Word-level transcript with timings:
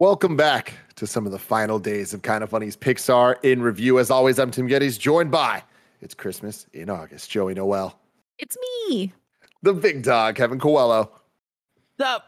Welcome 0.00 0.36
back 0.36 0.74
to 0.96 1.06
some 1.06 1.26
of 1.26 1.32
the 1.32 1.38
final 1.38 1.78
days 1.78 2.14
of 2.14 2.22
Kind 2.22 2.44
of 2.44 2.50
Funny's 2.50 2.76
Pixar 2.76 3.36
in 3.42 3.62
review. 3.62 3.98
As 3.98 4.10
always, 4.10 4.38
I'm 4.38 4.50
Tim 4.50 4.68
Gettys, 4.68 4.98
joined 4.98 5.30
by 5.30 5.64
It's 6.00 6.14
Christmas 6.14 6.66
in 6.72 6.88
August, 6.88 7.30
Joey 7.30 7.54
Noel, 7.54 7.98
It's 8.38 8.56
me. 8.88 9.12
the 9.62 9.72
big 9.74 10.02
dog, 10.04 10.36
Kevin 10.36 10.60
Coelho, 10.60 11.10
Sup, 11.98 12.24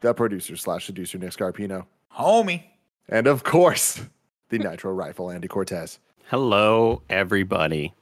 the 0.00 0.14
producer 0.14 0.56
slash 0.56 0.86
seducer, 0.86 1.18
Nick 1.18 1.30
Scarpino, 1.30 1.86
homie? 2.16 2.64
and 3.08 3.28
of 3.28 3.44
course, 3.44 4.00
the 4.48 4.58
Nitro 4.58 4.92
Rifle, 4.92 5.30
Andy 5.30 5.46
Cortez. 5.48 6.00
Hello, 6.28 7.02
everybody. 7.08 7.94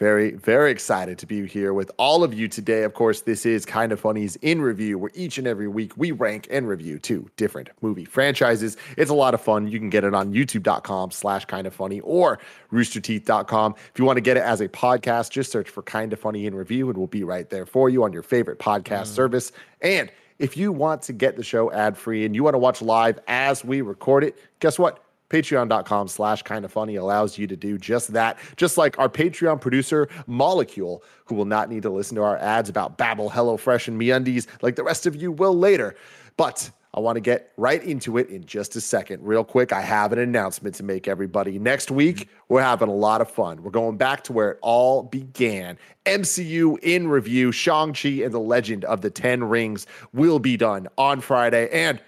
Very, 0.00 0.30
very 0.30 0.70
excited 0.70 1.18
to 1.18 1.26
be 1.26 1.46
here 1.46 1.74
with 1.74 1.90
all 1.98 2.24
of 2.24 2.32
you 2.32 2.48
today. 2.48 2.84
Of 2.84 2.94
course, 2.94 3.20
this 3.20 3.44
is 3.44 3.66
Kind 3.66 3.92
of 3.92 4.00
Funny's 4.00 4.36
in 4.36 4.62
review, 4.62 4.96
where 4.96 5.10
each 5.12 5.36
and 5.36 5.46
every 5.46 5.68
week 5.68 5.92
we 5.94 6.10
rank 6.10 6.48
and 6.50 6.66
review 6.66 6.98
two 6.98 7.28
different 7.36 7.68
movie 7.82 8.06
franchises. 8.06 8.78
It's 8.96 9.10
a 9.10 9.14
lot 9.14 9.34
of 9.34 9.42
fun. 9.42 9.68
You 9.68 9.78
can 9.78 9.90
get 9.90 10.02
it 10.04 10.14
on 10.14 10.32
youtube.com 10.32 11.10
slash 11.10 11.44
kind 11.44 11.66
of 11.66 11.74
funny 11.74 12.00
or 12.00 12.38
roosterteeth.com. 12.72 13.74
If 13.92 13.98
you 13.98 14.06
want 14.06 14.16
to 14.16 14.22
get 14.22 14.38
it 14.38 14.42
as 14.42 14.62
a 14.62 14.68
podcast, 14.68 15.32
just 15.32 15.52
search 15.52 15.68
for 15.68 15.82
Kind 15.82 16.14
of 16.14 16.18
Funny 16.18 16.46
in 16.46 16.54
review 16.54 16.88
and 16.88 16.96
we'll 16.96 17.06
be 17.06 17.22
right 17.22 17.50
there 17.50 17.66
for 17.66 17.90
you 17.90 18.02
on 18.02 18.10
your 18.10 18.22
favorite 18.22 18.58
podcast 18.58 19.02
mm. 19.02 19.14
service. 19.14 19.52
And 19.82 20.10
if 20.38 20.56
you 20.56 20.72
want 20.72 21.02
to 21.02 21.12
get 21.12 21.36
the 21.36 21.44
show 21.44 21.70
ad 21.72 21.98
free 21.98 22.24
and 22.24 22.34
you 22.34 22.42
want 22.42 22.54
to 22.54 22.58
watch 22.58 22.80
live 22.80 23.18
as 23.28 23.62
we 23.62 23.82
record 23.82 24.24
it, 24.24 24.38
guess 24.60 24.78
what? 24.78 25.04
Patreon.com 25.30 26.08
slash 26.08 26.42
kind 26.42 26.64
of 26.64 26.72
funny 26.72 26.96
allows 26.96 27.38
you 27.38 27.46
to 27.46 27.56
do 27.56 27.78
just 27.78 28.12
that. 28.12 28.38
Just 28.56 28.76
like 28.76 28.98
our 28.98 29.08
Patreon 29.08 29.60
producer, 29.60 30.08
Molecule, 30.26 31.02
who 31.24 31.34
will 31.34 31.44
not 31.44 31.70
need 31.70 31.82
to 31.84 31.90
listen 31.90 32.16
to 32.16 32.22
our 32.22 32.36
ads 32.36 32.68
about 32.68 32.98
Babbel, 32.98 33.30
HelloFresh, 33.30 33.88
and 33.88 34.00
MeUndies 34.00 34.46
like 34.60 34.76
the 34.76 34.84
rest 34.84 35.06
of 35.06 35.16
you 35.16 35.32
will 35.32 35.56
later. 35.56 35.96
But 36.36 36.70
I 36.92 36.98
want 36.98 37.16
to 37.16 37.20
get 37.20 37.52
right 37.56 37.82
into 37.82 38.18
it 38.18 38.28
in 38.30 38.44
just 38.44 38.74
a 38.74 38.80
second. 38.80 39.24
Real 39.24 39.44
quick, 39.44 39.72
I 39.72 39.80
have 39.80 40.12
an 40.12 40.18
announcement 40.18 40.74
to 40.76 40.82
make, 40.82 41.06
everybody. 41.06 41.56
Next 41.56 41.90
week, 41.90 42.28
we're 42.48 42.62
having 42.62 42.88
a 42.88 42.94
lot 42.94 43.20
of 43.20 43.30
fun. 43.30 43.62
We're 43.62 43.70
going 43.70 43.96
back 43.96 44.24
to 44.24 44.32
where 44.32 44.52
it 44.52 44.58
all 44.60 45.04
began. 45.04 45.78
MCU 46.06 46.78
in 46.80 47.06
review, 47.06 47.52
Shang-Chi 47.52 48.24
and 48.24 48.34
the 48.34 48.40
Legend 48.40 48.84
of 48.86 49.02
the 49.02 49.10
Ten 49.10 49.44
Rings 49.44 49.86
will 50.12 50.40
be 50.40 50.56
done 50.56 50.88
on 50.98 51.20
Friday. 51.20 51.68
And 51.70 52.00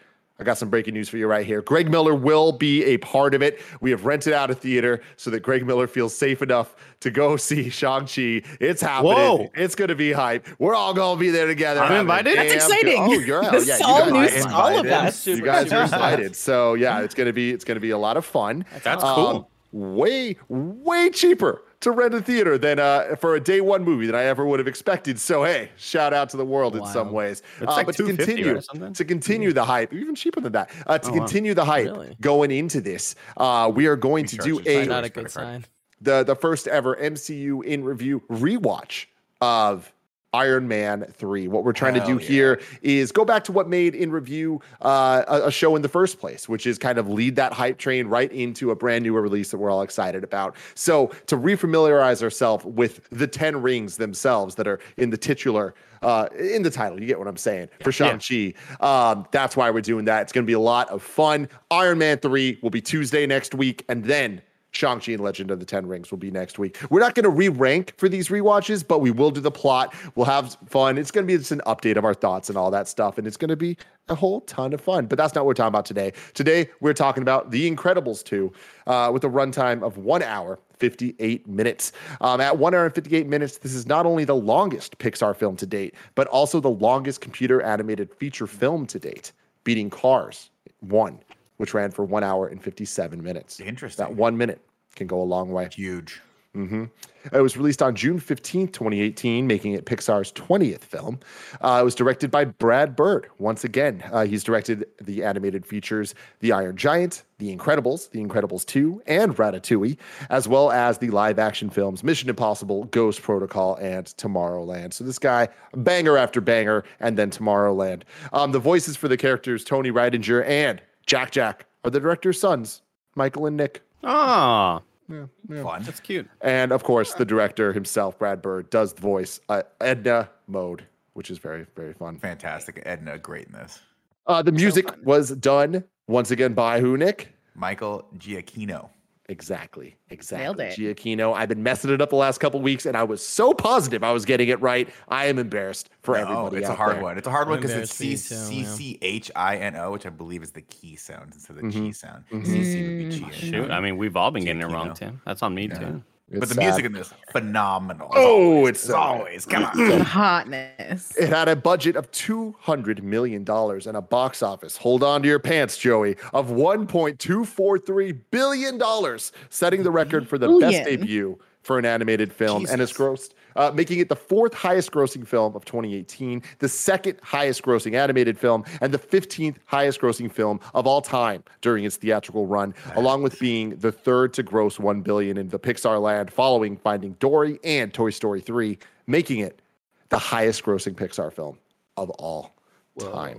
I 0.42 0.44
got 0.44 0.58
some 0.58 0.70
breaking 0.70 0.94
news 0.94 1.08
for 1.08 1.18
you 1.18 1.28
right 1.28 1.46
here. 1.46 1.62
Greg 1.62 1.88
Miller 1.88 2.16
will 2.16 2.50
be 2.50 2.82
a 2.84 2.96
part 2.98 3.32
of 3.32 3.42
it. 3.42 3.60
We 3.80 3.92
have 3.92 4.04
rented 4.04 4.32
out 4.32 4.50
a 4.50 4.56
theater 4.56 5.00
so 5.16 5.30
that 5.30 5.40
Greg 5.40 5.64
Miller 5.64 5.86
feels 5.86 6.16
safe 6.16 6.42
enough 6.42 6.74
to 6.98 7.12
go 7.12 7.36
see 7.36 7.70
Shang-Chi. 7.70 8.42
It's 8.58 8.82
happening. 8.82 9.12
Whoa. 9.14 9.50
It's 9.54 9.76
going 9.76 9.90
to 9.90 9.94
be 9.94 10.10
hype. 10.10 10.48
We're 10.58 10.74
all 10.74 10.94
going 10.94 11.16
to 11.16 11.20
be 11.20 11.30
there 11.30 11.46
together. 11.46 11.80
I'm 11.80 12.00
invited? 12.00 12.36
That's 12.36 12.48
damn 12.66 12.68
good- 12.68 12.76
exciting. 12.88 12.96
Oh, 12.98 13.12
you're 13.20 13.44
out. 13.44 13.52
This 13.52 13.68
yeah, 13.68 13.78
you 13.78 13.84
all 13.84 14.02
are 14.02 14.52
all 14.52 14.78
of 14.80 14.86
us. 14.86 15.24
You 15.28 15.42
guys 15.42 15.72
are 15.72 15.84
invited. 15.84 16.34
So 16.34 16.74
yeah, 16.74 17.02
it's 17.02 17.14
going 17.14 17.28
to 17.28 17.32
be 17.32 17.52
it's 17.52 17.64
going 17.64 17.76
to 17.76 17.80
be 17.80 17.90
a 17.90 17.98
lot 17.98 18.16
of 18.16 18.24
fun. 18.24 18.64
That's 18.82 19.04
Um, 19.04 19.14
cool. 19.14 19.50
way 19.70 20.36
way 20.48 21.10
cheaper 21.10 21.62
to 21.82 21.90
rent 21.90 22.14
a 22.14 22.20
theater 22.22 22.56
than 22.58 22.78
uh, 22.78 23.14
for 23.16 23.34
a 23.36 23.40
day 23.40 23.60
one 23.60 23.84
movie 23.84 24.06
than 24.06 24.14
I 24.14 24.24
ever 24.24 24.44
would 24.46 24.58
have 24.58 24.66
expected. 24.68 25.20
So 25.20 25.44
hey, 25.44 25.70
shout 25.76 26.12
out 26.12 26.30
to 26.30 26.36
the 26.36 26.44
world 26.44 26.74
in 26.76 26.84
some 26.86 27.12
ways. 27.12 27.42
It's 27.60 27.70
Uh, 27.70 27.76
like 27.76 27.86
but 27.86 27.96
to 27.96 28.02
250 28.04 28.32
continue 28.34 28.56
or 28.56 28.60
something? 28.62 28.92
to 28.94 29.04
continue 29.04 29.52
the 29.52 29.64
hype, 29.64 29.92
even 29.92 30.14
cheaper 30.14 30.40
than 30.40 30.52
that. 30.52 30.70
Uh, 30.86 30.98
to 30.98 31.08
Oh, 31.08 31.12
wow. 31.12 31.18
continue 31.18 31.54
the 31.54 31.64
hype 31.64 31.86
Really? 31.86 32.16
going 32.20 32.50
into 32.50 32.80
this, 32.80 33.14
uh, 33.36 33.70
we 33.74 33.86
are 33.86 33.96
going 33.96 34.24
to 34.26 34.36
do 34.38 34.60
a. 34.66 34.86
Not 34.86 35.04
a 35.04 35.08
good 35.08 35.30
sign. 35.30 35.64
the 36.00 36.24
the 36.24 36.34
first 36.34 36.66
ever 36.66 36.96
MCU 36.96 37.62
in 37.64 37.84
review 37.84 38.22
rewatch 38.30 39.06
of 39.40 39.91
Iron 40.34 40.66
Man 40.66 41.04
3. 41.12 41.48
What 41.48 41.64
we're 41.64 41.72
trying 41.72 41.94
to 41.94 42.06
do 42.06 42.18
yeah. 42.18 42.28
here 42.28 42.60
is 42.80 43.12
go 43.12 43.24
back 43.24 43.44
to 43.44 43.52
what 43.52 43.68
made 43.68 43.94
in 43.94 44.10
review 44.10 44.60
uh, 44.80 45.24
a, 45.28 45.48
a 45.48 45.50
show 45.50 45.76
in 45.76 45.82
the 45.82 45.88
first 45.88 46.18
place, 46.18 46.48
which 46.48 46.66
is 46.66 46.78
kind 46.78 46.98
of 46.98 47.08
lead 47.08 47.36
that 47.36 47.52
hype 47.52 47.78
train 47.78 48.06
right 48.06 48.32
into 48.32 48.70
a 48.70 48.74
brand 48.74 49.04
new 49.04 49.12
release 49.14 49.50
that 49.50 49.58
we're 49.58 49.70
all 49.70 49.82
excited 49.82 50.24
about. 50.24 50.56
So 50.74 51.08
to 51.26 51.36
refamiliarize 51.36 52.22
ourselves 52.22 52.64
with 52.64 53.08
the 53.10 53.26
10 53.26 53.60
rings 53.60 53.98
themselves 53.98 54.54
that 54.54 54.66
are 54.66 54.80
in 54.96 55.10
the 55.10 55.18
titular 55.18 55.74
uh, 56.02 56.28
in 56.36 56.62
the 56.62 56.70
title, 56.70 57.00
you 57.00 57.06
get 57.06 57.18
what 57.18 57.28
I'm 57.28 57.36
saying 57.36 57.68
for 57.80 57.92
Shang-Chi. 57.92 58.54
Um, 58.80 59.26
that's 59.30 59.56
why 59.56 59.70
we're 59.70 59.82
doing 59.82 60.06
that. 60.06 60.22
It's 60.22 60.32
going 60.32 60.44
to 60.44 60.50
be 60.50 60.54
a 60.54 60.60
lot 60.60 60.88
of 60.88 61.02
fun. 61.02 61.48
Iron 61.70 61.98
Man 61.98 62.18
3 62.18 62.58
will 62.62 62.70
be 62.70 62.80
Tuesday 62.80 63.26
next 63.26 63.54
week, 63.54 63.84
and 63.88 64.04
then 64.04 64.42
Shang-Chi 64.72 65.12
and 65.12 65.22
Legend 65.22 65.50
of 65.50 65.60
the 65.60 65.66
Ten 65.66 65.86
Rings 65.86 66.10
will 66.10 66.18
be 66.18 66.30
next 66.30 66.58
week. 66.58 66.78
We're 66.90 67.00
not 67.00 67.14
going 67.14 67.24
to 67.24 67.30
re-rank 67.30 67.94
for 67.98 68.08
these 68.08 68.28
rewatches, 68.28 68.86
but 68.86 69.00
we 69.00 69.10
will 69.10 69.30
do 69.30 69.40
the 69.40 69.50
plot. 69.50 69.94
We'll 70.14 70.26
have 70.26 70.56
fun. 70.66 70.98
It's 70.98 71.10
going 71.10 71.26
to 71.26 71.32
be 71.32 71.38
just 71.38 71.52
an 71.52 71.60
update 71.66 71.96
of 71.96 72.04
our 72.04 72.14
thoughts 72.14 72.48
and 72.48 72.58
all 72.58 72.70
that 72.70 72.88
stuff, 72.88 73.18
and 73.18 73.26
it's 73.26 73.36
going 73.36 73.50
to 73.50 73.56
be 73.56 73.76
a 74.08 74.14
whole 74.14 74.40
ton 74.42 74.72
of 74.72 74.80
fun. 74.80 75.06
But 75.06 75.18
that's 75.18 75.34
not 75.34 75.42
what 75.42 75.48
we're 75.48 75.54
talking 75.54 75.68
about 75.68 75.84
today. 75.84 76.12
Today, 76.34 76.70
we're 76.80 76.94
talking 76.94 77.22
about 77.22 77.50
The 77.50 77.70
Incredibles 77.70 78.24
2 78.24 78.52
uh, 78.86 79.10
with 79.12 79.24
a 79.24 79.28
runtime 79.28 79.82
of 79.82 79.98
one 79.98 80.22
hour, 80.22 80.58
58 80.78 81.46
minutes. 81.46 81.92
Um, 82.20 82.40
at 82.40 82.58
one 82.58 82.74
hour 82.74 82.86
and 82.86 82.94
58 82.94 83.26
minutes, 83.26 83.58
this 83.58 83.74
is 83.74 83.86
not 83.86 84.06
only 84.06 84.24
the 84.24 84.34
longest 84.34 84.98
Pixar 84.98 85.36
film 85.36 85.56
to 85.56 85.66
date, 85.66 85.94
but 86.14 86.26
also 86.28 86.60
the 86.60 86.70
longest 86.70 87.20
computer 87.20 87.62
animated 87.62 88.12
feature 88.14 88.46
film 88.46 88.86
to 88.86 88.98
date, 88.98 89.32
beating 89.64 89.90
Cars 89.90 90.50
1, 90.80 91.20
which 91.62 91.74
ran 91.74 91.92
for 91.92 92.04
one 92.04 92.24
hour 92.24 92.48
and 92.48 92.60
57 92.60 93.22
minutes. 93.22 93.60
Interesting. 93.60 94.04
That 94.04 94.16
one 94.16 94.36
minute 94.36 94.60
can 94.96 95.06
go 95.06 95.22
a 95.22 95.22
long 95.22 95.52
way. 95.52 95.68
Huge. 95.72 96.20
hmm 96.52 96.86
It 97.32 97.40
was 97.40 97.56
released 97.56 97.80
on 97.82 97.94
June 97.94 98.18
15th, 98.18 98.72
2018, 98.72 99.46
making 99.46 99.74
it 99.74 99.86
Pixar's 99.86 100.32
20th 100.32 100.80
film. 100.80 101.20
Uh, 101.60 101.78
it 101.80 101.84
was 101.84 101.94
directed 101.94 102.32
by 102.32 102.44
Brad 102.46 102.96
Bird. 102.96 103.28
Once 103.38 103.62
again, 103.62 104.02
uh, 104.10 104.24
he's 104.24 104.42
directed 104.42 104.86
the 105.00 105.22
animated 105.22 105.64
features 105.64 106.16
The 106.40 106.50
Iron 106.50 106.76
Giant, 106.76 107.22
The 107.38 107.56
Incredibles, 107.56 108.10
The 108.10 108.18
Incredibles 108.20 108.66
2, 108.66 109.00
and 109.06 109.36
Ratatouille, 109.36 109.96
as 110.30 110.48
well 110.48 110.72
as 110.72 110.98
the 110.98 111.10
live 111.10 111.38
action 111.38 111.70
films 111.70 112.02
Mission 112.02 112.28
Impossible, 112.28 112.84
Ghost 112.86 113.22
Protocol, 113.22 113.76
and 113.76 114.06
Tomorrowland. 114.06 114.94
So 114.94 115.04
this 115.04 115.20
guy, 115.20 115.46
banger 115.76 116.16
after 116.18 116.40
banger, 116.40 116.82
and 116.98 117.16
then 117.16 117.30
Tomorrowland. 117.30 118.02
Um, 118.32 118.50
the 118.50 118.58
voices 118.58 118.96
for 118.96 119.06
the 119.06 119.16
characters, 119.16 119.62
Tony 119.62 119.92
Rydinger 119.92 120.44
and 120.44 120.82
Jack 121.06 121.30
Jack, 121.30 121.66
are 121.84 121.90
the 121.90 122.00
director's 122.00 122.40
sons, 122.40 122.82
Michael 123.14 123.46
and 123.46 123.56
Nick. 123.56 123.82
Oh, 124.04 124.82
Fun. 125.08 125.82
that's 125.82 126.00
cute. 126.00 126.28
And 126.40 126.72
of 126.72 126.84
course, 126.84 127.14
the 127.14 127.24
director 127.24 127.72
himself, 127.72 128.18
Brad 128.18 128.40
Bird, 128.40 128.70
does 128.70 128.92
the 128.94 129.00
voice 129.00 129.40
uh, 129.48 129.62
Edna 129.80 130.30
Mode, 130.46 130.84
which 131.14 131.30
is 131.30 131.38
very, 131.38 131.66
very 131.76 131.92
fun. 131.92 132.18
Fantastic. 132.18 132.82
Edna, 132.86 133.18
great 133.18 133.46
in 133.46 133.52
this. 133.52 133.80
Uh, 134.26 134.42
the 134.42 134.52
music 134.52 134.88
fun. 134.88 135.00
was 135.04 135.30
done 135.30 135.84
once 136.06 136.30
again 136.30 136.54
by 136.54 136.80
who, 136.80 136.96
Nick? 136.96 137.34
Michael 137.54 138.06
Giacchino. 138.16 138.88
Exactly, 139.28 139.96
exactly. 140.10 140.42
Nailed 140.44 140.60
it. 140.60 140.78
Giacchino. 140.78 141.32
I've 141.34 141.48
been 141.48 141.62
messing 141.62 141.92
it 141.92 142.00
up 142.02 142.10
the 142.10 142.16
last 142.16 142.38
couple 142.38 142.60
weeks, 142.60 142.86
and 142.86 142.96
I 142.96 143.04
was 143.04 143.24
so 143.24 143.54
positive 143.54 144.02
I 144.02 144.10
was 144.12 144.24
getting 144.24 144.48
it 144.48 144.60
right. 144.60 144.88
I 145.08 145.26
am 145.26 145.38
embarrassed 145.38 145.90
for 146.02 146.16
No, 146.16 146.22
everybody. 146.22 146.56
it's 146.58 146.68
a 146.68 146.74
hard 146.74 146.96
there. 146.96 147.02
one. 147.02 147.18
It's 147.18 147.28
a 147.28 147.30
hard 147.30 147.44
I'm 147.44 147.50
one 147.50 147.60
because 147.60 147.72
it's 147.76 147.94
C 147.94 148.04
embarrassed 148.04 148.28
for 148.28 148.34
C 148.34 148.54
you 148.56 148.62
too, 148.64 148.68
yeah. 148.68 148.74
C 148.74 148.98
H 149.00 149.30
I 149.36 149.56
N 149.58 149.76
O, 149.76 149.92
which 149.92 150.06
I 150.06 150.10
believe 150.10 150.42
is 150.42 150.50
the 150.50 150.62
key 150.62 150.96
sound 150.96 151.32
instead 151.34 151.56
of 151.56 151.62
the 151.62 151.68
Mhm. 151.68 151.72
G 151.72 151.92
sound. 151.92 152.24
Mhm. 152.32 152.46
C 152.46 152.64
C 152.64 152.82
would 152.82 152.98
be 152.98 153.08
G. 153.10 153.20
Mm, 153.22 153.32
Shoot, 153.32 153.70
I 153.70 153.80
mean, 153.80 153.96
we've 153.96 154.16
all 154.16 154.32
been 154.32 154.44
getting 154.44 154.60
it 154.60 154.66
wrong, 154.66 154.88
Giacchino. 154.90 154.94
Tim. 154.96 155.20
That's 155.24 155.42
on 155.42 155.54
me 155.54 155.68
Yeah. 155.68 155.78
too. 155.78 156.02
But 156.32 156.44
It's 156.44 156.54
the 156.54 156.60
music 156.62 156.86
in 156.86 156.92
this 156.92 157.12
phenomenal. 157.30 158.08
Oh, 158.14 158.56
always, 158.56 158.70
it's 158.70 158.84
so 158.84 158.96
always. 158.96 159.44
Come 159.44 159.64
on. 159.64 159.76
The 159.76 160.02
hotness. 160.02 161.14
It 161.16 161.28
had 161.28 161.48
a 161.48 161.56
budget 161.56 161.94
of 161.94 162.10
$200 162.10 163.02
million 163.02 163.44
and 163.48 163.96
a 163.96 164.00
box 164.00 164.42
office, 164.42 164.78
hold 164.78 165.02
on 165.02 165.20
to 165.22 165.28
your 165.28 165.38
pants, 165.38 165.76
Joey, 165.76 166.16
of 166.32 166.48
$1.243 166.48 168.18
billion, 168.30 169.18
setting 169.50 169.82
the 169.82 169.90
record 169.90 170.26
for 170.26 170.38
the 170.38 170.48
best 170.58 170.84
Billion. 170.84 171.00
debut 171.00 171.38
for 171.62 171.78
an 171.78 171.84
animated 171.84 172.32
film. 172.32 172.66
And 172.70 172.80
it's 172.80 172.92
grossed, 172.92 173.30
uh, 173.56 173.70
making 173.74 173.98
it 174.00 174.08
the 174.08 174.16
fourth 174.16 174.54
highest 174.54 174.90
grossing 174.92 175.26
film 175.26 175.54
of 175.54 175.64
2018, 175.64 176.42
the 176.58 176.68
second 176.68 177.18
highest 177.22 177.62
grossing 177.62 177.94
animated 177.94 178.38
film, 178.38 178.64
and 178.80 178.92
the 178.92 178.98
15th 178.98 179.56
highest 179.66 180.00
grossing 180.00 180.30
film 180.30 180.60
of 180.74 180.86
all 180.86 181.00
time 181.00 181.42
during 181.60 181.84
its 181.84 181.96
theatrical 181.96 182.46
run, 182.46 182.74
along 182.96 183.22
with 183.22 183.38
being 183.38 183.76
the 183.76 183.92
third 183.92 184.32
to 184.34 184.42
gross 184.42 184.78
1 184.78 185.02
billion 185.02 185.36
in 185.36 185.48
the 185.48 185.58
Pixar 185.58 186.00
land 186.00 186.32
following 186.32 186.76
Finding 186.76 187.12
Dory 187.14 187.58
and 187.64 187.92
Toy 187.92 188.10
Story 188.10 188.40
3, 188.40 188.78
making 189.06 189.38
it 189.38 189.60
the 190.08 190.18
highest 190.18 190.62
grossing 190.64 190.94
Pixar 190.94 191.32
film 191.32 191.58
of 191.96 192.10
all 192.10 192.54
time. 192.98 193.38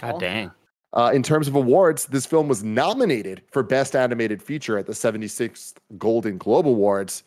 God 0.00 0.20
dang. 0.20 0.50
Uh, 0.94 1.10
in 1.12 1.24
terms 1.24 1.48
of 1.48 1.56
awards, 1.56 2.06
this 2.06 2.24
film 2.24 2.46
was 2.46 2.62
nominated 2.62 3.42
for 3.50 3.64
Best 3.64 3.96
Animated 3.96 4.40
Feature 4.40 4.78
at 4.78 4.86
the 4.86 4.92
76th 4.92 5.74
Golden 5.98 6.38
Globe 6.38 6.68
Awards, 6.68 7.24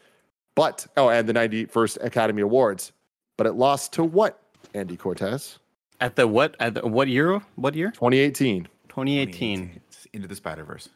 but, 0.57 0.87
oh, 0.97 1.09
and 1.09 1.29
the 1.29 1.33
91st 1.33 2.03
Academy 2.03 2.41
Awards, 2.41 2.91
but 3.37 3.45
it 3.47 3.53
lost 3.53 3.93
to 3.93 4.03
what, 4.03 4.41
Andy 4.73 4.97
Cortez? 4.97 5.59
At 6.01 6.15
the 6.15 6.27
what? 6.27 6.55
At 6.59 6.73
the, 6.73 6.87
what 6.87 7.07
year? 7.07 7.39
What 7.55 7.75
year? 7.75 7.91
2018. 7.91 8.67
2018. 8.89 9.81
It's 9.87 10.07
Into 10.13 10.27
the 10.27 10.35
Spider 10.35 10.63
Verse. 10.63 10.89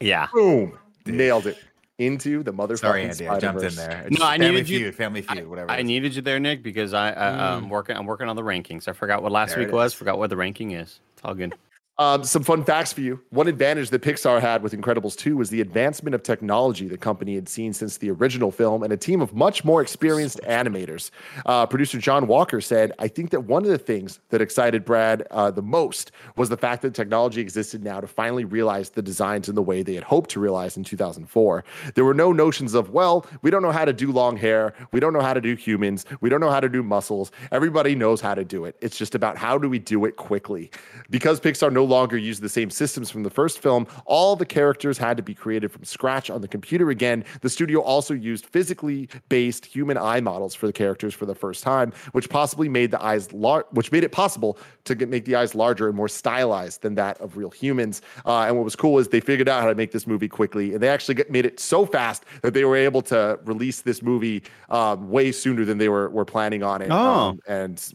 Yeah. 0.00 0.26
Boom. 0.32 0.76
Nailed 1.06 1.46
it. 1.46 1.58
Into 1.98 2.42
the 2.42 2.52
motherfucking 2.52 2.78
Sorry, 2.78 3.04
Andy. 3.04 3.28
I 3.28 3.38
jumped 3.38 3.62
in 3.62 3.70
Spider-Verse. 3.70 4.00
there. 4.10 4.18
No, 4.18 4.26
I 4.26 4.36
family 4.36 4.50
needed 4.50 4.68
you- 4.68 4.78
feud, 4.80 4.94
Family 4.96 5.22
feud, 5.22 5.46
whatever. 5.46 5.70
it 5.70 5.74
I 5.74 5.82
needed 5.82 6.16
you 6.16 6.22
there, 6.22 6.40
Nick, 6.40 6.64
because 6.64 6.92
I, 6.92 7.12
I 7.12 7.54
I'm 7.54 7.68
working. 7.68 7.96
I'm 7.96 8.04
working 8.06 8.28
on 8.28 8.34
the 8.34 8.42
rankings. 8.42 8.88
I 8.88 8.92
forgot 8.92 9.22
what 9.22 9.30
last 9.30 9.54
There 9.54 9.62
week 9.64 9.72
was. 9.72 9.94
Forgot 9.94 10.18
what 10.18 10.28
the 10.30 10.36
ranking 10.36 10.72
is. 10.72 10.98
It's 11.12 11.22
all 11.24 11.34
good. 11.34 11.54
Um, 11.96 12.24
some 12.24 12.42
fun 12.42 12.64
facts 12.64 12.92
for 12.92 13.02
you. 13.02 13.20
One 13.30 13.46
advantage 13.46 13.90
that 13.90 14.02
Pixar 14.02 14.40
had 14.40 14.64
with 14.64 14.72
Incredibles 14.72 15.16
2 15.16 15.36
was 15.36 15.50
the 15.50 15.60
advancement 15.60 16.12
of 16.12 16.24
technology 16.24 16.88
the 16.88 16.98
company 16.98 17.36
had 17.36 17.48
seen 17.48 17.72
since 17.72 17.98
the 17.98 18.10
original 18.10 18.50
film 18.50 18.82
and 18.82 18.92
a 18.92 18.96
team 18.96 19.20
of 19.20 19.32
much 19.32 19.64
more 19.64 19.80
experienced 19.80 20.40
animators. 20.40 21.12
Uh, 21.46 21.66
producer 21.66 21.98
John 21.98 22.26
Walker 22.26 22.60
said, 22.60 22.90
I 22.98 23.06
think 23.06 23.30
that 23.30 23.42
one 23.42 23.62
of 23.62 23.70
the 23.70 23.78
things 23.78 24.18
that 24.30 24.42
excited 24.42 24.84
Brad 24.84 25.24
uh, 25.30 25.52
the 25.52 25.62
most 25.62 26.10
was 26.34 26.48
the 26.48 26.56
fact 26.56 26.82
that 26.82 26.94
technology 26.94 27.40
existed 27.40 27.84
now 27.84 28.00
to 28.00 28.08
finally 28.08 28.44
realize 28.44 28.90
the 28.90 29.02
designs 29.02 29.48
in 29.48 29.54
the 29.54 29.62
way 29.62 29.84
they 29.84 29.94
had 29.94 30.02
hoped 30.02 30.30
to 30.30 30.40
realize 30.40 30.76
in 30.76 30.82
2004. 30.82 31.64
There 31.94 32.04
were 32.04 32.12
no 32.12 32.32
notions 32.32 32.74
of, 32.74 32.90
well, 32.90 33.24
we 33.42 33.52
don't 33.52 33.62
know 33.62 33.70
how 33.70 33.84
to 33.84 33.92
do 33.92 34.10
long 34.10 34.36
hair. 34.36 34.74
We 34.90 34.98
don't 34.98 35.12
know 35.12 35.22
how 35.22 35.34
to 35.34 35.40
do 35.40 35.54
humans. 35.54 36.06
We 36.20 36.28
don't 36.28 36.40
know 36.40 36.50
how 36.50 36.60
to 36.60 36.68
do 36.68 36.82
muscles. 36.82 37.30
Everybody 37.52 37.94
knows 37.94 38.20
how 38.20 38.34
to 38.34 38.44
do 38.44 38.64
it. 38.64 38.74
It's 38.80 38.98
just 38.98 39.14
about 39.14 39.38
how 39.38 39.58
do 39.58 39.68
we 39.68 39.78
do 39.78 40.04
it 40.06 40.16
quickly. 40.16 40.72
Because 41.08 41.38
Pixar 41.38 41.72
no 41.72 41.83
longer 41.84 42.16
used 42.16 42.42
the 42.42 42.48
same 42.48 42.70
systems 42.70 43.10
from 43.10 43.22
the 43.22 43.30
first 43.30 43.58
film, 43.58 43.86
all 44.04 44.36
the 44.36 44.46
characters 44.46 44.98
had 44.98 45.16
to 45.16 45.22
be 45.22 45.34
created 45.34 45.70
from 45.70 45.84
scratch 45.84 46.30
on 46.30 46.40
the 46.40 46.48
computer 46.48 46.90
again. 46.90 47.24
The 47.40 47.50
studio 47.50 47.80
also 47.80 48.14
used 48.14 48.46
physically 48.46 49.08
based 49.28 49.64
human 49.64 49.96
eye 49.96 50.20
models 50.20 50.54
for 50.54 50.66
the 50.66 50.72
characters 50.72 51.14
for 51.14 51.26
the 51.26 51.34
first 51.34 51.62
time, 51.62 51.92
which 52.12 52.28
possibly 52.28 52.68
made 52.68 52.90
the 52.90 53.02
eyes 53.02 53.32
lar- 53.32 53.66
which 53.70 53.92
made 53.92 54.04
it 54.04 54.12
possible 54.12 54.58
to 54.84 54.94
get, 54.94 55.08
make 55.08 55.24
the 55.24 55.36
eyes 55.36 55.54
larger 55.54 55.88
and 55.88 55.96
more 55.96 56.08
stylized 56.08 56.82
than 56.82 56.94
that 56.94 57.20
of 57.20 57.36
real 57.36 57.50
humans. 57.50 58.02
Uh, 58.26 58.42
and 58.42 58.56
what 58.56 58.64
was 58.64 58.76
cool 58.76 58.98
is 58.98 59.08
they 59.08 59.20
figured 59.20 59.48
out 59.48 59.62
how 59.62 59.68
to 59.68 59.74
make 59.74 59.92
this 59.92 60.06
movie 60.06 60.28
quickly, 60.28 60.74
and 60.74 60.82
they 60.82 60.88
actually 60.88 61.14
get, 61.14 61.30
made 61.30 61.46
it 61.46 61.60
so 61.60 61.86
fast 61.86 62.24
that 62.42 62.54
they 62.54 62.64
were 62.64 62.76
able 62.76 63.02
to 63.02 63.38
release 63.44 63.82
this 63.82 64.02
movie 64.02 64.42
um, 64.70 65.10
way 65.10 65.32
sooner 65.32 65.64
than 65.64 65.78
they 65.78 65.88
were 65.88 66.08
were 66.10 66.24
planning 66.24 66.62
on 66.62 66.82
it. 66.82 66.88
Oh. 66.90 66.96
Um, 66.96 67.40
and 67.46 67.92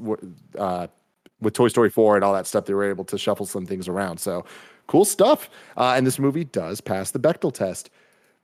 uh, 0.57 0.87
with 1.41 1.53
Toy 1.53 1.67
Story 1.67 1.89
4 1.89 2.15
and 2.15 2.23
all 2.23 2.33
that 2.33 2.47
stuff, 2.47 2.65
they 2.65 2.73
were 2.73 2.89
able 2.89 3.05
to 3.05 3.17
shuffle 3.17 3.45
some 3.45 3.65
things 3.65 3.87
around. 3.87 4.19
So 4.19 4.45
cool 4.87 5.05
stuff. 5.05 5.49
Uh, 5.77 5.93
and 5.95 6.05
this 6.05 6.19
movie 6.19 6.43
does 6.43 6.81
pass 6.81 7.11
the 7.11 7.19
Bechdel 7.19 7.53
test. 7.53 7.89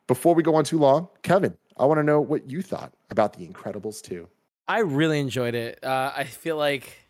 Before 0.07 0.35
we 0.35 0.43
go 0.43 0.55
on 0.55 0.63
too 0.63 0.77
long, 0.77 1.07
Kevin, 1.23 1.57
I 1.77 1.85
want 1.85 1.97
to 1.99 2.03
know 2.03 2.21
what 2.21 2.49
you 2.49 2.61
thought 2.61 2.93
about 3.09 3.33
The 3.33 3.47
Incredibles 3.47 4.01
2. 4.03 4.27
I 4.67 4.79
really 4.79 5.19
enjoyed 5.19 5.55
it. 5.55 5.83
Uh, 5.83 6.11
I 6.15 6.23
feel 6.25 6.57
like 6.57 7.05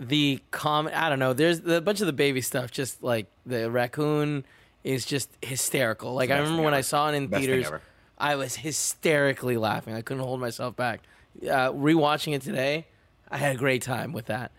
the 0.00 0.40
com 0.50 0.88
I 0.92 1.08
don't 1.08 1.18
know. 1.18 1.32
There's 1.32 1.60
a 1.66 1.80
bunch 1.80 2.00
of 2.00 2.06
the 2.06 2.12
baby 2.12 2.40
stuff. 2.40 2.70
Just 2.70 3.02
like 3.02 3.26
the 3.44 3.70
raccoon 3.70 4.44
is 4.82 5.04
just 5.04 5.30
hysterical. 5.42 6.14
Like 6.14 6.30
I 6.30 6.38
remember 6.38 6.56
thing 6.56 6.64
when 6.64 6.74
I 6.74 6.80
saw 6.80 7.10
it 7.10 7.14
in 7.14 7.26
Best 7.26 7.44
theaters. 7.44 7.70
I 8.16 8.36
was 8.36 8.56
hysterically 8.56 9.56
laughing. 9.56 9.94
I 9.94 10.02
couldn't 10.02 10.22
hold 10.22 10.40
myself 10.40 10.76
back. 10.76 11.00
Uh, 11.42 11.72
rewatching 11.72 12.34
it 12.34 12.42
today, 12.42 12.86
I 13.30 13.38
had 13.38 13.54
a 13.54 13.58
great 13.58 13.82
time 13.82 14.12
with 14.12 14.26
that. 14.26 14.52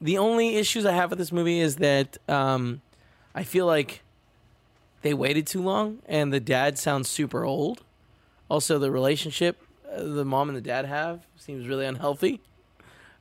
The 0.00 0.18
only 0.18 0.56
issues 0.56 0.86
I 0.86 0.92
have 0.92 1.10
with 1.10 1.18
this 1.18 1.32
movie 1.32 1.60
is 1.60 1.76
that 1.76 2.18
um, 2.28 2.82
I 3.34 3.44
feel 3.44 3.66
like 3.66 4.02
they 5.02 5.14
waited 5.14 5.46
too 5.46 5.62
long, 5.62 5.98
and 6.06 6.32
the 6.32 6.40
dad 6.40 6.78
sounds 6.78 7.08
super 7.08 7.44
old. 7.44 7.82
Also, 8.48 8.78
the 8.78 8.90
relationship 8.90 9.58
uh, 9.94 10.02
the 10.02 10.24
mom 10.24 10.48
and 10.48 10.56
the 10.56 10.62
dad 10.62 10.86
have 10.86 11.26
seems 11.36 11.66
really 11.66 11.86
unhealthy. 11.86 12.40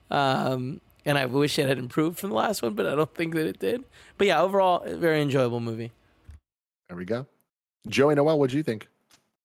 Um, 0.09 0.81
and 1.05 1.17
I 1.17 1.25
wish 1.25 1.59
it 1.59 1.67
had 1.67 1.77
improved 1.77 2.19
from 2.19 2.29
the 2.29 2.35
last 2.35 2.61
one, 2.61 2.73
but 2.73 2.85
I 2.85 2.95
don't 2.95 3.13
think 3.13 3.33
that 3.35 3.45
it 3.45 3.59
did. 3.59 3.83
But 4.17 4.27
yeah, 4.27 4.41
overall, 4.41 4.83
very 4.85 5.21
enjoyable 5.21 5.59
movie. 5.59 5.91
There 6.87 6.97
we 6.97 7.05
go. 7.05 7.27
Joey 7.87 8.15
Noel, 8.15 8.39
what 8.39 8.49
do 8.49 8.57
you 8.57 8.63
think? 8.63 8.87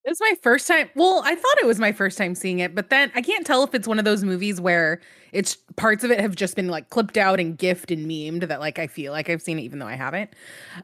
It 0.05 0.10
was 0.10 0.20
my 0.20 0.34
first 0.43 0.66
time. 0.69 0.88
Well, 0.94 1.22
I 1.25 1.34
thought 1.34 1.58
it 1.60 1.66
was 1.66 1.78
my 1.78 1.93
first 1.93 2.16
time 2.16 2.34
seeing 2.34 2.60
it, 2.60 2.75
but 2.75 2.88
then 2.88 3.10
I 3.14 3.20
can't 3.20 3.46
tell 3.46 3.64
if 3.64 3.75
it's 3.75 3.88
one 3.88 3.99
of 3.99 4.05
those 4.05 4.25
movies 4.25 4.60
where 4.60 5.00
it's 5.33 5.57
parts 5.77 6.05
of 6.05 6.11
it 6.11 6.21
have 6.21 6.35
just 6.35 6.57
been 6.57 6.69
like 6.69 6.91
clipped 6.91 7.17
out 7.17 7.41
and 7.41 7.57
gifted 7.57 7.99
and 7.99 8.11
memed 8.11 8.47
that 8.49 8.61
like 8.61 8.79
I 8.79 8.87
feel 8.87 9.13
like 9.13 9.31
I've 9.31 9.43
seen 9.43 9.59
it 9.59 9.63
even 9.63 9.79
though 9.79 9.87
I 9.87 9.95
haven't. 9.95 10.31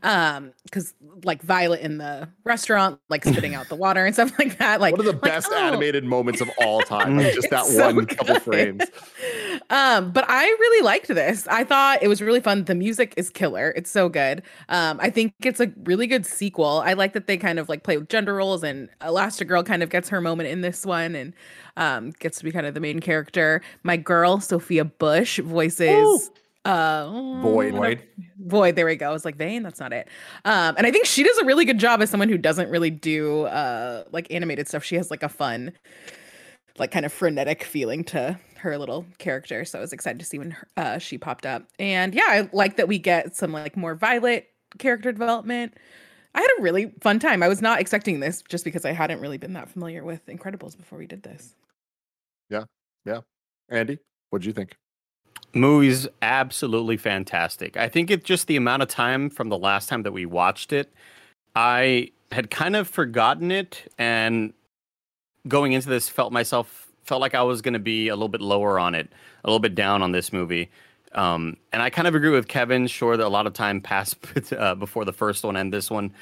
Um, 0.03 0.53
because 0.65 0.95
like 1.25 1.43
Violet 1.43 1.81
in 1.81 1.99
the 1.99 2.29
restaurant, 2.45 3.01
like 3.09 3.25
spitting 3.25 3.55
out 3.55 3.69
the 3.69 3.75
water 3.75 4.05
and 4.05 4.15
stuff 4.15 4.33
like 4.39 4.59
that. 4.59 4.81
Like 4.81 4.93
One 4.93 5.01
of 5.01 5.07
the 5.07 5.13
like, 5.13 5.23
best 5.23 5.49
oh. 5.51 5.57
animated 5.57 6.05
moments 6.05 6.41
of 6.41 6.51
all 6.59 6.81
time. 6.83 7.17
Like 7.17 7.35
just 7.35 7.51
that 7.51 7.67
so 7.67 7.87
one 7.87 8.07
couple 8.07 8.39
frames. 8.41 8.83
um, 9.71 10.13
but 10.13 10.25
I 10.29 10.45
really 10.45 10.85
liked 10.85 11.09
this. 11.09 11.47
I 11.49 11.65
thought 11.65 12.03
it 12.03 12.09
was 12.09 12.21
really 12.23 12.41
fun. 12.41 12.65
The 12.65 12.75
music 12.75 13.15
is 13.17 13.31
killer. 13.31 13.73
It's 13.77 13.91
so 13.91 14.09
good. 14.09 14.43
Um, 14.69 14.99
I 15.01 15.11
think 15.11 15.35
it's 15.43 15.61
a 15.61 15.73
really 15.85 16.07
good 16.07 16.27
sequel. 16.27 16.83
I 16.85 16.95
like 16.95 17.13
that 17.13 17.27
they 17.27 17.37
kind 17.37 17.59
of 17.59 17.69
like 17.69 17.83
play 17.83 17.97
with 17.97 18.09
gender 18.09 18.35
roles 18.35 18.63
and 18.63 18.89
Elastigirl 19.01 19.67
kind 19.67 19.83
of 19.83 19.91
gets 19.91 20.09
her 20.09 20.21
moment 20.21 20.49
in 20.49 20.61
this 20.61 20.85
one 20.85 21.15
and 21.15 21.35
um 21.77 22.11
gets 22.19 22.39
to 22.39 22.45
be 22.45 22.53
kind 22.53 22.67
of 22.67 22.75
the 22.75 22.81
main 22.81 23.01
character. 23.01 23.61
My 23.83 23.97
girl, 23.97 24.41
Sophia 24.41 24.85
Bush, 24.85 25.41
voices 25.41 26.31
uh 26.65 27.07
Voyd. 27.43 27.73
Voyd. 27.73 28.01
Voyd, 28.47 28.75
there 28.75 28.87
we 28.87 28.97
go. 28.97 29.11
I 29.11 29.13
was 29.13 29.25
like, 29.25 29.37
Vane, 29.37 29.63
that's 29.63 29.81
not 29.81 29.93
it. 29.93 30.09
Um, 30.45 30.75
and 30.79 30.87
I 30.87 30.91
think 30.91 31.07
she 31.07 31.23
does 31.23 31.37
a 31.39 31.45
really 31.45 31.65
good 31.65 31.79
job 31.79 32.01
as 32.01 32.11
someone 32.11 32.29
who 32.29 32.39
doesn't 32.39 32.71
really 32.71 32.91
do 32.91 33.43
uh 33.45 34.05
like 34.13 34.27
animated 34.31 34.69
stuff. 34.69 34.85
She 34.85 34.97
has 34.97 35.11
like 35.11 35.23
a 35.23 35.29
fun, 35.29 35.73
like 36.79 36.91
kind 36.91 37.05
of 37.05 37.13
frenetic 37.13 37.65
feeling 37.65 38.03
to 38.05 38.39
her 38.65 38.79
little 38.79 39.05
character. 39.19 39.65
So 39.65 39.79
I 39.79 39.83
was 39.83 39.93
excited 39.93 40.19
to 40.21 40.25
see 40.25 40.39
when 40.39 40.53
her, 40.53 40.69
uh, 40.79 40.99
she 40.99 41.19
popped 41.19 41.45
up. 41.45 41.65
And 41.79 42.15
yeah, 42.15 42.27
I 42.29 42.49
like 42.53 42.77
that 42.77 42.89
we 42.89 42.99
get 42.99 43.37
some 43.37 43.53
like 43.53 43.77
more 43.77 43.95
Violet 43.95 44.49
character 44.79 45.13
development. 45.13 45.75
I 46.35 46.41
had 46.41 46.49
a 46.59 46.63
really 46.63 46.93
fun 47.01 47.19
time. 47.19 47.43
I 47.43 47.49
was 47.49 47.63
not 47.63 47.79
expecting 47.79 48.21
this 48.21 48.43
just 48.49 48.65
because 48.65 48.85
I 48.85 48.93
hadn't 48.93 49.21
really 49.21 49.39
been 49.39 49.53
that 49.53 49.69
familiar 49.69 50.03
with 50.03 50.25
Incredibles 50.27 50.77
before 50.77 50.99
we 50.99 51.07
did 51.07 51.23
this. 51.23 51.55
Andy, 53.69 53.99
what 54.31 54.43
do 54.43 54.49
you 54.49 54.53
think? 54.53 54.77
Movie's 55.53 56.09
absolutely 56.21 56.97
fantastic. 56.97 57.77
I 57.77 57.89
think 57.89 58.11
it's 58.11 58.25
just 58.25 58.47
the 58.49 58.57
amount 58.57 58.83
of 58.83 58.89
time 58.89 59.31
from 59.31 59.49
the 59.49 59.59
last 59.59 59.89
time 59.89 60.03
that 60.03 60.13
we 60.13 60.27
watched 60.27 60.73
it. 60.73 60.93
I 61.55 62.11
had 62.33 62.51
kind 62.51 62.75
of 62.75 62.89
forgotten 62.89 63.53
it 63.53 63.93
and 63.97 64.53
going 65.47 65.73
into 65.73 65.89
this 65.89 66.09
felt 66.09 66.33
myself 66.33 66.89
felt 67.05 67.21
like 67.21 67.35
I 67.35 67.43
was 67.43 67.63
going 67.63 67.75
to 67.75 67.79
be 67.79 68.09
a 68.09 68.15
little 68.15 68.29
bit 68.29 68.41
lower 68.41 68.79
on 68.79 68.95
it, 68.95 69.09
a 69.45 69.49
little 69.49 69.61
bit 69.61 69.75
down 69.75 70.03
on 70.03 70.13
this 70.13 70.33
movie. 70.33 70.71
Um, 71.13 71.59
and 71.73 71.83
I 71.83 71.91
kind 71.91 72.09
of 72.09 72.15
agree 72.15 72.31
with 72.31 72.49
Kevin. 72.49 72.87
Sure, 72.87 73.17
that 73.17 73.25
a 73.25 73.29
lot 73.29 73.47
of 73.47 73.53
time 73.53 73.81
passed 73.83 74.17
uh, 74.57 74.75
before 74.75 75.05
the 75.05 75.13
first 75.13 75.45
one 75.45 75.55
and 75.55 75.73
this 75.73 75.91
one, 75.91 76.13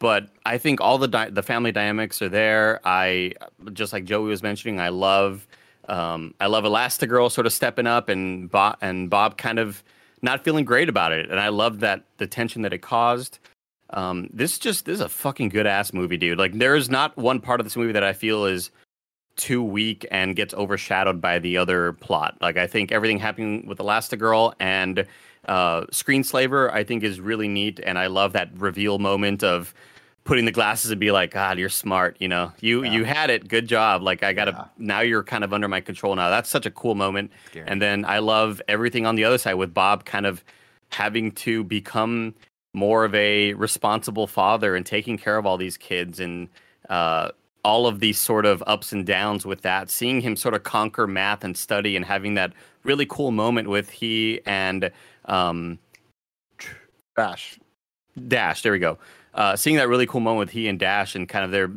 but 0.00 0.30
I 0.44 0.58
think 0.58 0.80
all 0.80 0.98
the 0.98 1.08
di- 1.08 1.30
the 1.30 1.42
family 1.42 1.70
dynamics 1.70 2.20
are 2.22 2.28
there. 2.28 2.80
I 2.84 3.34
just 3.72 3.92
like 3.92 4.04
Joey 4.04 4.30
was 4.30 4.42
mentioning. 4.42 4.80
I 4.80 4.88
love 4.88 5.46
um, 5.90 6.34
I 6.38 6.46
love 6.46 6.62
Elastigirl 6.64 7.32
sort 7.32 7.46
of 7.46 7.52
stepping 7.52 7.86
up 7.86 8.08
and 8.08 8.48
Bob 8.48 8.78
and 8.80 9.10
Bob 9.10 9.36
kind 9.36 9.58
of 9.58 9.82
not 10.22 10.44
feeling 10.44 10.64
great 10.64 10.88
about 10.88 11.12
it, 11.12 11.30
and 11.30 11.40
I 11.40 11.48
love 11.48 11.80
that 11.80 12.04
the 12.18 12.28
tension 12.28 12.62
that 12.62 12.72
it 12.72 12.78
caused. 12.78 13.38
Um, 13.90 14.30
this 14.32 14.58
just 14.58 14.84
this 14.84 14.94
is 14.94 15.00
a 15.00 15.08
fucking 15.08 15.48
good 15.48 15.66
ass 15.66 15.92
movie, 15.92 16.16
dude. 16.16 16.38
Like 16.38 16.52
there 16.52 16.76
is 16.76 16.88
not 16.88 17.16
one 17.16 17.40
part 17.40 17.58
of 17.58 17.66
this 17.66 17.76
movie 17.76 17.92
that 17.92 18.04
I 18.04 18.12
feel 18.12 18.44
is 18.44 18.70
too 19.34 19.64
weak 19.64 20.06
and 20.12 20.36
gets 20.36 20.54
overshadowed 20.54 21.20
by 21.20 21.40
the 21.40 21.56
other 21.56 21.94
plot. 21.94 22.36
Like 22.40 22.56
I 22.56 22.68
think 22.68 22.92
everything 22.92 23.18
happening 23.18 23.66
with 23.66 23.78
Elastigirl 23.78 24.54
and 24.60 25.06
uh, 25.46 25.82
Screenslaver, 25.86 26.70
I 26.70 26.84
think 26.84 27.02
is 27.02 27.20
really 27.20 27.48
neat, 27.48 27.80
and 27.84 27.98
I 27.98 28.06
love 28.06 28.32
that 28.34 28.50
reveal 28.56 29.00
moment 29.00 29.42
of 29.42 29.74
putting 30.24 30.44
the 30.44 30.52
glasses 30.52 30.90
and 30.90 31.00
be 31.00 31.10
like, 31.10 31.30
God, 31.32 31.58
you're 31.58 31.68
smart. 31.68 32.16
You 32.20 32.28
know, 32.28 32.52
you 32.60 32.84
Yeah. 32.84 32.92
you 32.92 33.04
had 33.04 33.30
it. 33.30 33.48
Good 33.48 33.66
job. 33.66 34.02
Like 34.02 34.22
I 34.22 34.32
gotta 34.32 34.52
Yeah. 34.52 34.64
now 34.78 35.00
you're 35.00 35.24
kind 35.24 35.42
of 35.44 35.52
under 35.52 35.66
my 35.68 35.80
control 35.80 36.14
now. 36.14 36.30
That's 36.30 36.48
such 36.48 36.66
a 36.66 36.70
cool 36.70 36.94
moment. 36.94 37.32
Scary. 37.46 37.66
And 37.66 37.80
then 37.80 38.04
I 38.04 38.18
love 38.18 38.60
everything 38.68 39.06
on 39.06 39.14
the 39.16 39.24
other 39.24 39.38
side 39.38 39.54
with 39.54 39.72
Bob 39.74 40.04
kind 40.04 40.26
of 40.26 40.44
having 40.90 41.32
to 41.32 41.64
become 41.64 42.34
more 42.74 43.04
of 43.04 43.14
a 43.14 43.54
responsible 43.54 44.26
father 44.26 44.76
and 44.76 44.84
taking 44.86 45.16
care 45.18 45.36
of 45.36 45.46
all 45.46 45.56
these 45.56 45.76
kids 45.76 46.20
and 46.20 46.48
uh, 46.88 47.30
all 47.64 47.86
of 47.86 48.00
these 48.00 48.18
sort 48.18 48.46
of 48.46 48.62
ups 48.66 48.92
and 48.92 49.06
downs 49.06 49.44
with 49.46 49.62
that. 49.62 49.90
Seeing 49.90 50.20
him 50.20 50.36
sort 50.36 50.54
of 50.54 50.62
conquer 50.62 51.06
math 51.06 51.42
and 51.44 51.56
study 51.56 51.96
and 51.96 52.04
having 52.04 52.34
that 52.34 52.52
really 52.84 53.06
cool 53.06 53.30
moment 53.32 53.68
with 53.68 53.90
he 53.90 54.40
and 54.46 54.90
um, 55.24 55.78
Bash. 57.16 57.58
Dash. 58.28 58.62
There 58.62 58.72
we 58.72 58.78
go. 58.78 58.98
Uh, 59.32 59.54
seeing 59.54 59.76
that 59.76 59.88
really 59.88 60.06
cool 60.06 60.20
moment 60.20 60.38
with 60.40 60.50
he 60.50 60.66
and 60.66 60.78
Dash 60.78 61.14
and 61.14 61.28
kind 61.28 61.44
of 61.44 61.50
their 61.52 61.70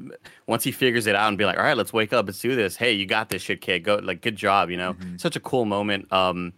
once 0.47 0.63
he 0.63 0.71
figures 0.71 1.05
it 1.05 1.15
out 1.15 1.27
and 1.27 1.37
be 1.37 1.45
like, 1.45 1.57
all 1.57 1.63
right, 1.63 1.77
let's 1.77 1.93
wake 1.93 2.11
up, 2.11 2.25
let's 2.25 2.39
do 2.39 2.55
this. 2.55 2.75
Hey, 2.75 2.93
you 2.93 3.05
got 3.05 3.29
this 3.29 3.41
shit, 3.43 3.61
kid. 3.61 3.83
Go 3.83 3.95
like 3.97 4.21
good 4.21 4.35
job, 4.35 4.69
you 4.71 4.77
know. 4.77 4.93
Mhm. 4.95 5.21
Such 5.21 5.35
a 5.35 5.39
cool 5.39 5.65
moment. 5.65 6.11
Um, 6.11 6.53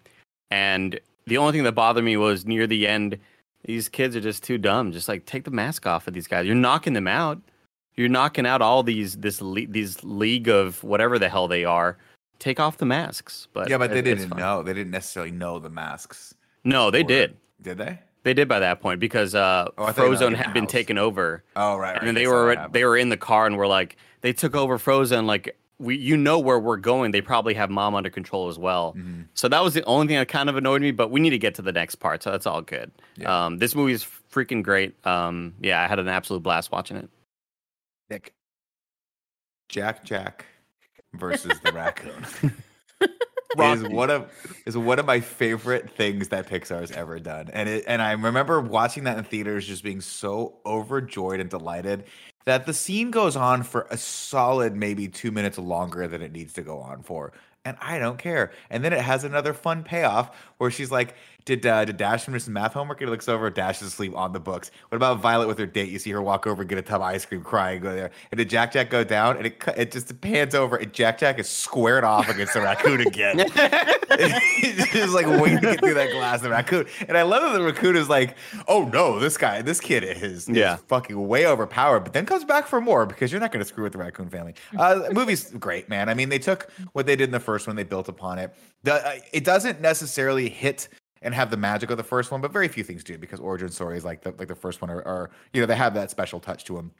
and 0.51 0.99
the 1.27 1.37
only 1.37 1.51
thing 1.51 1.63
that 1.63 1.73
bothered 1.73 2.03
me 2.03 2.17
was 2.17 2.45
near 2.45 2.65
the 2.67 2.87
end, 2.87 3.17
these 3.65 3.89
kids 3.89 4.15
are 4.15 4.21
just 4.21 4.43
too 4.43 4.57
dumb. 4.57 4.91
Just 4.91 5.09
like 5.09 5.25
take 5.25 5.43
the 5.43 5.51
mask 5.51 5.85
off 5.85 6.07
of 6.07 6.13
these 6.13 6.27
guys. 6.27 6.45
You're 6.45 6.55
knocking 6.55 6.93
them 6.93 7.07
out. 7.07 7.41
You're 7.95 8.09
knocking 8.09 8.45
out 8.45 8.61
all 8.61 8.83
these 8.83 9.15
this 9.17 9.41
le- 9.41 9.67
these 9.67 10.03
league 10.03 10.47
of 10.47 10.83
whatever 10.83 11.17
the 11.19 11.29
hell 11.29 11.47
they 11.47 11.65
are. 11.65 11.97
Take 12.39 12.59
off 12.59 12.77
the 12.77 12.85
masks. 12.85 13.47
But 13.53 13.69
yeah, 13.69 13.77
but 13.77 13.91
they 13.91 13.99
it- 13.99 14.07
it's 14.07 14.21
didn't 14.23 14.37
know. 14.37 14.63
They 14.63 14.73
didn't 14.73 14.91
necessarily 14.91 15.31
know 15.31 15.59
the 15.59 15.69
masks. 15.69 16.35
No, 16.63 16.91
they 16.91 17.03
did. 17.03 17.37
Did 17.61 17.77
they? 17.77 17.99
They 18.25 18.33
did 18.33 18.47
by 18.49 18.59
that 18.59 18.81
point 18.81 18.99
because 18.99 19.33
uh, 19.35 19.69
Oh, 19.77 19.85
I 19.85 19.91
thought 19.93 20.03
you 20.05 20.09
meant, 20.09 20.21
Frozone 20.21 20.35
had 20.35 20.51
been 20.53 20.63
house. 20.63 20.71
taken 20.71 20.97
over. 20.97 21.43
Oh, 21.55 21.77
right. 21.77 21.91
right. 21.93 21.97
and 21.99 22.07
then 22.07 22.15
they 22.15 22.27
were 22.27 22.67
they 22.71 22.83
were 22.83 22.97
in 22.97 23.09
the 23.09 23.17
car 23.17 23.45
and 23.45 23.55
were 23.55 23.67
like 23.67 23.95
they 24.21 24.33
took 24.33 24.55
over 24.55 24.77
Frozone 24.79 25.25
like 25.27 25.55
we 25.77 25.95
you 25.95 26.17
know 26.17 26.39
where 26.39 26.57
we're 26.59 26.77
going. 26.77 27.11
They 27.11 27.21
probably 27.21 27.53
have 27.53 27.69
mom 27.69 27.93
under 27.93 28.09
control 28.09 28.47
as 28.49 28.57
well. 28.57 28.93
Mm-hmm. 28.97 29.21
So 29.35 29.47
that 29.47 29.61
was 29.63 29.75
the 29.75 29.83
only 29.85 30.07
thing 30.07 30.17
that 30.17 30.27
kind 30.27 30.49
of 30.49 30.57
annoyed 30.57 30.81
me. 30.81 30.89
But 30.91 31.11
we 31.11 31.19
need 31.19 31.29
to 31.29 31.37
get 31.37 31.53
to 31.55 31.61
the 31.61 31.71
next 31.71 31.95
part, 31.95 32.23
so 32.23 32.31
that's 32.31 32.47
all 32.47 32.61
good. 32.63 32.91
Yeah. 33.15 33.45
Um, 33.45 33.59
this 33.59 33.75
movie 33.75 33.93
is 33.93 34.03
freaking 34.03 34.63
great. 34.63 34.95
Um, 35.05 35.53
yeah, 35.61 35.81
I 35.83 35.87
had 35.87 35.99
an 35.99 36.07
absolute 36.07 36.41
blast 36.41 36.71
watching 36.71 36.97
it. 36.97 37.09
Nick. 38.09 38.33
Jack 39.69 40.03
Jack 40.03 40.45
versus 41.13 41.59
the 41.63 41.71
raccoon 41.71 42.25
is 43.59 43.83
one 43.83 44.09
of 44.09 44.31
is 44.65 44.77
one 44.77 44.99
of 44.99 45.05
my 45.05 45.19
favorite 45.19 45.89
things 45.89 46.29
that 46.29 46.47
Pixar 46.47 46.81
has 46.81 46.91
ever 46.91 47.19
done. 47.19 47.49
And 47.53 47.69
it 47.69 47.85
and 47.87 48.01
I 48.01 48.11
remember 48.11 48.59
watching 48.61 49.03
that 49.05 49.17
in 49.17 49.23
theaters 49.23 49.67
just 49.67 49.83
being 49.83 50.01
so 50.01 50.57
overjoyed 50.65 51.39
and 51.39 51.49
delighted 51.49 52.05
that 52.45 52.65
the 52.65 52.73
scene 52.73 53.11
goes 53.11 53.35
on 53.35 53.63
for 53.63 53.87
a 53.89 53.97
solid 53.97 54.75
maybe 54.75 55.07
2 55.07 55.31
minutes 55.31 55.57
longer 55.57 56.07
than 56.07 56.21
it 56.21 56.31
needs 56.31 56.53
to 56.53 56.61
go 56.61 56.79
on 56.79 57.01
for. 57.01 57.33
And 57.63 57.75
I 57.81 57.97
don't 57.97 58.19
care. 58.19 58.51
And 58.69 58.83
then 58.85 58.93
it 58.93 59.01
has 59.01 59.23
another 59.23 59.51
fun 59.51 59.83
payoff 59.83 60.35
where 60.59 60.69
she's 60.69 60.91
like, 60.91 61.15
"Did 61.45 61.65
uh, 61.65 61.85
did 61.85 61.97
Dash 61.97 62.25
finish 62.25 62.43
some 62.43 62.53
math 62.53 62.73
homework?" 62.73 62.99
And 63.01 63.07
he 63.07 63.11
looks 63.11 63.29
over, 63.29 63.49
Dash 63.49 63.81
is 63.81 63.89
asleep 63.89 64.15
on 64.15 64.33
the 64.33 64.39
books. 64.39 64.71
What 64.89 64.95
about 64.97 65.19
Violet 65.19 65.47
with 65.47 65.57
her 65.59 65.65
date? 65.65 65.89
You 65.89 65.99
see 65.99 66.11
her 66.11 66.21
walk 66.21 66.47
over, 66.47 66.63
get 66.63 66.77
a 66.77 66.81
tub 66.81 67.01
of 67.01 67.07
ice 67.07 67.25
cream, 67.25 67.41
crying, 67.41 67.81
go 67.81 67.95
there. 67.95 68.11
And 68.31 68.37
did 68.37 68.49
Jack 68.49 68.71
Jack 68.73 68.89
go 68.89 69.03
down? 69.03 69.37
And 69.37 69.45
it 69.45 69.63
it 69.77 69.91
just 69.91 70.19
pans 70.21 70.55
over, 70.55 70.75
and 70.75 70.91
Jack 70.91 71.19
Jack 71.19 71.39
is 71.39 71.47
squared 71.47 72.03
off 72.03 72.27
against 72.29 72.53
the 72.53 72.61
raccoon 72.61 73.01
again. 73.01 73.39
He's 74.57 74.87
just 74.91 75.13
like 75.13 75.25
waiting 75.27 75.59
to 75.61 75.71
get 75.71 75.79
through 75.79 75.93
that 75.95 76.11
glass. 76.11 76.41
The 76.41 76.49
raccoon, 76.49 76.85
and 77.07 77.17
I 77.17 77.23
love 77.23 77.41
that 77.43 77.57
the 77.57 77.63
raccoon 77.63 77.95
is 77.95 78.09
like, 78.09 78.37
"Oh 78.67 78.85
no, 78.85 79.19
this 79.19 79.37
guy, 79.37 79.61
this 79.61 79.79
kid 79.79 80.03
is, 80.03 80.47
is 80.47 80.49
Yeah. 80.49 80.77
fucking 80.87 81.27
way 81.27 81.45
overpowered." 81.47 82.01
But 82.01 82.13
then 82.13 82.25
comes 82.25 82.45
back 82.45 82.67
for 82.67 82.81
more 82.81 83.05
because 83.05 83.31
you're 83.31 83.41
not 83.41 83.51
going 83.51 83.63
to 83.63 83.67
screw 83.67 83.83
with 83.83 83.93
the 83.93 83.99
raccoon 83.99 84.29
family. 84.29 84.55
Uh, 84.77 85.09
movie's 85.11 85.51
great, 85.51 85.89
man. 85.89 86.09
I 86.09 86.13
mean, 86.13 86.29
they 86.29 86.39
took 86.39 86.69
what 86.93 87.05
they 87.05 87.15
did 87.15 87.25
in 87.25 87.31
the 87.31 87.39
first 87.39 87.67
one, 87.67 87.75
they 87.75 87.83
built 87.83 88.07
upon 88.09 88.39
it. 88.39 88.53
The, 88.83 88.93
uh, 88.93 89.15
it 89.33 89.43
doesn't 89.43 89.81
necessarily 89.81 90.49
hit 90.49 90.87
and 91.25 91.33
have 91.33 91.49
the 91.49 91.57
magic 91.57 91.89
of 91.89 91.97
the 91.97 92.03
first 92.03 92.31
one, 92.31 92.39
but 92.39 92.51
very 92.51 92.67
few 92.67 92.83
things 92.83 93.03
do 93.03 93.17
because 93.17 93.39
origin 93.39 93.69
stories 93.69 94.05
like 94.05 94.21
the 94.21 94.33
like 94.37 94.47
the 94.47 94.55
first 94.55 94.81
one 94.81 94.89
are, 94.89 95.01
are 95.05 95.31
you 95.53 95.59
know 95.59 95.67
they 95.67 95.75
have 95.75 95.95
that 95.95 96.11
special 96.11 96.39
touch 96.39 96.63
to 96.65 96.75
them. 96.75 96.91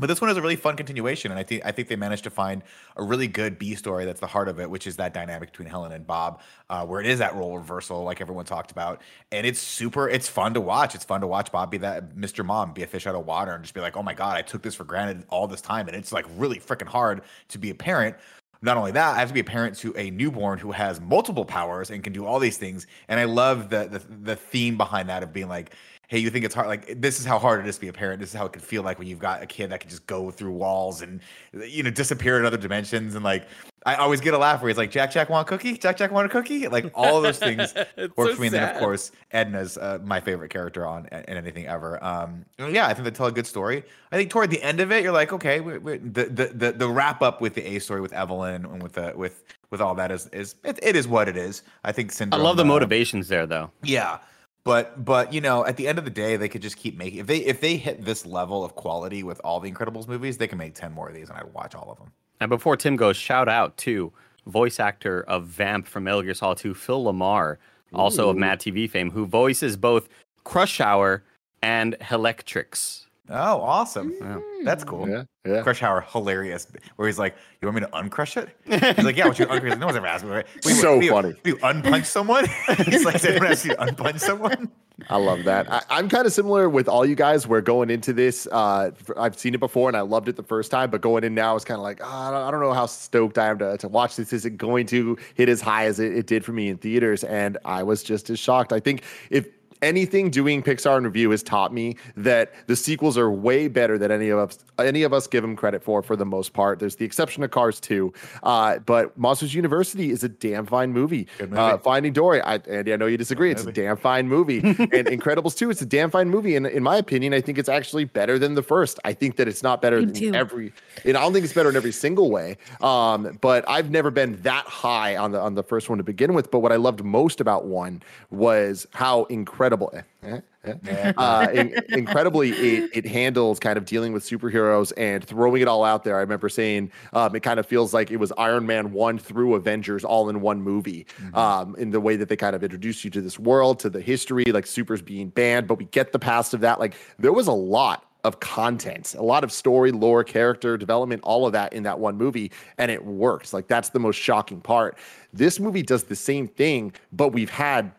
But 0.00 0.06
this 0.06 0.20
one 0.20 0.30
is 0.30 0.36
a 0.36 0.42
really 0.42 0.56
fun 0.56 0.76
continuation, 0.76 1.32
and 1.32 1.40
I 1.40 1.42
think 1.42 1.64
I 1.64 1.72
think 1.72 1.88
they 1.88 1.96
managed 1.96 2.24
to 2.24 2.30
find 2.30 2.62
a 2.96 3.02
really 3.02 3.26
good 3.26 3.58
B 3.58 3.74
story 3.74 4.04
that's 4.04 4.20
the 4.20 4.26
heart 4.26 4.48
of 4.48 4.60
it, 4.60 4.68
which 4.70 4.86
is 4.86 4.96
that 4.96 5.14
dynamic 5.14 5.50
between 5.50 5.68
Helen 5.68 5.92
and 5.92 6.06
Bob, 6.06 6.40
uh, 6.70 6.84
where 6.86 7.00
it 7.00 7.06
is 7.06 7.18
that 7.18 7.34
role 7.34 7.56
reversal, 7.56 8.04
like 8.04 8.20
everyone 8.20 8.44
talked 8.44 8.70
about, 8.70 9.00
and 9.32 9.46
it's 9.46 9.60
super. 9.60 10.08
It's 10.08 10.28
fun 10.28 10.54
to 10.54 10.60
watch. 10.60 10.94
It's 10.94 11.04
fun 11.04 11.20
to 11.20 11.26
watch 11.26 11.50
Bob 11.50 11.70
be 11.70 11.78
that 11.78 12.14
Mr. 12.16 12.44
Mom, 12.44 12.72
be 12.72 12.82
a 12.82 12.86
fish 12.86 13.06
out 13.06 13.14
of 13.14 13.26
water, 13.26 13.52
and 13.52 13.62
just 13.62 13.74
be 13.74 13.80
like, 13.80 13.96
oh 13.96 14.02
my 14.02 14.14
god, 14.14 14.36
I 14.36 14.42
took 14.42 14.62
this 14.62 14.74
for 14.74 14.84
granted 14.84 15.24
all 15.30 15.46
this 15.46 15.60
time, 15.60 15.88
and 15.88 15.96
it's 15.96 16.12
like 16.12 16.26
really 16.36 16.58
freaking 16.60 16.88
hard 16.88 17.22
to 17.48 17.58
be 17.58 17.70
a 17.70 17.74
parent. 17.74 18.16
Not 18.60 18.76
only 18.76 18.90
that, 18.92 19.16
I 19.16 19.20
have 19.20 19.28
to 19.28 19.34
be 19.34 19.40
a 19.40 19.44
parent 19.44 19.76
to 19.78 19.94
a 19.96 20.10
newborn 20.10 20.58
who 20.58 20.72
has 20.72 21.00
multiple 21.00 21.44
powers 21.44 21.90
and 21.90 22.02
can 22.02 22.12
do 22.12 22.26
all 22.26 22.40
these 22.40 22.56
things. 22.56 22.86
And 23.06 23.20
I 23.20 23.24
love 23.24 23.70
the 23.70 23.88
the, 23.88 23.98
the 23.98 24.36
theme 24.36 24.76
behind 24.76 25.08
that 25.08 25.22
of 25.22 25.32
being 25.32 25.48
like, 25.48 25.74
hey, 26.08 26.18
you 26.18 26.30
think 26.30 26.46
it's 26.46 26.54
hard? 26.54 26.68
Like 26.68 27.00
this 27.00 27.20
is 27.20 27.26
how 27.26 27.38
hard 27.38 27.60
it 27.60 27.68
is 27.68 27.76
to 27.76 27.80
be 27.82 27.88
a 27.88 27.92
parent. 27.92 28.18
This 28.18 28.30
is 28.30 28.34
how 28.34 28.46
it 28.46 28.52
can 28.52 28.62
feel 28.62 28.82
like 28.82 28.98
when 28.98 29.06
you've 29.06 29.18
got 29.18 29.42
a 29.42 29.46
kid 29.46 29.70
that 29.70 29.80
can 29.80 29.90
just 29.90 30.06
go 30.06 30.30
through 30.30 30.52
walls 30.52 31.02
and 31.02 31.20
you 31.52 31.82
know 31.82 31.90
disappear 31.90 32.38
in 32.38 32.46
other 32.46 32.56
dimensions. 32.56 33.14
And 33.14 33.22
like 33.22 33.46
I 33.84 33.96
always 33.96 34.22
get 34.22 34.32
a 34.32 34.38
laugh 34.38 34.62
where 34.62 34.70
he's 34.70 34.78
like, 34.78 34.90
Jack 34.90 35.10
Jack 35.12 35.28
want 35.28 35.46
a 35.46 35.50
cookie? 35.50 35.76
Jack 35.76 35.98
Jack 35.98 36.10
want 36.10 36.24
a 36.24 36.30
cookie? 36.30 36.66
Like 36.66 36.90
all 36.94 37.18
of 37.18 37.22
those 37.22 37.38
things 37.38 37.74
It's 37.96 38.16
work 38.16 38.30
so 38.30 38.36
for 38.36 38.40
me. 38.40 38.46
And 38.48 38.56
then 38.56 38.74
of 38.74 38.80
course 38.80 39.12
Edna's 39.32 39.76
uh, 39.76 39.98
my 40.02 40.18
favorite 40.18 40.50
character 40.50 40.86
on 40.86 41.06
in 41.06 41.36
anything 41.36 41.66
ever. 41.66 42.02
Um, 42.02 42.46
yeah, 42.58 42.86
I 42.86 42.94
think 42.94 43.04
they 43.04 43.10
tell 43.10 43.26
a 43.26 43.32
good 43.32 43.46
story. 43.46 43.84
I 44.10 44.16
think 44.16 44.30
toward 44.30 44.50
the 44.50 44.62
end 44.62 44.80
of 44.80 44.90
it, 44.90 45.02
you're 45.02 45.12
like, 45.12 45.34
okay, 45.34 45.60
we 45.60 45.76
we 45.76 45.98
the, 45.98 46.24
the 46.24 46.46
the 46.54 46.72
the 46.72 46.88
wrap 46.88 47.20
up 47.20 47.42
with 47.42 47.54
the 47.54 47.66
A 47.66 47.80
story 47.80 48.00
with 48.00 48.14
Evelyn 48.14 48.64
and 48.64 48.82
with 48.82 48.94
the 48.94 49.12
with 49.14 49.44
with 49.70 49.82
all 49.82 49.94
that 49.96 50.10
is 50.10 50.26
is 50.28 50.54
it, 50.64 50.78
it 50.82 50.96
is 50.96 51.06
what 51.06 51.28
it 51.28 51.36
is. 51.36 51.64
I 51.84 51.92
think 51.92 52.14
I 52.32 52.36
love 52.36 52.56
the 52.56 52.62
uh, 52.62 52.66
motivations 52.66 53.28
there, 53.28 53.46
though. 53.46 53.70
yeah. 53.82 54.20
But 54.68 55.02
but 55.02 55.32
you 55.32 55.40
know, 55.40 55.64
at 55.64 55.78
the 55.78 55.88
end 55.88 55.96
of 55.96 56.04
the 56.04 56.10
day, 56.10 56.36
they 56.36 56.50
could 56.50 56.60
just 56.60 56.76
keep 56.76 56.94
making 56.94 57.20
if 57.20 57.26
they 57.26 57.38
if 57.38 57.62
they 57.62 57.78
hit 57.78 58.04
this 58.04 58.26
level 58.26 58.62
of 58.66 58.74
quality 58.74 59.22
with 59.22 59.40
all 59.42 59.60
the 59.60 59.72
Incredibles 59.72 60.06
movies, 60.06 60.36
they 60.36 60.46
can 60.46 60.58
make 60.58 60.74
ten 60.74 60.92
more 60.92 61.08
of 61.08 61.14
these, 61.14 61.30
and 61.30 61.38
I'd 61.38 61.50
watch 61.54 61.74
all 61.74 61.90
of 61.90 61.96
them. 61.96 62.12
And 62.38 62.50
before 62.50 62.76
Tim 62.76 62.94
goes, 62.94 63.16
shout 63.16 63.48
out 63.48 63.78
to 63.78 64.12
voice 64.46 64.78
actor 64.78 65.22
of 65.22 65.46
Vamp 65.46 65.86
from 65.86 66.04
Metal 66.04 66.20
Gear 66.20 66.34
Solid 66.34 66.58
2, 66.58 66.74
Phil 66.74 67.02
LaMarr, 67.02 67.56
also 67.94 68.28
of 68.28 68.36
Ooh. 68.36 68.40
Mad 68.40 68.60
TV 68.60 68.90
fame, 68.90 69.10
who 69.10 69.24
voices 69.24 69.74
both 69.74 70.10
Crush 70.44 70.82
Hour 70.82 71.24
and 71.62 71.96
Helectrix. 72.02 73.06
Oh, 73.30 73.60
awesome! 73.60 74.12
Yeah. 74.20 74.38
That's 74.64 74.84
cool. 74.84 75.08
Yeah, 75.08 75.24
yeah. 75.46 75.62
Crush 75.62 75.82
Hour, 75.82 76.00
hilarious. 76.12 76.66
Where 76.96 77.08
he's 77.08 77.18
like, 77.18 77.36
"You 77.60 77.68
want 77.68 77.76
me 77.76 77.80
to 77.82 77.88
uncrush 77.88 78.36
it?" 78.36 78.48
He's 78.96 79.04
like, 79.04 79.16
"Yeah, 79.16 79.26
what 79.28 79.38
you 79.38 79.46
uncrush 79.46 79.72
it?" 79.72 79.78
No 79.78 79.86
one's 79.86 79.96
ever 79.98 80.06
asked 80.06 80.24
me. 80.24 80.30
Right? 80.30 80.46
Wait, 80.64 80.74
So 80.76 80.94
what 80.94 81.00
do 81.00 81.06
you- 81.06 81.12
funny. 81.12 81.34
Do 81.44 81.50
you 81.50 81.56
unpunch 81.58 82.04
someone? 82.16 82.46
he's 82.86 83.04
like, 83.04 83.14
"Does 83.14 83.24
anyone 83.26 83.48
ask 83.52 83.64
you 83.64 83.74
to 83.74 83.76
unpunch 83.84 84.20
someone?" 84.20 84.70
I 85.10 85.16
love 85.16 85.44
that. 85.44 85.70
I, 85.72 85.82
I'm 85.90 86.08
kind 86.08 86.26
of 86.26 86.32
similar 86.32 86.68
with 86.68 86.88
all 86.88 87.06
you 87.06 87.14
guys. 87.14 87.46
Where 87.46 87.60
going 87.60 87.88
into 87.90 88.12
this, 88.12 88.48
uh, 88.50 88.90
f- 88.98 89.16
I've 89.16 89.38
seen 89.38 89.54
it 89.54 89.60
before 89.60 89.88
and 89.88 89.96
I 89.96 90.00
loved 90.00 90.28
it 90.28 90.34
the 90.34 90.42
first 90.42 90.70
time, 90.72 90.90
but 90.90 91.02
going 91.02 91.22
in 91.22 91.34
now 91.34 91.54
is 91.54 91.64
kind 91.64 91.78
of 91.78 91.84
like, 91.84 92.00
ah, 92.02 92.28
I, 92.28 92.30
don't, 92.32 92.48
I 92.48 92.50
don't 92.50 92.60
know 92.60 92.72
how 92.72 92.86
stoked 92.86 93.38
I 93.38 93.46
am 93.46 93.58
to, 93.60 93.76
to 93.78 93.86
watch 93.88 94.16
this. 94.16 94.32
Is 94.32 94.44
it 94.44 94.56
going 94.56 94.86
to 94.86 95.16
hit 95.34 95.48
as 95.48 95.60
high 95.60 95.84
as 95.86 96.00
it, 96.00 96.16
it 96.16 96.26
did 96.26 96.44
for 96.44 96.50
me 96.52 96.68
in 96.68 96.78
theaters? 96.78 97.22
And 97.22 97.58
I 97.64 97.84
was 97.84 98.02
just 98.02 98.28
as 98.28 98.40
shocked. 98.40 98.72
I 98.72 98.80
think 98.80 99.02
if 99.30 99.46
anything 99.82 100.30
doing 100.30 100.62
Pixar 100.62 100.98
in 100.98 101.04
review 101.04 101.30
has 101.30 101.42
taught 101.42 101.72
me 101.72 101.96
that 102.16 102.52
the 102.66 102.76
sequels 102.76 103.16
are 103.18 103.30
way 103.30 103.68
better 103.68 103.98
than 103.98 104.10
any 104.10 104.28
of 104.28 104.38
us 104.38 104.58
any 104.78 105.02
of 105.02 105.12
us 105.12 105.26
give 105.26 105.42
them 105.42 105.56
credit 105.56 105.82
for 105.82 106.02
for 106.02 106.16
the 106.16 106.26
most 106.26 106.52
part. 106.52 106.78
There's 106.78 106.96
the 106.96 107.04
exception 107.04 107.42
of 107.42 107.50
Cars 107.50 107.80
2, 107.80 108.12
uh, 108.42 108.78
but 108.78 109.16
Monsters 109.18 109.54
University 109.54 110.10
is 110.10 110.22
a 110.22 110.28
damn 110.28 110.66
fine 110.66 110.92
movie. 110.92 111.26
Movie. 111.40 111.56
Uh, 111.56 111.78
Finding 111.78 112.12
Dory, 112.12 112.40
I, 112.42 112.56
Andy, 112.56 112.92
I 112.92 112.96
know 112.96 113.06
you 113.06 113.16
disagree. 113.16 113.50
It's 113.50 113.64
a 113.64 113.72
damn 113.72 113.96
fine 113.96 114.28
movie. 114.28 114.58
and 114.58 114.78
Incredibles 114.78 115.56
2, 115.56 115.70
it's 115.70 115.82
a 115.82 115.86
damn 115.86 116.10
fine 116.10 116.28
movie. 116.28 116.56
And 116.56 116.66
in 116.66 116.82
my 116.82 116.96
opinion, 116.96 117.34
I 117.34 117.40
think 117.40 117.58
it's 117.58 117.68
actually 117.68 118.04
better 118.04 118.38
than 118.38 118.54
the 118.54 118.62
first. 118.62 118.98
I 119.04 119.12
think 119.12 119.36
that 119.36 119.48
it's 119.48 119.62
not 119.62 119.80
better 119.80 120.00
Me 120.00 120.06
than 120.06 120.14
too. 120.14 120.34
every. 120.34 120.72
And 121.04 121.16
I 121.16 121.20
don't 121.20 121.32
think 121.32 121.44
it's 121.44 121.54
better 121.54 121.70
in 121.70 121.76
every 121.76 121.92
single 121.92 122.30
way. 122.30 122.56
Um, 122.80 123.38
but 123.40 123.68
I've 123.68 123.90
never 123.90 124.10
been 124.10 124.40
that 124.42 124.66
high 124.66 125.16
on 125.16 125.32
the 125.32 125.40
on 125.40 125.54
the 125.54 125.62
first 125.62 125.88
one 125.88 125.98
to 125.98 126.04
begin 126.04 126.34
with. 126.34 126.50
But 126.50 126.60
what 126.60 126.72
I 126.72 126.76
loved 126.76 127.04
most 127.04 127.40
about 127.40 127.66
one 127.66 128.02
was 128.30 128.86
how 128.92 129.24
incredible. 129.24 129.67
Eh, 129.72 130.40
eh, 130.64 130.74
eh, 130.86 131.12
uh, 131.16 131.46
in, 131.52 131.74
incredibly, 131.90 132.50
it, 132.50 132.90
it 132.92 133.06
handles 133.06 133.58
kind 133.58 133.76
of 133.76 133.84
dealing 133.84 134.12
with 134.12 134.22
superheroes 134.22 134.92
and 134.96 135.24
throwing 135.24 135.62
it 135.62 135.68
all 135.68 135.84
out 135.84 136.04
there. 136.04 136.16
I 136.16 136.20
remember 136.20 136.48
saying 136.48 136.90
um, 137.12 137.34
it 137.34 137.40
kind 137.40 137.60
of 137.60 137.66
feels 137.66 137.94
like 137.94 138.10
it 138.10 138.16
was 138.16 138.32
Iron 138.38 138.66
Man 138.66 138.92
1 138.92 139.18
through 139.18 139.54
Avengers 139.54 140.04
all 140.04 140.28
in 140.28 140.40
one 140.40 140.60
movie 140.62 141.06
um, 141.34 141.74
in 141.76 141.90
the 141.90 142.00
way 142.00 142.16
that 142.16 142.28
they 142.28 142.36
kind 142.36 142.54
of 142.54 142.62
introduce 142.62 143.04
you 143.04 143.10
to 143.10 143.20
this 143.20 143.38
world, 143.38 143.80
to 143.80 143.90
the 143.90 144.00
history, 144.00 144.44
like 144.44 144.66
supers 144.66 145.02
being 145.02 145.28
banned, 145.28 145.66
but 145.66 145.78
we 145.78 145.84
get 145.86 146.12
the 146.12 146.18
past 146.18 146.54
of 146.54 146.60
that. 146.60 146.78
Like 146.78 146.94
there 147.18 147.32
was 147.32 147.46
a 147.46 147.52
lot 147.52 148.04
of 148.24 148.40
content, 148.40 149.14
a 149.16 149.22
lot 149.22 149.44
of 149.44 149.52
story, 149.52 149.92
lore, 149.92 150.24
character 150.24 150.76
development, 150.76 151.22
all 151.22 151.46
of 151.46 151.52
that 151.52 151.72
in 151.72 151.84
that 151.84 151.98
one 151.98 152.16
movie, 152.16 152.50
and 152.76 152.90
it 152.90 153.04
works. 153.04 153.52
Like 153.52 153.68
that's 153.68 153.90
the 153.90 154.00
most 154.00 154.16
shocking 154.16 154.60
part. 154.60 154.98
This 155.32 155.60
movie 155.60 155.82
does 155.82 156.04
the 156.04 156.16
same 156.16 156.48
thing, 156.48 156.92
but 157.12 157.28
we've 157.28 157.50
had 157.50 157.92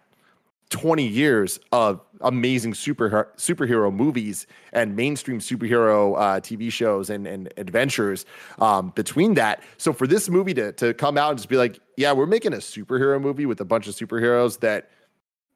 20 0.69 1.05
years 1.05 1.59
of 1.71 1.99
amazing 2.21 2.73
superhero 2.73 3.25
superhero 3.37 3.93
movies 3.93 4.45
and 4.71 4.95
mainstream 4.95 5.39
superhero 5.39 6.15
uh, 6.15 6.39
TV 6.39 6.71
shows 6.71 7.09
and, 7.09 7.25
and 7.25 7.51
adventures 7.57 8.25
um, 8.59 8.91
between 8.95 9.33
that. 9.33 9.63
So 9.77 9.93
for 9.93 10.05
this 10.05 10.29
movie 10.29 10.53
to 10.55 10.71
to 10.73 10.93
come 10.93 11.17
out 11.17 11.31
and 11.31 11.39
just 11.39 11.49
be 11.49 11.57
like, 11.57 11.79
yeah, 11.97 12.11
we're 12.11 12.27
making 12.27 12.53
a 12.53 12.57
superhero 12.57 13.19
movie 13.19 13.45
with 13.45 13.59
a 13.61 13.65
bunch 13.65 13.87
of 13.87 13.95
superheroes 13.95 14.59
that 14.59 14.91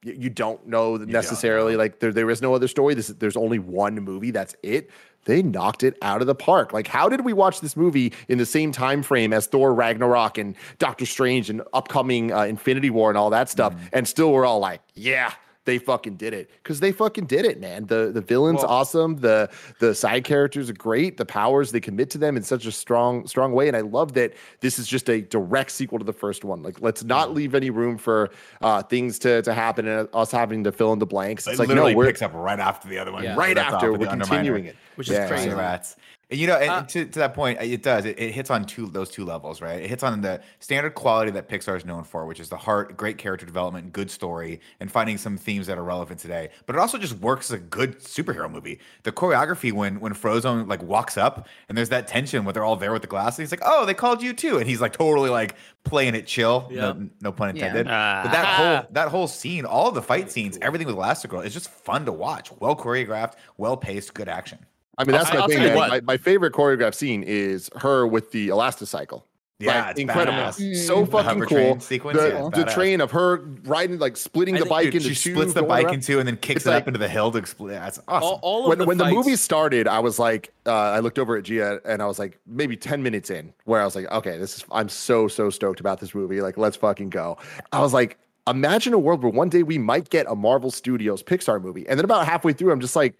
you 0.04 0.30
don't 0.30 0.66
know 0.66 0.96
necessarily. 0.96 1.76
Like 1.76 1.98
there 2.00 2.12
there 2.12 2.30
is 2.30 2.42
no 2.42 2.54
other 2.54 2.68
story. 2.68 2.94
This 2.94 3.08
there's 3.08 3.36
only 3.36 3.58
one 3.58 3.94
movie. 3.96 4.30
That's 4.30 4.54
it. 4.62 4.90
They 5.24 5.42
knocked 5.42 5.82
it 5.82 5.96
out 6.02 6.20
of 6.20 6.26
the 6.26 6.34
park. 6.34 6.74
Like, 6.74 6.86
how 6.86 7.08
did 7.08 7.24
we 7.24 7.32
watch 7.32 7.60
this 7.60 7.76
movie 7.76 8.12
in 8.28 8.36
the 8.36 8.44
same 8.44 8.72
time 8.72 9.02
frame 9.02 9.32
as 9.32 9.46
Thor 9.46 9.72
Ragnarok 9.72 10.36
and 10.36 10.54
Doctor 10.78 11.06
Strange 11.06 11.48
and 11.48 11.62
upcoming 11.72 12.30
uh, 12.30 12.42
Infinity 12.42 12.90
War 12.90 13.08
and 13.08 13.16
all 13.16 13.30
that 13.30 13.48
stuff? 13.48 13.74
And 13.92 14.06
still, 14.06 14.32
we're 14.32 14.44
all 14.44 14.58
like, 14.58 14.82
yeah, 14.94 15.32
they 15.64 15.78
fucking 15.78 16.16
did 16.16 16.34
it 16.34 16.50
because 16.62 16.80
they 16.80 16.92
fucking 16.92 17.26
did 17.26 17.44
it, 17.44 17.60
man. 17.60 17.86
The 17.86 18.10
the 18.12 18.20
villain's 18.20 18.58
Well- 18.62 18.70
awesome. 18.70 19.16
The 19.16 19.48
the 19.78 19.94
side 19.94 20.24
characters 20.24 20.68
are 20.70 20.74
great. 20.74 21.16
The 21.16 21.24
powers 21.24 21.72
they 21.72 21.80
commit 21.80 22.10
to 22.10 22.18
them 22.18 22.36
in 22.36 22.42
such 22.42 22.66
a 22.66 22.72
strong 22.72 23.26
strong 23.26 23.52
way, 23.52 23.68
and 23.68 23.76
I 23.76 23.80
love 23.80 24.12
that 24.14 24.34
this 24.60 24.78
is 24.78 24.86
just 24.86 25.08
a 25.08 25.22
direct 25.22 25.70
sequel 25.70 25.98
to 25.98 26.04
the 26.04 26.12
first 26.12 26.44
one. 26.44 26.62
Like, 26.62 26.80
let's 26.80 27.02
not 27.04 27.32
leave 27.34 27.54
any 27.54 27.70
room 27.70 27.96
for 27.98 28.30
uh, 28.60 28.82
things 28.82 29.18
to 29.20 29.42
to 29.42 29.54
happen 29.54 29.88
and 29.88 30.08
us 30.12 30.30
having 30.30 30.64
to 30.64 30.72
fill 30.72 30.92
in 30.92 30.98
the 30.98 31.06
blanks. 31.06 31.46
It's 31.46 31.54
it 31.54 31.58
like 31.60 31.68
literally 31.68 31.92
no, 31.92 31.98
we're 31.98 32.06
picks 32.06 32.22
up 32.22 32.32
right 32.34 32.60
after 32.60 32.88
the 32.88 32.98
other 32.98 33.12
one. 33.12 33.22
Yeah. 33.24 33.34
right 33.36 33.54
That's 33.54 33.72
after 33.74 33.92
we're 33.92 34.06
continuing 34.06 34.66
it, 34.66 34.76
Which 34.96 35.08
is 35.08 35.14
Yeah, 35.14 35.28
crazy. 35.28 35.48
Rats. 35.50 35.96
And, 36.34 36.40
you 36.40 36.46
know, 36.48 36.56
and 36.56 36.70
Uh, 36.70 36.82
to, 36.82 37.04
to 37.04 37.18
that 37.20 37.32
point, 37.32 37.60
it 37.62 37.82
does. 37.82 38.04
It, 38.04 38.18
it 38.18 38.32
hits 38.32 38.50
on 38.50 38.64
two 38.64 38.88
those 38.88 39.08
two 39.08 39.24
levels, 39.24 39.60
right? 39.62 39.80
It 39.80 39.88
hits 39.88 40.02
on 40.02 40.20
the 40.20 40.40
standard 40.58 40.94
quality 40.94 41.30
that 41.30 41.48
Pixar 41.48 41.76
is 41.76 41.84
known 41.84 42.02
for, 42.04 42.26
which 42.26 42.40
is 42.40 42.48
the 42.48 42.56
heart, 42.56 42.96
great 42.96 43.18
character 43.18 43.46
development, 43.46 43.92
good 43.92 44.10
story, 44.10 44.60
and 44.80 44.90
finding 44.90 45.16
some 45.16 45.36
themes 45.36 45.68
that 45.68 45.78
are 45.78 45.84
relevant 45.84 46.18
today. 46.18 46.50
But 46.66 46.74
it 46.76 46.80
also 46.80 46.98
just 46.98 47.14
works 47.20 47.50
as 47.50 47.58
a 47.58 47.62
good 47.62 48.00
superhero 48.00 48.50
movie. 48.50 48.80
The 49.04 49.12
choreography 49.12 49.72
when 49.72 50.00
when 50.00 50.12
Frozone 50.12 50.68
like 50.68 50.82
walks 50.82 51.16
up 51.16 51.46
and 51.68 51.78
there's 51.78 51.90
that 51.90 52.08
tension 52.08 52.44
when 52.44 52.52
they're 52.52 52.64
all 52.64 52.76
there 52.76 52.92
with 52.92 53.02
the 53.02 53.08
glasses. 53.08 53.38
He's 53.38 53.50
like, 53.52 53.62
"Oh, 53.64 53.86
they 53.86 53.94
called 53.94 54.20
you 54.22 54.32
too," 54.32 54.58
and 54.58 54.66
he's 54.68 54.80
like 54.80 54.92
totally 54.94 55.30
like 55.30 55.54
playing 55.84 56.14
it 56.16 56.26
chill. 56.26 56.66
Yep. 56.70 56.96
No, 56.96 57.08
no 57.20 57.32
pun 57.32 57.54
Yeah. 57.54 57.66
intended. 57.66 57.86
But 57.86 58.32
that 58.32 58.46
whole 58.46 58.88
that 58.92 59.08
whole 59.08 59.28
scene, 59.28 59.64
all 59.64 59.88
of 59.88 59.94
the 59.94 60.02
fight 60.02 60.32
scenes, 60.32 60.58
everything 60.60 60.86
with 60.88 60.96
Elastigirl 60.96 61.44
is 61.44 61.54
just 61.54 61.70
fun 61.70 62.04
to 62.06 62.12
watch. 62.12 62.50
Well 62.58 62.74
choreographed, 62.74 63.34
well 63.56 63.76
paced, 63.76 64.14
good 64.14 64.28
action. 64.28 64.58
I 64.98 65.04
mean, 65.04 65.12
that's 65.12 65.28
I'll- 65.30 65.34
my 65.34 65.40
I'll 65.42 65.48
thing. 65.48 65.58
man. 65.58 65.76
My, 65.76 66.00
my 66.02 66.16
favorite 66.16 66.52
choreographed 66.52 66.94
scene 66.94 67.22
is 67.24 67.70
her 67.76 68.06
with 68.06 68.30
the 68.32 68.48
elasticycle. 68.48 69.22
Yeah, 69.60 69.82
Like, 69.82 69.90
it's 69.92 70.00
incredible. 70.00 70.36
badass. 70.38 70.76
So 70.84 71.06
fucking 71.06 71.24
hover 71.26 71.46
cool. 71.46 71.56
train 71.58 71.80
sequence, 71.80 72.18
the, 72.18 72.28
yeah, 72.28 72.64
the 72.64 72.70
train 72.72 73.00
of 73.00 73.12
her 73.12 73.36
riding, 73.64 73.98
like 74.00 74.16
splitting 74.16 74.56
I 74.56 74.58
the 74.58 74.64
think- 74.64 74.70
bike 74.70 74.84
Dude, 74.86 74.94
into 74.96 75.14
she 75.14 75.30
two. 75.30 75.34
splits 75.36 75.54
the 75.54 75.62
bike 75.62 75.84
around. 75.86 75.94
in 75.94 76.00
two 76.00 76.18
and 76.18 76.26
then 76.26 76.36
kicks 76.36 76.58
It's 76.58 76.66
it 76.66 76.70
like- 76.70 76.82
up 76.82 76.88
into 76.88 76.98
the 76.98 77.08
hill 77.08 77.30
to 77.30 77.38
explode. 77.38 77.68
That's 77.70 78.00
awesome. 78.08 78.24
All, 78.24 78.40
all 78.42 78.68
when 78.68 78.78
the 78.78 78.84
when 78.84 78.98
the 78.98 79.04
movie 79.06 79.36
started, 79.36 79.86
I 79.86 80.00
was 80.00 80.18
like, 80.18 80.52
uh, 80.66 80.72
I 80.72 80.98
looked 80.98 81.20
over 81.20 81.36
at 81.36 81.44
Gia 81.44 81.80
and 81.84 82.02
I 82.02 82.06
was 82.06 82.18
like, 82.18 82.38
maybe 82.46 82.76
ten 82.76 83.02
minutes 83.04 83.30
in, 83.30 83.52
where 83.64 83.80
I 83.80 83.84
was 83.84 83.94
like, 83.94 84.10
okay, 84.10 84.38
this 84.38 84.56
is. 84.58 84.64
I'm 84.72 84.88
so 84.88 85.28
so 85.28 85.50
stoked 85.50 85.78
about 85.78 86.00
this 86.00 86.16
movie. 86.16 86.40
Like, 86.40 86.58
let's 86.58 86.76
fucking 86.76 87.10
go. 87.10 87.38
I 87.72 87.80
was 87.80 87.94
like, 87.94 88.18
imagine 88.48 88.92
a 88.92 88.98
world 88.98 89.22
where 89.22 89.32
one 89.32 89.48
day 89.50 89.62
we 89.62 89.78
might 89.78 90.10
get 90.10 90.26
a 90.28 90.34
Marvel 90.34 90.72
Studios 90.72 91.22
Pixar 91.22 91.62
movie, 91.62 91.88
and 91.88 91.96
then 91.96 92.04
about 92.04 92.26
halfway 92.26 92.52
through, 92.52 92.72
I'm 92.72 92.80
just 92.80 92.96
like, 92.96 93.14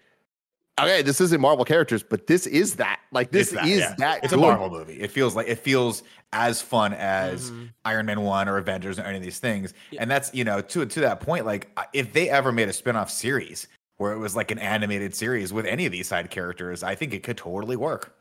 okay, 0.79 1.01
this 1.01 1.21
isn't 1.21 1.39
Marvel 1.41 1.65
characters, 1.65 2.03
but 2.03 2.27
this 2.27 2.47
is 2.47 2.75
that. 2.75 2.99
Like, 3.11 3.31
this 3.31 3.53
It's 3.53 3.61
that, 3.61 3.67
is 3.67 3.79
yeah. 3.79 3.95
that. 3.97 4.23
It's 4.23 4.33
a. 4.33 4.37
Marvel 4.37 4.69
movie. 4.69 4.99
It 4.99 5.11
feels 5.11 5.35
like 5.35 5.47
it 5.47 5.59
feels 5.59 6.03
as 6.33 6.61
fun 6.61 6.93
as 6.93 7.51
Mhm. 7.51 7.69
Iron 7.85 8.05
Man 8.07 8.21
One 8.21 8.49
or 8.49 8.57
Avengers 8.57 8.99
or 8.99 9.03
any 9.03 9.17
of 9.17 9.23
these 9.23 9.39
things. 9.39 9.73
And 9.97 10.09
that's 10.11 10.33
you 10.33 10.43
know 10.43 10.61
to 10.61 10.85
to 10.85 10.99
that 11.01 11.19
point, 11.21 11.45
like 11.45 11.69
if 11.93 12.11
they 12.13 12.29
ever 12.29 12.51
made 12.51 12.67
a 12.67 12.73
spin-off 12.73 13.09
series 13.09 13.67
where 13.97 14.11
it 14.11 14.17
was 14.17 14.35
like 14.35 14.51
an 14.51 14.59
animated 14.59 15.15
series 15.15 15.53
with 15.53 15.65
any 15.65 15.85
of 15.85 15.91
these 15.93 16.07
side 16.07 16.29
characters, 16.29 16.83
I 16.83 16.95
think 16.95 17.13
it 17.13 17.23
could 17.23 17.37
totally 17.37 17.77
work. 17.77 18.13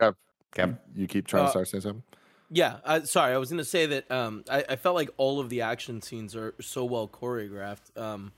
Kev. 0.00 0.14
Kev. 0.54 0.78
You 0.94 1.06
keep 1.06 1.26
trying 1.26 1.44
Uh, 1.44 1.46
to 1.46 1.50
start 1.50 1.68
saying 1.68 1.80
something. 1.82 2.02
Yeah, 2.50 2.76
uh, 2.84 3.00
sorry, 3.00 3.32
I 3.32 3.38
was 3.38 3.48
gonna 3.48 3.64
say 3.64 3.86
that 3.86 4.10
um, 4.10 4.44
I, 4.50 4.62
I 4.68 4.76
felt 4.76 4.94
like 4.94 5.08
all 5.16 5.40
of 5.40 5.48
the 5.48 5.62
action 5.62 6.02
scenes 6.02 6.36
are 6.36 6.54
so 6.60 6.84
well 6.84 7.08
choreographed. 7.08 7.96
Um, 7.96 8.32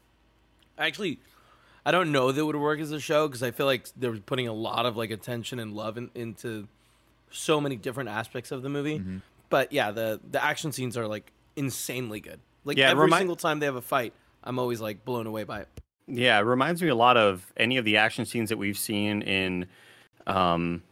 actually, 0.78 1.18
I 1.86 1.90
don't 1.90 2.12
know 2.12 2.32
that 2.32 2.40
it 2.40 2.44
would 2.44 2.56
work 2.56 2.80
as 2.80 2.92
a 2.92 3.00
show 3.00 3.28
because 3.28 3.42
I 3.42 3.50
feel 3.50 3.66
like 3.66 3.86
they're 3.96 4.16
putting 4.16 4.48
a 4.48 4.52
lot 4.52 4.86
of 4.86 4.96
like 4.96 5.10
attention 5.10 5.58
and 5.58 5.74
love 5.74 5.98
in, 5.98 6.10
into 6.14 6.66
so 7.30 7.60
many 7.60 7.76
different 7.76 8.08
aspects 8.08 8.52
of 8.52 8.62
the 8.62 8.68
movie. 8.68 8.98
Mm-hmm. 8.98 9.18
But 9.50 9.72
yeah, 9.72 9.90
the 9.90 10.20
the 10.30 10.42
action 10.42 10.72
scenes 10.72 10.96
are 10.96 11.06
like 11.06 11.32
insanely 11.56 12.20
good. 12.20 12.40
Like 12.64 12.78
Yeah, 12.78 12.90
every 12.90 13.04
remi- 13.04 13.18
single 13.18 13.36
time 13.36 13.60
they 13.60 13.66
have 13.66 13.76
a 13.76 13.82
fight, 13.82 14.14
I'm 14.42 14.58
always 14.58 14.80
like 14.80 15.04
blown 15.04 15.26
away 15.26 15.44
by 15.44 15.60
it. 15.60 15.68
Yeah, 16.06 16.38
it 16.38 16.42
reminds 16.42 16.82
me 16.82 16.88
a 16.88 16.94
lot 16.94 17.16
of 17.16 17.52
any 17.56 17.76
of 17.76 17.84
the 17.84 17.96
action 17.96 18.24
scenes 18.24 18.50
that 18.50 18.58
we've 18.58 18.76
seen 18.76 19.22
in, 19.22 19.66
um, 20.26 20.82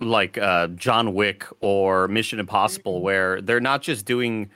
like 0.00 0.36
uh, 0.36 0.68
John 0.68 1.14
Wick 1.14 1.46
or 1.60 2.06
Mission 2.08 2.38
Impossible, 2.38 3.00
where 3.00 3.40
they're 3.40 3.60
not 3.60 3.80
just 3.80 4.04
doing 4.04 4.50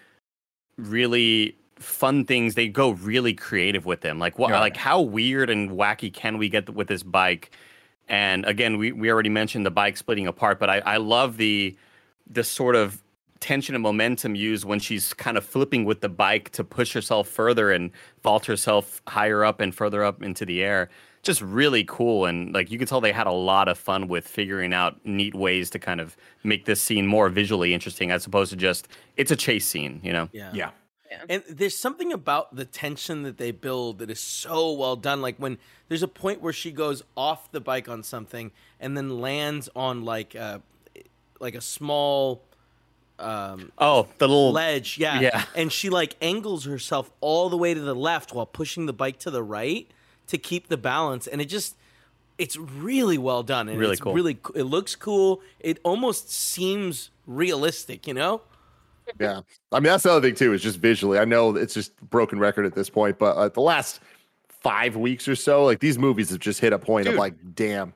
really 0.77 1.57
fun 1.81 2.25
things; 2.25 2.55
they 2.55 2.69
go 2.69 2.91
really 2.91 3.35
creative 3.35 3.87
with 3.87 4.03
them. 4.03 4.19
Like 4.19 4.39
what? 4.39 4.51
Yeah. 4.51 4.61
Like 4.61 4.77
how 4.77 5.01
weird 5.01 5.51
and 5.51 5.71
wacky 5.71 6.13
can 6.13 6.39
we 6.39 6.49
get 6.49 6.71
with 6.71 6.89
this 6.89 7.03
bike? 7.03 7.51
And 8.09 8.45
again, 8.47 8.79
we 8.79 8.93
we 8.93 9.11
already 9.11 9.29
mentioned 9.29 9.67
the 9.67 9.71
bike 9.71 9.97
splitting 9.97 10.27
apart, 10.27 10.59
but 10.59 10.71
I 10.71 10.79
I 10.81 10.97
love 10.99 11.37
the 11.37 11.77
the 12.29 12.45
sort 12.45 12.77
of 12.77 13.03
tension 13.41 13.75
and 13.75 13.83
momentum 13.83 14.35
used 14.35 14.65
when 14.65 14.79
she's 14.79 15.15
kind 15.15 15.37
of 15.37 15.45
flipping 15.45 15.85
with 15.85 16.01
the 16.03 16.09
bike 16.09 16.51
to 16.51 16.63
push 16.63 16.93
herself 16.93 17.27
further 17.27 17.73
and 17.73 17.91
vault 18.23 18.47
herself 18.47 19.03
higher 19.09 19.45
up 19.45 19.61
and 19.61 19.75
further 19.75 20.05
up 20.05 20.23
into 20.23 20.45
the 20.45 20.63
air. 20.63 20.91
Just 21.23 21.43
really 21.43 21.85
cool. 21.85 22.27
And 22.27 22.55
like 22.55 22.71
you 22.71 22.79
can 22.79 22.87
tell 22.87 23.01
they 23.01 23.13
had 23.13 23.27
a 23.27 23.33
lot 23.33 23.69
of 23.69 23.79
fun 23.79 24.09
with 24.09 24.29
figuring 24.29 24.73
out 24.73 25.05
neat 25.05 25.35
ways 25.35 25.71
to 25.71 25.79
kind 25.79 26.01
of 26.01 26.17
make 26.45 26.67
this 26.67 26.81
scene 26.81 27.07
more 27.07 27.29
visually 27.29 27.75
interesting 27.75 28.11
as 28.11 28.27
opposed 28.27 28.51
to 28.51 28.57
just 28.57 28.89
it's 29.17 29.31
a 29.31 29.37
chase 29.37 29.67
scene, 29.67 30.01
you 30.03 30.13
know? 30.13 30.29
Yeah. 30.33 30.51
Yeah. 30.55 30.71
And 31.29 31.43
there's 31.49 31.77
something 31.77 32.13
about 32.13 32.55
the 32.55 32.65
tension 32.65 33.23
that 33.25 33.37
they 33.37 33.51
build 33.51 33.99
that 33.99 34.11
is 34.11 34.21
so 34.21 34.73
well 34.73 34.97
done. 34.97 35.21
Like 35.21 35.37
when 35.37 35.59
there's 35.89 36.03
a 36.03 36.09
point 36.09 36.41
where 36.41 36.53
she 36.53 36.71
goes 36.71 37.03
off 37.17 37.51
the 37.53 37.61
bike 37.61 37.89
on 37.89 38.03
something 38.03 38.53
and 38.79 38.97
then 38.97 39.21
lands 39.21 39.69
on 39.75 40.05
like 40.05 40.35
a, 40.35 40.63
like 41.41 41.55
a 41.55 41.61
small 41.61 42.43
um, 43.19 43.71
Oh, 43.79 44.09
the 44.19 44.27
little 44.27 44.53
ledge, 44.53 44.99
yeah. 44.99 45.21
Yeah. 45.21 45.45
And 45.55 45.71
she 45.71 45.91
like 45.91 46.17
angles 46.23 46.65
herself 46.65 47.11
all 47.21 47.51
the 47.51 47.57
way 47.57 47.75
to 47.75 47.81
the 47.81 47.95
left 47.95 48.33
while 48.33 48.47
pushing 48.47 48.87
the 48.87 48.93
bike 48.93 49.19
to 49.21 49.31
the 49.31 49.43
right 49.43 49.91
to 50.29 50.39
keep 50.39 50.69
the 50.69 50.77
balance, 50.77 51.27
and 51.27 51.41
it 51.41 51.47
just 51.47 51.77
it's 52.39 52.57
really 52.57 53.19
well 53.19 53.43
done. 53.43 53.69
And 53.69 53.79
Really 53.79 53.93
it's 53.93 54.01
cool. 54.01 54.15
Really, 54.15 54.39
it 54.55 54.63
looks 54.63 54.97
cool. 54.97 55.43
It 55.59 55.79
almost 55.83 56.31
seems 56.31 57.11
realistic, 57.27 58.07
you 58.07 58.15
know. 58.15 58.41
Yeah, 59.19 59.41
I 59.73 59.77
mean 59.77 59.85
that's 59.85 60.05
the 60.05 60.13
other 60.13 60.27
thing 60.29 60.35
too. 60.37 60.53
Is 60.53 60.63
just 60.63 60.79
visually. 60.79 61.19
I 61.19 61.25
know 61.25 61.57
it's 61.57 61.75
just 61.75 61.99
broken 62.11 62.39
record 62.39 62.67
at 62.67 62.75
this 62.75 62.89
point, 62.91 63.19
but 63.19 63.37
uh, 63.37 63.49
the 63.49 63.61
last 63.61 64.01
five 64.49 64.97
weeks 64.97 65.27
or 65.27 65.35
so, 65.37 65.65
like 65.65 65.81
these 65.81 65.99
movies 65.99 66.31
have 66.31 66.39
just 66.39 66.61
hit 66.61 66.73
a 66.73 66.79
point 66.79 67.07
of 67.09 67.15
like, 67.15 67.35
damn. 67.55 67.95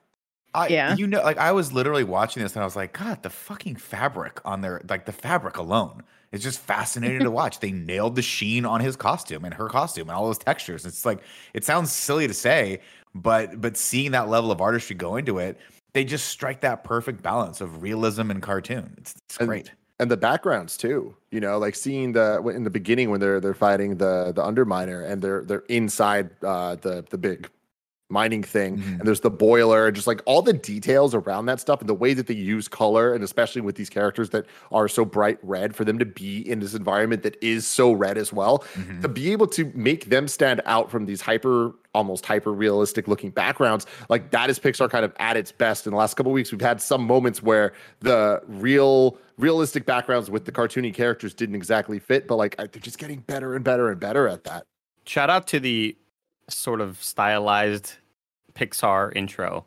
I, 0.53 0.67
Yeah. 0.69 0.95
you 0.95 1.05
know, 1.05 1.21
like 1.21 1.37
I 1.37 1.51
was 1.51 1.73
literally 1.73 2.03
watching 2.05 2.41
this 2.41 2.53
and 2.55 2.61
I 2.61 2.65
was 2.65 2.75
like, 2.77 2.93
God, 2.93 3.21
the 3.23 3.29
fucking 3.29 3.75
fabric 3.75 4.39
on 4.45 4.61
their, 4.61 4.81
like 4.89 5.05
the 5.05 5.11
fabric 5.11 5.57
alone 5.57 6.01
is 6.31 6.41
just 6.41 6.59
fascinating 6.59 7.19
to 7.19 7.29
watch. 7.41 7.59
They 7.59 7.71
nailed 7.71 8.15
the 8.15 8.21
sheen 8.21 8.65
on 8.65 8.79
his 8.79 8.95
costume 8.95 9.43
and 9.45 9.53
her 9.53 9.67
costume 9.67 10.07
and 10.09 10.17
all 10.17 10.25
those 10.25 10.37
textures. 10.37 10.85
It's 10.85 11.05
like, 11.05 11.19
it 11.53 11.65
sounds 11.65 11.91
silly 11.91 12.25
to 12.27 12.33
say, 12.33 12.79
but, 13.13 13.59
but 13.59 13.75
seeing 13.77 14.11
that 14.11 14.29
level 14.29 14.49
of 14.49 14.61
artistry 14.61 14.95
go 14.95 15.17
into 15.17 15.39
it, 15.39 15.59
they 15.93 16.03
just 16.05 16.29
strike 16.29 16.61
that 16.61 16.83
perfect 16.85 17.21
balance 17.21 17.59
of 17.61 17.81
realism 17.83 18.31
and 18.31 18.41
cartoon. 18.41 18.95
It's, 18.97 19.13
it's 19.27 19.37
And- 19.37 19.47
great. 19.49 19.71
And 19.99 20.11
the 20.11 20.17
backgrounds 20.17 20.75
too. 20.75 21.15
You 21.31 21.39
know, 21.39 21.57
like 21.57 21.75
seeing 21.75 22.11
the 22.11 22.45
in 22.47 22.63
the 22.63 22.69
beginning 22.69 23.09
when 23.11 23.19
they're 23.19 23.39
they're 23.39 23.53
fighting 23.53 23.97
the 23.97 24.33
the 24.35 24.43
underminer 24.43 25.09
and 25.09 25.21
they're 25.21 25.43
they're 25.45 25.63
inside 25.69 26.31
uh, 26.43 26.75
the 26.75 27.05
the 27.09 27.17
big 27.17 27.49
mining 28.09 28.43
thing 28.43 28.77
Mhm. 28.77 28.99
and 28.99 29.01
there's 29.07 29.21
the 29.21 29.31
boiler 29.31 29.89
just 29.91 30.05
like 30.05 30.21
all 30.25 30.43
the 30.43 30.53
details 30.53 31.15
around 31.15 31.47
that 31.47 31.59
stuff 31.59 31.79
and 31.79 31.89
the 31.89 31.93
way 31.95 32.13
that 32.13 32.27
they 32.27 32.35
use 32.35 32.67
color 32.67 33.13
and 33.15 33.23
especially 33.23 33.61
with 33.61 33.75
these 33.77 33.89
characters 33.89 34.29
that 34.29 34.45
are 34.71 34.87
so 34.87 35.03
bright 35.03 35.39
red 35.41 35.75
for 35.75 35.83
them 35.83 35.97
to 35.97 36.05
be 36.05 36.47
in 36.47 36.59
this 36.59 36.75
environment 36.75 37.23
that 37.23 37.35
is 37.41 37.65
so 37.65 37.91
red 37.91 38.15
as 38.15 38.31
well 38.31 38.63
Mhm. 38.75 39.01
to 39.01 39.07
be 39.07 39.31
able 39.31 39.47
to 39.47 39.71
make 39.73 40.05
them 40.11 40.27
stand 40.27 40.61
out 40.67 40.91
from 40.91 41.07
these 41.07 41.21
hyper 41.21 41.71
almost 41.95 42.27
hyper 42.27 42.53
realistic 42.53 43.07
looking 43.07 43.31
backgrounds 43.31 43.87
like 44.07 44.29
that 44.29 44.51
is 44.51 44.59
pixar 44.59 44.87
kind 44.89 45.03
of 45.03 45.11
at 45.17 45.35
its 45.35 45.51
best 45.51 45.87
in 45.87 45.91
the 45.91 45.97
last 45.97 46.13
couple 46.15 46.31
of 46.31 46.35
weeks 46.35 46.51
we've 46.51 46.61
had 46.61 46.79
some 46.79 47.01
moments 47.07 47.41
where 47.41 47.73
the 48.01 48.39
real 48.47 49.17
realistic 49.39 49.85
backgrounds 49.87 50.29
with 50.29 50.45
the 50.45 50.51
cartoony 50.51 50.93
characters 50.93 51.33
didn't 51.33 51.55
exactly 51.55 51.97
fit 51.97 52.27
but 52.27 52.35
like 52.35 52.55
they're 52.57 52.67
just 52.81 52.99
getting 52.99 53.21
better 53.21 53.55
and 53.55 53.63
better 53.65 53.89
and 53.89 53.99
better 53.99 54.27
at 54.27 54.43
that 54.43 54.63
shout 55.05 55.29
out 55.31 55.47
to 55.47 55.59
the 55.59 55.97
sort 56.49 56.81
of 56.81 57.01
stylized 57.03 57.93
Pixar 58.53 59.15
intro. 59.15 59.65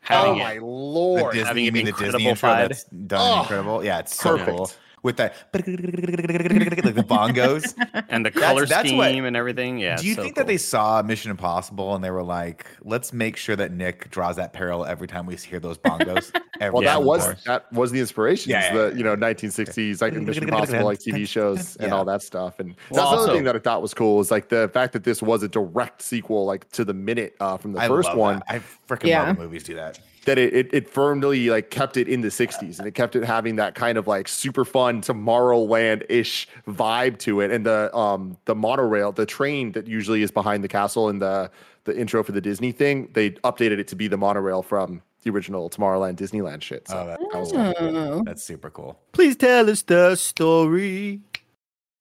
Having 0.00 0.30
oh 0.32 0.34
it- 0.34 0.38
my 0.38 0.54
The 0.58 0.64
lord 0.64 1.32
Disney, 1.34 1.46
having 1.46 1.64
you 1.64 1.68
it 1.68 1.74
mean 1.74 1.84
the 1.86 1.92
Disney 1.92 2.24
intro 2.26 2.48
fied. 2.48 2.70
that's 2.70 2.84
done 2.84 3.20
Oh, 3.38 3.40
incredible? 3.42 3.84
Yeah, 3.84 3.98
it's 3.98 4.14
so 4.16 4.36
perfect. 4.38 4.56
cool. 4.56 4.70
With 5.02 5.16
that, 5.16 5.34
like 5.54 5.64
the 5.64 7.04
bongos. 7.08 7.74
and 8.08 8.24
the 8.26 8.30
That's- 8.30 8.50
color 8.50 8.66
that's 8.66 8.86
scheme 8.88 8.98
what- 8.98 9.10
and 9.14 9.36
everything. 9.36 9.78
Yeah. 9.78 9.96
Do 9.96 10.06
you 10.06 10.14
so 10.14 10.22
think 10.22 10.34
cool. 10.34 10.42
that 10.42 10.46
they 10.46 10.56
saw 10.58 11.00
Mission 11.02 11.30
Impossible 11.30 11.94
and 11.94 12.04
they 12.04 12.10
were 12.10 12.22
like, 12.22 12.66
let's 12.82 13.12
make 13.12 13.36
sure 13.36 13.56
that 13.56 13.72
Nick 13.72 14.10
draws 14.10 14.36
that 14.36 14.52
parallel 14.52 14.86
every 14.86 15.08
time 15.08 15.26
we 15.26 15.36
hear 15.36 15.58
those 15.60 15.78
bongos? 15.78 16.30
Every 16.60 16.74
well 16.74 16.82
that 16.82 17.02
was 17.02 17.20
we 17.22 17.24
chorus? 17.28 17.44
that 17.44 17.72
was 17.72 17.90
the 17.90 18.00
inspiration 18.00 18.50
Yeah, 18.50 18.74
yeah, 18.74 18.88
the 18.90 18.94
you 18.98 19.02
know 19.02 19.16
1960s 19.16 20.02
like 20.02 20.12
mission 20.12 20.42
impossible 20.44 20.84
like 20.84 20.98
tv 20.98 21.26
shows 21.36 21.76
and 21.76 21.88
Yeah. 21.88 21.94
all 21.94 22.04
that 22.04 22.22
stuff 22.22 22.58
and 22.60 22.74
Well, 22.90 23.00
that's 23.00 23.00
another 23.00 23.16
also- 23.16 23.32
thing 23.32 23.44
that 23.44 23.56
i 23.56 23.58
thought 23.60 23.80
was 23.80 23.94
cool 23.94 24.20
is 24.20 24.30
like 24.30 24.50
the 24.50 24.68
fact 24.74 24.92
that 24.92 25.02
this 25.02 25.22
was 25.22 25.42
a 25.42 25.48
direct 25.48 26.02
sequel 26.02 26.44
like 26.44 26.68
to 26.72 26.84
the 26.84 26.92
minute 26.92 27.34
uh, 27.40 27.56
from 27.56 27.72
the 27.72 27.80
I 27.80 27.88
first 27.88 28.14
one 28.14 28.42
that. 28.46 28.56
I 28.56 28.58
freaking 28.94 29.06
Yeah. 29.08 29.20
love 29.22 29.38
when 29.38 29.46
movies 29.46 29.64
do 29.64 29.74
that. 29.76 30.00
That 30.30 30.38
it, 30.38 30.54
it 30.54 30.68
it 30.72 30.88
firmly 30.88 31.50
like 31.50 31.70
kept 31.70 31.96
it 31.96 32.06
in 32.06 32.20
the 32.20 32.28
60s 32.28 32.78
and 32.78 32.86
it 32.86 32.94
kept 32.94 33.16
it 33.16 33.24
having 33.24 33.56
that 33.56 33.74
kind 33.74 33.98
of 33.98 34.06
like 34.06 34.28
super 34.28 34.64
fun 34.64 35.02
tomorrowland 35.02 36.04
ish 36.08 36.46
vibe 36.68 37.18
to 37.18 37.40
it 37.40 37.50
and 37.50 37.66
the 37.66 37.94
um 37.96 38.36
the 38.44 38.54
monorail 38.54 39.10
the 39.10 39.26
train 39.26 39.72
that 39.72 39.88
usually 39.88 40.22
is 40.22 40.30
behind 40.30 40.62
the 40.62 40.68
castle 40.68 41.08
in 41.08 41.18
the 41.18 41.50
the 41.84 41.98
intro 41.98 42.22
for 42.22 42.30
the 42.30 42.40
disney 42.40 42.70
thing 42.70 43.08
they 43.14 43.30
updated 43.42 43.78
it 43.80 43.88
to 43.88 43.96
be 43.96 44.06
the 44.06 44.16
monorail 44.16 44.62
from 44.62 45.02
the 45.24 45.30
original 45.30 45.68
tomorrowland 45.68 46.14
disneyland 46.16 46.62
shit 46.62 46.86
so 46.86 46.96
Oh, 46.98 47.06
that, 47.06 47.18
that 47.32 47.40
was 47.40 47.50
cool. 47.52 47.74
Oh. 47.78 48.22
that's 48.24 48.42
super 48.44 48.70
cool. 48.70 48.98
Please 49.12 49.34
tell 49.36 49.68
us 49.68 49.82
the 49.82 50.14
story. 50.16 51.20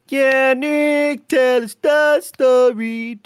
Yeah, 0.08 0.54
Nick, 0.56 1.28
tell 1.28 1.64
us 1.64 1.76
the 1.82 2.22
story. 2.22 3.20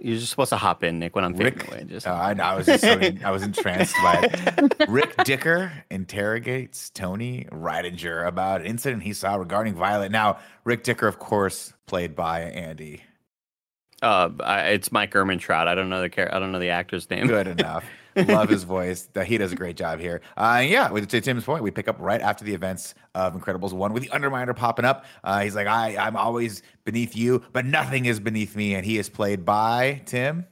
You're 0.00 0.16
just 0.18 0.30
supposed 0.30 0.50
to 0.50 0.56
hop 0.56 0.84
in, 0.84 0.98
Nick, 0.98 1.16
when 1.16 1.24
I'm 1.24 1.34
Rick, 1.34 1.66
away. 1.68 1.84
Just 1.88 2.06
uh, 2.06 2.12
I, 2.12 2.34
know, 2.34 2.44
I 2.44 2.54
was 2.54 2.66
just 2.66 2.82
so 2.82 3.00
I 3.24 3.30
was 3.30 3.42
entranced 3.42 3.94
by 4.02 4.20
it. 4.32 4.74
Rick 4.88 5.16
Dicker 5.24 5.72
interrogates 5.90 6.90
Tony 6.90 7.46
Rydinger 7.50 8.26
about 8.26 8.60
an 8.60 8.66
incident 8.68 9.02
he 9.02 9.12
saw 9.12 9.34
regarding 9.34 9.74
Violet. 9.74 10.12
Now, 10.12 10.38
Rick 10.64 10.84
Dicker, 10.84 11.08
of 11.08 11.18
course, 11.18 11.72
played 11.86 12.14
by 12.14 12.42
Andy. 12.42 13.02
uh, 14.02 14.30
I, 14.40 14.60
it's 14.68 14.92
Mike 14.92 15.12
Ehrmantraut. 15.12 15.66
I 15.66 15.74
don't 15.74 15.88
know 15.90 16.00
the 16.02 16.08
char- 16.08 16.32
I 16.34 16.38
don't 16.38 16.52
know 16.52 16.60
the 16.60 16.70
actor's 16.70 17.10
name. 17.10 17.26
Good 17.26 17.48
enough. 17.48 17.84
Love 18.26 18.48
his 18.48 18.64
voice. 18.64 19.08
He 19.26 19.38
does 19.38 19.52
a 19.52 19.56
great 19.56 19.76
job 19.76 20.00
here. 20.00 20.20
Uh, 20.36 20.62
yeah, 20.66 20.88
to 20.88 21.20
Tim's 21.20 21.44
point, 21.44 21.62
we 21.62 21.70
pick 21.70 21.88
up 21.88 21.96
right 21.98 22.20
after 22.20 22.44
the 22.44 22.54
events 22.54 22.94
of 23.14 23.34
Incredibles 23.34 23.72
1 23.72 23.92
with 23.92 24.02
the 24.02 24.08
Underminer 24.10 24.54
popping 24.54 24.84
up. 24.84 25.04
Uh, 25.22 25.40
he's 25.40 25.54
like, 25.54 25.66
I, 25.66 25.96
I'm 25.96 26.16
always 26.16 26.62
beneath 26.84 27.16
you, 27.16 27.42
but 27.52 27.64
nothing 27.64 28.06
is 28.06 28.20
beneath 28.20 28.56
me. 28.56 28.74
And 28.74 28.84
he 28.84 28.98
is 28.98 29.08
played 29.08 29.44
by 29.44 30.02
Tim. 30.06 30.46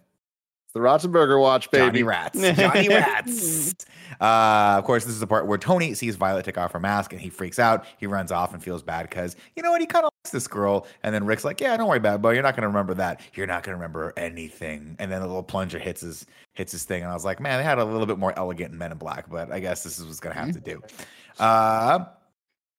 The 0.77 0.83
Ratzenberger 0.83 1.41
watch, 1.41 1.71
baby. 1.71 1.87
Johnny 1.87 2.03
Rats. 2.03 2.39
Johnny 2.39 2.89
Rats. 2.91 3.75
Uh, 4.21 4.75
of 4.77 4.85
course, 4.85 5.07
this 5.07 5.15
is 5.15 5.21
the 5.21 5.27
part 5.27 5.47
where 5.47 5.57
Tony 5.57 5.95
sees 5.95 6.17
Violet 6.17 6.45
take 6.45 6.59
off 6.59 6.73
her 6.73 6.79
mask 6.79 7.15
and 7.15 7.21
he 7.21 7.31
freaks 7.31 7.59
out. 7.59 7.87
He 7.97 8.07
runs 8.07 8.31
off 8.31 8.53
and 8.53 8.63
feels 8.63 8.83
bad 8.83 9.09
because, 9.09 9.37
you 9.57 9.63
know 9.63 9.71
what, 9.71 9.81
he 9.81 9.87
kind 9.87 10.05
of 10.05 10.11
likes 10.23 10.33
this 10.33 10.47
girl. 10.47 10.87
And 11.03 11.15
then 11.15 11.25
Rick's 11.25 11.47
like, 11.47 11.63
Yeah, 11.63 11.75
don't 11.79 11.89
worry 11.89 11.97
about 11.97 12.17
it, 12.17 12.23
but 12.23 12.35
you're 12.35 12.43
not 12.43 12.55
going 12.55 12.63
to 12.63 12.69
remember 12.69 12.93
that. 12.93 13.23
You're 13.33 13.47
not 13.47 13.63
going 13.63 13.73
to 13.73 13.77
remember 13.77 14.13
anything. 14.19 14.97
And 14.99 15.11
then 15.11 15.23
the 15.23 15.27
little 15.27 15.43
plunger 15.43 15.79
hits 15.79 16.03
his 16.03 16.27
hits 16.53 16.73
his 16.73 16.85
thing. 16.85 17.03
And 17.03 17.11
I 17.11 17.15
was 17.15 17.25
like, 17.25 17.41
Man, 17.41 17.57
they 17.59 17.65
had 17.65 17.79
a 17.79 17.85
little 17.87 18.07
bit 18.07 18.19
more 18.19 18.39
elegant 18.39 18.73
in 18.73 18.77
Men 18.79 18.93
in 18.93 18.99
Black, 18.99 19.31
but 19.31 19.51
I 19.51 19.61
guess 19.61 19.83
this 19.83 19.99
is 19.99 20.05
what's 20.05 20.21
going 20.21 20.35
to 20.35 20.43
have 20.43 20.53
to 20.53 20.61
do. 20.61 20.83
Uh, 21.39 22.05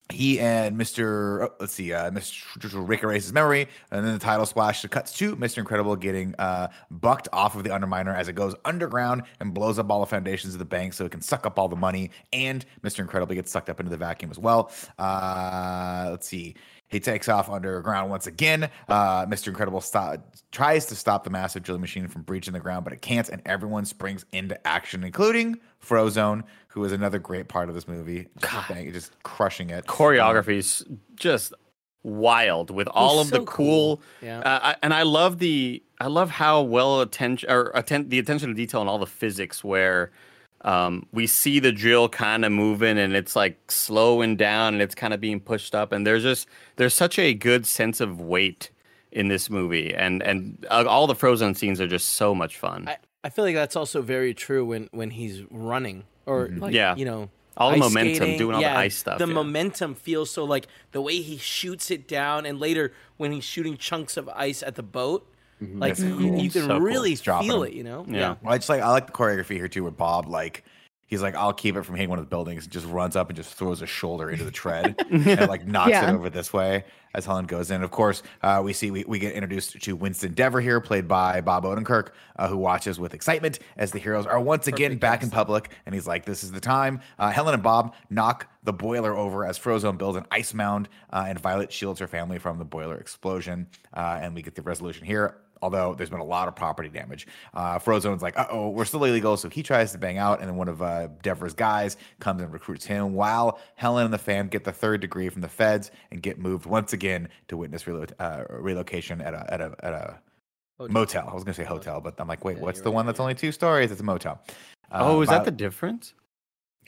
he 0.09 0.39
and 0.39 0.77
Mr. 0.77 1.47
oh, 1.47 1.53
let's 1.59 1.73
see, 1.73 1.93
uh, 1.93 2.09
Mr. 2.11 2.87
Rick 2.87 3.03
erases 3.03 3.33
memory, 3.33 3.67
and 3.91 4.05
then 4.05 4.13
the 4.13 4.19
title 4.19 4.45
splash 4.45 4.85
cuts 4.85 5.11
to 5.17 5.35
Mr. 5.35 5.57
Incredible 5.57 5.95
getting 5.95 6.33
uh, 6.39 6.69
bucked 6.89 7.27
off 7.33 7.55
of 7.55 7.63
the 7.63 7.69
Underminer 7.69 8.15
as 8.15 8.27
it 8.27 8.33
goes 8.33 8.55
underground 8.63 9.23
and 9.39 9.53
blows 9.53 9.79
up 9.79 9.91
all 9.91 9.99
the 9.99 10.05
foundations 10.05 10.53
of 10.53 10.59
the 10.59 10.65
bank 10.65 10.93
so 10.93 11.05
it 11.05 11.11
can 11.11 11.21
suck 11.21 11.45
up 11.45 11.59
all 11.59 11.67
the 11.67 11.75
money, 11.75 12.11
and 12.31 12.65
Mr. 12.83 12.99
Incredible 12.99 13.35
gets 13.35 13.51
sucked 13.51 13.69
up 13.69 13.79
into 13.79 13.89
the 13.89 13.97
vacuum 13.97 14.31
as 14.31 14.39
well. 14.39 14.71
Uh, 14.97 16.07
let's 16.11 16.27
see. 16.27 16.55
He 16.89 16.99
takes 16.99 17.27
off 17.27 17.49
underground 17.49 18.09
once 18.09 18.27
again. 18.27 18.69
Uh, 18.87 19.25
Mr. 19.25 19.47
Incredible 19.47 19.81
stop, 19.81 20.23
tries 20.51 20.85
to 20.87 20.95
stop 20.95 21.23
the 21.23 21.29
massive 21.29 21.63
drilling 21.63 21.81
machine 21.81 22.07
from 22.07 22.21
breaching 22.21 22.53
the 22.53 22.59
ground, 22.59 22.83
but 22.85 22.93
it 22.93 23.01
can't, 23.01 23.27
and 23.27 23.41
everyone 23.45 23.83
springs 23.85 24.25
into 24.31 24.65
action, 24.65 25.03
including 25.03 25.59
Frozone, 25.85 26.43
who 26.69 26.83
is 26.85 26.91
another 26.93 27.19
great 27.19 27.49
part 27.49 27.67
of 27.69 27.75
this 27.75 27.87
movie. 27.87 28.27
Just, 28.39 28.69
bang- 28.69 28.93
just 28.93 29.11
crushing 29.23 29.69
it. 29.69 29.85
choreography's 29.85 30.83
just 31.15 31.53
wild 32.03 32.71
with 32.71 32.87
all 32.87 33.19
of 33.19 33.27
so 33.27 33.39
the 33.39 33.45
cool, 33.45 33.97
cool. 33.97 34.01
Yeah. 34.21 34.39
uh, 34.39 34.59
I, 34.63 34.75
and 34.81 34.93
I 34.93 35.03
love 35.03 35.39
the 35.39 35.83
I 35.99 36.07
love 36.07 36.29
how 36.29 36.61
well 36.61 37.01
attention 37.01 37.49
or 37.49 37.75
atten- 37.75 38.07
the 38.07 38.19
attention 38.19 38.47
to 38.49 38.55
detail 38.55 38.79
and 38.79 38.89
all 38.89 38.99
the 38.99 39.05
physics 39.07 39.61
where 39.63 40.11
um, 40.61 41.05
we 41.11 41.27
see 41.27 41.59
the 41.59 41.71
drill 41.71 42.09
kind 42.09 42.43
of 42.43 42.51
moving 42.51 42.97
and 42.97 43.15
it's 43.15 43.35
like 43.35 43.71
slowing 43.71 44.35
down 44.35 44.73
and 44.73 44.81
it's 44.81 44.95
kind 44.95 45.13
of 45.13 45.21
being 45.21 45.39
pushed 45.39 45.75
up 45.75 45.91
and 45.91 46.05
there's 46.05 46.23
just 46.23 46.47
there's 46.77 46.93
such 46.95 47.19
a 47.19 47.33
good 47.33 47.65
sense 47.65 48.01
of 48.01 48.19
weight 48.19 48.71
in 49.11 49.27
this 49.29 49.49
movie 49.49 49.93
and 49.93 50.21
and 50.23 50.65
uh, 50.69 50.83
all 50.87 51.07
the 51.07 51.15
frozen 51.15 51.53
scenes 51.55 51.79
are 51.79 51.87
just 51.87 52.09
so 52.09 52.33
much 52.35 52.57
fun. 52.57 52.87
I, 52.87 52.97
I 53.23 53.29
feel 53.29 53.45
like 53.45 53.55
that's 53.55 53.75
also 53.75 54.01
very 54.01 54.33
true 54.33 54.65
when 54.65 54.89
when 54.91 55.11
he's 55.11 55.43
running 55.51 56.03
or 56.25 56.49
like, 56.49 56.73
Yeah. 56.73 56.95
you 56.95 57.05
know 57.05 57.29
All 57.55 57.71
the 57.71 57.77
momentum, 57.77 58.15
skating. 58.15 58.37
doing 58.37 58.55
all 58.55 58.61
the 58.61 58.69
ice 58.69 58.97
stuff, 58.97 59.19
The 59.19 59.27
yeah. 59.27 59.33
momentum 59.33 59.95
feels 59.95 60.29
so 60.31 60.43
like 60.43 60.67
the 60.91 61.01
way 61.01 61.21
he 61.21 61.37
shoots 61.37 61.89
it 61.91 62.07
down, 62.07 62.45
and 62.45 62.59
later 62.59 62.91
when 63.17 63.31
he's 63.31 63.43
shooting 63.45 63.77
chunks 63.77 64.17
of 64.17 64.27
ice 64.29 64.61
at 64.61 64.75
the 64.75 64.83
boat, 64.83 65.27
like 65.61 65.97
That's 65.97 66.01
you, 66.01 66.17
cool. 66.17 66.39
you 66.39 66.49
can 66.49 66.65
So 66.67 66.77
really 66.77 67.09
He's 67.09 67.21
dropping 67.21 67.49
feel 67.49 67.63
it. 67.63 67.73
You 67.73 67.83
know? 67.83 68.05
Yeah. 68.07 68.35
Well, 68.41 68.53
I 68.53 68.57
just 68.57 68.69
like 68.69 68.81
I 68.81 68.89
like 68.91 69.07
the 69.07 69.13
choreography 69.13 69.55
here 69.55 69.67
too, 69.67 69.83
where 69.83 69.91
Bob 69.91 70.27
like 70.27 70.63
he's 71.07 71.21
like, 71.21 71.35
I'll 71.35 71.53
keep 71.53 71.77
it 71.77 71.83
from 71.83 71.95
hitting 71.95 72.09
one 72.09 72.19
of 72.19 72.25
the 72.25 72.29
buildings, 72.29 72.65
and 72.65 72.71
just 72.73 72.85
runs 72.85 73.15
up 73.15 73.29
and 73.29 73.35
just 73.37 73.53
throws 73.53 73.81
a 73.81 73.87
shoulder 73.87 74.29
into 74.29 74.43
the 74.43 74.51
tread 74.51 74.95
and 75.11 75.47
like 75.47 75.65
knocks 75.65 75.91
Yeah. 75.91 76.11
it 76.11 76.13
over 76.15 76.29
this 76.29 76.51
way 76.51 76.83
as 77.13 77.25
Helen 77.25 77.45
goes 77.45 77.71
in. 77.71 77.81
Of 77.81 77.89
course, 77.91 78.21
uh, 78.43 78.61
we 78.63 78.73
see 78.73 78.91
we, 78.91 79.05
we 79.07 79.17
get 79.17 79.33
introduced 79.33 79.81
to 79.81 79.95
Winston 79.95 80.33
Deavor 80.33 80.59
here, 80.61 80.79
played 80.81 81.07
by 81.07 81.39
Bob 81.41 81.63
Odenkirk, 81.63 82.09
uh, 82.35 82.47
who 82.49 82.57
watches 82.57 82.99
with 82.99 83.13
excitement 83.13 83.59
as 83.77 83.91
the 83.93 83.99
heroes 83.99 84.25
are 84.25 84.39
once 84.39 84.67
again 84.67 84.97
back 84.97 85.23
in 85.23 85.29
public, 85.31 85.69
and 85.85 85.95
he's 85.95 86.05
like, 86.05 86.25
"This 86.25 86.43
is 86.43 86.51
the 86.51 86.59
time." 86.59 86.99
Uh, 87.17 87.31
Helen 87.31 87.53
and 87.53 87.63
Bob 87.63 87.95
knock 88.09 88.47
the 88.63 88.73
boiler 88.73 89.15
over 89.15 89.45
as 89.45 89.57
Frozone 89.57 89.97
builds 89.97 90.17
an 90.17 90.25
ice 90.29 90.53
mound, 90.53 90.89
uh, 91.13 91.23
and 91.27 91.39
Violet 91.39 91.71
shields 91.71 92.01
her 92.01 92.07
family 92.07 92.37
from 92.37 92.59
the 92.59 92.65
boiler 92.65 92.97
explosion, 92.97 93.65
uh, 93.95 94.19
and 94.21 94.35
we 94.35 94.41
get 94.41 94.55
the 94.55 94.61
resolution 94.61 95.05
here 95.05 95.37
although 95.61 95.93
there's 95.95 96.09
been 96.09 96.19
a 96.19 96.25
lot 96.25 96.47
of 96.47 96.55
property 96.55 96.89
damage. 96.89 97.27
Uh, 97.53 97.79
Frozone's 97.79 98.21
like, 98.21 98.37
uh 98.37 98.47
oh, 98.49 98.69
we're 98.69 98.85
still 98.85 99.03
illegal. 99.03 99.37
So 99.37 99.49
he 99.49 99.63
tries 99.63 99.91
to 99.91 99.97
bang 99.97 100.17
out, 100.17 100.39
and 100.39 100.47
then 100.49 100.55
one 100.55 100.67
of 100.67 100.81
uh, 100.81 101.07
Deavor's 101.23 101.53
guys 101.53 101.97
comes 102.19 102.41
and 102.41 102.51
recruits 102.53 102.85
him, 102.85 103.13
while 103.13 103.59
Helen 103.75 104.05
and 104.05 104.13
the 104.13 104.17
fam 104.17 104.47
get 104.47 104.63
the 104.63 104.71
third 104.71 105.01
degree 105.01 105.29
from 105.29 105.41
the 105.41 105.49
feds 105.49 105.91
and 106.11 106.21
get 106.21 106.37
moved 106.39 106.65
once 106.65 106.93
again 106.93 107.29
to 107.47 107.57
witness 107.57 107.83
relo- 107.83 108.11
uh, 108.19 108.43
relocation 108.49 109.21
at 109.21 109.33
a, 109.33 109.45
at 109.53 109.61
a, 109.61 109.75
at 109.83 109.93
a 109.93 110.19
Hotel. 110.77 110.93
motel. 110.93 111.27
I 111.29 111.33
was 111.33 111.43
going 111.43 111.55
to 111.55 111.61
say 111.61 111.65
hotel, 111.67 111.99
but 112.01 112.13
I'm 112.19 112.27
like, 112.27 112.45
wait, 112.45 112.57
Yeah, 112.57 112.63
what's 112.63 112.81
the 112.81 112.89
right, 112.89 112.95
one 112.95 113.05
that's 113.07 113.17
yeah. 113.17 113.23
only 113.23 113.35
two 113.35 113.51
stories? 113.51 113.91
It's 113.91 113.99
a 114.01 114.03
motel. 114.03 114.39
Uh, 114.91 114.99
oh, 115.01 115.21
is 115.21 115.29
that 115.29 115.43
the 115.43 115.51
difference? 115.51 116.13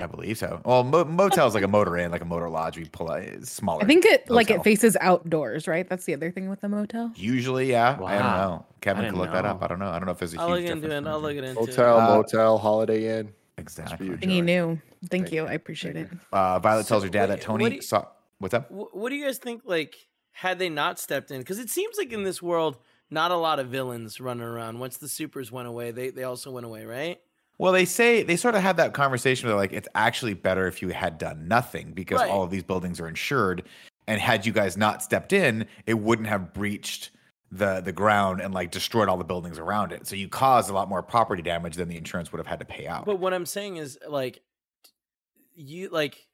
I 0.02 0.06
believe 0.06 0.38
so. 0.38 0.62
Well, 0.64 0.84
mo- 0.84 1.04
motel 1.06 1.48
is 1.48 1.54
like 1.54 1.64
a 1.64 1.68
motor 1.68 1.98
inn, 1.98 2.12
like 2.12 2.22
a 2.22 2.26
motor 2.26 2.50
lodge. 2.50 2.78
We 2.78 2.86
pull 2.86 3.12
out 3.12 3.24
smaller. 3.44 3.84
I 3.84 3.86
think 3.86 4.06
it 4.06 4.30
like 4.30 4.50
it 4.50 4.64
faces 4.64 4.96
outdoors, 5.02 5.68
right? 5.68 5.88
That's 5.90 6.06
the 6.06 6.14
other 6.14 6.32
thing 6.32 6.50
with 6.50 6.62
the 6.62 6.70
motel. 6.70 7.12
Usually, 7.16 7.70
yeah. 7.70 8.00
Wow. 8.00 8.08
I 8.08 8.14
don't 8.14 8.24
know. 8.24 8.66
Kevin 8.82 9.04
can 9.04 9.14
didn't 9.14 9.20
look 9.22 9.34
that 9.34 9.46
up. 9.46 9.62
I 9.62 9.68
don't 9.68 9.80
know. 9.80 9.90
I 9.90 10.00
don't 10.00 10.06
know 10.06 10.14
if 10.14 10.20
there's 10.20 10.34
a 10.34 10.40
I'll 10.40 10.56
huge 10.56 10.64
look 10.64 10.72
into 10.72 10.88
difference. 10.88 11.06
it. 11.08 11.10
I'll 11.10 11.22
look 11.22 11.36
the 11.36 11.44
into 11.44 11.60
Hotel, 11.60 11.98
it. 11.98 12.02
Uh, 12.02 12.16
motel, 12.16 12.58
Holiday 12.58 13.20
Inn. 13.20 13.28
two. 13.28 13.34
Exactly. 13.58 14.06
you. 14.08 14.12
Thinking 14.18 14.40
Enjoy. 14.40 14.46
new. 14.70 14.82
Thank 15.02 15.12
Thank 15.12 15.32
you. 15.34 15.42
you. 15.44 15.48
I 15.50 15.54
appreciate 15.54 15.98
it. 15.98 16.10
Uh, 16.32 16.60
Violet 16.60 16.88
tells 16.88 17.04
her 17.04 17.10
dad 17.10 17.26
that 17.30 17.42
Tony 17.42 17.64
what 17.66 17.74
you- 17.74 17.82
saw. 17.82 18.06
What's 18.38 18.54
up? 18.54 18.72
What 18.72 19.10
do 19.10 19.16
you 19.16 19.26
guys 19.26 19.38
think? 19.38 19.64
Like, 19.66 19.96
had 20.32 20.60
they 20.60 20.70
not 20.70 20.98
stepped 20.98 21.30
in, 21.30 21.40
because 21.40 21.60
it 21.60 21.70
seems 21.70 21.98
like 21.98 22.14
in 22.14 22.24
this 22.24 22.42
world, 22.42 22.78
not 23.12 23.32
a 23.32 23.36
lot 23.36 23.60
of 23.60 23.68
villains 23.68 24.22
running 24.22 24.44
around. 24.44 24.80
Once 24.80 24.96
the 24.98 25.10
supers 25.10 25.52
went 25.52 25.68
away, 25.68 25.92
they 25.92 26.10
they 26.10 26.24
also 26.24 26.52
went 26.52 26.66
away, 26.66 26.86
right? 26.86 27.20
Well, 27.60 27.74
they 27.74 27.86
say 27.86 28.24
they 28.24 28.38
sort 28.38 28.56
of 28.56 28.62
had 28.62 28.78
that 28.78 28.94
conversation 28.94 29.48
where 29.50 29.58
like 29.58 29.74
it's 29.74 29.88
actually 29.94 30.34
better 30.34 30.66
if 30.66 30.82
you 30.82 30.90
had 30.90 31.18
done 31.20 31.48
nothing 31.48 31.92
because 31.92 32.22
Right. 32.22 32.32
all 32.32 32.42
of 32.42 32.50
these 32.50 32.64
buildings 32.64 33.00
are 33.00 33.08
insured, 33.08 33.64
and 34.08 34.20
had 34.20 34.46
you 34.46 34.54
guys 34.54 34.78
not 34.78 35.04
stepped 35.04 35.34
in, 35.34 35.68
it 35.86 35.96
wouldn't 35.96 36.30
have 36.30 36.54
breached 36.54 37.12
the 37.52 37.82
the 37.82 37.92
ground 37.92 38.40
and 38.42 38.54
like 38.54 38.72
destroyed 38.72 39.10
all 39.10 39.18
the 39.18 39.24
buildings 39.26 39.60
around 39.60 39.92
it. 39.92 40.08
So 40.08 40.16
you 40.16 40.30
caused 40.30 40.70
a 40.70 40.74
lot 40.74 40.88
more 40.88 41.04
property 41.04 41.42
damage 41.42 41.76
than 41.76 41.90
the 41.90 41.98
insurance 41.98 42.32
would 42.32 42.38
have 42.40 42.48
had 42.48 42.60
to 42.60 42.66
pay 42.66 42.88
out. 42.88 43.06
But 43.06 43.20
what 43.20 43.34
I'm 43.34 43.46
saying 43.46 43.76
is, 43.78 44.00
like, 44.08 44.42
you 45.54 45.90
like, 45.90 46.28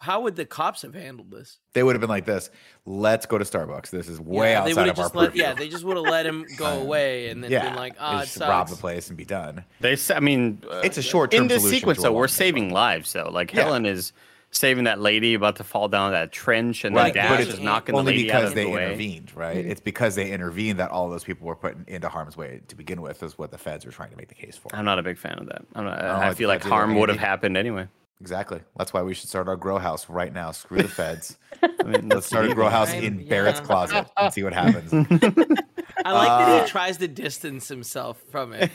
how 0.00 0.20
would 0.22 0.36
the 0.36 0.44
cops 0.46 0.82
have 0.82 0.94
handled 0.94 1.30
this? 1.30 1.58
they 1.72 1.82
would 1.82 1.94
have 1.94 2.00
been 2.00 2.08
like 2.10 2.24
this. 2.24 2.50
Let's 2.86 3.26
go 3.26 3.36
to 3.38 3.44
Starbucks. 3.44 3.90
This 3.90 4.08
is 4.08 4.20
way 4.20 4.52
yeah, 4.52 4.64
they 4.64 4.70
outside 4.70 4.80
would've 4.82 4.92
of 4.92 4.98
our 4.98 5.04
just 5.04 5.14
let, 5.16 5.26
purview. 5.30 5.42
Yeah, 5.42 5.54
they 5.54 5.68
just 5.68 5.84
would 5.84 5.96
have 5.96 6.06
let 6.06 6.24
him 6.26 6.46
go 6.56 6.66
Uh, 6.66 6.74
away 6.82 7.28
and 7.30 7.42
then 7.42 7.50
yeah, 7.50 7.64
been 7.68 7.74
like, 7.76 7.94
they 7.94 7.98
ah, 8.00 8.20
it 8.22 8.24
just 8.26 8.40
rob 8.40 8.68
the 8.68 8.76
place 8.76 9.08
and 9.08 9.16
be 9.16 9.24
done. 9.24 9.64
They, 9.80 9.96
I 10.14 10.20
mean, 10.20 10.62
uh, 10.70 10.82
It's 10.84 10.98
a 10.98 11.02
short-term 11.02 11.42
in 11.42 11.48
this 11.48 11.62
solution 11.62 11.80
sequence. 11.80 11.98
to 11.98 12.02
Though 12.04 12.12
we're 12.12 12.28
saving 12.28 12.70
lives, 12.72 13.12
though. 13.12 13.28
Like 13.30 13.52
Yeah. 13.52 13.64
Helen 13.64 13.86
is 13.86 14.12
saving 14.50 14.84
that 14.84 14.98
lady 14.98 15.34
about 15.34 15.56
to 15.56 15.64
fall 15.64 15.88
down 15.88 16.12
that 16.12 16.32
trench, 16.32 16.84
and 16.84 16.96
Right, 16.96 17.12
then 17.12 17.28
but 17.28 17.36
Dash 17.36 17.46
it's 17.46 17.54
is 17.58 17.60
knocking 17.60 17.94
the 17.94 17.98
only 17.98 18.12
lady 18.12 18.32
out 18.32 18.36
because 18.38 18.48
of 18.50 18.54
they 18.54 18.64
the 18.64 18.70
way. 18.70 18.84
intervened, 18.86 19.36
right? 19.36 19.56
It's 19.58 19.80
because 19.80 20.14
they 20.14 20.30
intervened 20.30 20.78
that 20.78 20.90
all 20.90 21.10
those 21.10 21.22
people 21.24 21.46
were 21.46 21.54
put 21.54 21.76
into 21.86 22.08
harm's 22.08 22.34
way 22.36 22.60
to 22.68 22.74
begin 22.74 23.02
with, 23.02 23.22
is 23.22 23.36
what 23.36 23.50
the 23.50 23.58
feds 23.58 23.84
were 23.84 23.92
trying 23.92 24.10
to 24.10 24.16
make 24.16 24.28
the 24.28 24.34
case 24.34 24.56
for. 24.56 24.74
I'm 24.74 24.86
not 24.86 24.98
a 24.98 25.02
big 25.02 25.18
fan 25.18 25.38
of 25.38 25.46
that. 25.48 25.64
I'm 25.74 25.84
not, 25.84 25.98
don't 25.98 26.06
I 26.06 26.28
like 26.28 26.36
feel 26.38 26.48
like 26.48 26.62
harm 26.64 26.94
would 26.94 27.10
have 27.10 27.18
happened 27.18 27.56
anyway. 27.58 27.88
Exactly. 28.20 28.60
That's 28.76 28.92
why 28.92 29.02
we 29.02 29.14
should 29.14 29.28
start 29.28 29.48
our 29.48 29.56
grow 29.56 29.78
house 29.78 30.08
right 30.08 30.32
now. 30.32 30.50
Screw 30.50 30.78
the 30.82 30.88
feds. 30.88 31.38
I 31.62 31.82
mean, 31.84 32.08
Let's 32.08 32.26
start 32.26 32.46
a 32.50 32.54
grow 32.54 32.68
house 32.68 32.92
Right? 32.92 33.04
in 33.04 33.28
Barrett's 33.28 33.60
closet 33.60 34.08
and 34.16 34.32
see 34.34 34.42
what 34.42 34.52
happens. 34.52 34.92
I 36.04 36.12
like 36.12 36.28
that 36.28 36.48
Uh, 36.48 36.64
he 36.64 36.68
tries 36.70 36.96
to 36.98 37.08
distance 37.08 37.68
himself 37.68 38.20
from 38.30 38.52
it. 38.52 38.70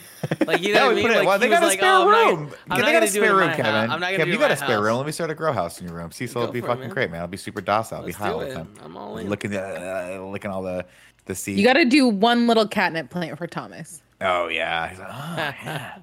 Like 0.47 0.61
you 0.61 0.73
Yeah, 0.73 0.79
know 0.79 0.85
what 0.87 0.91
I 0.91 0.95
mean? 0.95 1.07
Like 1.11 1.27
well, 1.27 1.39
they 1.39 1.49
got 1.49 1.63
a 1.63 1.67
like, 1.67 1.79
spare 1.79 1.91
oh, 1.93 2.03
I'm 2.03 2.11
not- 2.11 2.39
room. 2.39 2.53
I'm 2.69 2.81
they 2.81 2.91
got 2.91 3.03
a 3.03 3.07
spare 3.07 3.35
room, 3.35 3.49
Kevin. 3.51 3.65
I'm 3.65 3.87
not 3.89 3.99
gonna 3.99 4.11
Kevin, 4.11 4.25
do 4.27 4.31
you 4.31 4.37
got 4.39 4.51
a 4.51 4.55
spare 4.57 4.79
my 4.79 4.85
room. 4.87 4.97
Let 4.97 5.05
me 5.05 5.11
start 5.11 5.29
a 5.29 5.35
grow 5.35 5.51
house 5.53 5.79
in 5.81 5.87
your 5.87 5.95
room. 5.95 6.11
Cecil 6.11 6.39
will 6.39 6.47
Go 6.47 6.53
be 6.53 6.59
for 6.61 6.65
it, 6.65 6.69
fucking 6.69 6.81
man. 6.81 6.89
great, 6.91 7.11
man. 7.11 7.21
I'll 7.21 7.27
be 7.27 7.37
super 7.37 7.61
docile. 7.61 7.97
I'll 7.99 8.03
be 8.03 8.07
Let's 8.13 8.17
high 8.17 8.27
do 8.29 8.33
all 8.33 8.39
the 8.39 8.53
time. 8.53 8.73
I'm 8.81 8.97
all 8.97 9.17
in. 9.17 9.29
Licking 9.29 9.51
the, 9.51 9.61
uh, 9.61 10.25
licking 10.25 10.51
all 10.51 10.63
the 10.63 10.85
the 11.25 11.35
seeds. 11.35 11.59
You 11.59 11.65
got 11.65 11.73
to 11.73 11.85
do 11.85 12.07
one 12.07 12.47
little 12.47 12.67
catnip 12.67 13.09
plant 13.09 13.37
for 13.37 13.47
Thomas. 13.47 14.01
Oh 14.21 14.47
yeah. 14.47 14.89
He's 14.89 14.99
like, 14.99 15.07
"Oh, 15.11 15.35
yeah." 15.65 15.97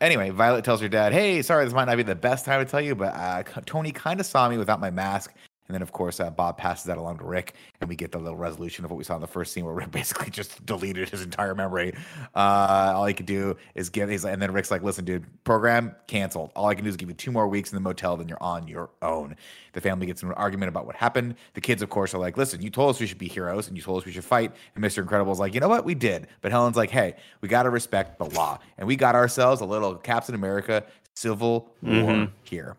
Anyway, 0.00 0.30
Violet 0.30 0.64
tells 0.64 0.80
her 0.80 0.88
dad, 0.88 1.12
"Hey, 1.12 1.42
sorry, 1.42 1.64
this 1.64 1.74
might 1.74 1.86
not 1.86 1.96
be 1.96 2.04
the 2.04 2.14
best 2.14 2.44
time 2.44 2.64
to 2.64 2.70
tell 2.70 2.80
you, 2.80 2.94
but 2.94 3.14
uh, 3.14 3.42
Tony 3.66 3.90
kind 3.90 4.20
of 4.20 4.26
saw 4.26 4.48
me 4.48 4.56
without 4.56 4.80
my 4.80 4.90
mask, 4.90 5.34
And 5.68 5.74
then, 5.74 5.82
of 5.82 5.92
course, 5.92 6.18
uh, 6.18 6.30
Bob 6.30 6.56
passes 6.56 6.86
that 6.86 6.96
along 6.96 7.18
to 7.18 7.24
Rick, 7.24 7.54
and 7.80 7.90
we 7.90 7.94
get 7.94 8.10
the 8.10 8.18
little 8.18 8.38
resolution 8.38 8.86
of 8.86 8.90
what 8.90 8.96
we 8.96 9.04
saw 9.04 9.16
in 9.16 9.20
the 9.20 9.26
first 9.26 9.52
scene, 9.52 9.66
where 9.66 9.74
Rick 9.74 9.90
basically 9.92 10.30
just 10.30 10.64
deleted 10.64 11.10
his 11.10 11.22
entire 11.22 11.54
memory. 11.54 11.92
Uh, 12.34 12.94
all 12.96 13.04
he 13.04 13.12
could 13.12 13.26
do 13.26 13.56
is 13.74 13.90
give. 13.90 14.08
He's 14.08 14.24
and 14.24 14.40
then 14.40 14.52
Rick's 14.52 14.70
like, 14.70 14.82
"Listen, 14.82 15.04
dude, 15.04 15.26
program 15.44 15.94
canceled. 16.06 16.52
All 16.56 16.66
I 16.66 16.74
can 16.74 16.84
do 16.84 16.90
is 16.90 16.96
give 16.96 17.10
you 17.10 17.14
two 17.14 17.30
more 17.30 17.46
weeks 17.46 17.70
in 17.70 17.76
the 17.76 17.80
motel, 17.80 18.16
then 18.16 18.28
you're 18.28 18.42
on 18.42 18.66
your 18.66 18.88
own." 19.02 19.36
The 19.74 19.82
family 19.82 20.06
gets 20.06 20.22
in 20.22 20.28
an 20.28 20.34
argument 20.34 20.70
about 20.70 20.86
what 20.86 20.96
happened. 20.96 21.34
The 21.52 21.60
kids, 21.60 21.82
of 21.82 21.90
course, 21.90 22.14
are 22.14 22.18
like, 22.18 22.38
"Listen, 22.38 22.62
you 22.62 22.70
told 22.70 22.90
us 22.90 23.00
we 23.00 23.06
should 23.06 23.18
be 23.18 23.28
heroes, 23.28 23.68
and 23.68 23.76
you 23.76 23.82
told 23.82 24.00
us 24.00 24.06
we 24.06 24.12
should 24.12 24.24
fight." 24.24 24.52
And 24.74 24.82
Mr. 24.82 25.02
Incredible's 25.02 25.38
like, 25.38 25.52
"You 25.52 25.60
know 25.60 25.68
what? 25.68 25.84
We 25.84 25.94
did." 25.94 26.28
But 26.40 26.50
Helen's 26.50 26.76
like, 26.76 26.90
"Hey, 26.90 27.16
we 27.42 27.48
got 27.48 27.64
to 27.64 27.70
respect 27.70 28.18
the 28.18 28.24
law, 28.24 28.58
and 28.78 28.88
we 28.88 28.96
got 28.96 29.14
ourselves 29.14 29.60
a 29.60 29.66
little 29.66 29.96
Captain 29.96 30.34
America 30.34 30.84
Civil 31.14 31.70
War 31.82 32.28
here." 32.44 32.76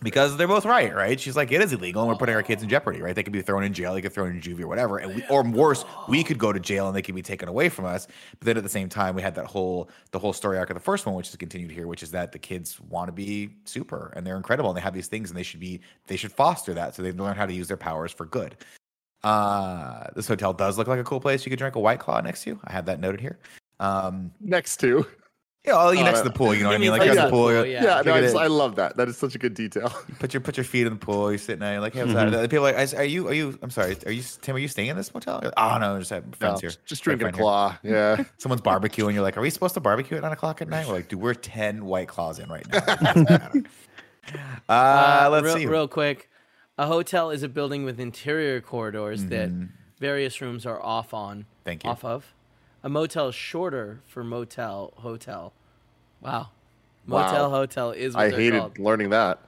Because 0.00 0.36
they're 0.36 0.46
both 0.46 0.64
right, 0.64 0.94
right? 0.94 1.18
She's 1.18 1.36
like, 1.36 1.50
it 1.50 1.60
is 1.60 1.72
illegal, 1.72 2.02
and 2.02 2.08
we're 2.08 2.16
putting 2.16 2.34
our 2.36 2.42
kids 2.42 2.62
in 2.62 2.68
jeopardy, 2.68 3.02
right? 3.02 3.16
They 3.16 3.24
could 3.24 3.32
be 3.32 3.42
thrown 3.42 3.64
in 3.64 3.72
jail, 3.72 3.94
they 3.94 4.00
could 4.00 4.12
thrown 4.12 4.30
in 4.30 4.40
juvie 4.40 4.60
or 4.62 4.68
whatever, 4.68 4.98
and 4.98 5.16
we, 5.16 5.24
or 5.28 5.42
worse, 5.42 5.84
we 6.08 6.22
could 6.22 6.38
go 6.38 6.52
to 6.52 6.60
jail 6.60 6.86
and 6.86 6.94
they 6.96 7.02
could 7.02 7.16
be 7.16 7.22
taken 7.22 7.48
away 7.48 7.68
from 7.68 7.84
us. 7.84 8.06
But 8.38 8.46
then 8.46 8.56
at 8.56 8.62
the 8.62 8.68
same 8.68 8.88
time, 8.88 9.16
we 9.16 9.22
had 9.22 9.34
that 9.34 9.46
whole 9.46 9.90
the 10.12 10.18
whole 10.18 10.32
story 10.32 10.56
arc 10.56 10.70
of 10.70 10.74
the 10.74 10.80
first 10.80 11.04
one, 11.04 11.14
which 11.16 11.28
is 11.28 11.36
continued 11.36 11.72
here, 11.72 11.86
which 11.88 12.02
is 12.02 12.10
that 12.12 12.30
the 12.30 12.38
kids 12.38 12.80
want 12.80 13.08
to 13.08 13.12
be 13.12 13.50
super 13.64 14.12
and 14.14 14.24
they're 14.26 14.36
incredible 14.36 14.70
and 14.70 14.76
they 14.76 14.82
have 14.82 14.94
these 14.94 15.08
things 15.08 15.30
and 15.30 15.36
they 15.36 15.42
should 15.42 15.60
be 15.60 15.80
they 16.06 16.16
should 16.16 16.32
foster 16.32 16.74
that 16.74 16.94
so 16.94 17.02
they 17.02 17.12
learn 17.12 17.36
how 17.36 17.46
to 17.46 17.52
use 17.52 17.66
their 17.68 17.76
powers 17.76 18.12
for 18.12 18.24
good. 18.26 18.56
Uh, 19.24 20.04
this 20.14 20.28
hotel 20.28 20.52
does 20.52 20.78
look 20.78 20.86
like 20.86 21.00
a 21.00 21.04
cool 21.04 21.20
place. 21.20 21.44
You 21.44 21.50
could 21.50 21.58
drink 21.58 21.74
a 21.74 21.80
white 21.80 21.98
claw 21.98 22.20
next 22.20 22.44
to. 22.44 22.50
you. 22.50 22.60
I 22.64 22.72
have 22.72 22.86
that 22.86 23.00
noted 23.00 23.20
here. 23.20 23.38
Um, 23.80 24.30
Next 24.40 24.78
to. 24.78 25.06
Yeah, 25.68 25.92
you 25.92 26.00
Oh, 26.00 26.02
next 26.04 26.18
no. 26.18 26.24
to 26.24 26.28
the 26.30 26.34
pool. 26.34 26.54
You 26.54 26.62
know 26.62 26.68
what 26.70 26.74
I 26.74 26.78
mean? 26.78 26.90
mean 26.90 26.98
Like 26.98 27.06
you're 27.06 27.14
like 27.14 27.18
at 27.18 27.22
the 27.24 27.26
the 27.26 27.30
pool. 27.30 27.48
pool, 27.48 27.66
yeah. 27.66 27.82
Yeah, 27.84 28.02
no, 28.04 28.14
I, 28.14 28.20
just. 28.20 28.36
I 28.36 28.46
love 28.46 28.76
that. 28.76 28.96
That 28.96 29.08
is 29.08 29.16
such 29.16 29.34
a 29.34 29.38
good 29.38 29.54
detail. 29.54 29.88
Put 30.18 30.34
your 30.34 30.40
put 30.40 30.56
your 30.56 30.64
feet 30.64 30.86
in 30.86 30.94
the 30.94 30.98
pool. 30.98 31.30
You're 31.30 31.38
sitting 31.38 31.60
there. 31.60 31.72
You're 31.72 31.80
like, 31.80 31.94
hey, 31.94 32.02
what's 32.02 32.14
that? 32.14 32.30
The 32.30 32.48
people 32.48 32.66
are 32.66 32.72
like, 32.72 32.94
are 32.94 33.04
you 33.04 33.28
are 33.28 33.34
you? 33.34 33.58
I'm 33.62 33.70
sorry. 33.70 33.96
Are 34.06 34.12
you 34.12 34.22
Tim? 34.42 34.56
Are 34.56 34.58
you 34.58 34.68
staying 34.68 34.88
in 34.88 34.96
this 34.96 35.12
motel? 35.14 35.40
You're 35.42 35.52
like, 35.56 35.58
oh 35.58 35.78
no, 35.78 35.98
just 35.98 36.10
have 36.10 36.24
No, 36.26 36.32
friends 36.32 36.60
here. 36.60 36.70
just 36.86 37.02
drinking 37.02 37.28
a 37.28 37.32
friend 37.32 37.36
here." 37.36 37.42
claw. 37.42 37.78
Yeah. 37.82 38.24
Someone's 38.38 38.62
barbecuing. 38.62 39.14
You're 39.14 39.22
like, 39.22 39.36
are 39.36 39.40
we 39.42 39.50
supposed 39.50 39.74
to 39.74 39.80
barbecue 39.80 40.16
at 40.16 40.22
nine 40.22 40.32
o'clock 40.32 40.60
at 40.62 40.68
night? 40.68 40.86
We're 40.86 40.94
like, 40.94 41.08
dude, 41.08 41.20
we're 41.20 41.34
ten 41.34 41.84
white 41.84 42.08
claws 42.08 42.38
in 42.38 42.48
right 42.48 42.66
now. 42.70 43.50
It 44.30 44.36
uh, 44.68 45.28
let's 45.32 45.44
real, 45.46 45.56
see. 45.56 45.66
real 45.66 45.88
quick. 45.88 46.28
A 46.76 46.86
hotel 46.86 47.30
is 47.30 47.42
a 47.42 47.48
building 47.48 47.84
with 47.84 47.98
interior 47.98 48.60
corridors 48.60 49.24
that 49.26 49.48
various 49.98 50.40
rooms 50.42 50.66
are 50.66 50.80
off 50.82 51.14
on. 51.14 51.38
Mm-hmm. 51.38 51.48
Thank 51.64 51.84
you. 51.84 51.90
Off 51.90 52.04
of. 52.04 52.34
A 52.82 52.88
motel 52.88 53.28
is 53.28 53.34
shorter 53.34 54.00
for 54.06 54.22
motel 54.22 54.92
hotel. 54.98 55.52
Wow. 56.20 56.48
Wow. 57.06 57.26
Motel 57.26 57.50
hotel 57.50 57.90
is 57.92 58.14
what 58.14 58.24
I 58.26 58.30
hated 58.30 58.60
called. 58.60 58.78
learning 58.78 59.10
that. 59.10 59.40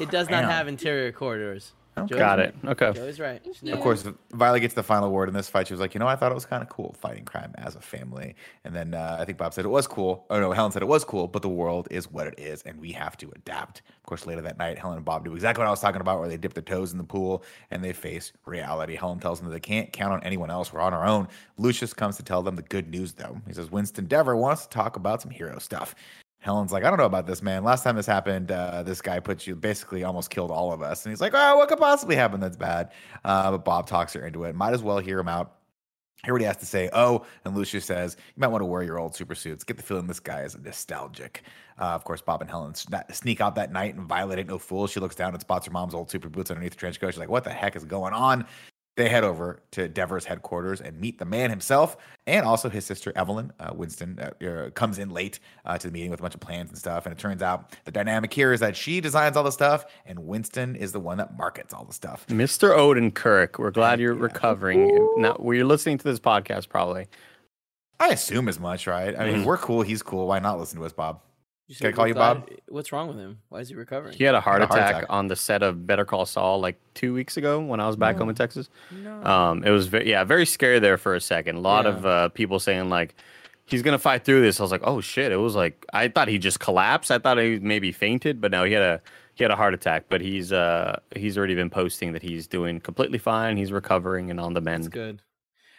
It 0.00 0.10
does 0.10 0.30
not 0.30 0.42
Damn. 0.42 0.50
have 0.50 0.68
interior 0.68 1.12
corridors. 1.12 1.72
Joey's 1.96 2.18
Got 2.18 2.38
right. 2.38 2.48
it. 2.48 2.54
Okay. 2.64 2.92
Joey's 2.92 3.20
right. 3.20 3.40
Of 3.68 3.80
course, 3.80 4.04
Violet 4.32 4.60
gets 4.60 4.74
the 4.74 4.82
final 4.82 5.10
word 5.10 5.28
in 5.28 5.34
this 5.34 5.48
fight. 5.48 5.68
She 5.68 5.74
was 5.74 5.80
like, 5.80 5.94
you 5.94 6.00
know, 6.00 6.08
I 6.08 6.16
thought 6.16 6.32
it 6.32 6.34
was 6.34 6.44
kind 6.44 6.62
of 6.62 6.68
cool 6.68 6.94
fighting 6.98 7.24
crime 7.24 7.54
as 7.56 7.76
a 7.76 7.80
family. 7.80 8.34
And 8.64 8.74
then 8.74 8.94
uh, 8.94 9.16
I 9.20 9.24
think 9.24 9.38
Bob 9.38 9.54
said 9.54 9.64
it 9.64 9.68
was 9.68 9.86
cool. 9.86 10.26
Oh, 10.28 10.40
no, 10.40 10.52
Helen 10.52 10.72
said 10.72 10.82
it 10.82 10.88
was 10.88 11.04
cool, 11.04 11.28
but 11.28 11.42
the 11.42 11.48
world 11.48 11.86
is 11.90 12.10
what 12.10 12.26
it 12.26 12.34
is, 12.38 12.62
and 12.62 12.80
we 12.80 12.92
have 12.92 13.16
to 13.18 13.30
adapt. 13.36 13.82
Of 13.88 14.06
course, 14.06 14.26
later 14.26 14.42
that 14.42 14.58
night, 14.58 14.78
Helen 14.78 14.96
and 14.96 15.04
Bob 15.04 15.24
do 15.24 15.34
exactly 15.34 15.62
what 15.62 15.68
I 15.68 15.70
was 15.70 15.80
talking 15.80 16.00
about, 16.00 16.18
where 16.18 16.28
they 16.28 16.36
dip 16.36 16.54
their 16.54 16.62
toes 16.62 16.92
in 16.92 16.98
the 16.98 17.04
pool 17.04 17.44
and 17.70 17.82
they 17.82 17.92
face 17.92 18.32
reality. 18.44 18.96
Helen 18.96 19.20
tells 19.20 19.40
them 19.40 19.48
that 19.48 19.54
they 19.54 19.60
can't 19.60 19.92
count 19.92 20.12
on 20.12 20.22
anyone 20.24 20.50
else. 20.50 20.72
We're 20.72 20.80
on 20.80 20.94
our 20.94 21.06
own. 21.06 21.28
Lucius 21.58 21.94
comes 21.94 22.16
to 22.16 22.22
tell 22.22 22.42
them 22.42 22.56
the 22.56 22.62
good 22.62 22.90
news, 22.90 23.12
though. 23.12 23.40
He 23.46 23.54
says, 23.54 23.70
Winston 23.70 24.06
Deavor 24.06 24.36
wants 24.36 24.64
to 24.64 24.68
talk 24.68 24.96
about 24.96 25.22
some 25.22 25.30
hero 25.30 25.58
stuff. 25.58 25.94
Helen's 26.44 26.72
like, 26.72 26.84
I 26.84 26.90
don't 26.90 26.98
know 26.98 27.06
about 27.06 27.26
this, 27.26 27.40
man. 27.40 27.64
Last 27.64 27.84
time 27.84 27.96
this 27.96 28.04
happened, 28.04 28.52
uh, 28.52 28.82
this 28.82 29.00
guy 29.00 29.18
put 29.18 29.46
you 29.46 29.56
basically 29.56 30.04
almost 30.04 30.28
killed 30.28 30.50
all 30.50 30.74
of 30.74 30.82
us. 30.82 31.06
And 31.06 31.10
he's 31.10 31.20
like, 31.22 31.32
Oh, 31.34 31.56
what 31.56 31.70
could 31.70 31.78
possibly 31.78 32.16
happen 32.16 32.38
that's 32.38 32.58
bad? 32.58 32.92
Uh, 33.24 33.52
but 33.52 33.64
Bob 33.64 33.86
talks 33.86 34.12
her 34.12 34.26
into 34.26 34.44
it. 34.44 34.54
Might 34.54 34.74
as 34.74 34.82
well 34.82 34.98
hear 34.98 35.18
him 35.18 35.28
out. 35.28 35.54
Hear 36.22 36.34
what 36.34 36.42
he 36.42 36.46
has 36.46 36.58
to 36.58 36.66
say. 36.66 36.90
Oh, 36.92 37.24
and 37.46 37.56
Lucius 37.56 37.86
says, 37.86 38.18
You 38.36 38.40
might 38.42 38.48
want 38.48 38.60
to 38.60 38.66
wear 38.66 38.82
your 38.82 38.98
old 38.98 39.14
super 39.14 39.34
suits. 39.34 39.64
Get 39.64 39.78
the 39.78 39.82
feeling 39.82 40.06
this 40.06 40.20
guy 40.20 40.42
is 40.42 40.54
nostalgic. 40.58 41.44
Uh, 41.78 41.84
of 41.84 42.04
course, 42.04 42.20
Bob 42.20 42.42
and 42.42 42.50
Helen 42.50 42.74
sneak 42.74 43.40
out 43.40 43.54
that 43.54 43.72
night, 43.72 43.94
and 43.94 44.06
Violet 44.06 44.38
ain't 44.38 44.48
no 44.48 44.58
fool. 44.58 44.86
She 44.86 45.00
looks 45.00 45.16
down 45.16 45.32
and 45.32 45.40
spots 45.40 45.64
her 45.64 45.72
mom's 45.72 45.94
old 45.94 46.10
super 46.10 46.28
boots 46.28 46.50
underneath 46.50 46.72
the 46.72 46.78
trench 46.78 47.00
coat. 47.00 47.12
She's 47.12 47.18
like, 47.18 47.30
What 47.30 47.44
the 47.44 47.50
heck 47.50 47.74
is 47.74 47.86
going 47.86 48.12
on? 48.12 48.44
They 48.96 49.08
head 49.08 49.24
over 49.24 49.60
to 49.72 49.88
Deavor's 49.88 50.24
headquarters 50.24 50.80
and 50.80 51.00
meet 51.00 51.18
the 51.18 51.24
man 51.24 51.50
himself 51.50 51.96
and 52.28 52.46
also 52.46 52.68
his 52.68 52.86
sister 52.86 53.12
Evelyn. 53.16 53.52
Uh, 53.58 53.72
Winston 53.74 54.20
uh, 54.20 54.44
uh, 54.44 54.70
comes 54.70 54.98
in 54.98 55.10
late 55.10 55.40
uh, 55.64 55.76
to 55.76 55.88
the 55.88 55.92
meeting 55.92 56.10
with 56.10 56.20
a 56.20 56.22
bunch 56.22 56.34
of 56.34 56.40
plans 56.40 56.70
and 56.70 56.78
stuff. 56.78 57.04
And 57.04 57.12
it 57.12 57.18
turns 57.18 57.42
out 57.42 57.76
the 57.84 57.90
dynamic 57.90 58.32
here 58.32 58.52
is 58.52 58.60
that 58.60 58.76
she 58.76 59.00
designs 59.00 59.36
all 59.36 59.42
the 59.42 59.50
stuff 59.50 59.84
and 60.06 60.20
Winston 60.20 60.76
is 60.76 60.92
the 60.92 61.00
one 61.00 61.18
that 61.18 61.36
markets 61.36 61.74
all 61.74 61.84
the 61.84 61.92
stuff. 61.92 62.24
Mr. 62.28 62.76
Odenkirk, 62.76 63.58
we're 63.58 63.72
glad 63.72 63.98
you're 63.98 64.14
recovering. 64.14 64.86
Now, 65.16 65.36
well, 65.40 65.54
you're 65.56 65.66
listening 65.66 65.98
to 65.98 66.04
this 66.04 66.20
podcast 66.20 66.68
probably. 66.68 67.08
I 67.98 68.08
assume 68.08 68.48
as 68.48 68.60
much, 68.60 68.86
right? 68.86 69.18
I 69.18 69.30
mean, 69.30 69.44
we're 69.44 69.56
cool. 69.56 69.82
He's 69.82 70.02
cool. 70.02 70.26
Why 70.26 70.38
not 70.38 70.58
listen 70.58 70.78
to 70.78 70.84
us, 70.84 70.92
Bob? 70.92 71.20
You 71.66 71.74
Can 71.76 71.86
I 71.86 71.92
call 71.92 72.04
we're 72.04 72.08
you 72.08 72.14
glad- 72.14 72.34
Bob? 72.46 72.50
What's 72.68 72.92
wrong 72.92 73.08
with 73.08 73.16
him? 73.16 73.38
Why 73.48 73.60
is 73.60 73.70
he 73.70 73.74
recovering? 73.74 74.14
He 74.16 74.24
had 74.24 74.34
a 74.34 74.40
heart, 74.40 74.60
Had 74.60 74.68
a 74.70 74.72
heart 74.72 74.80
attack, 74.80 74.96
attack. 75.04 75.06
on 75.10 75.28
the 75.28 75.36
set 75.36 75.62
of 75.62 75.86
Better 75.86 76.04
Call 76.04 76.26
Saul 76.26 76.60
like 76.60 76.78
two 76.92 77.14
weeks 77.14 77.36
ago 77.38 77.58
when 77.60 77.80
I 77.80 77.86
was 77.86 77.96
back 77.96 78.16
Oh. 78.16 78.18
home 78.20 78.28
in 78.28 78.34
Texas. 78.34 78.68
No. 78.90 79.22
Um, 79.24 79.64
it 79.64 79.70
was 79.70 79.86
ve- 79.86 80.04
yeah, 80.04 80.24
very 80.24 80.44
scary 80.44 80.78
there 80.78 80.98
for 80.98 81.14
a 81.14 81.20
second. 81.20 81.56
A 81.56 81.60
lot 81.60 81.86
of 81.86 82.04
uh, 82.04 82.28
people 82.30 82.58
saying 82.58 82.90
like 82.90 83.14
he's 83.64 83.80
gonna 83.82 83.98
fight 83.98 84.24
through 84.24 84.42
this. 84.42 84.60
I 84.60 84.62
was 84.62 84.72
like, 84.72 84.82
oh 84.84 85.00
shit! 85.00 85.32
It 85.32 85.36
was 85.36 85.54
like 85.54 85.86
I 85.92 86.08
thought 86.08 86.28
he 86.28 86.36
just 86.38 86.60
collapsed. 86.60 87.10
I 87.10 87.18
thought 87.18 87.38
he 87.38 87.58
maybe 87.58 87.92
fainted, 87.92 88.42
but 88.42 88.50
no, 88.50 88.64
he 88.64 88.72
had 88.74 88.82
a 88.82 89.00
he 89.34 89.42
had 89.42 89.50
a 89.50 89.56
heart 89.56 89.72
attack. 89.72 90.04
But 90.10 90.20
he's 90.20 90.52
uh 90.52 90.98
he's 91.16 91.38
already 91.38 91.54
been 91.54 91.70
posting 91.70 92.12
that 92.12 92.20
he's 92.22 92.46
doing 92.46 92.78
completely 92.78 93.18
fine. 93.18 93.56
He's 93.56 93.72
recovering 93.72 94.30
and 94.30 94.38
on 94.38 94.52
the 94.52 94.60
That's 94.60 94.80
mend. 94.82 94.92
good. 94.92 95.22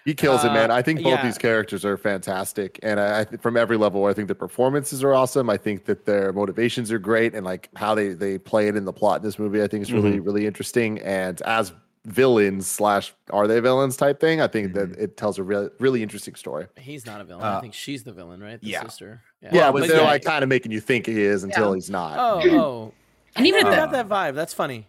He 0.05 0.13
kills 0.13 0.43
it, 0.43 0.49
man. 0.49 0.69
Uh, 0.69 0.75
I 0.75 0.83
think 0.83 1.01
both 1.01 1.13
yeah. 1.13 1.25
these 1.25 1.39
characters 1.39 1.83
are 1.83 1.97
fantastic, 1.97 2.79
and 2.83 2.99
I, 2.99 3.21
I 3.21 3.25
from 3.37 3.57
every 3.57 3.75
level, 3.75 4.05
I 4.05 4.13
think 4.13 4.27
the 4.27 4.35
performances 4.35 5.03
are 5.03 5.15
awesome. 5.15 5.49
I 5.49 5.57
think 5.57 5.85
that 5.85 6.05
their 6.05 6.31
motivations 6.31 6.91
are 6.91 6.99
great, 6.99 7.33
and 7.33 7.43
like 7.43 7.69
how 7.75 7.95
they 7.95 8.09
they 8.09 8.37
play 8.37 8.67
it 8.67 8.75
in 8.75 8.85
the 8.85 8.93
plot 8.93 9.21
in 9.21 9.23
this 9.23 9.39
movie, 9.39 9.63
I 9.63 9.67
think 9.67 9.81
is 9.81 9.91
really 9.91 10.19
really 10.19 10.45
interesting. 10.45 10.99
And 10.99 11.41
as 11.41 11.73
villains 12.05 12.67
slash 12.67 13.15
are 13.31 13.47
they 13.47 13.59
villains 13.59 13.97
type 13.97 14.19
thing, 14.19 14.41
I 14.41 14.47
think 14.47 14.73
that 14.73 14.91
it 14.91 15.17
tells 15.17 15.39
a 15.39 15.43
really 15.43 15.69
really 15.79 16.03
interesting 16.03 16.35
story. 16.35 16.67
He's 16.77 17.07
not 17.07 17.19
a 17.19 17.23
villain. 17.23 17.43
Uh, 17.43 17.57
I 17.57 17.61
think 17.61 17.73
she's 17.73 18.03
the 18.03 18.13
villain, 18.13 18.43
right? 18.43 18.61
The 18.61 18.67
yeah. 18.67 18.83
sister. 18.83 19.23
Yeah, 19.41 19.71
but 19.71 19.79
but 19.79 19.87
they're 19.87 20.01
yeah. 20.01 20.05
like 20.05 20.23
kind 20.23 20.43
of 20.43 20.49
making 20.49 20.71
you 20.71 20.81
think 20.81 21.07
he 21.07 21.19
is 21.19 21.43
until 21.43 21.73
he's 21.73 21.89
not. 21.89 22.17
Oh, 22.19 22.49
oh. 22.51 22.93
And 23.35 23.47
even 23.47 23.65
I 23.65 23.71
the- 23.71 23.75
got 23.75 23.91
that 23.91 24.07
vibe. 24.07 24.35
That's 24.35 24.53
funny. 24.53 24.85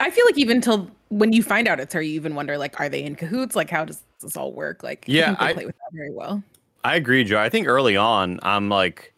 I 0.00 0.10
feel 0.10 0.24
like 0.26 0.38
even 0.38 0.60
till 0.60 0.92
when 1.08 1.32
you 1.32 1.42
find 1.42 1.66
out 1.66 1.80
it's 1.80 1.92
her, 1.92 2.00
you 2.00 2.12
even 2.12 2.36
wonder 2.36 2.56
like, 2.56 2.78
are 2.78 2.88
they 2.88 3.02
in 3.02 3.16
cahoots? 3.16 3.56
Like, 3.56 3.68
how 3.68 3.84
does 3.84 4.02
this 4.22 4.36
all 4.36 4.52
work? 4.52 4.82
Like, 4.82 5.04
Yeah, 5.06 5.36
I 5.38 5.50
I- 5.50 5.52
play 5.54 5.66
with 5.66 5.76
that 5.76 5.92
very 5.96 6.10
well. 6.10 6.42
I 6.84 6.94
agree, 6.96 7.24
Joe. 7.24 7.38
I 7.38 7.48
think 7.48 7.66
early 7.66 7.96
on, 7.96 8.38
I'm 8.42 8.68
like, 8.68 9.12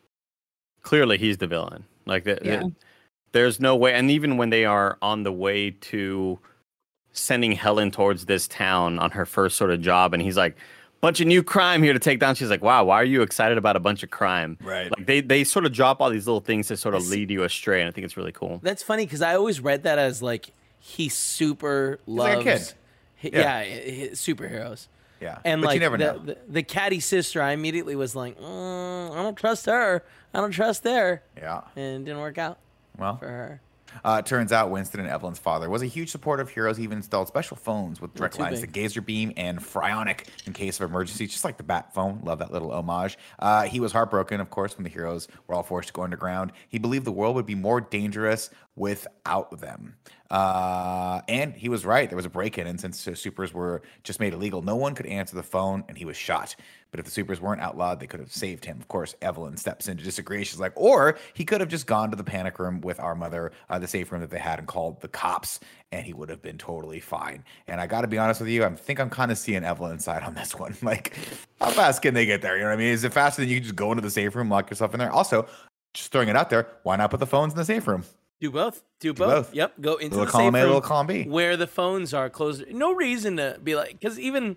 clearly 0.83 1.19
he's 1.19 1.39
the 1.39 1.47
villain. 1.47 1.85
Like, 2.07 2.25
the, 2.25 2.37
the- 2.37 2.73
there's 3.33 3.61
no 3.61 3.77
way. 3.77 3.93
And 3.95 4.11
even 4.11 4.37
when 4.37 4.51
they 4.51 4.65
are 4.65 4.99
on 5.03 5.23
the 5.23 5.33
way 5.33 5.71
to 5.71 6.39
sending 7.13 7.53
Helen 7.53 7.91
towards 7.91 8.27
this 8.27 8.49
town 8.49 8.99
on 8.99 9.11
her 9.13 9.27
first 9.27 9.57
sort 9.57 9.71
of 9.71 9.81
job, 9.81 10.15
and 10.15 10.23
he's 10.23 10.37
like, 10.37 10.57
bunch 11.01 11.21
of 11.21 11.27
new 11.27 11.43
crime 11.43 11.83
here 11.83 11.93
to 11.93 11.99
take 11.99 12.19
down. 12.19 12.35
She's 12.35 12.51
like, 12.51 12.63
wow, 12.63 12.85
why 12.85 13.01
are 13.01 13.05
you 13.05 13.23
excited 13.23 13.57
about 13.57 13.77
a 13.77 13.81
bunch 13.81 14.03
of 14.03 14.11
crime? 14.11 14.59
Right. 14.63 14.91
Like 14.97 15.07
they 15.07 15.21
they 15.21 15.45
sort 15.45 15.65
of 15.65 15.73
drop 15.73 16.01
all 16.01 16.11
these 16.11 16.27
little 16.27 16.41
things 16.43 16.69
to 16.69 16.77
sort 16.77 16.95
of 16.95 17.03
Yes. 17.03 17.11
lead 17.11 17.31
you 17.31 17.43
astray, 17.45 17.81
and 17.81 17.89
I 17.89 17.91
think 17.93 18.05
it's 18.05 18.17
really 18.17 18.33
cool. 18.33 18.61
That's 18.63 18.83
funny 18.83 19.07
because 19.07 19.23
I 19.23 19.35
always 19.35 19.61
read 19.61 19.85
that 19.85 19.99
as 19.99 20.23
like 20.23 20.51
he 20.79 21.09
super 21.09 22.01
like 22.07 22.45
a 22.47 22.51
loves. 22.51 22.75
Yeah. 23.23 23.63
yeah, 23.63 24.07
superheroes. 24.09 24.89
Yeah. 25.21 25.39
And 25.45 25.61
but 25.61 25.69
like 25.69 25.75
you 25.75 25.81
never 25.81 25.99
the, 25.99 26.05
know. 26.05 26.19
the 26.19 26.39
the 26.49 26.63
catty 26.63 27.01
sister, 27.01 27.43
I 27.43 27.53
immediately 27.53 27.95
was 27.95 28.17
like, 28.17 28.41
mm, 28.41 29.11
I 29.11 29.23
don't 29.23 29.37
trust 29.37 29.67
her. 29.67 30.03
I 30.33 30.41
don't 30.41 30.53
trust 30.53 30.83
there, 30.83 31.23
yeah. 31.37 31.63
and 31.77 32.03
it 32.03 32.05
didn't 32.05 32.21
work 32.21 32.39
out 32.39 32.59
Well, 32.97 33.17
for 33.17 33.27
her. 33.27 33.61
Uh, 34.05 34.23
turns 34.23 34.53
out 34.53 34.71
Winston 34.71 35.01
and 35.01 35.09
Evelyn's 35.09 35.39
father 35.39 35.69
was 35.69 35.83
a 35.83 35.87
huge 35.87 36.11
supporter 36.11 36.43
of 36.43 36.49
Heroes. 36.49 36.77
He 36.77 36.85
even 36.85 36.99
installed 36.99 37.29
special 37.29 37.57
phones 37.57 38.01
with 38.01 38.15
direct 38.15 38.39
lines 38.39 38.61
to. 38.61 38.67
Gazer 38.69 39.01
Beam 39.01 39.33
and 39.37 39.59
Fironic 39.59 40.27
in 40.47 40.53
case 40.53 40.81
of 40.81 40.89
emergency, 40.89 41.27
just 41.27 41.45
like 41.45 41.57
the 41.57 41.65
Bat 41.65 41.93
phone. 41.93 42.21
Love 42.23 42.39
that 42.39 42.53
little 42.53 42.73
homage. 42.73 43.19
Uh, 43.41 43.63
he 43.63 43.81
was 43.81 43.93
heartbroken, 43.93 44.41
of 44.41 44.51
course, 44.51 44.77
when 44.77 44.85
the 44.85 44.91
heroes 44.91 45.29
were 45.47 45.55
all 45.55 45.63
forced 45.63 45.89
to 45.89 45.93
go 45.93 46.03
underground. 46.03 46.53
He 46.69 46.79
believed 46.79 47.05
the 47.05 47.13
world 47.13 47.35
would 47.35 47.47
be 47.47 47.57
more 47.57 47.81
dangerous 47.81 48.51
without 48.77 49.61
them. 49.61 49.97
Uh, 50.31 51.21
and 51.27 51.55
he 51.55 51.69
was 51.69 51.85
right. 51.85 52.09
There 52.09 52.17
was 52.17 52.27
a 52.27 52.31
break 52.31 52.57
in, 52.57 52.67
and 52.69 52.81
since 52.81 53.07
uh, 53.09 53.15
supers 53.15 53.53
were 53.53 53.83
just 54.05 54.21
made 54.21 54.33
illegal, 54.33 54.63
no 54.63 54.77
one 54.77 54.95
could 54.95 55.07
answer 55.07 55.35
the 55.35 55.43
phone, 55.43 55.83
and 55.89 55.99
he 55.99 56.05
was 56.05 56.17
shot. 56.17 56.55
But 56.93 57.01
if 57.01 57.07
the 57.07 57.11
supers 57.11 57.41
weren't 57.41 57.61
outlawed, 57.61 57.99
they 57.99 58.07
could 58.07 58.21
have 58.21 58.33
saved 58.33 58.65
him. 58.65 58.79
Of 58.81 58.89
course, 58.89 59.15
Evelyn 59.23 59.57
steps 59.57 59.89
in 59.89 59.97
to 59.97 60.05
disagree. 60.05 60.45
She's 60.45 60.61
like, 60.61 60.73
or 60.77 61.19
he 61.35 61.45
could 61.45 61.61
have 61.61 61.69
just 61.69 61.87
gone 61.87 62.11
to 62.11 62.17
the 62.17 62.25
panic 62.25 62.59
room 62.59 62.81
with 62.81 63.01
our 63.01 63.15
mother, 63.15 63.53
uh, 63.69 63.79
the 63.79 63.89
safe 63.89 64.11
room 64.13 64.21
that 64.21 64.31
they 64.31 64.39
had, 64.39 64.61
and 64.61 64.69
called 64.69 65.01
the 65.01 65.09
cops, 65.09 65.59
and 65.91 66.07
he 66.07 66.13
would 66.13 66.29
have 66.29 66.43
been 66.43 66.59
totally 66.59 67.01
fine. 67.01 67.45
And 67.67 67.81
I 67.81 67.89
got 67.89 68.03
to 68.03 68.09
be 68.09 68.19
honest 68.19 68.41
with 68.41 68.51
you, 68.51 68.65
I 68.65 68.71
think 68.71 69.01
I'm 69.01 69.11
kind 69.11 69.33
of 69.33 69.39
seeing 69.39 69.65
Evelyn's 69.65 70.05
side 70.05 70.23
on 70.23 70.35
this 70.35 70.55
one. 70.55 70.77
Like, 70.91 71.17
how 71.61 71.71
fast 71.71 72.03
can 72.03 72.15
they 72.15 72.27
get 72.27 72.43
there? 72.43 72.57
You 72.57 72.63
know 72.63 72.69
what 72.71 72.75
I 72.75 72.77
mean? 72.79 72.89
Is 72.89 73.05
it 73.05 73.13
faster 73.13 73.43
than 73.43 73.49
you 73.49 73.57
can 73.57 73.65
just 73.65 73.77
go 73.77 73.93
into 73.93 74.03
the 74.03 74.11
safe 74.11 74.35
room, 74.35 74.49
lock 74.49 74.71
yourself 74.71 74.93
in 74.93 74.99
there? 74.99 75.13
Also, 75.13 75.47
just 75.95 76.11
throwing 76.11 76.29
it 76.29 76.35
out 76.35 76.51
there, 76.51 76.67
why 76.83 76.97
not 76.97 77.11
put 77.11 77.21
the 77.21 77.27
phones 77.27 77.53
in 77.53 77.59
the 77.59 77.65
safe 77.65 77.87
room? 77.87 78.05
Do 78.41 78.51
both. 78.51 78.83
Do 79.01 79.13
both. 79.13 79.29
both. 79.49 79.55
Yep. 79.55 79.81
Go 79.81 79.97
into 79.97 80.17
Little 80.17 80.25
the 80.27 80.33
column 80.33 80.55
safe 80.55 80.61
A, 80.61 80.65
room 80.65 80.75
little 80.75 80.81
column 80.81 81.07
B. 81.07 81.25
where 81.25 81.57
the 81.57 81.67
phones 81.67 82.15
are 82.15 82.31
closed. 82.31 82.65
No 82.71 82.93
reason 82.95 83.37
to 83.37 83.59
be 83.63 83.75
like, 83.77 83.91
because 84.01 84.19
even 84.19 84.57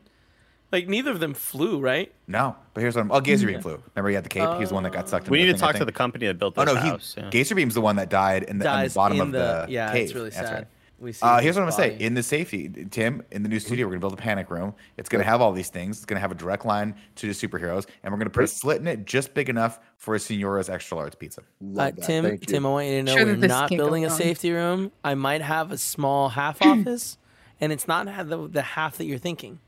like 0.71 0.87
neither 0.87 1.11
of 1.11 1.19
them 1.19 1.33
flew, 1.33 1.79
right? 1.79 2.11
No, 2.27 2.55
but 2.73 2.81
here's 2.81 2.95
what 2.95 3.01
I'm. 3.01 3.11
Oh, 3.11 3.19
Gazerbeam 3.21 3.61
flew. 3.61 3.81
Remember, 3.95 4.09
he 4.09 4.15
had 4.15 4.23
the 4.25 4.29
cape. 4.29 4.49
he 4.53 4.59
was 4.59 4.69
the 4.69 4.75
one 4.75 4.83
that 4.83 4.93
got 4.93 5.07
sucked. 5.09 5.29
We 5.29 5.39
into 5.41 5.45
need 5.47 5.51
the 5.51 5.57
to 5.57 5.59
thing, 5.59 5.67
talk 5.73 5.79
to 5.79 5.85
the 5.85 5.91
company 5.91 6.27
that 6.27 6.39
built 6.39 6.53
Oh 6.57 6.63
this 6.65 6.73
no, 6.73 6.81
he 6.81 6.87
house. 6.89 7.15
yeah. 7.17 7.29
Gazerbeam's 7.29 7.73
the 7.75 7.81
one 7.81 7.97
that 7.97 8.09
died 8.09 8.43
in 8.43 8.57
the, 8.57 8.73
in 8.73 8.87
the 8.87 8.93
bottom 8.93 9.17
in 9.19 9.27
of 9.27 9.31
the, 9.33 9.65
yeah, 9.69 9.91
cave. 9.91 10.03
it's 10.05 10.13
really 10.15 10.29
That's 10.29 10.47
sad. 10.49 10.53
right. 10.59 10.67
We 11.03 11.11
see 11.11 11.19
Uh, 11.21 11.39
here's 11.41 11.55
what 11.55 11.63
I'm 11.63 11.69
gonna 11.69 11.75
say. 11.83 11.97
In 11.99 12.13
the 12.13 12.23
safety, 12.23 12.69
Tim, 12.89 13.23
in 13.29 13.43
the 13.43 13.49
new 13.49 13.59
studio, 13.59 13.85
we're 13.85 13.91
gonna 13.91 13.99
build 13.99 14.13
a 14.13 14.17
panic 14.17 14.49
room. 14.49 14.73
It's 14.97 15.09
gonna 15.09 15.25
have 15.25 15.41
all 15.41 15.51
these 15.51 15.67
things. 15.69 15.97
It's 15.97 16.05
gonna 16.05 16.21
have 16.21 16.31
a 16.31 16.35
direct 16.35 16.65
line 16.65 16.95
to 17.15 17.27
the 17.27 17.33
superheroes, 17.33 17.85
and 18.03 18.13
we're 18.13 18.17
gonna 18.17 18.29
put 18.29 18.45
a 18.45 18.47
slit 18.47 18.79
in 18.79 18.87
it 18.87 19.05
just 19.05 19.33
big 19.33 19.49
enough 19.49 19.79
for 19.97 20.15
a 20.15 20.19
Signora's 20.19 20.69
extra 20.69 20.95
large 20.97 21.19
pizza. 21.19 21.41
Love 21.61 21.87
Uh, 21.87 21.91
that. 21.97 22.05
Tim, 22.05 22.23
Thank 22.23 22.41
you. 22.41 22.47
Tim, 22.47 22.65
I 22.65 22.69
want 22.69 22.87
you 22.87 22.93
to 22.97 23.03
know 23.03 23.15
Sure 23.17 23.25
we're 23.25 23.35
not 23.35 23.69
building 23.69 24.05
a 24.05 24.09
safety 24.09 24.51
room. 24.51 24.91
I 25.03 25.15
might 25.15 25.41
have 25.41 25.71
a 25.73 25.77
small 25.77 26.29
half 26.29 26.61
office, 26.65 27.17
and 27.59 27.73
it's 27.73 27.87
not 27.87 28.05
the, 28.29 28.47
the 28.47 28.61
half 28.61 28.97
that 28.97 29.05
you're 29.05 29.17
thinking. 29.19 29.59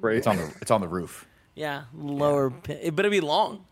Great. 0.00 0.18
It's 0.18 0.26
on 0.28 0.36
the 0.36 0.52
it's 0.60 0.70
on 0.70 0.80
the 0.80 0.88
roof. 0.88 1.26
Yeah, 1.56 1.84
lower, 1.92 2.50
pi- 2.50 2.74
it 2.74 2.94
better 2.96 3.10
be 3.10 3.20
long. 3.20 3.64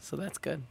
So 0.00 0.16
that's 0.16 0.38
good. 0.38 0.62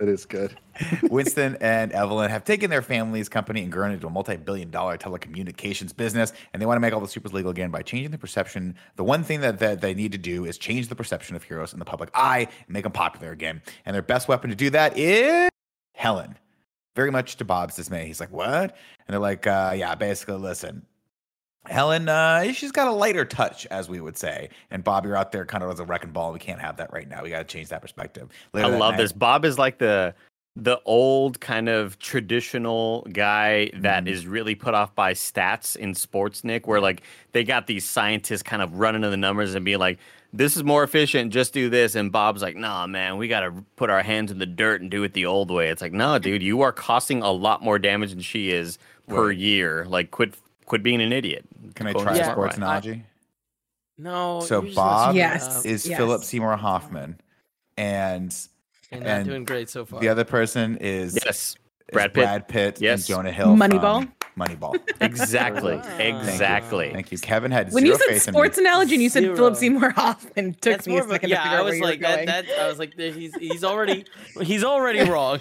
It 0.00 0.08
is 0.08 0.24
good. 0.26 0.56
Winston 1.10 1.56
and 1.60 1.92
Evelyn 1.92 2.30
have 2.30 2.44
taken 2.44 2.70
their 2.70 2.82
family's 2.82 3.28
company 3.28 3.62
and 3.62 3.72
grown 3.72 3.92
into 3.92 4.06
a 4.06 4.10
multi-billion 4.10 4.70
dollar 4.70 4.98
telecommunications 4.98 5.96
business, 5.96 6.32
and 6.52 6.60
they 6.60 6.66
want 6.66 6.76
to 6.76 6.80
make 6.80 6.92
all 6.92 7.00
the 7.00 7.08
supers 7.08 7.32
legal 7.32 7.50
again 7.50 7.70
by 7.70 7.82
changing 7.82 8.10
the 8.10 8.18
perception. 8.18 8.76
The 8.96 9.04
one 9.04 9.22
thing 9.24 9.40
that, 9.40 9.58
that 9.60 9.80
they 9.80 9.94
need 9.94 10.12
to 10.12 10.18
do 10.18 10.44
is 10.44 10.58
change 10.58 10.88
the 10.88 10.96
perception 10.96 11.36
of 11.36 11.42
heroes 11.42 11.72
in 11.72 11.78
the 11.78 11.84
public 11.84 12.10
eye 12.14 12.48
and 12.66 12.68
make 12.68 12.84
them 12.84 12.92
popular 12.92 13.32
again. 13.32 13.62
And 13.84 13.94
their 13.94 14.02
best 14.02 14.28
weapon 14.28 14.50
to 14.50 14.56
do 14.56 14.70
that 14.70 14.96
is 14.98 15.48
Helen. 15.94 16.36
Very 16.94 17.10
much 17.10 17.36
to 17.36 17.44
Bob's 17.44 17.76
dismay. 17.76 18.06
He's 18.06 18.20
like, 18.20 18.32
"What?" 18.32 18.76
And 19.06 19.08
they're 19.08 19.18
like, 19.18 19.46
uh, 19.46 19.74
"Yeah, 19.76 19.94
basically, 19.94 20.36
listen." 20.36 20.86
Helen, 21.68 22.08
uh, 22.08 22.52
she's 22.52 22.72
got 22.72 22.88
a 22.88 22.92
lighter 22.92 23.24
touch, 23.24 23.66
as 23.66 23.88
we 23.88 24.00
would 24.00 24.16
say. 24.16 24.48
And 24.70 24.82
Bob, 24.84 25.04
you're 25.04 25.16
out 25.16 25.32
there 25.32 25.44
kind 25.44 25.62
of 25.64 25.70
as 25.70 25.80
a 25.80 25.84
wrecking 25.84 26.10
ball. 26.12 26.32
We 26.32 26.38
can't 26.38 26.60
have 26.60 26.76
that 26.78 26.92
right 26.92 27.08
now. 27.08 27.22
We 27.22 27.30
got 27.30 27.38
to 27.38 27.44
change 27.44 27.68
that 27.68 27.82
perspective. 27.82 28.28
I 28.54 28.60
that 28.62 28.78
love 28.78 28.92
night- 28.94 28.98
this. 28.98 29.12
Bob 29.12 29.44
is 29.44 29.58
like 29.58 29.78
the 29.78 30.14
the 30.58 30.80
old 30.86 31.38
kind 31.38 31.68
of 31.68 31.98
traditional 31.98 33.06
guy 33.12 33.70
that 33.74 34.08
is 34.08 34.24
Mhm. 34.24 34.30
really 34.30 34.54
put 34.54 34.72
off 34.72 34.94
by 34.94 35.12
stats 35.12 35.76
in 35.76 35.94
sports, 35.94 36.44
Nick, 36.44 36.66
where 36.66 36.80
like 36.80 37.02
they 37.32 37.44
got 37.44 37.66
these 37.66 37.86
scientists 37.86 38.42
kind 38.42 38.62
of 38.62 38.72
running 38.78 39.02
to 39.02 39.10
the 39.10 39.18
numbers 39.18 39.54
and 39.54 39.66
being 39.66 39.78
like, 39.78 39.98
this 40.32 40.56
is 40.56 40.64
more 40.64 40.82
efficient, 40.82 41.30
just 41.30 41.52
do 41.52 41.68
this. 41.68 41.94
And 41.94 42.10
Bob's 42.10 42.40
like, 42.40 42.56
nah, 42.56 42.86
man, 42.86 43.18
we 43.18 43.28
got 43.28 43.40
to 43.40 43.52
put 43.76 43.90
our 43.90 44.02
hands 44.02 44.30
in 44.30 44.38
the 44.38 44.46
dirt 44.46 44.80
and 44.80 44.90
do 44.90 45.02
it 45.02 45.12
the 45.12 45.26
old 45.26 45.50
way. 45.50 45.68
It's 45.68 45.82
like, 45.82 45.92
no, 45.92 46.18
dude, 46.18 46.42
you 46.42 46.62
are 46.62 46.72
costing 46.72 47.20
a 47.22 47.30
lot 47.30 47.62
more 47.62 47.78
damage 47.78 48.10
than 48.12 48.20
she 48.20 48.50
is 48.50 48.78
per 49.08 49.28
Right. 49.28 49.36
year. 49.36 49.84
Like, 49.86 50.10
quit 50.10 50.34
quit 50.66 50.82
being 50.82 51.00
an 51.00 51.12
idiot. 51.12 51.46
Can 51.74 51.86
I 51.86 51.92
try 51.92 52.14
a 52.14 52.16
Yeah. 52.18 52.32
sports 52.32 52.56
way. 52.56 52.62
analogy? 52.62 53.04
No. 53.98 54.40
So 54.40 54.60
Bob 54.62 55.14
Yes. 55.16 55.64
is 55.64 55.86
Yes. 55.86 55.96
Philip 55.96 56.22
Seymour 56.24 56.56
Hoffman, 56.56 57.18
and 57.78 58.36
You're 58.92 59.02
and 59.02 59.26
doing 59.26 59.44
great 59.44 59.70
so 59.70 59.84
far. 59.86 60.00
the 60.00 60.08
other 60.08 60.24
person 60.24 60.76
is, 60.76 61.18
Yes, 61.24 61.54
is 61.54 61.56
Brad 61.92 62.12
Pitt. 62.12 62.22
Brad 62.24 62.48
Pitt 62.48 62.80
Yes. 62.80 63.00
and 63.00 63.06
Jonah 63.08 63.32
Hill. 63.32 63.48
Moneyball? 63.56 64.06
From 64.36 64.46
Moneyball. 64.46 64.80
Exactly. 64.98 65.80
Exactly. 65.98 66.90
Thank 66.92 67.12
you. 67.12 67.18
Kevin 67.18 67.50
had 67.50 67.70
When 67.72 67.84
zero 67.84 67.94
you 67.94 68.00
said 68.00 68.08
faith 68.08 68.22
sports 68.22 68.58
analogy 68.58 68.94
and 68.94 69.02
you 69.02 69.08
said 69.08 69.22
Zero. 69.22 69.36
Philip 69.36 69.56
Seymour 69.56 69.90
Hoffman, 69.90 70.48
it 70.50 70.62
took 70.62 70.72
That's 70.72 70.86
me 70.86 70.94
more 70.94 71.02
a 71.02 71.04
of 71.04 71.10
a, 71.10 71.14
second 71.14 71.30
yeah. 71.30 71.36
to 71.36 71.42
figure 71.42 71.56
I 71.56 71.60
out 71.60 71.64
where 71.64 71.72
was 71.72 71.76
you 71.76 71.82
were 71.82 71.88
like 71.88 72.00
that, 72.00 72.14
going. 72.14 72.26
that. 72.26 72.60
I 72.60 72.68
was 72.68 72.78
like, 72.78 72.94
he's 72.98 73.34
he's 73.36 73.62
already 73.62 74.04
he's 74.42 74.64
already 74.64 75.08
wrong. 75.08 75.40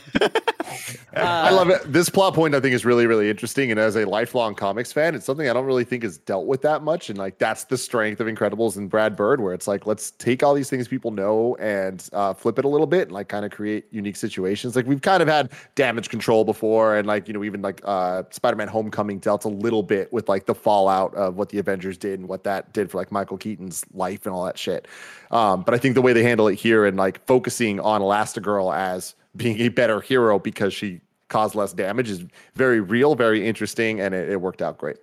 I 1.16 1.52
love 1.52 1.70
it. 1.70 1.92
This 1.92 2.10
plot 2.10 2.34
point 2.34 2.54
I 2.54 2.60
think 2.60 2.74
is 2.74 2.86
really, 2.86 3.06
really 3.08 3.30
interesting. 3.30 3.72
And 3.72 3.80
as 3.80 3.96
a 3.96 4.06
lifelong 4.06 4.56
comics 4.56 4.92
fan, 4.92 5.16
it's 5.16 5.26
something 5.26 5.50
I 5.50 5.54
don't 5.54 5.66
really 5.66 5.86
think 5.86 6.04
is 6.04 6.18
dealt 6.18 6.46
with 6.46 6.62
that 6.64 6.84
much. 6.84 7.10
And 7.10 7.18
like 7.18 7.38
that's 7.38 7.64
the 7.66 7.78
strength 7.78 8.20
of 8.20 8.28
Incredibles 8.28 8.76
and 8.78 8.90
Brad 8.90 9.16
Bird, 9.16 9.42
where 9.42 9.54
it's 9.54 9.68
like, 9.68 9.86
let's 9.86 10.12
take 10.12 10.44
all 10.44 10.54
these 10.54 10.70
things 10.70 10.88
people 10.88 11.12
know 11.12 11.56
and 11.60 12.08
uh, 12.14 12.34
flip 12.34 12.60
it 12.60 12.66
a 12.66 12.70
little 12.70 12.88
bit 12.88 13.04
and 13.04 13.12
like 13.14 13.30
kind 13.30 13.46
of 13.46 13.52
create 13.52 13.86
unique 13.92 14.18
situations. 14.18 14.76
Like 14.76 14.86
we've 14.86 15.02
kind 15.02 15.22
of 15.24 15.30
had 15.30 15.52
damage 15.76 16.10
control 16.10 16.44
before, 16.44 16.98
and 16.98 17.08
like, 17.08 17.28
you 17.28 17.34
know, 17.34 17.44
even 17.44 17.62
like 17.62 17.82
uh 17.86 18.24
Spider-Man 18.32 18.68
Homecoming 18.86 19.18
dealt 19.18 19.46
a 19.46 19.50
little 19.50 19.82
bit 19.82 20.14
with 20.14 20.30
like 20.30 20.46
the 20.46 20.54
fallout 20.54 21.16
of 21.16 21.38
what 21.38 21.50
the 21.50 21.58
Avengers 21.58 21.98
did 21.98 22.20
and 22.20 22.30
what 22.30 22.44
that 22.44 22.72
did 22.72 22.92
for 22.92 22.98
like 23.00 23.12
Michael 23.12 23.38
Keaton's 23.38 23.84
life 23.94 24.28
and 24.28 24.36
all 24.36 24.46
that 24.46 24.60
shit. 24.60 24.88
Um, 25.32 25.64
but 25.64 25.74
I 25.74 25.80
think 25.80 25.96
the 25.96 26.04
way 26.04 26.14
they 26.14 26.22
handle 26.22 26.48
it 26.48 26.54
here 26.56 26.86
and 26.86 26.96
like 26.98 27.26
focusing 27.26 27.80
on 27.80 28.02
Elastigirl 28.02 28.76
as 28.76 29.16
being 29.36 29.60
a 29.62 29.70
better 29.70 30.02
hero 30.02 30.38
because 30.38 30.72
she 30.72 31.02
caused 31.30 31.56
less 31.56 31.74
damage 31.74 32.12
is 32.12 32.24
very 32.54 32.80
real, 32.80 33.16
very 33.16 33.48
interesting, 33.48 34.00
and 34.00 34.14
it, 34.14 34.30
it 34.30 34.40
worked 34.40 34.62
out 34.62 34.78
great. 34.78 34.98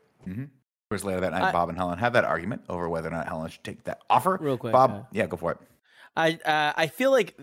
Whereas 0.88 1.05
later 1.05 1.21
that 1.21 1.33
night, 1.33 1.42
I- 1.42 1.53
Bob 1.53 1.68
and 1.68 1.77
Helen 1.77 1.99
have 1.99 2.12
that 2.12 2.25
argument 2.25 2.62
over 2.68 2.88
whether 2.88 3.09
or 3.09 3.12
not 3.12 3.27
Helen 3.27 3.51
should 3.51 3.64
take 3.64 3.83
that 3.85 4.01
offer. 4.09 4.38
Real 4.40 4.57
quick, 4.57 4.73
Bob, 4.73 4.90
uh, 4.92 5.01
yeah, 5.11 5.27
go 5.27 5.37
for 5.37 5.51
it. 5.53 5.59
I 6.16 6.38
uh, 6.45 6.73
I 6.77 6.87
feel 6.87 7.11
like 7.11 7.37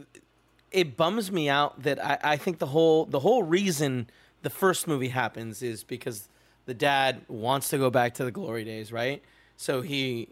it 0.72 0.96
bums 0.96 1.32
me 1.34 1.50
out 1.50 1.82
that 1.84 2.04
I, 2.04 2.18
I 2.24 2.38
think 2.38 2.60
the 2.60 2.68
whole 2.68 3.06
the 3.06 3.20
whole 3.20 3.44
reason 3.44 4.10
the 4.42 4.50
first 4.50 4.88
movie 4.88 5.10
happens 5.10 5.62
is 5.62 5.84
because 5.84 6.28
the 6.66 6.74
dad 6.74 7.22
wants 7.28 7.70
to 7.70 7.78
go 7.78 7.90
back 7.90 8.14
to 8.16 8.24
the 8.24 8.32
glory 8.32 8.64
days, 8.64 8.92
right? 8.92 9.24
So 9.58 9.82
he 9.82 10.28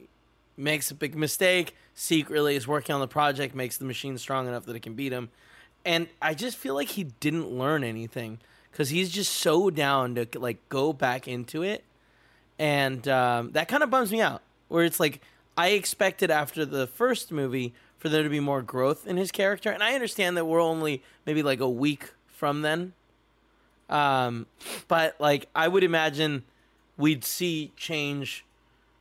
makes 0.56 0.92
a 0.92 0.96
big 0.96 1.16
mistake, 1.16 1.76
secretly 1.94 2.56
is 2.56 2.68
working 2.68 2.94
on 2.94 3.02
the 3.02 3.08
project, 3.08 3.56
makes 3.56 3.78
the 3.78 3.86
machine 3.86 4.18
strong 4.18 4.48
enough 4.48 4.66
that 4.66 4.76
it 4.76 4.82
can 4.82 4.94
beat 4.94 5.12
him. 5.12 5.30
And 5.86 6.08
I 6.22 6.34
just 6.34 6.58
feel 6.58 6.74
like 6.76 6.90
he 6.90 7.06
didn't 7.20 7.50
learn 7.50 7.84
anything 7.84 8.40
cuz 8.72 8.90
he's 8.90 9.10
just 9.10 9.34
so 9.34 9.70
down 9.70 10.16
to 10.16 10.28
like 10.40 10.58
go 10.70 10.94
back 10.94 11.28
into 11.28 11.64
it. 11.64 11.84
And 12.60 13.08
um, 13.08 13.52
that 13.52 13.68
kind 13.68 13.84
of 13.84 13.90
bums 13.90 14.12
me 14.12 14.22
out. 14.22 14.42
Where 14.68 14.84
it's 14.84 15.00
like 15.00 15.22
I 15.56 15.70
expected 15.70 16.30
after 16.30 16.66
the 16.66 16.88
first 16.88 17.32
movie 17.32 17.74
for 17.98 18.10
there 18.10 18.24
to 18.24 18.30
be 18.30 18.40
more 18.40 18.62
growth 18.62 19.08
in 19.08 19.18
his 19.18 19.32
character, 19.32 19.72
and 19.72 19.82
I 19.82 19.96
understand 19.96 20.38
that 20.38 20.46
we're 20.46 20.62
only 20.62 21.02
maybe 21.26 21.42
like 21.42 21.60
a 21.60 21.70
week 21.70 22.12
from 22.28 22.62
then. 22.62 22.94
Um, 23.90 24.48
but 24.88 25.16
like 25.20 25.48
I 25.56 25.68
would 25.68 25.84
imagine 25.84 26.44
we'd 26.98 27.24
see 27.24 27.72
change, 27.78 28.44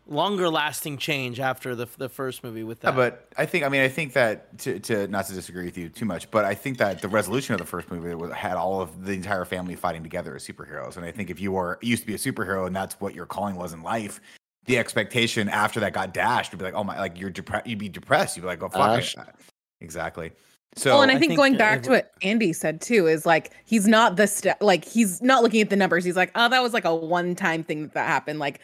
longer 0.07 0.49
lasting 0.49 0.99
change 0.99 1.41
after 1.41 1.75
the 1.75 1.89
the 1.99 2.09
first 2.09 2.45
movie 2.45 2.63
with 2.63 2.85
Yeah, 2.85 2.93
that. 2.93 2.97
but 2.97 3.29
I 3.37 3.47
think, 3.47 3.65
I 3.65 3.69
mean, 3.69 3.81
I 3.83 3.89
think 3.89 4.13
that 4.13 4.59
to, 4.59 4.79
to 4.81 5.09
not 5.09 5.27
to 5.27 5.33
disagree 5.33 5.65
with 5.65 5.77
you 5.77 5.89
too 5.89 6.05
much, 6.05 6.31
but 6.31 6.45
I 6.45 6.55
think 6.55 6.79
that 6.79 7.03
the 7.03 7.09
resolution 7.09 7.55
of 7.55 7.61
the 7.61 7.67
first 7.67 7.91
movie 7.91 8.15
was, 8.15 8.33
had 8.33 8.57
all 8.57 8.81
of 8.81 9.05
the 9.05 9.13
entire 9.13 9.45
family 9.45 9.75
fighting 9.75 10.03
together 10.05 10.37
as 10.37 10.47
superheroes. 10.47 10.97
And 10.97 11.05
I 11.05 11.11
think 11.11 11.31
if 11.31 11.41
you 11.41 11.53
were 11.53 11.79
used 11.83 12.03
to 12.03 12.07
be 12.07 12.15
a 12.15 12.19
superhero 12.19 12.67
and 12.67 12.77
that's 12.77 13.01
what 13.01 13.15
your 13.15 13.27
calling 13.27 13.57
was 13.57 13.73
in 13.73 13.83
life, 13.83 14.21
the 14.67 14.79
expectation 14.79 15.49
after 15.49 15.81
that 15.81 15.93
got 15.93 16.13
dashed 16.15 16.53
would 16.53 16.59
be 16.59 16.65
like, 16.65 16.75
oh 16.75 16.85
my, 16.85 16.99
like 17.01 17.19
you're 17.19 17.31
depressed. 17.31 17.67
You'd 17.67 17.79
be 17.79 17.89
depressed. 17.89 18.37
You'd 18.37 18.43
be 18.43 18.49
like, 18.49 18.63
oh 18.63 18.69
fuck. 18.69 19.01
Dashed. 19.01 19.19
it. 19.19 19.35
Exactly. 19.81 20.33
So 20.75 20.93
well, 20.93 21.03
and 21.03 21.11
I 21.11 21.15
I 21.15 21.19
think, 21.19 21.31
think, 21.31 21.39
going 21.39 21.57
back 21.57 21.79
if- 21.79 21.85
to 21.85 21.91
what 21.91 22.13
Andy 22.23 22.53
said 22.53 22.81
too 22.83 23.07
is 23.07 23.25
like 23.25 23.53
he's 23.65 23.87
not 23.87 24.17
the 24.17 24.27
step 24.27 24.59
like 24.63 24.85
he's 24.85 25.23
not 25.23 25.43
looking 25.43 25.63
at 25.63 25.71
the 25.71 25.77
numbers. 25.77 26.05
He's 26.05 26.17
like, 26.17 26.31
oh, 26.35 26.49
that 26.49 26.63
was 26.63 26.75
like 26.75 26.85
a 26.85 26.95
one-time 26.95 27.65
thing 27.65 27.83
that, 27.83 27.95
that 27.95 28.07
happened. 28.07 28.39
Like, 28.39 28.61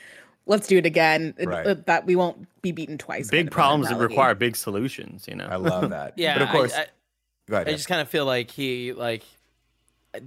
let's 0.47 0.67
do 0.67 0.77
it 0.77 0.85
again. 0.85 1.33
It- 1.39 1.49
Right. 1.49 1.67
uh, 1.67 1.75
that 1.87 2.05
we 2.05 2.15
won't 2.17 2.47
be 2.61 2.71
beaten 2.73 2.99
twice. 2.99 3.31
kind 3.31 3.45
Big 3.45 3.47
of 3.47 3.53
problems 3.53 3.89
that 3.89 3.99
require 3.99 4.35
big 4.35 4.57
solutions, 4.57 5.27
you 5.27 5.35
know. 5.37 5.47
I 5.47 5.57
love 5.57 5.89
that. 5.91 6.13
yeah, 6.17 6.35
But 6.35 6.43
of 6.43 6.49
course, 6.51 6.75
I, 6.75 6.87
go 7.49 7.55
ahead. 7.57 7.69
I 7.69 7.71
Jeff. 7.71 7.79
just 7.79 7.89
kind 7.89 8.01
of 8.03 8.09
feel 8.09 8.27
like 8.27 8.51
he 8.51 8.93
like 8.93 9.23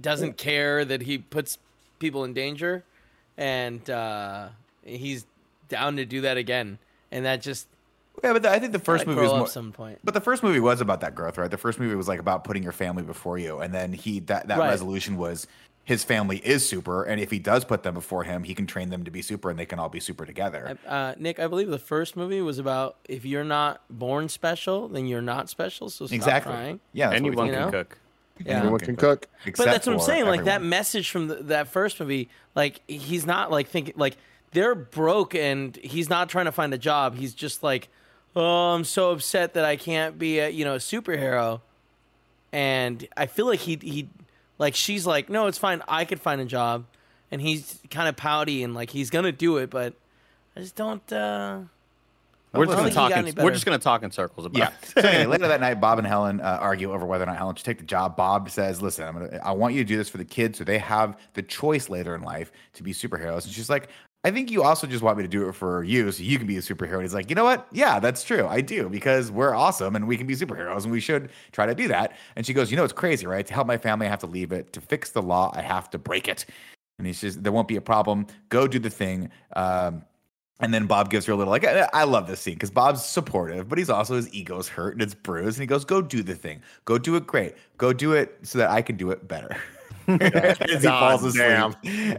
doesn't 0.00 0.36
care 0.38 0.84
that 0.84 1.02
he 1.02 1.18
puts 1.18 1.58
people 2.00 2.24
in 2.24 2.32
danger, 2.34 2.82
and 3.38 3.88
uh, 3.88 4.48
he's 4.82 5.24
down 5.68 5.96
to 5.96 6.04
do 6.04 6.22
that 6.22 6.36
again. 6.36 6.78
And 7.12 7.24
that 7.24 7.40
just 7.42 7.68
yeah, 8.24 8.32
but 8.32 8.42
the- 8.42 8.50
I 8.50 8.58
think 8.58 8.72
the 8.72 8.78
first 8.78 9.02
like, 9.02 9.08
movie 9.08 9.16
grow 9.20 9.24
was 9.24 9.32
up 9.32 9.38
more, 9.38 9.48
some 9.48 9.72
point. 9.72 9.98
But 10.04 10.14
the 10.14 10.20
first 10.20 10.42
movie 10.42 10.60
was 10.60 10.80
about 10.80 11.00
that 11.00 11.14
growth, 11.14 11.38
right? 11.38 11.50
The 11.50 11.56
first 11.58 11.78
movie 11.78 11.94
was 11.94 12.08
like 12.08 12.20
about 12.20 12.44
putting 12.44 12.62
your 12.62 12.72
family 12.72 13.02
before 13.02 13.38
you, 13.38 13.58
and 13.58 13.72
then 13.74 13.92
he 13.92 14.20
that 14.20 14.48
that 14.48 14.58
Right. 14.58 14.68
resolution 14.70 15.16
was 15.16 15.46
his 15.84 16.02
family 16.02 16.38
is 16.38 16.68
super, 16.68 17.04
and 17.04 17.20
if 17.20 17.30
he 17.30 17.38
does 17.38 17.64
put 17.64 17.84
them 17.84 17.94
before 17.94 18.24
him, 18.24 18.42
he 18.42 18.54
can 18.54 18.66
train 18.66 18.90
them 18.90 19.04
to 19.04 19.10
be 19.10 19.22
super, 19.22 19.50
and 19.50 19.58
they 19.58 19.66
can 19.66 19.78
all 19.78 19.88
be 19.88 20.00
super 20.00 20.26
together. 20.26 20.76
Uh, 20.84 21.14
Nick, 21.16 21.38
I 21.38 21.46
believe 21.46 21.68
the 21.68 21.78
first 21.78 22.16
movie 22.16 22.40
was 22.42 22.58
about 22.58 22.96
if 23.08 23.24
you're 23.24 23.44
not 23.44 23.82
born 23.88 24.28
special, 24.28 24.88
then 24.88 25.06
you're 25.06 25.22
not 25.22 25.48
special. 25.48 25.88
So 25.88 26.06
stop 26.06 26.14
exactly. 26.16 26.52
trying. 26.52 26.80
Yeah, 26.92 27.10
that's 27.10 27.20
what 27.20 27.22
we 27.22 27.28
Anyone 27.28 27.46
you 27.46 27.52
can 27.52 27.62
know? 27.62 27.70
cook. 27.70 27.98
Yeah. 28.44 28.58
Everyone 28.58 28.80
can 28.80 28.96
cook. 28.96 29.28
But 29.44 29.56
that's 29.58 29.86
what 29.86 29.92
I'm 29.94 29.98
for 30.00 30.04
saying. 30.04 30.26
Like 30.26 30.44
that 30.44 30.60
message 30.62 31.08
from 31.10 31.28
the, 31.28 31.36
that 31.36 31.68
first 31.68 32.00
movie, 32.00 32.28
like 32.54 32.80
he's 32.88 33.24
not 33.24 33.50
like 33.52 33.68
thinking 33.68 33.94
like 33.96 34.16
they're 34.52 34.74
broke 34.74 35.34
and 35.34 35.76
he's 35.76 36.10
not 36.10 36.28
trying 36.28 36.44
to 36.46 36.52
find 36.52 36.74
a 36.74 36.78
job. 36.78 37.14
He's 37.16 37.32
just 37.32 37.62
like, 37.62 37.88
oh, 38.36 38.74
I'm 38.74 38.84
so 38.84 39.10
upset 39.10 39.54
that 39.54 39.64
I 39.64 39.74
can't 39.76 40.18
be 40.18 40.38
a 40.38 40.48
you 40.48 40.64
know 40.64 40.74
a 40.74 40.78
superhero. 40.78 41.62
And 42.52 43.06
I 43.16 43.26
feel 43.26 43.46
like 43.46 43.60
he 43.60 43.78
he 43.82 44.08
like 44.58 44.74
she's 44.74 45.06
like, 45.06 45.28
no, 45.28 45.46
it's 45.46 45.58
fine. 45.58 45.82
I 45.88 46.04
could 46.04 46.20
find 46.20 46.40
a 46.40 46.44
job, 46.44 46.84
and 47.30 47.40
he's 47.40 47.80
kind 47.90 48.08
of 48.08 48.16
pouty 48.16 48.62
and 48.62 48.74
like 48.74 48.90
he's 48.90 49.10
gonna 49.10 49.32
do 49.32 49.56
it, 49.56 49.70
but 49.70 49.94
I 50.56 50.60
just 50.60 50.76
don't. 50.76 51.12
uh 51.12 51.60
We're 52.54 52.66
just 52.66 52.78
gonna 52.78 52.90
talk. 52.90 53.10
In, 53.12 53.34
we're 53.44 53.50
just 53.50 53.66
gonna 53.66 53.78
talk 53.78 54.02
in 54.02 54.10
circles 54.10 54.46
about. 54.46 54.58
Yeah. 54.58 54.68
it. 54.68 54.86
So 54.86 55.00
anyway, 55.08 55.26
later 55.26 55.48
that 55.48 55.60
night, 55.60 55.80
Bob 55.80 55.98
and 55.98 56.06
Helen 56.06 56.40
uh, 56.40 56.58
argue 56.60 56.92
over 56.92 57.04
whether 57.04 57.24
or 57.24 57.26
not 57.26 57.36
Helen 57.36 57.56
should 57.56 57.66
take 57.66 57.78
the 57.78 57.84
job. 57.84 58.16
Bob 58.16 58.48
says, 58.48 58.80
"Listen, 58.80 59.06
I'm 59.06 59.14
gonna. 59.14 59.40
I 59.44 59.52
want 59.52 59.74
you 59.74 59.82
to 59.82 59.88
do 59.88 59.96
this 59.98 60.08
for 60.08 60.16
the 60.18 60.24
kids, 60.24 60.56
so 60.56 60.64
they 60.64 60.78
have 60.78 61.18
the 61.34 61.42
choice 61.42 61.90
later 61.90 62.14
in 62.14 62.22
life 62.22 62.52
to 62.74 62.82
be 62.82 62.92
superheroes." 62.94 63.44
And 63.44 63.52
she's 63.52 63.68
like, 63.68 63.88
"I 64.26 64.32
think 64.32 64.50
you 64.50 64.64
also 64.64 64.88
just 64.88 65.02
want 65.02 65.18
me 65.18 65.22
to 65.22 65.28
do 65.28 65.48
it 65.48 65.52
for 65.52 65.84
you, 65.84 66.10
so 66.10 66.22
you 66.22 66.36
can 66.36 66.48
be 66.48 66.56
a 66.56 66.60
superhero." 66.60 66.94
And 66.94 67.02
he's 67.02 67.14
like, 67.14 67.30
"You 67.30 67.36
know 67.36 67.44
what? 67.44 67.68
Yeah, 67.70 68.00
that's 68.00 68.24
true. 68.24 68.46
I 68.46 68.60
do 68.60 68.88
because 68.88 69.30
we're 69.30 69.54
awesome 69.54 69.94
and 69.94 70.08
we 70.08 70.16
can 70.16 70.26
be 70.26 70.34
superheroes, 70.34 70.82
and 70.82 70.90
we 70.90 71.00
should 71.00 71.30
try 71.52 71.66
to 71.66 71.74
do 71.74 71.86
that." 71.88 72.16
And 72.34 72.44
she 72.44 72.52
goes, 72.52 72.70
"You 72.70 72.76
know, 72.76 72.84
it's 72.84 72.92
crazy, 72.92 73.26
right? 73.26 73.46
To 73.46 73.54
help 73.54 73.66
my 73.66 73.78
family, 73.78 74.06
I 74.06 74.10
have 74.10 74.18
to 74.20 74.26
leave 74.26 74.50
it. 74.50 74.72
To 74.72 74.80
fix 74.80 75.10
the 75.10 75.22
law, 75.22 75.52
I 75.54 75.62
have 75.62 75.88
to 75.90 75.98
break 75.98 76.26
it." 76.28 76.44
And 76.98 77.06
he 77.06 77.12
says, 77.12 77.36
"There 77.36 77.52
won't 77.52 77.68
be 77.68 77.76
a 77.76 77.80
problem. 77.80 78.26
Go 78.48 78.66
do 78.66 78.78
the 78.80 78.90
thing." 78.90 79.30
Um, 79.54 80.02
and 80.60 80.72
then 80.72 80.86
Bob 80.86 81.10
gives 81.10 81.26
her 81.26 81.32
a 81.32 81.36
little 81.36 81.50
like 81.50 81.64
I 81.64 81.88
I 81.92 82.04
love 82.04 82.26
this 82.26 82.40
scene 82.40 82.54
because 82.54 82.70
Bob's 82.70 83.04
supportive, 83.04 83.68
but 83.68 83.78
he's 83.78 83.90
also 83.90 84.16
his 84.16 84.32
ego's 84.32 84.68
hurt 84.68 84.94
and 84.94 85.02
it's 85.02 85.14
bruised. 85.14 85.58
And 85.58 85.62
he 85.62 85.66
goes, 85.66 85.84
"Go 85.84 86.00
do 86.02 86.22
the 86.22 86.34
thing. 86.34 86.62
Go 86.84 86.98
do 86.98 87.16
it 87.16 87.26
great. 87.26 87.54
Go 87.78 87.92
do 87.92 88.12
it 88.12 88.38
so 88.42 88.58
that 88.58 88.70
I 88.70 88.82
can 88.82 88.96
do 88.96 89.10
it 89.10 89.28
better." 89.28 89.56
As 90.08 90.58
he 90.68 90.78
God 90.80 91.20
falls 91.20 91.24
asleep, 91.24 91.42
damn. 91.42 91.74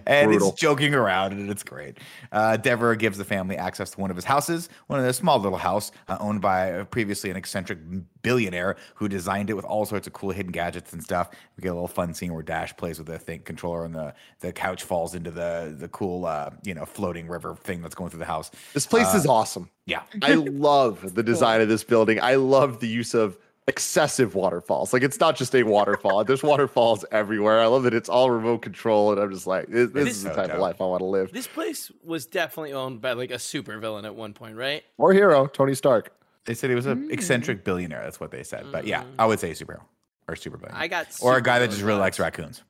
and 0.05 0.29
Brutal. 0.29 0.49
it's 0.49 0.59
joking 0.59 0.93
around, 0.93 1.33
and 1.33 1.49
it's 1.49 1.63
great. 1.63 1.99
Uh, 2.31 2.57
Deavor 2.57 2.95
gives 2.95 3.17
the 3.17 3.25
family 3.25 3.57
access 3.57 3.91
to 3.91 3.99
one 3.99 4.09
of 4.09 4.15
his 4.15 4.25
houses, 4.25 4.69
one 4.87 4.99
of 4.99 5.05
the 5.05 5.13
small 5.13 5.39
little 5.39 5.57
house 5.57 5.91
uh, 6.07 6.17
owned 6.19 6.41
by 6.41 6.71
uh, 6.73 6.83
previously 6.85 7.29
an 7.29 7.37
eccentric 7.37 7.79
billionaire 8.21 8.75
who 8.95 9.07
designed 9.07 9.49
it 9.49 9.53
with 9.53 9.65
all 9.65 9.85
sorts 9.85 10.05
of 10.07 10.13
cool 10.13 10.31
hidden 10.31 10.51
gadgets 10.51 10.91
and 10.93 11.01
stuff. 11.01 11.29
We 11.55 11.61
get 11.61 11.69
a 11.69 11.73
little 11.73 11.87
fun 11.87 12.13
scene 12.13 12.33
where 12.33 12.43
Dash 12.43 12.75
plays 12.75 12.97
with 12.97 13.07
the 13.07 13.17
think 13.17 13.45
controller, 13.45 13.85
and 13.85 13.95
the 13.95 14.13
the 14.39 14.51
couch 14.51 14.83
falls 14.83 15.15
into 15.15 15.31
the 15.31 15.75
the 15.77 15.87
cool 15.89 16.25
uh, 16.25 16.51
you 16.63 16.73
know 16.73 16.85
floating 16.85 17.27
river 17.27 17.55
thing 17.55 17.81
that's 17.81 17.95
going 17.95 18.09
through 18.09 18.19
the 18.19 18.25
house. 18.25 18.51
This 18.73 18.85
place 18.85 19.13
is 19.13 19.25
awesome. 19.25 19.69
Yeah, 19.85 20.01
I 20.21 20.33
love 20.33 21.15
the 21.15 21.23
design 21.23 21.61
of 21.61 21.69
this 21.69 21.83
building. 21.83 22.19
I 22.21 22.35
love 22.35 22.79
the 22.81 22.87
use 22.87 23.13
of 23.13 23.37
excessive 23.67 24.33
waterfalls. 24.33 24.93
Like 24.93 25.03
it's 25.03 25.19
not 25.19 25.35
just 25.35 25.53
a 25.53 25.63
waterfall. 25.63 26.23
There's 26.23 26.43
waterfalls 26.43 27.03
everywhere. 27.11 27.59
I 27.59 27.65
love 27.65 27.83
that 27.83 27.93
it's 27.93 28.09
all 28.09 28.31
remote 28.31 28.59
control, 28.61 29.11
and 29.11 29.21
I'm 29.21 29.31
just 29.31 29.45
like, 29.45 29.67
this, 29.67 29.91
this 29.91 30.07
is 30.07 30.17
is 30.17 30.23
the 30.23 30.29
so 30.29 30.35
type 30.35 30.47
dope. 30.47 30.55
of 30.55 30.61
life 30.61 30.81
I 30.81 30.85
want 30.85 31.01
to 31.01 31.05
live. 31.05 31.31
This 31.31 31.47
place 31.47 31.91
was 32.03 32.25
definitely 32.25 32.73
owned 32.73 33.01
by 33.01 33.13
like 33.13 33.31
a 33.31 33.39
super 33.39 33.77
villain 33.77 34.05
at 34.05 34.15
one 34.15 34.33
point, 34.33 34.55
right? 34.55 34.83
Or 34.97 35.13
hero, 35.13 35.47
Tony 35.47 35.75
Stark. 35.75 36.13
they 36.45 36.53
said 36.53 36.69
he 36.69 36.75
was 36.75 36.85
an 36.85 37.09
mm. 37.09 37.11
eccentric 37.11 37.63
billionaire. 37.63 38.03
That's 38.03 38.19
what 38.19 38.31
they 38.31 38.43
said. 38.43 38.65
But 38.71 38.87
yeah, 38.87 39.03
mm. 39.03 39.07
I 39.19 39.25
would 39.25 39.39
say 39.39 39.51
superhero 39.51 39.83
or 40.27 40.35
super 40.35 40.57
villain. 40.57 40.75
I 40.75 40.87
got 40.87 41.07
or 41.21 41.37
a 41.37 41.41
guy 41.41 41.59
that 41.59 41.69
just 41.69 41.81
really 41.81 41.99
likes 41.99 42.19
raccoons. 42.19 42.63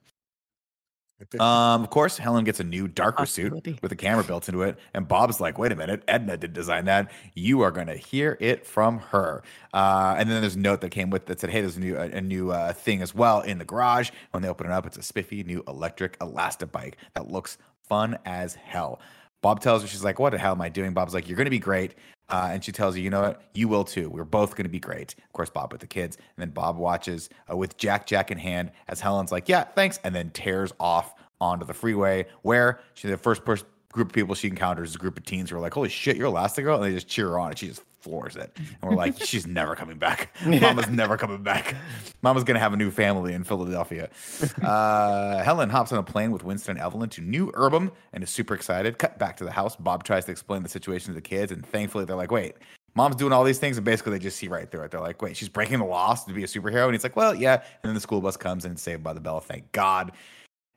Um, 1.40 1.84
of 1.84 1.90
course, 1.90 2.18
Helen 2.18 2.44
gets 2.44 2.60
a 2.60 2.64
new 2.64 2.88
darker 2.88 3.26
suit 3.26 3.52
with 3.82 3.92
a 3.92 3.96
camera 3.96 4.24
built 4.24 4.48
into 4.48 4.62
it, 4.62 4.78
and 4.94 5.08
Bob's 5.08 5.40
like, 5.40 5.58
"Wait 5.58 5.72
a 5.72 5.76
minute, 5.76 6.04
Edna 6.08 6.38
did 6.38 6.54
design 6.54 6.86
that. 6.86 7.12
You 7.34 7.62
are 7.62 7.72
going 7.72 7.88
to 7.88 7.96
hear 7.96 8.38
it 8.40 8.66
from 8.66 9.00
her." 9.00 9.42
Uh, 9.74 10.16
and 10.18 10.30
then 10.30 10.42
there's 10.42 10.56
a 10.56 10.60
note 10.60 10.82
that 10.82 10.92
came 10.92 11.10
with 11.10 11.26
that 11.26 11.40
said, 11.40 11.50
"Hey, 11.50 11.62
there's 11.62 11.78
a 11.78 11.80
new 11.80 11.98
a, 11.98 12.04
a 12.04 12.22
new 12.22 12.52
uh, 12.52 12.72
thing 12.74 13.02
as 13.02 13.16
well 13.16 13.42
in 13.42 13.58
the 13.58 13.66
garage." 13.66 14.12
When 14.32 14.44
they 14.44 14.50
open 14.50 14.68
it 14.68 14.72
up, 14.72 14.86
it's 14.86 14.98
a 14.98 15.04
spiffy 15.04 15.44
new 15.44 15.64
electric 15.68 16.20
Elastabike 16.20 16.94
that 17.16 17.32
looks 17.32 17.58
fun 17.88 18.20
as 18.26 18.56
hell. 18.56 19.00
Bob 19.42 19.60
tells 19.60 19.82
her, 19.82 19.88
she's 19.88 20.04
like, 20.04 20.20
"What 20.20 20.32
the 20.32 20.38
hell 20.38 20.52
am 20.52 20.62
I 20.62 20.70
doing?" 20.70 20.94
Bob's 20.94 21.14
like, 21.16 21.28
"You're 21.28 21.38
going 21.38 21.46
to 21.46 21.52
be 21.52 21.60
great." 21.60 21.96
Uh, 22.30 22.50
and 22.52 22.64
she 22.64 22.72
tells 22.72 22.98
you, 22.98 23.04
you 23.04 23.10
know 23.10 23.22
what? 23.22 23.42
You 23.54 23.68
will 23.68 23.84
too. 23.84 24.10
We're 24.10 24.26
both 24.26 24.56
going 24.56 24.66
to 24.66 24.70
be 24.70 24.80
great. 24.80 25.16
Of 25.18 25.34
course, 25.34 25.50
Bob 25.50 25.72
with 25.72 25.82
the 25.82 25.88
kids. 25.88 26.18
And 26.18 26.42
then 26.42 26.50
Bob 26.50 26.78
watches 26.78 27.30
uh, 27.50 27.56
with 27.56 27.78
Jack 27.78 28.06
Jack 28.06 28.32
in 28.32 28.38
hand 28.38 28.72
as 28.88 29.00
Helen's 29.00 29.32
like, 29.32 29.48
yeah, 29.48 29.64
thanks. 29.64 30.00
And 30.04 30.14
then 30.14 30.32
tears 30.32 30.74
off 30.80 31.16
onto 31.40 31.66
the 31.66 31.74
freeway 31.74 32.26
where 32.42 32.80
she's 32.94 33.12
the 33.12 33.18
first 33.18 33.46
person 33.46 33.68
group 33.94 34.10
of 34.10 34.14
people 34.14 34.36
she 34.36 34.48
encounters 34.48 34.90
is 34.90 34.96
a 34.96 35.00
group 35.00 35.18
of 35.18 35.26
teens 35.26 35.50
who 35.50 35.56
are 35.56 35.60
like, 35.60 35.74
holy 35.74 35.90
shit, 35.90 36.18
you're 36.18 36.32
Elastigirl. 36.32 36.76
And 36.76 36.84
they 36.84 36.92
just 36.92 37.08
cheer 37.08 37.30
her 37.30 37.40
on 37.40 37.50
and 37.50 37.58
she 37.58 37.68
just 37.68 37.84
floors 38.08 38.38
it. 38.38 38.52
And 38.56 38.90
we're 38.90 38.96
like, 38.96 39.22
she's 39.22 39.46
never 39.46 39.76
coming 39.76 39.98
back. 39.98 40.34
Mama's 40.46 40.88
never 40.90 41.18
coming 41.18 41.44
back. 41.44 41.76
Mama's 42.22 42.46
going 42.46 42.56
to 42.56 42.60
have 42.62 42.74
a 42.74 42.78
new 42.78 42.90
family 42.90 43.34
in 43.34 43.44
Philadelphia. 43.44 44.10
Uh, 44.68 45.44
Helen 45.44 45.70
hops 45.70 45.92
on 45.92 46.00
a 46.00 46.04
plane 46.04 46.32
with 46.32 46.44
Winston 46.44 46.78
and 46.78 46.86
Evelyn 46.86 47.10
to 47.10 47.22
New 47.22 47.52
Urbem 47.54 47.92
and 48.12 48.24
is 48.24 48.30
super 48.30 48.54
excited. 48.54 48.98
Cut 48.98 49.18
back 49.18 49.38
to 49.38 49.44
the 49.44 49.52
house. 49.52 49.76
Bob 49.76 50.04
tries 50.04 50.26
to 50.26 50.32
explain 50.32 50.64
the 50.64 50.70
situation 50.70 51.10
to 51.10 51.14
the 51.14 51.22
kids. 51.22 51.52
And 51.52 51.66
thankfully, 51.66 52.06
they're 52.06 52.16
like, 52.16 52.32
wait, 52.32 52.56
mom's 52.96 53.16
doing 53.16 53.32
all 53.32 53.44
these 53.44 53.60
things. 53.60 53.78
And 53.78 53.86
basically, 53.86 54.14
they 54.14 54.20
just 54.20 54.38
see 54.38 54.48
right 54.48 54.70
through 54.70 54.82
it. 54.82 54.92
They're 54.92 55.00
like, 55.02 55.22
wait, 55.22 55.38
she's 55.38 55.50
breaking 55.50 55.80
the 55.80 55.86
laws 55.86 56.26
to 56.26 56.34
be 56.34 56.44
a 56.44 56.48
superhero. 56.48 56.86
And 56.86 56.94
he's 56.94 57.04
like, 57.04 57.16
well, 57.16 57.34
yeah. 57.36 57.54
And 57.56 57.84
then 57.84 57.94
the 57.94 58.02
school 58.02 58.20
bus 58.22 58.36
comes 58.36 58.66
and 58.66 58.74
it's 58.74 58.82
saved 58.82 59.04
by 59.04 59.14
the 59.14 59.22
bell. 59.22 59.40
Thank 59.40 59.72
God. 59.72 60.12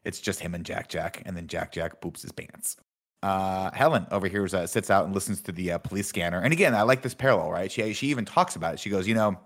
It's 0.04 0.20
just 0.20 0.40
him 0.40 0.54
and 0.54 0.64
Jack 0.64 0.88
Jack. 0.88 1.22
And 1.26 1.36
then 1.36 1.46
Jack 1.46 1.72
Jack 1.72 2.00
poops 2.00 2.22
his 2.22 2.32
pants. 2.32 2.76
Uh, 3.22 3.70
Helen 3.72 4.06
over 4.10 4.28
here 4.28 4.48
uh, 4.52 4.66
sits 4.66 4.90
out 4.90 5.04
and 5.04 5.14
listens 5.14 5.42
to 5.42 5.52
the 5.52 5.72
uh, 5.72 5.78
police 5.78 6.06
scanner. 6.06 6.40
And 6.40 6.52
again, 6.52 6.74
I 6.74 6.82
like 6.82 7.02
this 7.02 7.14
parallel, 7.14 7.50
right? 7.50 7.70
She 7.70 7.92
she 7.92 8.08
even 8.08 8.24
talks 8.24 8.56
about 8.56 8.74
it. 8.74 8.80
She 8.80 8.88
goes, 8.88 9.06
you 9.06 9.14
know, 9.14 9.38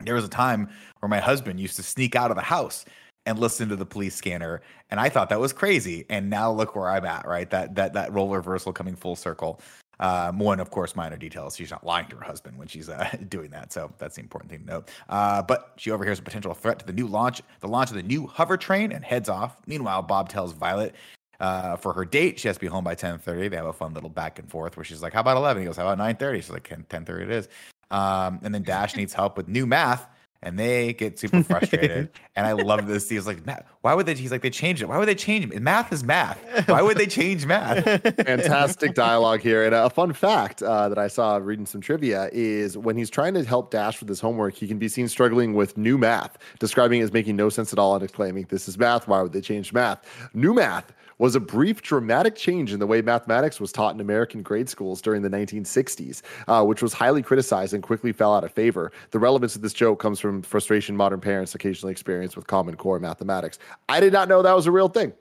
there 0.00 0.14
was 0.14 0.24
a 0.24 0.28
time 0.28 0.68
where 1.00 1.08
my 1.08 1.20
husband 1.20 1.58
used 1.58 1.76
to 1.76 1.82
sneak 1.82 2.14
out 2.16 2.30
of 2.30 2.36
the 2.36 2.42
house 2.42 2.84
and 3.24 3.38
listen 3.38 3.68
to 3.68 3.76
the 3.76 3.86
police 3.86 4.14
scanner, 4.14 4.62
and 4.90 5.00
I 5.00 5.08
thought 5.08 5.30
that 5.30 5.40
was 5.40 5.52
crazy. 5.52 6.04
And 6.10 6.28
now 6.28 6.52
look 6.52 6.76
where 6.76 6.90
I'm 6.90 7.06
at, 7.06 7.26
right? 7.26 7.48
That 7.50 7.74
that 7.76 7.94
that 7.94 8.12
role 8.12 8.28
reversal 8.28 8.72
coming 8.72 8.94
full 8.94 9.16
circle. 9.16 9.60
Um, 10.00 10.38
one, 10.38 10.60
of 10.60 10.70
course, 10.70 10.94
minor 10.94 11.16
details. 11.16 11.56
She's 11.56 11.72
not 11.72 11.84
lying 11.84 12.06
to 12.08 12.16
her 12.16 12.24
husband 12.24 12.56
when 12.56 12.68
she's 12.68 12.88
uh, 12.88 13.08
doing 13.28 13.50
that, 13.50 13.72
so 13.72 13.90
that's 13.98 14.16
the 14.16 14.22
important 14.22 14.50
thing 14.50 14.60
to 14.60 14.66
note. 14.66 14.90
Uh, 15.08 15.42
but 15.42 15.72
she 15.76 15.90
overhears 15.90 16.18
a 16.18 16.22
potential 16.22 16.54
threat 16.54 16.78
to 16.78 16.86
the 16.86 16.92
new 16.92 17.06
launch, 17.06 17.40
the 17.60 17.68
launch 17.68 17.90
of 17.90 17.96
the 17.96 18.02
new 18.02 18.26
hover 18.26 18.56
train, 18.56 18.92
and 18.92 19.04
heads 19.04 19.28
off. 19.28 19.56
Meanwhile, 19.66 20.02
Bob 20.02 20.28
tells 20.28 20.52
Violet 20.52 20.94
uh, 21.40 21.76
for 21.76 21.92
her 21.92 22.04
date, 22.04 22.38
she 22.38 22.48
has 22.48 22.56
to 22.56 22.60
be 22.60 22.66
home 22.66 22.84
by 22.84 22.94
10:30. 22.94 23.48
They 23.50 23.56
have 23.56 23.66
a 23.66 23.72
fun 23.72 23.94
little 23.94 24.10
back 24.10 24.38
and 24.38 24.50
forth 24.50 24.76
where 24.76 24.84
she's 24.84 25.02
like, 25.02 25.12
"How 25.12 25.20
about 25.20 25.36
11?" 25.36 25.62
He 25.62 25.66
goes, 25.66 25.76
"How 25.76 25.88
about 25.88 25.98
9:30?" 25.98 26.36
She's 26.36 26.50
like, 26.50 26.68
"10:30 26.68 27.22
it 27.22 27.30
is." 27.30 27.48
Um, 27.90 28.40
and 28.42 28.54
then 28.54 28.62
Dash 28.64 28.96
needs 28.96 29.14
help 29.14 29.36
with 29.36 29.48
new 29.48 29.64
math, 29.64 30.06
and 30.42 30.58
they 30.58 30.92
get 30.92 31.18
super 31.18 31.42
frustrated. 31.44 32.10
and 32.36 32.44
I 32.44 32.52
love 32.52 32.86
this. 32.86 33.08
He's 33.08 33.26
like, 33.26 33.38
Why 33.82 33.94
would 33.94 34.06
they?" 34.06 34.14
He's 34.14 34.32
like, 34.32 34.42
"They 34.42 34.50
changed 34.50 34.82
it. 34.82 34.86
Why 34.88 34.98
would 34.98 35.06
they 35.06 35.14
change 35.14 35.44
it? 35.44 35.62
Math 35.62 35.92
is 35.92 36.02
math. 36.02 36.38
Why 36.68 36.82
would 36.82 36.96
they 36.96 37.06
change 37.06 37.46
math?" 37.46 37.84
Fantastic 38.02 38.94
dialogue 38.94 39.40
here. 39.40 39.64
And 39.64 39.76
a 39.76 39.90
fun 39.90 40.12
fact 40.14 40.60
uh, 40.60 40.88
that 40.88 40.98
I 40.98 41.06
saw 41.06 41.36
reading 41.36 41.66
some 41.66 41.80
trivia 41.80 42.30
is 42.32 42.76
when 42.76 42.96
he's 42.96 43.10
trying 43.10 43.34
to 43.34 43.44
help 43.44 43.70
Dash 43.70 44.00
with 44.00 44.08
his 44.08 44.18
homework, 44.18 44.54
he 44.54 44.66
can 44.66 44.78
be 44.78 44.88
seen 44.88 45.06
struggling 45.06 45.54
with 45.54 45.78
new 45.78 45.98
math, 45.98 46.36
describing 46.58 47.00
it 47.00 47.04
as 47.04 47.12
making 47.12 47.36
no 47.36 47.48
sense 47.48 47.72
at 47.72 47.78
all 47.78 47.94
and 47.94 48.02
exclaiming, 48.02 48.44
This 48.48 48.66
is 48.66 48.76
math. 48.76 49.06
Why 49.06 49.22
would 49.22 49.32
they 49.32 49.40
change 49.40 49.72
math? 49.72 50.04
New 50.34 50.52
math 50.52 50.92
was 51.18 51.34
a 51.34 51.40
brief 51.40 51.82
dramatic 51.82 52.36
change 52.36 52.72
in 52.72 52.78
the 52.78 52.86
way 52.86 53.02
mathematics 53.02 53.60
was 53.60 53.72
taught 53.72 53.94
in 53.94 54.00
American 54.00 54.42
grade 54.42 54.68
schools 54.68 55.02
during 55.02 55.22
the 55.22 55.28
1960s, 55.28 56.22
uh, 56.46 56.64
which 56.64 56.80
was 56.82 56.92
highly 56.92 57.22
criticized 57.22 57.74
and 57.74 57.82
quickly 57.82 58.12
fell 58.12 58.34
out 58.34 58.44
of 58.44 58.52
favor. 58.52 58.92
The 59.10 59.18
relevance 59.18 59.56
of 59.56 59.62
this 59.62 59.72
joke 59.72 59.98
comes 60.00 60.20
from 60.20 60.42
frustration 60.42 60.96
modern 60.96 61.20
parents 61.20 61.54
occasionally 61.54 61.90
experience 61.92 62.36
with 62.36 62.46
Common 62.46 62.76
Core 62.76 63.00
mathematics. 63.00 63.58
I 63.88 64.00
did 64.00 64.12
not 64.12 64.28
know 64.28 64.42
that 64.42 64.54
was 64.54 64.66
a 64.66 64.72
real 64.72 64.88
thing. 64.88 65.12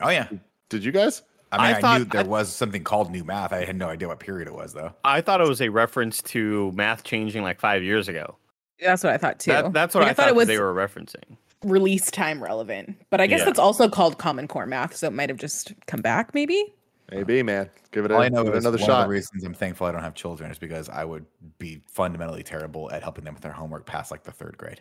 oh 0.00 0.10
yeah. 0.10 0.28
Did 0.68 0.84
you 0.84 0.92
guys? 0.92 1.22
I 1.52 1.56
mean, 1.58 1.74
I 1.74 1.78
I, 1.78 1.80
thought- 1.80 1.98
knew 1.98 2.04
there 2.04 2.20
I- 2.20 2.24
was 2.28 2.48
something 2.54 2.84
called 2.84 3.10
new 3.10 3.24
math. 3.24 3.52
I 3.52 3.64
had 3.64 3.76
no 3.76 3.88
idea 3.88 4.08
what 4.08 4.20
period 4.20 4.46
it 4.48 4.54
was 4.54 4.72
though. 4.72 4.92
I 5.04 5.20
thought 5.20 5.40
it 5.40 5.48
was 5.48 5.60
a 5.60 5.68
reference 5.68 6.22
to 6.22 6.70
math 6.72 7.02
changing 7.04 7.42
like 7.42 7.58
five 7.60 7.82
years 7.82 8.08
ago. 8.08 8.36
That's 8.80 9.04
what 9.04 9.12
I 9.12 9.18
thought 9.18 9.38
too. 9.40 9.50
That, 9.52 9.72
that's 9.72 9.94
what 9.94 10.02
Like, 10.02 10.10
I, 10.10 10.14
thought, 10.14 10.28
it 10.28 10.34
was 10.34 10.46
they 10.48 10.58
were 10.58 10.72
referencing. 10.74 11.36
Release 11.64 12.10
time 12.10 12.42
relevant, 12.42 12.96
but 13.10 13.20
I 13.20 13.26
guess 13.26 13.40
Yeah. 13.40 13.46
that's 13.46 13.58
also 13.58 13.88
called 13.88 14.18
Common 14.18 14.48
Core 14.48 14.66
math, 14.66 14.96
so 14.96 15.06
it 15.08 15.12
might 15.12 15.28
have 15.28 15.38
just 15.38 15.72
come 15.86 16.00
back. 16.00 16.34
Maybe. 16.34 16.74
Maybe, 17.10 17.42
man. 17.42 17.68
Give 17.90 18.04
it, 18.04 18.10
a, 18.12 18.14
All 18.14 18.20
know 18.30 18.44
give 18.44 18.54
it 18.54 18.58
is 18.58 18.64
another 18.64 18.78
one 18.78 18.86
shot. 18.86 19.00
of 19.02 19.08
the 19.08 19.10
reasons 19.14 19.42
I'm 19.44 19.52
thankful 19.52 19.86
I 19.86 19.92
don't 19.92 20.02
have 20.02 20.14
children 20.14 20.50
is 20.50 20.58
because 20.58 20.88
I 20.88 21.04
would 21.04 21.26
be 21.58 21.82
fundamentally 21.88 22.42
terrible 22.44 22.90
at 22.92 23.02
helping 23.02 23.24
them 23.24 23.34
with 23.34 23.42
their 23.42 23.52
homework 23.52 23.84
past 23.84 24.10
like 24.12 24.22
the 24.22 24.30
third 24.30 24.56
grade. 24.56 24.80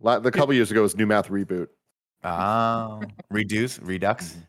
La- 0.00 0.18
The 0.18 0.32
couple 0.32 0.52
years 0.54 0.70
ago 0.72 0.82
was 0.82 0.96
New 0.96 1.06
Math 1.06 1.28
Reboot. 1.28 1.68
Oh, 2.24 3.02
reduce, 3.30 3.78
redux. 3.80 4.30
Mm-hmm. 4.30 4.40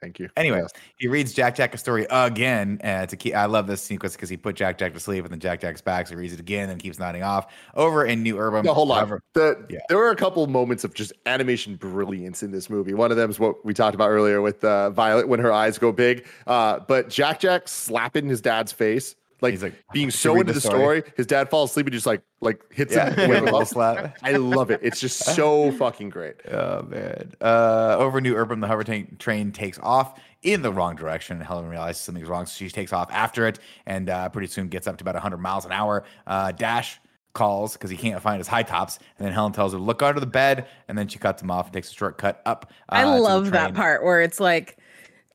Thank 0.00 0.18
you. 0.18 0.28
Anyway, 0.36 0.58
Yes. 0.60 0.70
he 0.96 1.08
reads 1.08 1.32
Jack 1.32 1.54
Jack 1.56 1.74
a 1.74 1.78
story 1.78 2.06
again 2.10 2.80
uh, 2.84 3.06
to 3.06 3.16
keep. 3.16 3.34
I 3.34 3.46
love 3.46 3.66
this 3.66 3.82
sequence 3.82 4.14
because 4.14 4.28
he 4.28 4.36
put 4.36 4.54
Jack 4.56 4.78
Jack 4.78 4.92
to 4.94 5.00
sleep, 5.00 5.24
and 5.24 5.32
then 5.32 5.40
Jack 5.40 5.60
Jack's 5.60 5.80
back, 5.80 6.06
so 6.06 6.14
he 6.14 6.20
reads 6.20 6.32
it 6.32 6.40
again 6.40 6.70
and 6.70 6.80
keeps 6.80 6.98
nodding 6.98 7.22
off. 7.22 7.52
Over 7.74 8.04
in 8.04 8.22
New 8.22 8.36
Urbem, 8.36 8.64
No, 8.64 8.74
hold 8.74 8.90
on. 8.90 8.96
however- 8.98 9.22
The, 9.34 9.66
Yeah. 9.68 9.78
There 9.88 9.98
were 9.98 10.10
a 10.10 10.16
couple 10.16 10.46
moments 10.46 10.84
of 10.84 10.94
just 10.94 11.12
animation 11.26 11.76
brilliance 11.76 12.42
in 12.42 12.50
this 12.50 12.70
movie. 12.70 12.94
One 12.94 13.10
of 13.10 13.16
them 13.16 13.30
is 13.30 13.38
what 13.40 13.64
we 13.64 13.74
talked 13.74 13.94
about 13.94 14.08
earlier 14.10 14.40
with 14.40 14.62
uh, 14.64 14.90
Violet 14.90 15.28
when 15.28 15.40
her 15.40 15.52
eyes 15.52 15.78
go 15.78 15.92
big. 15.92 16.26
Uh, 16.46 16.78
but 16.86 17.08
Jack 17.10 17.40
Jack 17.40 17.68
slapping 17.68 18.28
his 18.28 18.40
dad's 18.40 18.72
face, 18.72 19.14
like, 19.40 19.52
He's 19.52 19.62
like, 19.62 19.74
being 19.92 20.10
so 20.10 20.34
into 20.40 20.52
the 20.52 20.54
the 20.54 20.60
story. 20.60 21.02
His 21.16 21.26
dad 21.26 21.50
falls 21.50 21.70
asleep 21.70 21.86
and 21.86 21.92
just 21.92 22.06
like 22.06 22.22
like 22.40 22.60
hits 22.72 22.94
Yeah, 22.94 23.10
him 23.10 23.30
with 23.30 23.44
with 23.44 23.54
a 23.54 23.66
slap. 23.66 24.16
I 24.22 24.32
love 24.32 24.70
it. 24.70 24.80
It's 24.82 25.00
just 25.00 25.18
so 25.18 25.70
fucking 25.78 26.10
great. 26.10 26.36
Oh 26.50 26.82
man. 26.82 27.32
Uh, 27.40 27.96
over 27.98 28.20
New 28.20 28.34
Urbem, 28.34 28.60
the 28.60 28.66
hover 28.66 28.84
tank 28.84 29.18
train 29.18 29.52
takes 29.52 29.78
off 29.82 30.20
in 30.42 30.62
the 30.62 30.72
wrong 30.72 30.96
direction. 30.96 31.38
And 31.38 31.46
Helen 31.46 31.68
realizes 31.68 32.02
something's 32.02 32.28
wrong, 32.28 32.46
so 32.46 32.64
she 32.64 32.70
takes 32.70 32.92
off 32.92 33.10
after 33.12 33.46
it, 33.46 33.58
and 33.86 34.08
uh, 34.10 34.28
pretty 34.28 34.48
soon 34.48 34.68
gets 34.68 34.86
up 34.86 34.96
to 34.98 35.04
about 35.04 35.14
100 35.14 35.38
miles 35.38 35.64
an 35.64 35.72
hour. 35.72 36.04
Uh, 36.26 36.52
Dash 36.52 37.00
calls 37.34 37.74
because 37.74 37.90
he 37.90 37.96
can't 37.96 38.20
find 38.20 38.38
his 38.38 38.48
high 38.48 38.62
tops, 38.62 38.98
and 39.18 39.26
then 39.26 39.32
Helen 39.32 39.52
tells 39.52 39.72
her 39.72 39.78
look 39.78 40.02
under 40.02 40.20
the 40.20 40.26
bed, 40.26 40.66
and 40.88 40.98
then 40.98 41.08
she 41.08 41.18
cuts 41.18 41.42
him 41.42 41.50
off 41.50 41.66
and 41.66 41.74
takes 41.74 41.90
a 41.90 41.94
shortcut 41.94 42.42
up. 42.44 42.72
Uh, 42.88 42.96
I 42.96 43.04
love 43.04 43.52
that 43.52 43.74
part 43.74 44.02
where 44.02 44.20
it's 44.20 44.40
like 44.40 44.78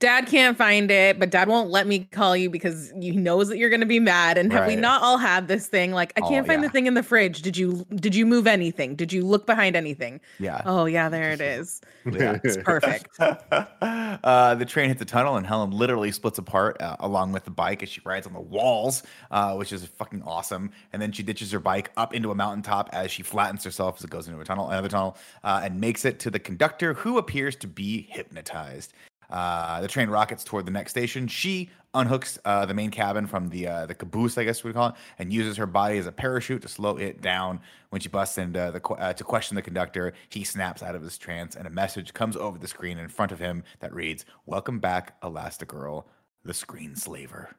Dad 0.03 0.27
can't 0.27 0.57
find 0.57 0.91
it, 0.91 1.17
but 1.17 1.29
Dad 1.29 1.47
won't 1.47 1.69
let 1.69 1.87
me 1.87 1.99
call 2.11 2.35
you 2.35 2.49
because 2.49 2.91
he 2.99 3.11
knows 3.11 3.47
that 3.47 3.57
you're 3.57 3.69
going 3.69 3.79
to 3.79 3.85
be 3.85 4.01
mad. 4.01 4.37
And 4.37 4.51
have 4.51 4.67
we 4.67 4.75
not 4.75 5.01
all 5.01 5.17
had 5.17 5.47
this 5.47 5.67
thing? 5.67 5.93
Like, 5.93 6.11
I 6.17 6.21
Oh, 6.25 6.27
can't 6.27 6.45
find 6.45 6.61
yeah. 6.61 6.67
the 6.67 6.71
thing 6.73 6.87
in 6.87 6.93
the 6.93 7.03
fridge. 7.03 7.41
Did 7.41 7.55
you 7.55 7.85
did 7.95 8.13
you 8.13 8.25
move 8.25 8.45
anything? 8.45 8.95
Did 8.95 9.13
you 9.13 9.25
look 9.25 9.45
behind 9.45 9.77
anything? 9.77 10.19
Yeah. 10.39 10.61
Oh 10.65 10.83
yeah, 10.87 11.07
there 11.07 11.31
it 11.31 11.39
is. 11.39 11.79
Yeah. 12.11 12.37
It's 12.43 12.57
perfect. 12.57 13.17
uh, 13.19 14.55
the 14.55 14.65
train 14.65 14.89
hits 14.89 15.01
a 15.01 15.05
tunnel 15.05 15.37
and 15.37 15.47
Helen 15.47 15.71
literally 15.71 16.11
splits 16.11 16.37
apart 16.37 16.81
uh, 16.81 16.97
along 16.99 17.31
with 17.31 17.45
the 17.45 17.51
bike 17.51 17.81
as 17.81 17.87
she 17.87 18.01
rides 18.03 18.27
on 18.27 18.33
the 18.33 18.41
walls, 18.41 19.03
uh, 19.31 19.55
which 19.55 19.71
is 19.71 19.85
fucking 19.85 20.21
awesome. 20.23 20.71
And 20.91 21.01
then 21.01 21.13
she 21.13 21.23
ditches 21.23 21.49
her 21.53 21.61
bike 21.61 21.91
up 21.95 22.13
into 22.13 22.29
a 22.29 22.35
mountaintop 22.35 22.89
as 22.91 23.09
she 23.09 23.23
flattens 23.23 23.63
herself 23.63 23.99
as 23.99 24.03
it 24.03 24.09
goes 24.09 24.27
into 24.27 24.37
a 24.41 24.43
tunnel, 24.43 24.69
another 24.69 24.89
tunnel, 24.89 25.15
uh, 25.45 25.61
and 25.63 25.79
makes 25.79 26.03
it 26.03 26.19
to 26.19 26.29
the 26.29 26.39
conductor 26.39 26.93
who 26.93 27.17
appears 27.17 27.55
to 27.55 27.67
be 27.67 28.01
hypnotized. 28.09 28.93
Uh, 29.29 29.81
the 29.81 29.87
train 29.87 30.09
rockets 30.09 30.43
toward 30.43 30.65
the 30.65 30.71
next 30.71 30.91
station. 30.91 31.27
She 31.27 31.69
unhooks 31.93 32.39
uh, 32.45 32.65
the 32.65 32.73
main 32.73 32.89
cabin 32.91 33.27
from 33.27 33.49
the 33.49 33.67
uh, 33.67 33.85
the 33.85 33.95
caboose, 33.95 34.37
I 34.37 34.43
guess 34.43 34.63
we 34.63 34.73
call 34.73 34.89
it, 34.89 34.95
and 35.19 35.31
uses 35.31 35.57
her 35.57 35.65
body 35.65 35.97
as 35.97 36.07
a 36.07 36.11
parachute 36.11 36.61
to 36.63 36.67
slow 36.67 36.97
it 36.97 37.21
down. 37.21 37.59
When 37.89 38.01
she 38.01 38.09
busts 38.09 38.37
into 38.37 38.71
the 38.73 38.93
uh, 38.93 39.13
to 39.13 39.23
question 39.23 39.55
the 39.55 39.61
conductor, 39.61 40.13
he 40.29 40.43
snaps 40.43 40.81
out 40.81 40.95
of 40.95 41.01
his 41.01 41.17
trance, 41.17 41.55
and 41.55 41.67
a 41.67 41.71
message 41.71 42.13
comes 42.13 42.35
over 42.35 42.57
the 42.57 42.67
screen 42.67 42.97
in 42.97 43.07
front 43.09 43.31
of 43.31 43.39
him 43.39 43.63
that 43.79 43.93
reads, 43.93 44.25
"Welcome 44.45 44.79
back, 44.79 45.19
Elastigirl, 45.21 46.05
the 46.43 46.53
Screen 46.53 46.95
Slaver." 46.95 47.55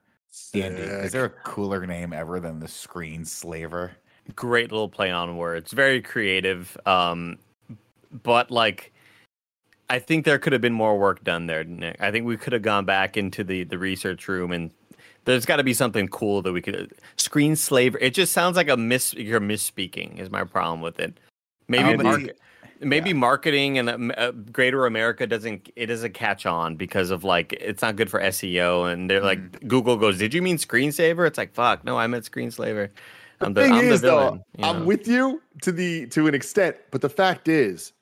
Andy, 0.52 0.82
is 0.82 1.12
there 1.12 1.24
a 1.24 1.30
cooler 1.30 1.86
name 1.86 2.12
ever 2.12 2.40
than 2.40 2.58
the 2.58 2.66
Screen 2.66 3.24
Slaver? 3.24 3.92
Great 4.34 4.72
little 4.72 4.88
play 4.88 5.10
on 5.10 5.36
words. 5.36 5.72
Very 5.72 6.02
creative. 6.02 6.76
Um, 6.86 7.38
but 8.10 8.50
like, 8.50 8.92
I 9.90 9.98
think 9.98 10.24
there 10.24 10.38
could 10.38 10.52
have 10.52 10.62
been 10.62 10.72
more 10.72 10.98
work 10.98 11.22
done 11.24 11.46
there. 11.46 11.64
Nick. 11.64 11.96
I 12.00 12.10
think 12.10 12.26
we 12.26 12.36
could 12.36 12.52
have 12.52 12.62
gone 12.62 12.84
back 12.84 13.16
into 13.16 13.44
the 13.44 13.64
the 13.64 13.78
research 13.78 14.28
room 14.28 14.52
and. 14.52 14.70
There's 15.26 15.46
got 15.46 15.56
to 15.56 15.64
be 15.64 15.72
something 15.72 16.06
cool 16.08 16.42
that 16.42 16.52
we 16.52 16.60
could 16.60 16.92
screen 17.16 17.56
slaver. 17.56 17.96
It 17.98 18.12
just 18.12 18.34
sounds 18.34 18.56
like 18.56 18.68
a 18.68 18.76
miss. 18.76 19.14
You're 19.14 19.40
misspeaking. 19.40 20.18
Is 20.18 20.28
my 20.28 20.44
problem 20.44 20.82
with 20.82 21.00
it. 21.00 21.18
Maybe 21.66 21.94
Oh, 21.94 22.02
market, 22.02 22.38
maybe 22.80 23.08
yeah. 23.08 23.16
marketing 23.16 23.78
and 23.78 23.88
um, 23.88 24.12
uh, 24.18 24.32
Greater 24.32 24.84
America 24.84 25.26
doesn't. 25.26 25.70
It 25.76 25.86
doesn't 25.86 26.12
catch 26.12 26.44
on 26.44 26.76
because 26.76 27.10
of 27.10 27.24
like 27.24 27.54
it's 27.54 27.80
not 27.80 27.96
good 27.96 28.10
for 28.10 28.20
SEO. 28.20 28.92
And 28.92 29.08
they're 29.08 29.22
like 29.22 29.38
Mm. 29.40 29.66
Google 29.66 29.96
goes, 29.96 30.18
"Did 30.18 30.34
you 30.34 30.42
mean 30.42 30.58
screensaver?" 30.58 31.26
It's 31.26 31.38
like 31.38 31.54
fuck. 31.54 31.84
No, 31.84 31.96
I 31.96 32.06
meant 32.06 32.30
screenslaver. 32.30 32.90
I'm 33.40 33.54
the, 33.54 33.62
thing 33.62 33.72
I'm 33.72 33.84
is, 33.86 34.02
the 34.02 34.08
villain. 34.10 34.42
though, 34.58 34.62
you 34.62 34.70
I'm 34.70 34.84
with 34.84 35.08
you 35.08 35.40
to 35.62 35.72
the 35.72 36.06
to 36.08 36.26
an 36.26 36.34
extent, 36.34 36.76
but 36.90 37.00
the 37.00 37.08
fact 37.08 37.48
is, 37.48 37.94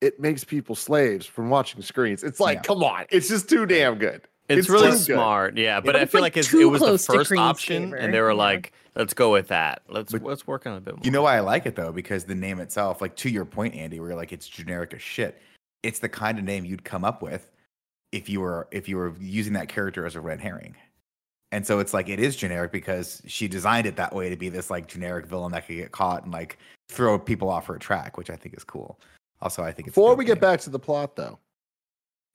it 0.00 0.18
makes 0.20 0.44
people 0.44 0.74
slaves 0.74 1.26
from 1.26 1.50
watching 1.50 1.82
screens. 1.82 2.22
It's 2.24 2.40
like, 2.40 2.58
Yeah. 2.58 2.62
come 2.62 2.82
on, 2.82 3.04
it's 3.10 3.28
just 3.28 3.48
too 3.48 3.66
damn 3.66 3.98
good. 3.98 4.22
It's, 4.48 4.68
really 4.68 4.90
too 4.90 4.90
good. 4.96 5.00
smart, 5.00 5.56
yeah. 5.56 5.78
But 5.78 5.92
but 5.92 5.96
I 5.96 6.06
feel 6.06 6.22
like, 6.22 6.34
like, 6.34 6.52
it 6.52 6.64
was 6.64 6.80
the 6.80 6.98
first 6.98 7.30
option, 7.32 7.92
Screensaver, 7.92 8.02
and 8.02 8.12
they 8.12 8.20
were 8.20 8.30
yeah. 8.32 8.36
like, 8.36 8.72
"Let's 8.96 9.14
go 9.14 9.30
with 9.30 9.46
that. 9.48 9.82
Let's 9.88 10.10
But- 10.10 10.24
let's 10.24 10.44
work 10.44 10.66
on 10.66 10.72
it 10.72 10.78
a 10.78 10.80
bit 10.80 10.96
more." 10.96 11.04
You 11.04 11.12
know 11.12 11.22
why 11.22 11.36
I 11.36 11.40
like 11.40 11.66
it 11.66 11.76
though? 11.76 11.92
Because 11.92 12.24
the 12.24 12.34
name 12.34 12.58
itself, 12.58 13.00
like 13.00 13.14
to 13.16 13.30
your 13.30 13.44
point, 13.44 13.76
Andy, 13.76 14.00
where 14.00 14.08
you're 14.08 14.16
like 14.16 14.32
it's 14.32 14.48
generic 14.48 14.92
as 14.92 15.00
shit. 15.02 15.40
It's 15.84 16.00
the 16.00 16.08
kind 16.08 16.36
of 16.36 16.44
name 16.44 16.64
you'd 16.64 16.82
come 16.82 17.04
up 17.04 17.22
with 17.22 17.48
if 18.10 18.28
you 18.28 18.40
were 18.40 18.66
if 18.72 18.88
you 18.88 18.96
were 18.96 19.14
using 19.20 19.52
that 19.52 19.68
character 19.68 20.04
as 20.04 20.16
a 20.16 20.20
red 20.20 20.40
herring. 20.40 20.74
And 21.52 21.64
so 21.64 21.78
it's 21.78 21.94
like 21.94 22.08
it 22.08 22.18
is 22.18 22.34
generic 22.34 22.72
because 22.72 23.22
she 23.26 23.46
designed 23.46 23.86
it 23.86 23.94
that 23.96 24.12
way 24.12 24.30
to 24.30 24.36
be 24.36 24.48
this 24.48 24.68
like 24.68 24.88
generic 24.88 25.26
villain 25.26 25.52
that 25.52 25.66
could 25.66 25.76
get 25.76 25.92
caught 25.92 26.24
and 26.24 26.32
like 26.32 26.58
throw 26.88 27.20
people 27.20 27.48
off 27.48 27.66
her 27.66 27.78
track, 27.78 28.18
which 28.18 28.30
I 28.30 28.36
think 28.36 28.56
is 28.56 28.64
cool. 28.64 28.98
Also, 29.42 29.62
I 29.62 29.72
think 29.72 29.88
it's 29.88 29.94
Before 29.94 30.14
we 30.14 30.24
get 30.24 30.40
back 30.40 30.60
to 30.60 30.70
the 30.70 30.78
plot, 30.78 31.16
though, 31.16 31.38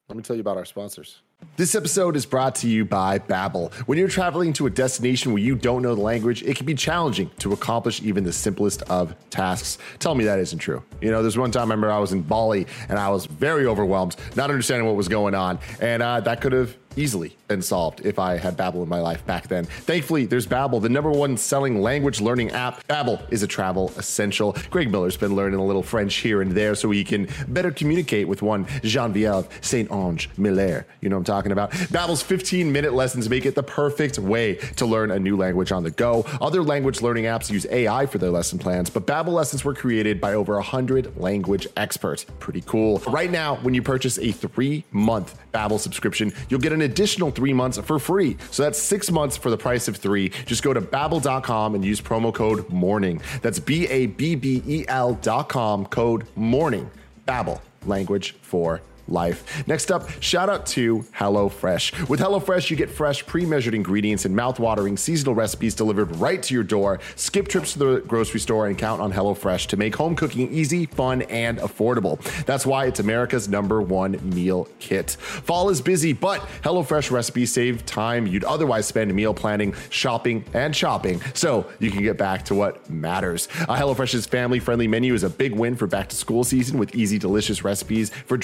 let 0.08 0.16
me 0.16 0.22
tell 0.22 0.36
you 0.36 0.40
about 0.40 0.56
our 0.56 0.64
sponsors. 0.64 1.20
This 1.56 1.74
episode 1.74 2.16
is 2.16 2.24
brought 2.24 2.54
to 2.56 2.68
you 2.68 2.84
by 2.84 3.18
Babbel. 3.18 3.72
When 3.86 3.98
you're 3.98 4.08
traveling 4.08 4.52
to 4.54 4.66
a 4.66 4.70
destination 4.70 5.32
where 5.32 5.42
you 5.42 5.54
don't 5.54 5.82
know 5.82 5.94
the 5.94 6.00
language, 6.00 6.42
it 6.42 6.56
can 6.56 6.64
be 6.64 6.74
challenging 6.74 7.30
to 7.40 7.52
accomplish 7.52 8.00
even 8.02 8.24
the 8.24 8.32
simplest 8.32 8.82
of 8.82 9.14
tasks. 9.30 9.78
Tell 9.98 10.14
me 10.14 10.24
that 10.24 10.38
isn't 10.38 10.58
true. 10.58 10.82
You 11.00 11.10
know, 11.10 11.22
there's 11.22 11.36
one 11.36 11.50
time 11.50 11.62
I 11.62 11.74
remember 11.74 11.90
I 11.90 11.98
was 11.98 12.12
in 12.12 12.22
Bali 12.22 12.66
and 12.88 12.98
I 12.98 13.10
was 13.10 13.26
very 13.26 13.66
overwhelmed, 13.66 14.16
not 14.34 14.50
understanding 14.50 14.86
what 14.86 14.96
was 14.96 15.08
going 15.08 15.34
on, 15.34 15.58
and 15.80 16.02
uh, 16.02 16.20
that 16.20 16.40
could 16.40 16.52
have 16.52 16.76
easily 16.96 17.36
been 17.48 17.62
solved 17.62 18.04
if 18.04 18.18
I 18.18 18.36
had 18.36 18.56
Babbel 18.56 18.82
in 18.82 18.88
my 18.88 19.00
life 19.00 19.24
back 19.26 19.48
then. 19.48 19.64
Thankfully, 19.64 20.26
there's 20.26 20.46
Babbel, 20.46 20.82
the 20.82 20.88
number 20.88 21.10
one 21.10 21.36
selling 21.36 21.80
language 21.80 22.20
learning 22.20 22.50
app. 22.50 22.86
Babbel 22.88 23.20
is 23.32 23.42
a 23.42 23.46
travel 23.46 23.92
essential. 23.96 24.56
Greg 24.70 24.90
Miller's 24.90 25.16
been 25.16 25.36
learning 25.36 25.60
a 25.60 25.64
little 25.64 25.82
French 25.82 26.16
here 26.16 26.42
and 26.42 26.52
there 26.52 26.74
so 26.74 26.90
he 26.90 27.04
can 27.04 27.28
better 27.48 27.70
communicate 27.70 28.26
with 28.26 28.42
one 28.42 28.64
Geneviève 28.82 29.48
Saint 29.64 29.90
Ange 29.90 30.30
Miller. 30.36 30.86
You 31.00 31.08
know 31.08 31.16
what 31.16 31.20
I'm 31.20 31.24
talking 31.24 31.52
about? 31.52 31.70
Babbel's 31.70 32.22
15 32.22 32.70
minute 32.72 32.94
lessons 32.94 33.28
make 33.28 33.46
it 33.46 33.54
the 33.54 33.62
perfect 33.62 34.18
way 34.18 34.56
to 34.76 34.86
learn 34.86 35.10
a 35.10 35.18
new 35.18 35.36
language 35.36 35.72
on 35.72 35.82
the 35.82 35.90
go. 35.90 36.24
Other 36.40 36.62
language 36.62 37.02
learning 37.02 37.24
apps 37.24 37.50
use 37.50 37.66
AI 37.70 38.06
for 38.06 38.18
their 38.18 38.30
lesson 38.30 38.58
plans, 38.58 38.90
but 38.90 39.06
Babbel 39.06 39.32
lessons 39.32 39.64
were 39.64 39.74
created 39.74 40.20
by 40.20 40.34
over 40.34 40.54
100 40.54 41.16
language 41.16 41.66
experts. 41.76 42.26
Pretty 42.38 42.62
cool. 42.62 42.98
Right 43.06 43.30
now, 43.30 43.56
when 43.56 43.74
you 43.74 43.82
purchase 43.82 44.18
a 44.18 44.32
three 44.32 44.84
month 44.90 45.38
Babbel 45.52 45.78
subscription, 45.78 46.32
you'll 46.48 46.60
get 46.60 46.72
an 46.72 46.82
additional 46.86 47.30
three 47.30 47.52
months 47.52 47.78
for 47.78 47.98
free. 47.98 48.38
So 48.50 48.62
that's 48.62 48.78
six 48.78 49.10
months 49.10 49.36
for 49.36 49.50
the 49.50 49.58
price 49.58 49.88
of 49.88 49.96
three. 49.96 50.30
Just 50.46 50.62
go 50.62 50.72
to 50.72 50.80
babbel.com 50.80 51.74
and 51.74 51.84
use 51.84 52.00
promo 52.00 52.32
code 52.32 52.68
MORNING. 52.70 53.20
That's 53.42 53.58
B 53.58 53.86
A 53.88 54.06
B 54.06 54.34
B 54.34 54.62
E 54.66 54.84
L 54.88 55.14
dot 55.14 55.50
com 55.50 55.84
code 55.84 56.26
MORNING. 56.34 56.90
Babbel, 57.26 57.60
language 57.84 58.36
for 58.40 58.80
life. 59.08 59.66
Next 59.66 59.90
up, 59.90 60.10
shout 60.20 60.48
out 60.48 60.66
to 60.66 61.04
HelloFresh. 61.14 62.08
With 62.08 62.20
HelloFresh, 62.20 62.70
you 62.70 62.76
get 62.76 62.90
fresh, 62.90 63.26
pre-measured 63.26 63.74
ingredients 63.74 64.24
and 64.24 64.34
mouth-watering 64.34 64.96
seasonal 64.96 65.34
recipes 65.34 65.74
delivered 65.74 66.14
right 66.16 66.42
to 66.42 66.54
your 66.54 66.62
door. 66.62 67.00
Skip 67.14 67.48
trips 67.48 67.72
to 67.74 67.78
the 67.78 68.00
grocery 68.00 68.40
store 68.40 68.66
and 68.66 68.76
count 68.76 69.00
on 69.00 69.12
HelloFresh 69.12 69.66
to 69.68 69.76
make 69.76 69.94
home 69.96 70.16
cooking 70.16 70.52
easy, 70.52 70.86
fun, 70.86 71.22
and 71.22 71.58
affordable. 71.58 72.20
That's 72.44 72.66
why 72.66 72.86
it's 72.86 73.00
America's 73.00 73.48
number 73.48 73.80
one 73.82 74.18
meal 74.22 74.68
kit. 74.78 75.10
Fall 75.10 75.68
is 75.70 75.80
busy, 75.80 76.12
but 76.12 76.40
HelloFresh 76.62 77.10
recipes 77.10 77.52
save 77.52 77.86
time 77.86 78.26
you'd 78.26 78.44
otherwise 78.44 78.86
spend 78.86 79.14
meal 79.14 79.34
planning, 79.34 79.74
shopping, 79.90 80.44
and 80.54 80.74
shopping, 80.74 81.20
so 81.34 81.66
you 81.78 81.90
can 81.90 82.02
get 82.02 82.18
back 82.18 82.44
to 82.46 82.54
what 82.54 82.88
matters. 82.90 83.48
Uh, 83.60 83.76
HelloFresh's 83.76 84.26
family-friendly 84.26 84.88
menu 84.88 85.14
is 85.14 85.22
a 85.22 85.30
big 85.30 85.54
win 85.54 85.76
for 85.76 85.86
back-to-school 85.86 86.44
season 86.44 86.78
with 86.78 86.94
easy, 86.94 87.18
delicious 87.18 87.64
recipes 87.64 88.10
for 88.10 88.36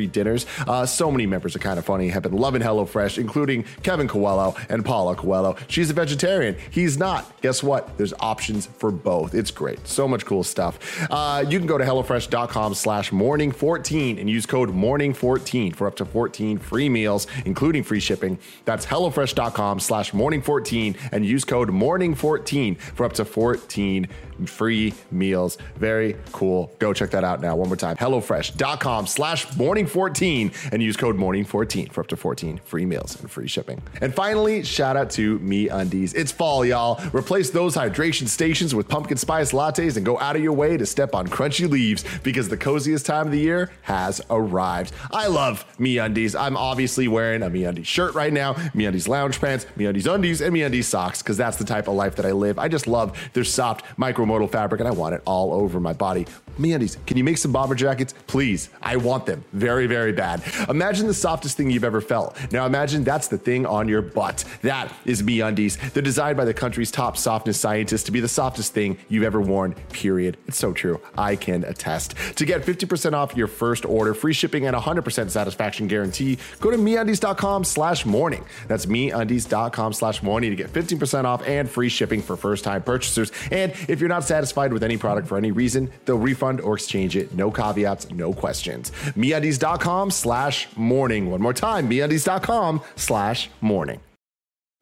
drama-free 0.00 0.06
dinners. 0.06 0.46
Uh, 0.66 0.86
so 0.86 1.10
many 1.10 1.26
members 1.26 1.54
of 1.54 1.60
Kind 1.60 1.78
of 1.78 1.84
Funny 1.84 2.08
have 2.08 2.22
been 2.22 2.32
loving 2.32 2.62
HelloFresh, 2.62 3.18
including 3.18 3.64
Kevin 3.82 4.08
Coelho 4.08 4.54
and 4.68 4.84
Paula 4.84 5.16
Coelho. 5.16 5.56
She's 5.68 5.90
a 5.90 5.94
vegetarian. 5.94 6.56
He's 6.70 6.98
not. 6.98 7.40
Guess 7.42 7.62
what? 7.62 7.96
There's 7.96 8.14
options 8.20 8.66
for 8.66 8.90
both. 8.90 9.34
It's 9.34 9.50
great. 9.50 9.86
So 9.86 10.08
much 10.08 10.24
cool 10.24 10.44
stuff. 10.44 10.78
Uh, 11.10 11.44
you 11.48 11.58
can 11.58 11.66
go 11.66 11.78
to 11.78 11.84
HelloFresh.com 11.84 12.74
slash 12.74 13.10
morning14 13.10 14.20
and 14.20 14.28
use 14.28 14.46
code 14.46 14.70
morning14 14.70 15.74
for 15.74 15.86
up 15.86 15.96
to 15.96 16.04
14 16.04 16.58
free 16.58 16.88
meals, 16.88 17.26
including 17.44 17.82
free 17.82 18.00
shipping. 18.00 18.38
That's 18.64 18.86
HelloFresh.com 18.86 19.80
slash 19.80 20.12
morning14 20.12 20.96
and 21.12 21.24
use 21.24 21.44
code 21.44 21.70
morning14 21.70 22.78
for 22.78 23.04
up 23.04 23.12
to 23.14 23.24
14 23.24 24.08
free 24.46 24.94
meals. 25.10 25.58
Very 25.76 26.16
cool. 26.32 26.72
Go 26.78 26.92
check 26.92 27.10
that 27.10 27.24
out 27.24 27.40
now. 27.40 27.56
One 27.56 27.68
more 27.68 27.76
time. 27.76 27.96
HelloFresh.com 27.96 29.06
slash 29.06 29.46
morning14 29.48 30.72
and 30.72 30.82
use 30.82 30.96
code 30.96 31.16
morning14 31.16 31.92
for 31.92 32.00
up 32.00 32.06
to 32.08 32.16
14 32.16 32.58
free 32.64 32.86
meals 32.86 33.20
and 33.20 33.30
free 33.30 33.48
shipping. 33.48 33.82
And 34.00 34.14
finally, 34.14 34.62
shout 34.62 34.96
out 34.96 35.10
to 35.10 35.38
Me 35.40 35.68
Undies. 35.68 36.14
It's 36.14 36.32
fall, 36.32 36.64
y'all. 36.64 37.00
Replace 37.12 37.50
those 37.50 37.74
hydration 37.74 38.28
stations 38.28 38.74
with 38.74 38.88
pumpkin 38.88 39.16
spice 39.16 39.52
lattes 39.52 39.96
and 39.96 40.04
go 40.04 40.18
out 40.18 40.36
of 40.36 40.42
your 40.42 40.52
way 40.52 40.76
to 40.76 40.86
step 40.86 41.14
on 41.14 41.26
crunchy 41.28 41.68
leaves 41.68 42.04
because 42.22 42.48
the 42.48 42.56
coziest 42.56 43.06
time 43.06 43.26
of 43.26 43.32
the 43.32 43.38
year 43.38 43.70
has 43.82 44.20
arrived. 44.30 44.92
I 45.12 45.26
love 45.26 45.64
Me 45.78 45.98
Undies. 45.98 46.34
I'm 46.34 46.56
obviously 46.56 47.08
wearing 47.08 47.42
a 47.42 47.50
Me 47.50 47.64
Undies 47.64 47.86
shirt 47.86 48.14
right 48.14 48.32
now, 48.32 48.56
Me 48.74 48.86
Undies 48.86 49.08
lounge 49.08 49.40
pants, 49.40 49.66
Me 49.76 49.86
Undies 49.86 50.06
undies, 50.06 50.40
and 50.40 50.52
Me 50.52 50.62
Undies 50.62 50.88
socks 50.88 51.22
because 51.22 51.36
that's 51.36 51.56
the 51.56 51.64
type 51.64 51.88
of 51.88 51.94
life 51.94 52.16
that 52.16 52.26
I 52.26 52.32
live. 52.32 52.58
I 52.58 52.68
just 52.68 52.86
love 52.86 53.18
their 53.32 53.44
soft 53.44 53.84
micromodal 54.30 54.50
fabric 54.50 54.80
and 54.80 54.88
I 54.88 54.92
want 54.92 55.14
it 55.14 55.22
all 55.24 55.52
over 55.52 55.80
my 55.80 55.92
body. 55.92 56.26
Me 56.60 56.74
Undies, 56.74 56.98
can 57.06 57.16
you 57.16 57.24
make 57.24 57.38
some 57.38 57.52
bomber 57.52 57.74
jackets? 57.74 58.14
Please. 58.26 58.68
I 58.82 58.96
want 58.96 59.24
them 59.24 59.44
very, 59.52 59.86
very 59.86 60.12
bad. 60.12 60.42
Imagine 60.68 61.06
the 61.06 61.14
softest 61.14 61.56
thing 61.56 61.70
you've 61.70 61.84
ever 61.84 62.00
felt. 62.00 62.36
Now 62.52 62.66
imagine 62.66 63.02
that's 63.02 63.28
the 63.28 63.38
thing 63.38 63.64
on 63.64 63.88
your 63.88 64.02
butt. 64.02 64.44
That 64.62 64.92
is 65.06 65.22
Me 65.22 65.40
Undies. 65.40 65.78
They're 65.92 66.02
designed 66.02 66.36
by 66.36 66.44
the 66.44 66.52
country's 66.52 66.90
top 66.90 67.16
softness 67.16 67.58
scientists 67.58 68.02
to 68.04 68.12
be 68.12 68.20
the 68.20 68.28
softest 68.28 68.74
thing 68.74 68.98
you've 69.08 69.24
ever 69.24 69.40
worn, 69.40 69.74
period. 69.90 70.36
It's 70.46 70.58
so 70.58 70.72
true. 70.72 71.00
I 71.16 71.36
can 71.36 71.64
attest. 71.64 72.14
To 72.36 72.44
get 72.44 72.62
50% 72.62 73.14
off 73.14 73.34
your 73.36 73.46
first 73.46 73.86
order, 73.86 74.12
free 74.12 74.34
shipping, 74.34 74.66
and 74.66 74.76
100% 74.76 75.30
satisfaction 75.30 75.86
guarantee, 75.86 76.38
go 76.60 76.70
to 76.70 76.76
meundies.com 76.76 77.64
slash 77.64 78.04
morning. 78.04 78.44
That's 78.68 78.86
meundies.com 78.86 79.92
slash 79.94 80.22
morning 80.22 80.50
to 80.50 80.56
get 80.56 80.72
15% 80.72 81.24
off 81.24 81.46
and 81.46 81.70
free 81.70 81.88
shipping 81.88 82.20
for 82.20 82.36
first 82.36 82.64
time 82.64 82.82
purchasers. 82.82 83.32
And 83.50 83.72
if 83.88 84.00
you're 84.00 84.08
not 84.08 84.24
satisfied 84.24 84.72
with 84.72 84.82
any 84.82 84.96
product 84.96 85.26
for 85.26 85.38
any 85.38 85.52
reason, 85.52 85.90
they'll 86.04 86.18
refund 86.18 86.49
or 86.58 86.74
exchange 86.74 87.16
it. 87.16 87.32
No 87.34 87.50
caveats, 87.50 88.10
no 88.10 88.32
questions. 88.32 88.90
MeUndies.com 89.16 90.10
slash 90.10 90.66
morning. 90.76 91.30
One 91.30 91.40
more 91.40 91.54
time, 91.54 91.88
MeUndies.com 91.88 92.80
slash 92.96 93.50
morning. 93.60 94.00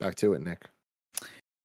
Back 0.01 0.15
to 0.17 0.33
it, 0.33 0.43
Nick. 0.43 0.65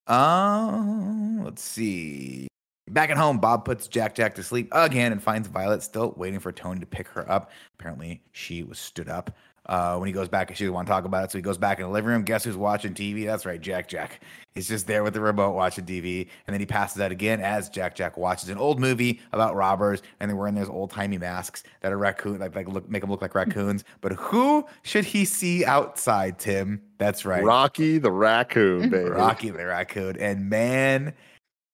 Um, 0.08 1.44
let's 1.44 1.62
see. 1.62 2.48
Back 2.90 3.10
at 3.10 3.18
home, 3.18 3.38
Bob 3.38 3.64
puts 3.64 3.88
Jack 3.88 4.14
Jack 4.14 4.36
to 4.36 4.44
sleep 4.44 4.68
again 4.74 5.14
and 5.14 5.24
finds 5.24 5.48
Violet 5.48 5.82
still 5.82 6.14
waiting 6.18 6.40
for 6.40 6.52
Tony 6.52 6.82
to 6.82 6.86
pick 6.86 7.08
her 7.08 7.30
up. 7.32 7.52
Apparently, 7.80 8.22
she 8.34 8.64
was 8.64 8.78
stood 8.78 9.08
up. 9.08 9.34
Uh, 9.66 9.98
when 9.98 10.08
he 10.08 10.14
goes 10.14 10.28
back, 10.28 10.54
she 10.54 10.66
doesn't 10.66 10.74
want 10.74 10.88
to 10.88 10.92
talk 10.92 11.06
about 11.06 11.24
it, 11.24 11.32
so 11.32 11.38
he 11.38 11.42
goes 11.42 11.58
back 11.58 11.80
in 11.80 11.86
the 11.86 11.92
living 11.92 12.10
room. 12.10 12.24
Guess 12.24 12.44
who's 12.44 12.58
watching 12.58 12.94
TV? 12.94 13.26
That's 13.26 13.46
right, 13.46 13.62
Jack 13.62 13.88
Jack. 13.88 14.20
He's 14.54 14.68
just 14.68 14.88
there 14.88 15.04
with 15.04 15.14
the 15.14 15.22
remote 15.22 15.52
watching 15.52 15.86
TV, 15.86 16.28
and 16.46 16.54
then 16.54 16.60
he 16.60 16.66
passes 16.66 17.02
out 17.02 17.12
again 17.12 17.40
as 17.40 17.70
Jack 17.70 17.96
Jack 17.96 18.18
watches 18.18 18.50
an 18.50 18.58
old 18.58 18.80
movie 18.80 19.22
about 19.32 19.56
robbers, 19.56 20.02
and 20.20 20.30
they're 20.30 20.36
wearing 20.36 20.56
those 20.56 20.68
old 20.68 20.92
timey 20.92 21.18
masks 21.18 21.64
that 21.80 21.94
are 21.94 21.98
raccoon, 21.98 22.40
like 22.40 22.54
like 22.56 22.68
look 22.68 22.90
make 22.90 23.02
them 23.02 23.10
look 23.10 23.22
like 23.22 23.36
raccoons. 23.36 23.84
But 24.02 24.14
who 24.14 24.66
should 24.82 25.06
he 25.06 25.24
see 25.24 25.64
outside? 25.64 26.38
Tim. 26.40 26.82
That's 26.98 27.26
right, 27.26 27.44
Rocky 27.44 28.00
the 28.00 28.12
raccoon, 28.12 28.90
baby. 28.92 29.10
Rocky 29.10 29.50
the 29.50 29.66
raccoon. 29.66 30.18
And 30.18 30.50
man, 30.50 31.14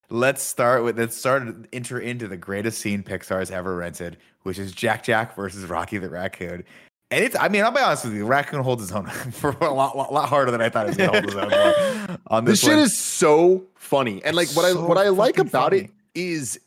let's 0.09 0.43
start 0.43 0.83
with 0.83 0.99
let's 0.99 1.17
start 1.17 1.67
enter 1.73 1.99
into 1.99 2.27
the 2.27 2.37
greatest 2.37 2.81
scene 2.81 3.01
Pixar 3.01 3.39
has 3.39 3.49
ever 3.49 3.75
rented, 3.75 4.17
which 4.43 4.59
is 4.59 4.73
Jack 4.73 5.03
Jack 5.03 5.35
versus 5.35 5.65
Rocky 5.65 5.97
the 5.97 6.09
raccoon. 6.09 6.63
And 7.12 7.24
it's, 7.24 7.36
I 7.39 7.47
mean, 7.49 7.64
I'll 7.64 7.72
be 7.72 7.80
honest 7.80 8.05
with 8.05 8.14
you, 8.14 8.26
Raccoon 8.26 8.62
holds 8.62 8.84
his 8.84 8.91
own 8.91 9.05
for 9.32 9.49
a 9.62 9.74
lot, 9.74 9.97
lot, 9.97 10.14
lot 10.14 10.30
harder 10.30 10.51
than 10.51 10.62
I 10.62 10.70
thought 10.70 10.86
he 10.86 10.89
was 10.89 10.97
going 10.97 11.12
to 11.12 11.20
hold 11.20 11.26
his 11.26 11.36
own 11.36 11.53
on- 12.10 12.20
on 12.28 12.45
This 12.45 12.62
this. 12.62 12.70
shit 12.70 12.78
is 12.80 12.95
so 12.97 13.64
funny. 13.76 14.22
And 14.24 14.36
like 14.36 14.49
what 14.51 14.66
I 14.66 14.74
what 14.74 14.97
I 14.97 15.10
like 15.10 15.38
about 15.39 15.74
it 15.74 15.88
funny. 15.88 15.93
is 16.16 16.60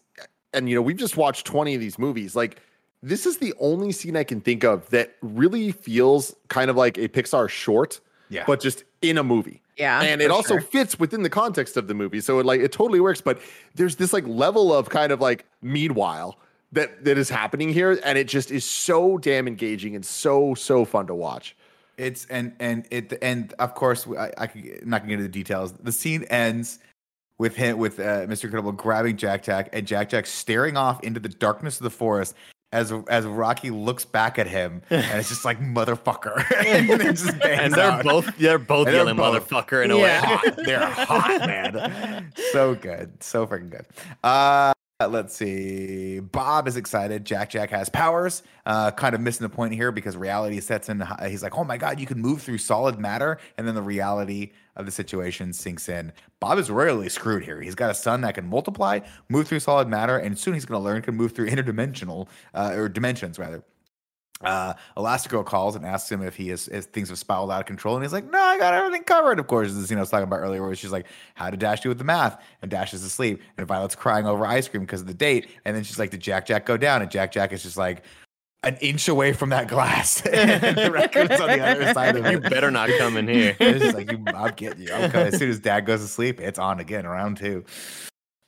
and 0.52 0.68
you 0.68 0.74
know, 0.74 0.82
we've 0.82 0.96
just 0.96 1.16
watched 1.16 1.46
20 1.46 1.74
of 1.76 1.80
these 1.80 1.98
movies. 1.98 2.34
Like 2.34 2.60
this 3.02 3.24
is 3.26 3.38
the 3.38 3.54
only 3.60 3.92
scene 3.92 4.16
I 4.16 4.24
can 4.24 4.40
think 4.40 4.64
of 4.64 4.88
that 4.90 5.14
really 5.22 5.72
feels 5.72 6.34
kind 6.48 6.70
of 6.70 6.76
like 6.76 6.98
a 6.98 7.08
Pixar 7.08 7.48
short, 7.48 8.00
Yeah. 8.28 8.44
but 8.46 8.60
just 8.60 8.84
in 9.00 9.18
a 9.18 9.22
movie. 9.24 9.60
Yeah, 9.78 10.02
and 10.02 10.20
it 10.20 10.30
also 10.30 10.54
sure. 10.54 10.60
fits 10.60 10.98
within 10.98 11.22
the 11.22 11.30
context 11.30 11.76
of 11.78 11.88
the 11.88 11.94
movie. 11.94 12.20
So 12.20 12.38
it 12.40 12.46
like 12.46 12.60
it 12.60 12.72
totally 12.72 13.00
works, 13.00 13.20
but 13.20 13.40
there's 13.74 13.96
this 13.96 14.12
like 14.12 14.26
level 14.26 14.72
of 14.74 14.90
kind 14.90 15.10
of 15.12 15.20
like 15.20 15.46
meanwhile 15.62 16.38
that 16.72 17.04
that 17.04 17.18
is 17.18 17.28
happening 17.28 17.68
here 17.72 18.00
and 18.04 18.16
it 18.18 18.28
just 18.28 18.50
is 18.50 18.64
so 18.64 19.18
damn 19.18 19.46
engaging 19.46 19.94
and 19.94 20.04
so 20.04 20.54
so 20.54 20.84
fun 20.84 21.06
to 21.06 21.14
watch. 21.14 21.54
It's 21.98 22.24
and 22.30 22.54
and 22.58 22.86
it 22.90 23.12
and 23.22 23.52
of 23.58 23.74
course 23.74 24.06
I, 24.08 24.32
I 24.38 24.46
could, 24.46 24.80
I'm 24.82 24.88
not 24.88 24.98
gonna 25.02 25.08
get 25.10 25.12
into 25.14 25.24
the 25.24 25.28
details. 25.28 25.72
The 25.72 25.92
scene 25.92 26.24
ends 26.24 26.78
with 27.38 27.56
him 27.56 27.76
with 27.78 27.98
uh, 28.00 28.26
Mr. 28.26 28.44
Incredible 28.44 28.72
grabbing 28.72 29.16
Jack 29.16 29.42
Jack 29.42 29.68
and 29.72 29.86
Jack 29.86 30.08
Jack 30.08 30.26
staring 30.26 30.76
off 30.76 31.02
into 31.02 31.20
the 31.20 31.28
darkness 31.28 31.78
of 31.78 31.84
the 31.84 31.90
forest 31.90 32.34
as 32.72 32.90
as 33.08 33.26
Rocky 33.26 33.70
looks 33.70 34.06
back 34.06 34.38
at 34.38 34.46
him 34.46 34.80
and 34.90 35.18
it's 35.20 35.28
just 35.28 35.44
like 35.44 35.60
motherfucker 35.60 36.42
and, 36.66 36.88
just 37.02 37.28
and 37.42 37.74
they're 37.74 37.90
out. 37.90 38.04
both 38.04 38.34
they're 38.38 38.58
both 38.58 38.86
And 38.86 38.94
they're 38.96 39.02
yelling 39.04 39.16
both- 39.16 39.46
motherfucker 39.50 39.84
in 39.84 39.90
a 39.90 39.98
Yeah. 39.98 40.02
way. 40.22 40.26
hot. 40.38 40.56
They're 40.64 40.86
hot, 40.86 41.40
man. 41.46 42.32
So 42.52 42.74
good. 42.74 43.22
So 43.22 43.46
freaking 43.46 43.68
good. 43.70 43.84
Uh 44.24 44.72
let's 45.00 45.34
see. 45.34 46.20
Bob 46.20 46.68
is 46.68 46.76
excited. 46.76 47.24
Jack 47.24 47.50
Jack 47.50 47.70
has 47.70 47.88
powers. 47.88 48.42
Uh 48.64 48.90
kind 48.90 49.14
of 49.14 49.20
missing 49.20 49.44
the 49.44 49.54
point 49.54 49.74
here 49.74 49.90
because 49.90 50.16
reality 50.16 50.60
sets 50.60 50.88
in. 50.88 51.02
He's 51.26 51.42
like, 51.42 51.56
"Oh 51.56 51.64
my 51.64 51.76
god, 51.76 51.98
you 51.98 52.06
can 52.06 52.20
move 52.20 52.42
through 52.42 52.58
solid 52.58 52.98
matter." 52.98 53.38
And 53.58 53.66
then 53.66 53.74
the 53.74 53.82
reality 53.82 54.52
of 54.76 54.86
the 54.86 54.92
situation 54.92 55.52
sinks 55.52 55.88
in. 55.88 56.12
Bob 56.40 56.58
is 56.58 56.70
royally 56.70 57.08
screwed 57.08 57.44
here. 57.44 57.60
He's 57.60 57.74
got 57.74 57.90
a 57.90 57.94
son 57.94 58.22
that 58.22 58.34
can 58.34 58.46
multiply, 58.46 59.00
move 59.28 59.48
through 59.48 59.60
solid 59.60 59.88
matter, 59.88 60.16
and 60.16 60.38
soon 60.38 60.54
he's 60.54 60.64
going 60.64 60.80
to 60.80 60.84
learn 60.84 61.02
can 61.02 61.14
move 61.14 61.32
through 61.32 61.48
interdimensional 61.50 62.28
uh, 62.54 62.72
or 62.74 62.88
dimensions 62.88 63.38
rather 63.38 63.62
uh, 64.42 64.74
Elastigirl 64.96 65.44
calls 65.44 65.76
and 65.76 65.84
asks 65.84 66.10
him 66.10 66.22
if 66.22 66.36
he 66.36 66.50
is 66.50 66.68
if 66.68 66.86
things 66.86 67.08
have 67.08 67.18
spiraled 67.18 67.50
out 67.50 67.60
of 67.60 67.66
control, 67.66 67.96
and 67.96 68.04
he's 68.04 68.12
like, 68.12 68.30
"No, 68.30 68.38
I 68.38 68.58
got 68.58 68.74
everything 68.74 69.04
covered." 69.04 69.38
Of 69.38 69.46
course, 69.46 69.70
as 69.70 69.90
you 69.90 69.96
know, 69.96 70.00
I 70.00 70.02
was 70.02 70.10
talking 70.10 70.24
about 70.24 70.40
earlier, 70.40 70.62
where 70.62 70.74
she's 70.74 70.92
like, 70.92 71.06
"How 71.34 71.50
did 71.50 71.60
Dash 71.60 71.80
do 71.80 71.88
with 71.88 71.98
the 71.98 72.04
math?" 72.04 72.42
And 72.62 72.70
Dash 72.70 72.94
is 72.94 73.04
asleep, 73.04 73.40
and 73.56 73.66
Violet's 73.66 73.94
crying 73.94 74.26
over 74.26 74.46
ice 74.46 74.68
cream 74.68 74.82
because 74.82 75.00
of 75.00 75.06
the 75.06 75.14
date, 75.14 75.48
and 75.64 75.76
then 75.76 75.84
she's 75.84 75.98
like, 75.98 76.10
"Did 76.10 76.20
Jack 76.20 76.46
Jack 76.46 76.66
go 76.66 76.76
down?" 76.76 77.02
And 77.02 77.10
Jack 77.10 77.32
Jack 77.32 77.52
is 77.52 77.62
just 77.62 77.76
like 77.76 78.04
an 78.64 78.76
inch 78.80 79.08
away 79.08 79.32
from 79.32 79.50
that 79.50 79.68
glass, 79.68 80.24
and 80.26 80.76
the 80.76 80.90
raccoon's 80.90 81.40
on 81.40 81.48
the 81.48 81.60
other 81.64 81.92
side 81.92 82.16
of 82.16 82.26
You 82.32 82.40
better 82.40 82.70
not 82.70 82.88
come 82.98 83.16
in 83.16 83.28
here. 83.28 83.56
It's 83.60 83.80
just 83.80 83.96
like 83.96 84.10
you, 84.10 84.22
I'm 84.26 84.54
getting 84.54 84.82
you. 84.82 84.92
I'm 84.92 85.10
coming. 85.10 85.28
As 85.28 85.38
soon 85.38 85.50
as 85.50 85.58
Dad 85.58 85.86
goes 85.86 86.00
to 86.00 86.08
sleep, 86.08 86.40
it's 86.40 86.58
on 86.58 86.80
again. 86.80 87.06
Round 87.06 87.36
two. 87.36 87.64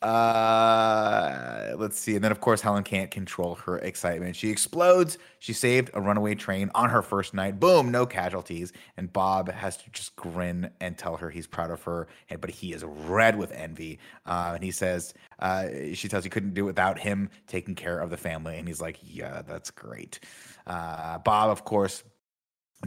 Uh, 0.05 1.72
let's 1.78 1.98
see. 1.98 2.14
And 2.14 2.22
then, 2.22 2.30
of 2.30 2.40
course, 2.40 2.61
Helen 2.61 2.84
can't 2.84 3.11
control 3.11 3.55
her 3.55 3.78
excitement. 3.78 4.36
She 4.36 4.50
explodes. 4.50 5.16
She 5.38 5.55
saved 5.55 5.90
a 5.94 6.00
runaway 6.00 6.34
train 6.34 6.70
on 6.74 6.90
her 6.90 7.00
first 7.00 7.32
night. 7.32 7.59
Boom, 7.59 7.90
no 7.90 8.05
casualties. 8.05 8.74
And 8.98 9.11
Bob 9.11 9.50
has 9.50 9.78
to 9.78 9.90
just 9.90 10.14
grin 10.14 10.70
and 10.80 10.98
tell 10.98 11.16
her 11.16 11.30
he's 11.30 11.46
proud 11.46 11.70
of 11.70 11.82
her. 11.84 12.07
But 12.38 12.50
he 12.50 12.74
is 12.74 12.84
red 12.84 13.38
with 13.38 13.50
envy. 13.52 13.98
Uh, 14.26 14.52
and 14.57 14.62
he 14.62 14.70
says, 14.70 15.14
uh, 15.38 15.68
she 15.94 16.09
tells 16.09 16.22
he 16.22 16.30
couldn't 16.30 16.52
do 16.52 16.64
it 16.64 16.66
without 16.66 16.98
him 16.98 17.30
taking 17.46 17.74
care 17.74 17.98
of 17.98 18.11
the 18.11 18.18
family. 18.18 18.59
And 18.59 18.68
he's 18.68 18.82
like, 18.82 18.98
yeah, 19.02 19.40
that's 19.40 19.70
great. 19.70 20.20
Uh, 20.66 21.16
Bob, 21.18 21.50
of 21.50 21.64
course, 21.64 22.05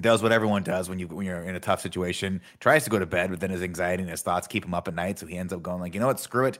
does 0.01 0.21
what 0.21 0.31
everyone 0.31 0.61
does 0.63 0.89
when 0.89 0.99
you 0.99 1.07
when 1.07 1.25
you're 1.25 1.41
in 1.41 1.55
a 1.55 1.59
tough 1.59 1.81
situation. 1.81 2.41
Tries 2.59 2.83
to 2.83 2.89
go 2.91 2.99
to 2.99 3.05
bed, 3.07 3.31
but 3.31 3.39
then 3.39 3.49
his 3.49 3.63
anxiety 3.63 4.03
and 4.03 4.11
his 4.11 4.21
thoughts 4.21 4.47
keep 4.47 4.63
him 4.63 4.75
up 4.75 4.87
at 4.87 4.93
night. 4.93 5.17
So 5.17 5.25
he 5.25 5.37
ends 5.37 5.51
up 5.53 5.63
going 5.63 5.81
like, 5.81 5.95
you 5.95 5.99
know 5.99 6.07
what, 6.07 6.19
screw 6.19 6.45
it. 6.45 6.59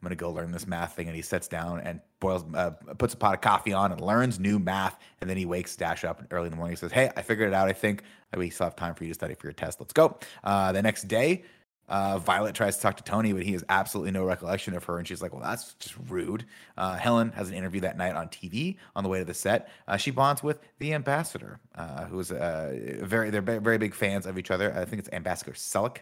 I'm 0.00 0.04
gonna 0.04 0.16
go 0.16 0.30
learn 0.30 0.52
this 0.52 0.66
math 0.66 0.94
thing, 0.94 1.08
and 1.08 1.16
he 1.16 1.22
sits 1.22 1.48
down 1.48 1.80
and 1.80 2.00
boils, 2.20 2.44
uh, 2.54 2.70
puts 2.98 3.14
a 3.14 3.16
pot 3.16 3.34
of 3.34 3.40
coffee 3.40 3.72
on 3.72 3.90
and 3.90 4.00
learns 4.00 4.38
new 4.38 4.58
math. 4.58 4.98
And 5.20 5.28
then 5.28 5.36
he 5.36 5.44
wakes 5.44 5.74
Dash 5.74 6.04
up 6.04 6.22
early 6.30 6.46
in 6.46 6.50
the 6.50 6.56
morning. 6.56 6.72
He 6.72 6.76
says, 6.76 6.92
"Hey, 6.92 7.10
I 7.16 7.22
figured 7.22 7.48
it 7.48 7.54
out. 7.54 7.68
I 7.68 7.72
think 7.72 8.04
we 8.36 8.50
still 8.50 8.66
have 8.66 8.76
time 8.76 8.94
for 8.94 9.04
you 9.04 9.10
to 9.10 9.14
study 9.14 9.34
for 9.34 9.46
your 9.46 9.54
test. 9.54 9.80
Let's 9.80 9.92
go." 9.92 10.18
Uh, 10.44 10.72
the 10.72 10.82
next 10.82 11.08
day, 11.08 11.42
uh, 11.88 12.18
Violet 12.18 12.54
tries 12.54 12.76
to 12.76 12.82
talk 12.82 12.96
to 12.98 13.02
Tony, 13.02 13.32
but 13.32 13.42
he 13.42 13.52
has 13.52 13.64
absolutely 13.68 14.10
no 14.10 14.24
recollection 14.24 14.74
of 14.74 14.84
her. 14.84 14.98
And 14.98 15.08
she's 15.08 15.22
like, 15.22 15.32
well, 15.32 15.42
that's 15.42 15.74
just 15.74 15.94
rude. 16.08 16.44
Uh, 16.76 16.96
Helen 16.96 17.32
has 17.32 17.48
an 17.48 17.54
interview 17.54 17.80
that 17.80 17.96
night 17.96 18.14
on 18.14 18.28
TV 18.28 18.76
on 18.94 19.02
the 19.02 19.10
way 19.10 19.18
to 19.18 19.24
the 19.24 19.34
set. 19.34 19.70
Uh, 19.86 19.96
she 19.96 20.10
bonds 20.10 20.42
with 20.42 20.60
the 20.78 20.92
ambassador, 20.92 21.58
uh, 21.76 22.04
who 22.04 22.20
is 22.20 22.30
uh, 22.30 22.98
very, 23.00 23.30
they're 23.30 23.40
very 23.40 23.78
big 23.78 23.94
fans 23.94 24.26
of 24.26 24.38
each 24.38 24.50
other. 24.50 24.74
I 24.76 24.84
think 24.84 25.00
it's 25.00 25.08
Ambassador 25.12 25.52
Selleck. 25.52 25.98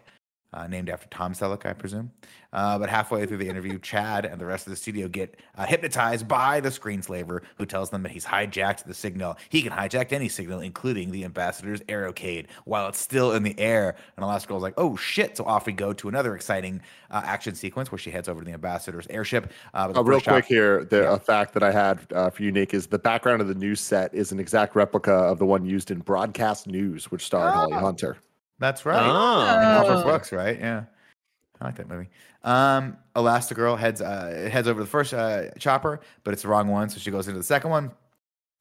Uh, 0.53 0.65
named 0.65 0.89
after 0.89 1.07
Tom 1.09 1.33
Selleck, 1.33 1.65
I 1.65 1.73
presume. 1.73 2.09
Uh, 2.53 2.79
but 2.79 2.89
halfway 2.89 3.25
through 3.25 3.37
the 3.37 3.49
interview, 3.49 3.77
Chad 3.81 4.25
and 4.25 4.39
the 4.39 4.45
rest 4.45 4.65
of 4.65 4.71
the 4.71 4.77
studio 4.77 5.09
get 5.09 5.35
uh, 5.57 5.65
hypnotized 5.65 6.25
by 6.25 6.61
the 6.61 6.69
screenslaver, 6.69 7.41
who 7.57 7.65
tells 7.65 7.89
them 7.89 8.01
that 8.03 8.13
he's 8.13 8.23
hijacked 8.25 8.85
the 8.85 8.93
signal. 8.93 9.35
He 9.49 9.61
can 9.61 9.73
hijack 9.73 10.13
any 10.13 10.29
signal, 10.29 10.61
including 10.61 11.11
the 11.11 11.25
ambassador's 11.25 11.81
aerocade, 11.81 12.45
while 12.63 12.87
it's 12.87 12.97
still 12.97 13.33
in 13.33 13.43
the 13.43 13.59
air. 13.59 13.97
And 14.15 14.23
Elastigirl's 14.25 14.63
like, 14.63 14.73
"Oh 14.77 14.95
shit!" 14.95 15.35
So 15.35 15.43
off 15.43 15.65
we 15.65 15.73
go 15.73 15.91
to 15.91 16.07
another 16.07 16.33
exciting 16.33 16.81
uh, 17.11 17.21
action 17.25 17.53
sequence 17.53 17.91
where 17.91 17.99
she 17.99 18.09
heads 18.09 18.29
over 18.29 18.39
to 18.39 18.45
the 18.45 18.53
ambassador's 18.53 19.05
airship. 19.09 19.51
Uh, 19.73 19.91
Uh, 19.93 20.01
real 20.03 20.21
quick 20.21 20.45
here, 20.45 20.85
the 20.85 21.01
Yeah. 21.01 21.13
a 21.15 21.19
fact 21.19 21.53
that 21.55 21.63
I 21.63 21.71
had 21.73 21.99
uh, 22.13 22.29
for 22.29 22.43
you, 22.43 22.53
Nick, 22.53 22.73
is 22.73 22.87
the 22.87 22.99
background 22.99 23.41
of 23.41 23.49
the 23.49 23.55
news 23.55 23.81
set 23.81 24.13
is 24.13 24.31
an 24.31 24.39
exact 24.39 24.75
replica 24.77 25.11
of 25.13 25.39
the 25.39 25.45
one 25.45 25.65
used 25.65 25.91
in 25.91 25.99
Broadcast 25.99 26.67
News, 26.67 27.11
which 27.11 27.25
starred 27.25 27.53
Holly 27.53 27.73
Oh. 27.75 27.79
Hunter. 27.79 28.17
That's 28.59 28.85
right. 28.85 29.07
Oh. 29.07 29.85
Oh. 29.87 30.03
Brooks, 30.03 30.31
right? 30.31 30.59
Yeah. 30.59 30.83
I 31.59 31.65
like 31.65 31.75
that 31.75 31.89
movie. 31.89 32.09
Um, 32.43 32.97
Elastigirl 33.15 33.77
heads 33.77 34.01
uh, 34.01 34.49
heads 34.51 34.67
over 34.67 34.79
the 34.79 34.87
first 34.87 35.13
uh, 35.13 35.49
chopper, 35.59 35.99
but 36.23 36.33
it's 36.33 36.43
the 36.43 36.47
wrong 36.49 36.67
one, 36.67 36.89
so 36.89 36.99
she 36.99 37.11
goes 37.11 37.27
into 37.27 37.39
the 37.39 37.43
second 37.43 37.71
one. 37.71 37.91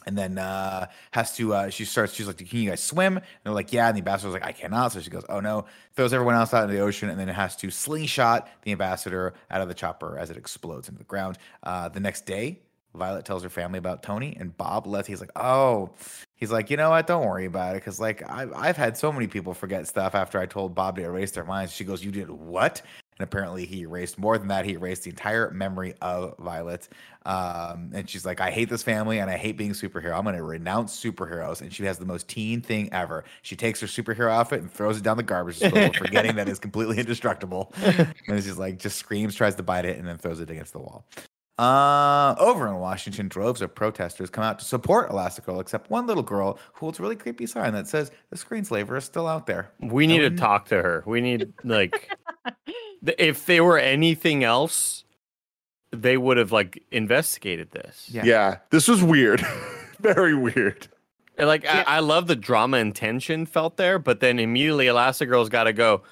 And 0.09 0.17
then 0.17 0.39
uh, 0.39 0.87
has 1.11 1.35
to. 1.37 1.53
Uh, 1.53 1.69
she 1.69 1.85
starts. 1.85 2.15
She's 2.15 2.29
like, 2.29 2.39
"Can 2.39 2.61
you 2.61 2.71
guys 2.71 2.81
swim?" 2.81 3.17
And 3.17 3.27
they're 3.43 3.53
like, 3.53 3.73
"Yeah." 3.73 3.89
And 3.89 3.97
the 3.97 3.99
ambassador's 3.99 4.35
like, 4.35 4.45
"I 4.45 4.53
cannot." 4.53 4.93
So 4.93 5.01
she 5.01 5.11
goes, 5.11 5.25
"Oh 5.29 5.41
no!" 5.41 5.65
Throws 5.97 6.13
everyone 6.13 6.37
else 6.37 6.55
out 6.55 6.63
into 6.63 6.77
the 6.77 6.81
ocean, 6.81 7.11
and 7.11 7.19
then 7.19 7.29
it 7.29 7.35
has 7.35 7.57
to 7.57 7.71
slingshot 7.73 8.49
the 8.63 8.71
ambassador 8.71 9.35
out 9.51 9.63
of 9.63 9.67
the 9.67 9.75
chopper 9.75 10.17
as 10.17 10.31
it 10.31 10.37
explodes 10.37 10.89
into 10.89 10.99
the 10.99 11.05
ground. 11.05 11.39
Uh, 11.65 11.89
the 11.89 11.99
next 11.99 12.25
day, 12.25 12.61
Violet 12.97 13.25
tells 13.25 13.43
her 13.43 13.49
family 13.49 13.79
about 13.79 14.03
Tony, 14.03 14.37
and 14.39 14.57
Bob 14.57 14.87
lets. 14.87 15.07
He's 15.07 15.21
like, 15.21 15.33
"Oh," 15.37 15.91
he's 16.35 16.51
like, 16.51 16.71
"You 16.71 16.77
know 16.77 16.91
what? 16.91 17.07
Don't 17.07 17.27
worry 17.27 17.47
about 17.47 17.77
it, 17.77 17.81
because 17.81 18.01
like 18.01 18.29
I've 18.29 18.53
I've 18.55 18.77
had 18.77 18.97
so 18.97 19.13
many 19.13 19.27
people 19.27 19.55
forget 19.55 19.87
stuff 19.87 20.15
after 20.15 20.39
I 20.39 20.47
told 20.47 20.75
Bob 20.75 20.97
to 20.97 21.03
erase 21.03 21.33
their 21.33 21.45
minds." 21.45 21.73
She 21.73 21.85
goes, 21.85 22.05
"You 22.05 22.11
did 22.11 22.31
what?" 22.31 22.83
And 23.19 23.25
apparently, 23.25 23.65
he 23.65 23.83
erased 23.83 24.19
more 24.19 24.37
than 24.37 24.49
that. 24.49 24.67
He 24.67 24.73
erased 24.73 25.05
the 25.05 25.11
entire 25.11 25.51
memory 25.51 25.95
of 26.03 26.37
Violet. 26.39 26.87
Um, 27.25 27.91
and 27.95 28.09
she's 28.09 28.27
like, 28.27 28.41
"I 28.41 28.51
hate 28.51 28.69
this 28.69 28.83
family, 28.83 29.21
and 29.21 29.31
I 29.31 29.37
hate 29.37 29.57
being 29.57 29.71
a 29.71 29.75
superhero. 29.75 30.17
I'm 30.17 30.25
going 30.25 30.37
to 30.37 30.43
renounce 30.43 31.03
superheroes." 31.03 31.61
And 31.63 31.73
she 31.73 31.85
has 31.85 31.99
the 31.99 32.05
most 32.05 32.29
teen 32.29 32.61
thing 32.61 32.93
ever. 32.93 33.25
She 33.43 33.57
takes 33.57 33.81
her 33.81 33.87
superhero 33.87 34.31
outfit 34.31 34.61
and 34.61 34.71
throws 34.71 34.99
it 34.99 35.03
down 35.03 35.17
the 35.17 35.23
garbage 35.23 35.59
disposal, 35.59 35.93
forgetting 35.99 36.37
that 36.37 36.49
it's 36.49 36.59
completely 36.59 36.99
indestructible. 36.99 37.73
and 38.29 38.43
she's 38.43 38.59
like, 38.59 38.79
just 38.79 38.97
screams, 38.97 39.35
tries 39.35 39.55
to 39.55 39.63
bite 39.63 39.85
it, 39.87 39.99
and 39.99 40.07
then 40.07 40.19
throws 40.19 40.41
it 40.41 40.51
against 40.51 40.73
the 40.73 40.79
wall. 40.79 41.07
Uh, 41.59 42.35
over 42.39 42.67
in 42.69 42.75
Washington, 42.77 43.29
droves 43.29 43.63
of 43.63 43.75
protesters 43.75 44.29
come 44.29 44.45
out 44.45 44.59
to 44.59 44.65
support 44.65 45.09
Elastigirl, 45.11 45.59
except 45.61 45.91
one 45.91 46.07
little 46.07 46.23
girl 46.23 46.59
who 46.75 46.81
holds 46.81 46.99
a 46.99 47.03
really 47.03 47.17
creepy 47.17 47.47
sign 47.47 47.73
that 47.73 47.89
says 47.89 48.11
the 48.31 48.37
screenslaver 48.37 48.99
is 48.99 49.05
still 49.05 49.27
out 49.27 49.47
there. 49.47 49.71
We 49.81 50.07
need 50.07 50.19
to 50.19 50.27
Um, 50.27 50.37
talk 50.37 50.67
to 50.69 50.77
her. 50.83 51.03
We 51.07 51.23
need 51.23 51.53
like 51.65 52.11
if 53.19 53.47
they 53.47 53.63
were 53.63 53.79
anything 53.79 54.45
else, 54.45 55.05
they 55.93 56.19
would 56.19 56.37
have 56.37 56.53
like 56.53 56.83
investigated 56.91 57.71
this. 57.71 58.07
Yeah. 58.13 58.25
Yeah, 58.25 58.57
this 58.71 58.87
was 58.87 59.03
weird. 59.03 59.41
Very 60.01 60.35
weird. 60.35 60.89
And, 61.39 61.49
Like 61.49 61.65
I, 61.67 61.85
I 61.87 62.01
love 62.01 62.27
the 62.27 62.37
drama 62.37 62.77
and 62.77 62.95
tension 62.95 63.47
felt 63.47 63.79
there, 63.79 63.99
but 63.99 64.21
then 64.21 64.39
immediately 64.39 64.87
Elastigirl's 64.87 65.49
got 65.49 65.65
to 65.65 65.73
go. 65.73 66.03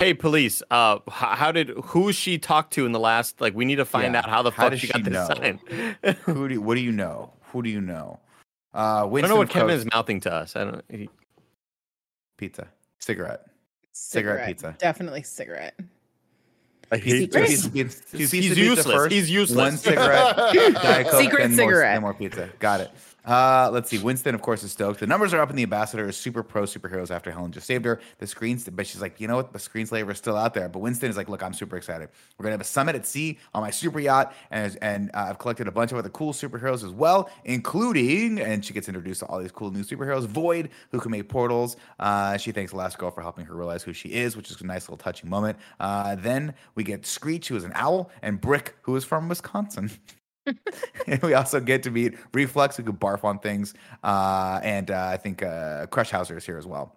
Hey, 0.00 0.14
police! 0.14 0.62
Uh, 0.70 0.98
h- 1.06 1.12
how 1.14 1.52
did 1.52 1.68
who 1.84 2.10
she 2.10 2.38
talked 2.38 2.72
to 2.72 2.86
in 2.86 2.92
the 2.92 2.98
last? 2.98 3.38
Like, 3.38 3.54
we 3.54 3.66
need 3.66 3.76
to 3.76 3.84
find 3.84 4.14
Yeah. 4.14 4.20
out 4.20 4.30
how 4.30 4.40
the 4.42 4.50
How 4.50 4.62
fuck 4.64 4.70
does 4.72 4.80
she 4.80 4.86
she 4.86 4.92
got 4.94 5.04
this 5.04 5.12
know? 5.12 5.28
sign. 5.34 6.16
Who 6.24 6.48
do 6.48 6.54
you, 6.54 6.62
what 6.62 6.76
do 6.76 6.80
you 6.80 6.90
know? 6.90 7.34
Who 7.52 7.62
do 7.62 7.68
you 7.68 7.82
know? 7.82 8.18
Uh, 8.74 8.78
I 9.06 9.20
don't 9.20 9.28
know 9.28 9.36
what 9.36 9.48
of 9.48 9.50
Kevin 9.50 9.76
is 9.76 9.84
mouthing 9.92 10.20
to 10.20 10.32
us. 10.32 10.56
I 10.56 10.64
don't. 10.64 10.82
He, 10.88 11.10
Pizza, 12.38 12.68
cigarette. 12.98 13.42
Cigarette 13.92 14.46
pizza. 14.46 14.74
Definitely 14.78 15.22
cigarette. 15.22 15.78
I 16.90 16.96
hate 16.96 17.30
Secret? 17.32 17.46
this. 17.48 17.62
Two 17.64 17.70
piece- 17.70 18.00
two 18.10 18.16
he's, 18.16 18.30
he's 18.30 18.56
useless. 18.58 19.12
He's 19.12 19.30
useless. 19.30 19.56
One 19.58 19.76
cigarette, 19.76 20.36
Diet 20.82 21.08
Coke, 21.08 21.20
Secret 21.20 21.42
then 21.42 21.50
More, 21.50 21.58
cigarette. 21.58 21.94
then 21.96 22.02
more 22.02 22.14
pizza. 22.14 22.48
Got 22.58 22.80
it. 22.80 22.90
Uh, 23.24 23.70
let's 23.72 23.90
see. 23.90 23.98
Winston, 23.98 24.34
of 24.34 24.42
course, 24.42 24.62
is 24.62 24.72
stoked. 24.72 25.00
The 25.00 25.06
numbers 25.06 25.34
are 25.34 25.40
up, 25.40 25.50
and 25.50 25.58
the 25.58 25.62
ambassador 25.62 26.08
is 26.08 26.16
super 26.16 26.42
pro 26.42 26.62
superheroes 26.62 27.10
after 27.10 27.30
Helen 27.30 27.52
just 27.52 27.66
saved 27.66 27.84
her. 27.84 28.00
The 28.18 28.26
screens, 28.26 28.68
but 28.68 28.86
she's 28.86 29.00
like, 29.00 29.20
you 29.20 29.28
know 29.28 29.36
what? 29.36 29.52
The 29.52 29.58
screenslaver 29.58 30.10
is 30.12 30.18
still 30.18 30.36
out 30.36 30.54
there. 30.54 30.68
But 30.68 30.80
Winston 30.80 31.10
is 31.10 31.16
like, 31.16 31.28
look, 31.28 31.42
I'm 31.42 31.52
super 31.52 31.76
excited. 31.76 32.08
We're 32.38 32.44
gonna 32.44 32.54
have 32.54 32.60
a 32.60 32.64
summit 32.64 32.96
at 32.96 33.06
sea 33.06 33.38
on 33.54 33.62
my 33.62 33.70
super 33.70 34.00
yacht, 34.00 34.34
and 34.50 34.76
and 34.80 35.10
uh, 35.14 35.26
I've 35.28 35.38
collected 35.38 35.68
a 35.68 35.72
bunch 35.72 35.92
of 35.92 35.98
other 35.98 36.08
cool 36.08 36.32
superheroes 36.32 36.84
as 36.84 36.90
well, 36.90 37.30
including, 37.44 38.40
and 38.40 38.64
she 38.64 38.72
gets 38.72 38.88
introduced 38.88 39.20
to 39.20 39.26
all 39.26 39.38
these 39.38 39.52
cool 39.52 39.70
new 39.70 39.82
superheroes. 39.82 40.26
Voyd, 40.26 40.70
who 40.90 41.00
can 41.00 41.10
make 41.10 41.28
portals. 41.28 41.76
Uh, 41.98 42.36
she 42.36 42.52
thanks 42.52 42.72
Last 42.72 42.98
Girl 42.98 43.10
for 43.10 43.22
helping 43.22 43.44
her 43.46 43.54
realize 43.54 43.82
who 43.82 43.92
she 43.92 44.08
is, 44.10 44.36
which 44.36 44.50
is 44.50 44.60
a 44.60 44.66
nice 44.66 44.88
little 44.88 44.96
touching 44.96 45.28
moment. 45.28 45.58
Uh, 45.78 46.14
then 46.14 46.54
we 46.74 46.84
get 46.84 47.06
Screech, 47.06 47.48
who 47.48 47.56
is 47.56 47.64
an 47.64 47.72
owl, 47.74 48.10
and 48.22 48.40
Brick, 48.40 48.76
who 48.82 48.96
is 48.96 49.04
from 49.04 49.28
Wisconsin. 49.28 49.90
and 51.06 51.22
we 51.22 51.34
also 51.34 51.60
get 51.60 51.82
to 51.84 51.90
meet 51.90 52.14
Reflux, 52.32 52.76
who 52.76 52.82
can 52.82 52.96
barf 52.96 53.24
on 53.24 53.38
things, 53.38 53.74
uh, 54.04 54.60
and 54.62 54.90
uh, 54.90 55.08
I 55.12 55.16
think 55.16 55.42
uh, 55.42 55.86
Krushauer 55.86 56.36
is 56.36 56.44
here 56.44 56.58
as 56.58 56.66
well. 56.66 56.96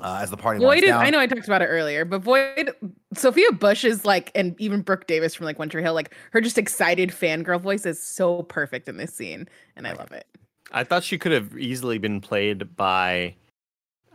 Uh, 0.00 0.18
as 0.20 0.30
the 0.30 0.36
party 0.36 0.58
Voyd 0.58 0.66
winds 0.66 0.84
is, 0.84 0.90
down. 0.90 1.04
I 1.04 1.10
know 1.10 1.20
I 1.20 1.26
talked 1.28 1.46
about 1.46 1.62
it 1.62 1.66
earlier, 1.66 2.04
but 2.04 2.20
Voyd, 2.20 2.72
Sophia 3.14 3.52
Bush 3.52 3.84
is 3.84 4.04
like, 4.04 4.32
and 4.34 4.60
even 4.60 4.80
Brooke 4.80 5.06
Davis 5.06 5.36
from 5.36 5.46
like 5.46 5.58
One 5.58 5.68
Tree 5.68 5.82
Hill, 5.82 5.94
like 5.94 6.12
her 6.32 6.40
just 6.40 6.58
excited 6.58 7.10
fangirl 7.10 7.60
voice 7.60 7.86
is 7.86 8.02
so 8.02 8.42
perfect 8.42 8.88
in 8.88 8.96
this 8.96 9.14
scene, 9.14 9.48
and 9.76 9.86
I 9.86 9.92
love 9.92 10.10
it. 10.10 10.26
I 10.72 10.82
thought 10.82 11.04
she 11.04 11.16
could 11.16 11.30
have 11.30 11.56
easily 11.56 11.98
been 11.98 12.20
played 12.20 12.74
by, 12.74 13.36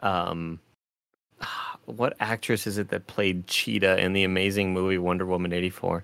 um, 0.03 0.59
what 1.85 2.13
actress 2.19 2.67
is 2.67 2.77
it 2.77 2.89
that 2.89 3.07
played 3.07 3.47
Cheetah 3.47 3.99
in 3.99 4.11
the 4.11 4.25
amazing 4.25 4.73
movie 4.73 4.97
Wonder 4.97 5.25
Woman 5.25 5.53
eighty 5.53 5.69
four? 5.69 6.03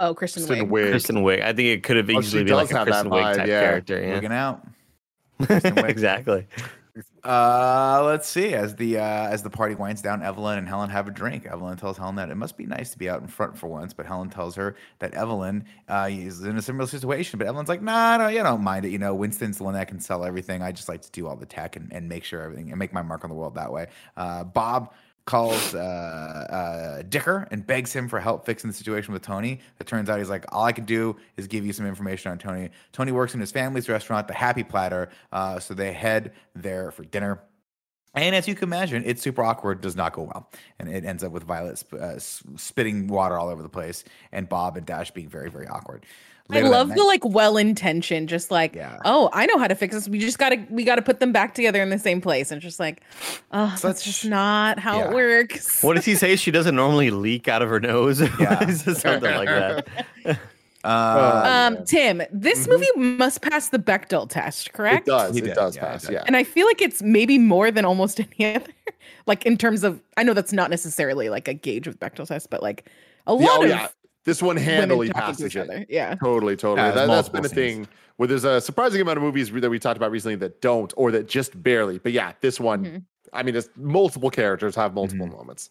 Oh, 0.00 0.14
Kristen, 0.14 0.46
Kristen 0.46 0.68
Wiig. 0.68 0.72
Wiig. 0.72 0.90
Kristen 0.90 1.16
Wiig. 1.16 1.42
I 1.42 1.52
think 1.52 1.68
it 1.68 1.82
could 1.82 1.96
have 1.98 2.08
Oh, 2.08 2.18
easily 2.18 2.42
been 2.44 2.54
like 2.54 2.70
a 2.72 2.84
Kristen 2.84 3.10
Wiig 3.10 3.22
vibe, 3.22 3.36
type 3.36 3.46
yeah. 3.48 3.60
character. 3.60 4.02
Yeah, 4.02 4.14
Looking 4.14 4.32
out. 4.32 4.66
Exactly. 5.88 6.46
Uh, 7.22 8.02
let's 8.04 8.28
see. 8.28 8.52
As 8.54 8.74
the 8.76 8.98
uh, 8.98 9.28
as 9.28 9.42
the 9.42 9.50
party 9.50 9.74
winds 9.74 10.02
down, 10.02 10.22
Evelyn 10.22 10.58
and 10.58 10.66
Helen 10.68 10.90
have 10.90 11.06
a 11.06 11.10
drink. 11.10 11.46
Evelyn 11.46 11.76
tells 11.76 11.96
Helen 11.96 12.16
that 12.16 12.30
it 12.30 12.34
must 12.34 12.56
be 12.56 12.66
nice 12.66 12.90
to 12.90 12.98
be 12.98 13.08
out 13.08 13.20
in 13.20 13.28
front 13.28 13.56
for 13.56 13.68
once, 13.68 13.92
but 13.94 14.06
Helen 14.06 14.28
tells 14.30 14.54
her 14.56 14.74
that 14.98 15.14
Evelyn 15.14 15.64
uh, 15.88 16.08
is 16.10 16.42
in 16.42 16.56
a 16.56 16.62
similar 16.62 16.86
situation. 16.86 17.38
But 17.38 17.46
Evelyn's 17.46 17.68
like, 17.68 17.82
Nah, 17.82 18.16
no, 18.16 18.28
you 18.28 18.42
don't 18.42 18.62
mind 18.62 18.84
it. 18.86 18.90
You 18.90 18.98
know, 18.98 19.14
Winston's 19.14 19.58
the 19.58 19.64
one 19.64 19.74
that 19.74 19.88
can 19.88 20.00
sell 20.00 20.24
everything. 20.24 20.62
I 20.62 20.72
just 20.72 20.88
like 20.88 21.02
to 21.02 21.10
do 21.10 21.26
all 21.26 21.36
the 21.36 21.46
tech 21.46 21.76
and, 21.76 21.92
and 21.92 22.08
make 22.08 22.24
sure 22.24 22.42
everything 22.42 22.70
and 22.70 22.78
make 22.78 22.92
my 22.92 23.02
mark 23.02 23.22
on 23.24 23.30
the 23.30 23.36
world 23.36 23.54
that 23.54 23.72
way. 23.72 23.86
Uh, 24.16 24.44
Bob 24.44 24.92
calls 25.30 25.76
uh, 25.76 25.78
uh, 25.78 27.02
Dicker 27.08 27.46
and 27.52 27.64
begs 27.64 27.92
him 27.92 28.08
for 28.08 28.18
help 28.18 28.44
fixing 28.44 28.68
the 28.68 28.76
situation 28.76 29.12
with 29.12 29.22
Tony. 29.22 29.60
It 29.78 29.86
turns 29.86 30.10
out 30.10 30.18
he's 30.18 30.28
like, 30.28 30.44
all 30.48 30.64
I 30.64 30.72
can 30.72 30.84
do 30.84 31.14
is 31.36 31.46
give 31.46 31.64
you 31.64 31.72
some 31.72 31.86
information 31.86 32.32
on 32.32 32.38
Tony. 32.38 32.70
Tony 32.90 33.12
works 33.12 33.32
in 33.32 33.38
his 33.38 33.52
family's 33.52 33.88
restaurant, 33.88 34.26
the 34.26 34.34
Happy 34.34 34.64
Platter. 34.64 35.08
Uh, 35.30 35.60
so 35.60 35.72
they 35.72 35.92
head 35.92 36.32
there 36.56 36.90
for 36.90 37.04
dinner. 37.04 37.40
And 38.12 38.34
as 38.34 38.48
you 38.48 38.56
can 38.56 38.64
imagine, 38.64 39.04
it's 39.06 39.22
super 39.22 39.44
awkward, 39.44 39.80
does 39.80 39.94
not 39.94 40.14
go 40.14 40.22
well. 40.22 40.50
And 40.80 40.88
it 40.88 41.04
ends 41.04 41.22
up 41.22 41.30
with 41.30 41.44
Violet 41.44 41.78
sp- 41.78 41.94
uh, 41.94 42.18
spitting 42.18 43.06
water 43.06 43.38
all 43.38 43.50
over 43.50 43.62
the 43.62 43.68
place 43.68 44.02
and 44.32 44.48
Bob 44.48 44.76
and 44.76 44.84
Dash 44.84 45.12
being 45.12 45.28
very, 45.28 45.48
very 45.48 45.68
awkward. 45.68 46.06
I 46.50 46.56
Later 46.56 46.68
that 46.68 46.70
love 46.70 46.94
the 46.94 47.04
like 47.04 47.24
well 47.24 47.56
intentioned, 47.56 48.28
just 48.28 48.50
like, 48.50 48.74
Yeah. 48.74 48.98
oh, 49.04 49.30
I 49.32 49.46
know 49.46 49.58
how 49.58 49.68
to 49.68 49.74
fix 49.74 49.94
this. 49.94 50.08
We 50.08 50.18
just 50.18 50.38
gotta 50.38 50.64
we 50.70 50.84
gotta 50.84 51.02
put 51.02 51.20
them 51.20 51.32
back 51.32 51.54
together 51.54 51.80
in 51.82 51.90
the 51.90 51.98
same 51.98 52.20
place. 52.20 52.50
And 52.50 52.58
it's 52.58 52.64
just 52.64 52.80
like, 52.80 53.02
oh, 53.52 53.76
that's 53.80 54.02
just 54.04 54.24
not 54.24 54.78
how 54.78 54.98
yeah. 54.98 55.10
it 55.10 55.14
works. 55.14 55.82
What 55.82 55.94
does 55.96 56.04
he 56.04 56.14
say? 56.16 56.36
She 56.36 56.50
doesn't 56.50 56.74
normally 56.74 57.10
leak 57.10 57.48
out 57.48 57.62
of 57.62 57.68
her 57.68 57.80
nose. 57.80 58.20
Yeah. 58.40 58.70
Something 58.70 59.34
like 59.34 59.48
that. 59.48 59.86
Uh, 60.26 60.36
Um. 61.76 61.84
Tim, 61.84 62.22
this 62.32 62.66
Mhm. 62.66 62.70
movie 62.70 63.16
must 63.16 63.42
pass 63.42 63.68
the 63.68 63.78
Bechdel 63.78 64.28
test, 64.30 64.72
correct? 64.72 65.06
It 65.06 65.10
does. 65.10 65.34
He 65.34 65.40
It 65.42 65.44
did, 65.44 65.54
does 65.54 65.76
yeah, 65.76 65.82
it 65.82 65.92
does 65.92 66.04
pass. 66.06 66.12
Yeah. 66.12 66.24
And 66.26 66.36
I 66.36 66.44
feel 66.44 66.66
like 66.66 66.80
it's 66.80 67.02
maybe 67.02 67.38
more 67.38 67.70
than 67.70 67.84
almost 67.84 68.18
any 68.40 68.54
other. 68.56 68.72
like 69.26 69.44
in 69.44 69.56
terms 69.58 69.84
of, 69.84 70.00
I 70.16 70.22
know 70.22 70.32
that's 70.32 70.52
not 70.54 70.70
necessarily 70.70 71.28
like 71.28 71.48
a 71.48 71.54
gauge 71.54 71.86
of 71.86 71.98
Bechdel 72.00 72.26
test, 72.26 72.48
but 72.48 72.62
like 72.62 72.88
a 73.26 73.34
lot 73.34 73.60
oh, 73.60 73.62
of 73.64 73.68
yeah. 73.68 73.88
This 74.30 74.40
one 74.42 74.56
women 74.56 74.62
handily 74.64 75.10
passes 75.10 75.46
each 75.46 75.56
it. 75.56 75.68
other. 75.68 75.84
Yeah. 75.88 76.14
Totally, 76.14 76.56
totally. 76.56 76.86
Yeah, 76.88 76.92
that, 76.92 77.06
that's 77.08 77.28
been 77.28 77.44
a 77.44 77.48
thing 77.48 77.88
where 78.16 78.26
there's 78.28 78.44
a 78.44 78.60
surprising 78.60 79.00
amount 79.00 79.16
of 79.18 79.22
movies 79.24 79.50
that 79.50 79.68
we 79.70 79.78
talked 79.78 79.96
about 79.96 80.10
recently 80.12 80.36
that 80.36 80.60
don't, 80.60 80.92
or 80.96 81.10
that 81.10 81.26
just 81.28 81.60
barely. 81.62 81.98
But 81.98 82.12
yeah, 82.12 82.32
this 82.40 82.60
one, 82.60 82.84
Mhm. 82.84 83.04
I 83.32 83.42
mean, 83.42 83.56
it's 83.56 83.68
multiple 83.76 84.30
characters 84.30 84.74
have 84.76 84.94
multiple 84.94 85.26
Mm-hmm. 85.26 85.36
moments. 85.36 85.70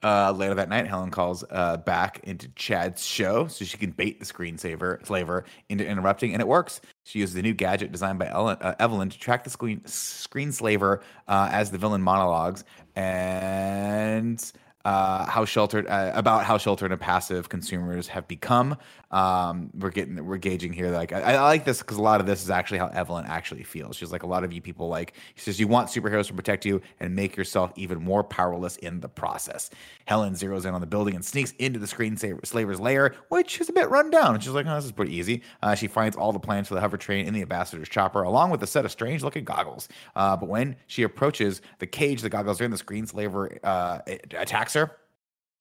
Uh, 0.00 0.30
later 0.30 0.54
that 0.54 0.68
night, 0.68 0.86
Helen 0.86 1.10
calls 1.10 1.42
uh, 1.50 1.76
back 1.78 2.20
into 2.22 2.48
Chad's 2.54 3.04
show 3.04 3.48
so 3.48 3.64
she 3.64 3.76
can 3.76 3.90
bait 3.90 4.20
the 4.20 4.24
screensaver 4.26 5.04
slaver 5.04 5.44
into 5.68 5.84
interrupting, 5.84 6.32
and 6.34 6.40
it 6.40 6.46
works. 6.46 6.80
She 7.04 7.18
uses 7.18 7.34
a 7.34 7.42
new 7.42 7.52
gadget 7.52 7.90
designed 7.90 8.20
by 8.20 8.28
Ellen, 8.28 8.58
uh, 8.60 8.76
Evelyn 8.78 9.10
to 9.10 9.18
track 9.18 9.42
the 9.42 9.50
screen 9.50 9.84
screen 9.86 10.52
slaver 10.52 11.02
uh, 11.26 11.48
as 11.50 11.72
the 11.72 11.78
villain 11.78 12.00
monologues 12.02 12.62
and 12.94 14.52
uh, 14.88 15.26
how 15.26 15.44
sheltered 15.44 15.86
uh, 15.86 16.12
about 16.14 16.46
how 16.46 16.56
sheltered 16.56 16.90
and 16.92 17.00
passive 17.00 17.50
consumers 17.50 18.08
have 18.08 18.26
become. 18.26 18.74
Um, 19.10 19.70
we're 19.78 19.90
getting 19.90 20.24
we're 20.24 20.36
gauging 20.36 20.72
here. 20.72 20.90
Like 20.90 21.12
I, 21.12 21.34
I 21.34 21.40
like 21.42 21.64
this 21.64 21.78
because 21.78 21.96
a 21.96 22.02
lot 22.02 22.20
of 22.20 22.26
this 22.26 22.42
is 22.42 22.50
actually 22.50 22.78
how 22.78 22.88
Evelyn 22.88 23.24
actually 23.26 23.62
feels. 23.62 23.96
She's 23.96 24.12
like 24.12 24.22
a 24.22 24.26
lot 24.26 24.44
of 24.44 24.52
you 24.52 24.60
people 24.60 24.88
like 24.88 25.14
she 25.34 25.42
says 25.42 25.58
you 25.58 25.66
want 25.66 25.88
superheroes 25.88 26.26
to 26.26 26.34
protect 26.34 26.66
you 26.66 26.82
and 27.00 27.14
make 27.14 27.36
yourself 27.36 27.72
even 27.76 28.02
more 28.02 28.22
powerless 28.22 28.76
in 28.76 29.00
the 29.00 29.08
process. 29.08 29.70
Helen 30.04 30.34
zeroes 30.34 30.66
in 30.66 30.74
on 30.74 30.80
the 30.80 30.86
building 30.86 31.14
and 31.14 31.24
sneaks 31.24 31.52
into 31.58 31.78
the 31.78 31.86
screenslaver's 31.86 32.80
lair, 32.80 33.14
which 33.28 33.60
is 33.60 33.68
a 33.68 33.72
bit 33.72 33.88
run 33.88 34.10
down. 34.10 34.34
And 34.34 34.42
she's 34.42 34.52
like, 34.52 34.66
oh, 34.66 34.74
this 34.74 34.84
is 34.84 34.92
pretty 34.92 35.14
easy. 35.14 35.42
Uh, 35.62 35.74
she 35.74 35.86
finds 35.86 36.16
all 36.16 36.32
the 36.32 36.38
plans 36.38 36.68
for 36.68 36.74
the 36.74 36.80
hover 36.80 36.96
train 36.96 37.26
in 37.26 37.34
the 37.34 37.42
ambassador's 37.42 37.88
chopper, 37.88 38.22
along 38.22 38.50
with 38.50 38.62
a 38.62 38.66
set 38.66 38.84
of 38.84 38.92
strange 38.92 39.22
looking 39.22 39.44
goggles. 39.44 39.88
Uh, 40.16 40.36
but 40.36 40.48
when 40.48 40.76
she 40.86 41.02
approaches 41.02 41.62
the 41.78 41.86
cage 41.86 42.20
the 42.22 42.28
goggles 42.28 42.60
are 42.60 42.64
in, 42.64 42.70
the 42.70 42.76
screenslaver 42.76 43.58
uh, 43.64 44.00
attacks 44.32 44.74
her. 44.74 44.96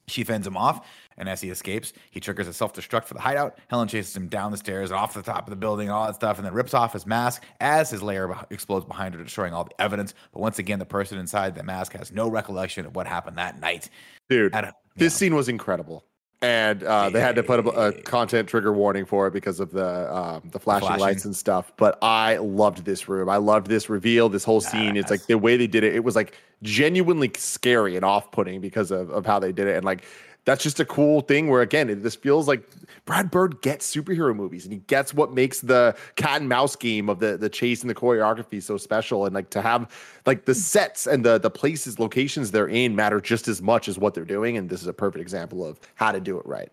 She 0.08 0.24
fends 0.24 0.47
him 0.47 0.55
off, 0.55 0.88
and 1.18 1.28
as 1.28 1.41
he 1.41 1.49
escapes, 1.49 1.91
he 2.12 2.22
triggers 2.22 2.47
a 2.47 2.53
self 2.53 2.74
destruct 2.74 3.05
for 3.05 3.14
the 3.14 3.20
hideout. 3.20 3.60
Helen 3.68 3.89
chases 3.89 4.16
him 4.16 4.28
down 4.28 4.51
the 4.51 4.58
stairs 4.58 4.89
and 4.89 4.97
off 4.97 5.14
the 5.14 5.22
top 5.22 5.45
of 5.45 5.49
the 5.49 5.58
building 5.58 5.89
and 5.89 5.95
all 5.95 6.05
that 6.05 6.16
stuff, 6.16 6.38
and 6.38 6.45
then 6.45 6.53
rips 6.53 6.74
off 6.74 6.93
his 6.93 7.05
mask 7.05 7.43
as 7.60 7.89
his 7.89 8.01
lair 8.01 8.30
beh- 8.30 8.45
explodes 8.49 8.86
behind 8.86 9.14
her, 9.16 9.24
destroying 9.24 9.53
all 9.53 9.66
the 9.66 9.82
evidence. 9.82 10.14
But 10.32 10.39
once 10.39 10.60
again, 10.60 10.80
the 10.80 10.86
person 10.86 11.18
inside 11.18 11.55
the 11.55 11.64
mask 11.64 11.91
has 11.93 12.12
no 12.12 12.30
recollection 12.30 12.86
of 12.86 12.95
what 12.95 13.05
happened 13.05 13.38
that 13.38 13.60
night. 13.60 13.89
Dude, 14.30 14.55
I 14.55 14.72
this 14.95 15.14
yeah. 15.14 15.18
scene 15.18 15.36
was 15.36 15.49
incredible. 15.49 16.05
And 16.39 16.83
uh, 16.83 17.09
they 17.09 17.19
had 17.19 17.35
to 17.38 17.43
put 17.43 17.65
a, 17.65 17.69
a 17.69 17.91
content 18.03 18.47
trigger 18.47 18.71
warning 18.71 19.05
for 19.05 19.25
it 19.25 19.33
because 19.33 19.59
of 19.59 19.71
the 19.71 20.15
um, 20.15 20.43
the 20.51 20.59
flashing 20.59 20.88
flashing. 20.88 21.01
lights 21.01 21.25
and 21.25 21.35
stuff. 21.35 21.73
But 21.77 21.97
I 22.03 22.38
loved 22.38 22.85
this 22.85 23.09
room. 23.09 23.27
I 23.27 23.38
loved 23.38 23.67
this 23.67 23.89
reveal, 23.89 24.29
this 24.29 24.43
whole 24.43 24.61
scene. 24.61 24.97
It's 24.97 25.09
like 25.09 25.25
the 25.25 25.39
way 25.39 25.57
they 25.57 25.65
did 25.65 25.83
it. 25.83 25.95
It 25.95 26.03
was 26.03 26.15
like 26.15 26.38
genuinely 26.61 27.31
scary 27.35 27.95
and 27.95 28.05
off 28.05 28.31
putting 28.31 28.61
because 28.61 28.91
of, 28.91 29.09
of 29.09 29.25
how 29.25 29.39
they 29.39 29.51
did 29.51 29.67
it. 29.67 29.77
And 29.77 29.83
like 29.85 30.05
that's 30.48 30.64
just 30.64 30.80
a 30.80 30.86
cool 30.86 31.20
thing 31.20 31.50
where 31.50 31.62
again, 31.62 31.89
it, 31.89 32.02
this 32.04 32.16
feels 32.16 32.48
like 32.48 32.64
Brad 33.04 33.30
Bird 33.30 33.62
gets 33.62 33.93
superhero 33.93 34.34
movies 34.34 34.64
and 34.64 34.72
he 34.72 34.80
gets 34.80 35.14
what 35.14 35.34
makes 35.34 35.60
the 35.60 35.93
cat 36.16 36.39
and 36.39 36.48
mouse 36.48 36.74
game 36.78 37.10
of 37.10 37.20
the 37.20 37.36
the 37.36 37.50
chase 37.50 37.82
and 37.82 37.89
the 37.89 37.93
choreography 37.93 38.64
so 38.64 38.78
special. 38.78 39.26
And 39.26 39.36
like 39.36 39.50
to 39.50 39.62
have 39.62 39.91
like 40.26 40.45
the 40.45 40.56
sets 40.56 41.06
and 41.06 41.26
the 41.26 41.38
the 41.38 41.50
places, 41.50 42.00
locations 42.00 42.52
they're 42.52 42.70
in 42.70 42.95
matter 42.95 43.20
just 43.20 43.50
as 43.50 43.62
much 43.62 43.89
as 43.89 44.00
what 44.00 44.14
they're 44.14 44.24
doing. 44.24 44.56
And 44.56 44.70
this 44.70 44.82
is 44.82 44.88
a 44.88 44.93
perfect 44.93 45.22
example 45.22 45.66
of 45.66 45.82
how 45.95 46.14
to 46.14 46.22
do 46.22 46.39
it 46.39 46.45
right. 46.45 46.72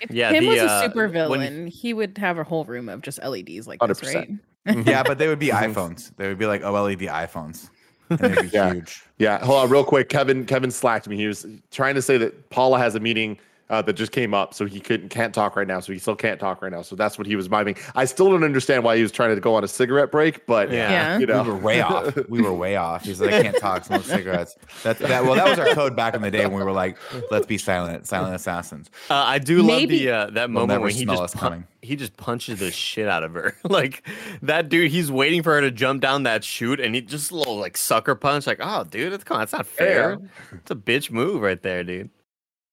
If 0.00 0.10
Yeah, 0.10 0.32
Tim 0.32 0.42
the, 0.42 0.50
was 0.50 0.58
a 0.58 0.66
uh, 0.66 0.82
super 0.82 1.06
when 1.06 1.40
you- 1.40 1.46
villain, 1.46 1.66
he 1.68 1.94
would 1.94 2.18
have 2.18 2.36
a 2.38 2.42
whole 2.44 2.64
room 2.64 2.88
of 2.88 3.00
just 3.02 3.22
LEDs 3.22 3.68
like 3.68 3.78
this, 3.78 4.00
100%. 4.00 4.14
right? 4.66 4.86
yeah, 4.86 5.04
but 5.04 5.18
they 5.18 5.28
would 5.28 5.38
be 5.38 5.48
iPhones. 5.50 6.10
They 6.16 6.26
would 6.26 6.38
be 6.38 6.46
like 6.46 6.62
OLED 6.62 7.02
iPhones. 7.08 7.70
And 8.20 8.34
they'd 8.34 8.42
be 8.42 8.48
Yeah. 8.52 8.72
huge. 8.74 9.02
Yeah, 9.18 9.44
hold 9.44 9.64
on, 9.64 9.70
real 9.70 9.84
quick. 9.84 10.08
Kevin 10.08 10.44
Kevin 10.46 10.70
slacked 10.70 11.08
me. 11.08 11.16
He 11.16 11.26
was 11.26 11.46
trying 11.70 11.94
to 11.94 12.02
say 12.02 12.16
that 12.18 12.50
Paula 12.50 12.78
has 12.78 12.94
a 12.94 13.00
meeting 13.00 13.38
uh, 13.72 13.80
that 13.82 13.94
just 13.94 14.12
came 14.12 14.34
up, 14.34 14.52
so 14.54 14.66
he 14.66 14.78
couldn't 14.78 15.08
can't 15.08 15.34
talk 15.34 15.56
right 15.56 15.66
now, 15.66 15.80
so 15.80 15.92
he 15.92 15.98
still 15.98 16.14
can't 16.14 16.38
talk 16.38 16.60
right 16.62 16.70
now. 16.70 16.82
So 16.82 16.94
that's 16.94 17.16
what 17.16 17.26
he 17.26 17.34
was 17.36 17.48
miming. 17.48 17.76
I 17.94 18.04
still 18.04 18.30
don't 18.30 18.44
understand 18.44 18.84
why 18.84 18.96
he 18.96 19.02
was 19.02 19.10
trying 19.10 19.34
to 19.34 19.40
go 19.40 19.54
on 19.54 19.64
a 19.64 19.68
cigarette 19.68 20.12
break, 20.12 20.46
but 20.46 20.70
Yeah. 20.70 20.90
Yeah. 20.90 21.18
you 21.18 21.26
know, 21.26 21.42
We 21.42 21.48
were 21.50 21.56
way 21.56 21.80
off. 21.80 22.14
We 22.28 22.42
were 22.42 22.52
way 22.52 22.76
off. 22.76 23.04
He's 23.04 23.20
like, 23.20 23.32
I 23.32 23.42
can't 23.42 23.56
talk, 23.56 23.84
smoke 23.86 24.04
cigarettes. 24.04 24.56
That's 24.82 25.00
that. 25.00 25.24
Well, 25.24 25.34
that 25.34 25.48
was 25.48 25.58
our 25.58 25.74
code 25.74 25.96
back 25.96 26.14
in 26.14 26.22
the 26.22 26.30
day 26.30 26.44
when 26.46 26.56
we 26.58 26.62
were 26.62 26.70
like, 26.72 26.98
let's 27.30 27.46
be 27.46 27.56
silent, 27.58 28.06
silent 28.06 28.34
assassins. 28.36 28.90
Uh, 29.10 29.14
I 29.14 29.38
do 29.38 29.62
Maybe- 29.62 30.06
love 30.06 30.06
the 30.06 30.10
uh, 30.10 30.26
that 30.34 30.50
We'll 30.50 30.66
moment 30.66 30.68
never 30.68 30.84
when 30.84 30.94
he 30.94 31.04
just 31.06 31.36
pun- 31.36 31.66
he 31.80 31.96
just 31.96 32.16
punches 32.16 32.60
the 32.60 32.70
shit 32.70 33.08
out 33.08 33.24
of 33.24 33.32
her. 33.34 33.56
like 33.64 34.06
that 34.42 34.68
dude, 34.68 34.90
he's 34.90 35.10
waiting 35.10 35.42
for 35.42 35.54
her 35.54 35.62
to 35.62 35.70
jump 35.70 36.00
down 36.02 36.24
that 36.24 36.44
chute, 36.44 36.78
and 36.78 36.94
he 36.94 37.00
just 37.00 37.30
a 37.30 37.36
little 37.36 37.56
like 37.56 37.76
sucker 37.78 38.14
punch. 38.14 38.46
Like, 38.46 38.58
oh, 38.60 38.84
dude, 38.84 39.12
it's 39.14 39.24
come 39.24 39.36
on, 39.36 39.40
that's 39.40 39.52
not 39.52 39.66
fair. 39.66 40.18
It's 40.52 40.70
a 40.70 40.76
bitch 40.76 41.10
move 41.10 41.40
right 41.40 41.60
there, 41.62 41.82
dude. 41.82 42.10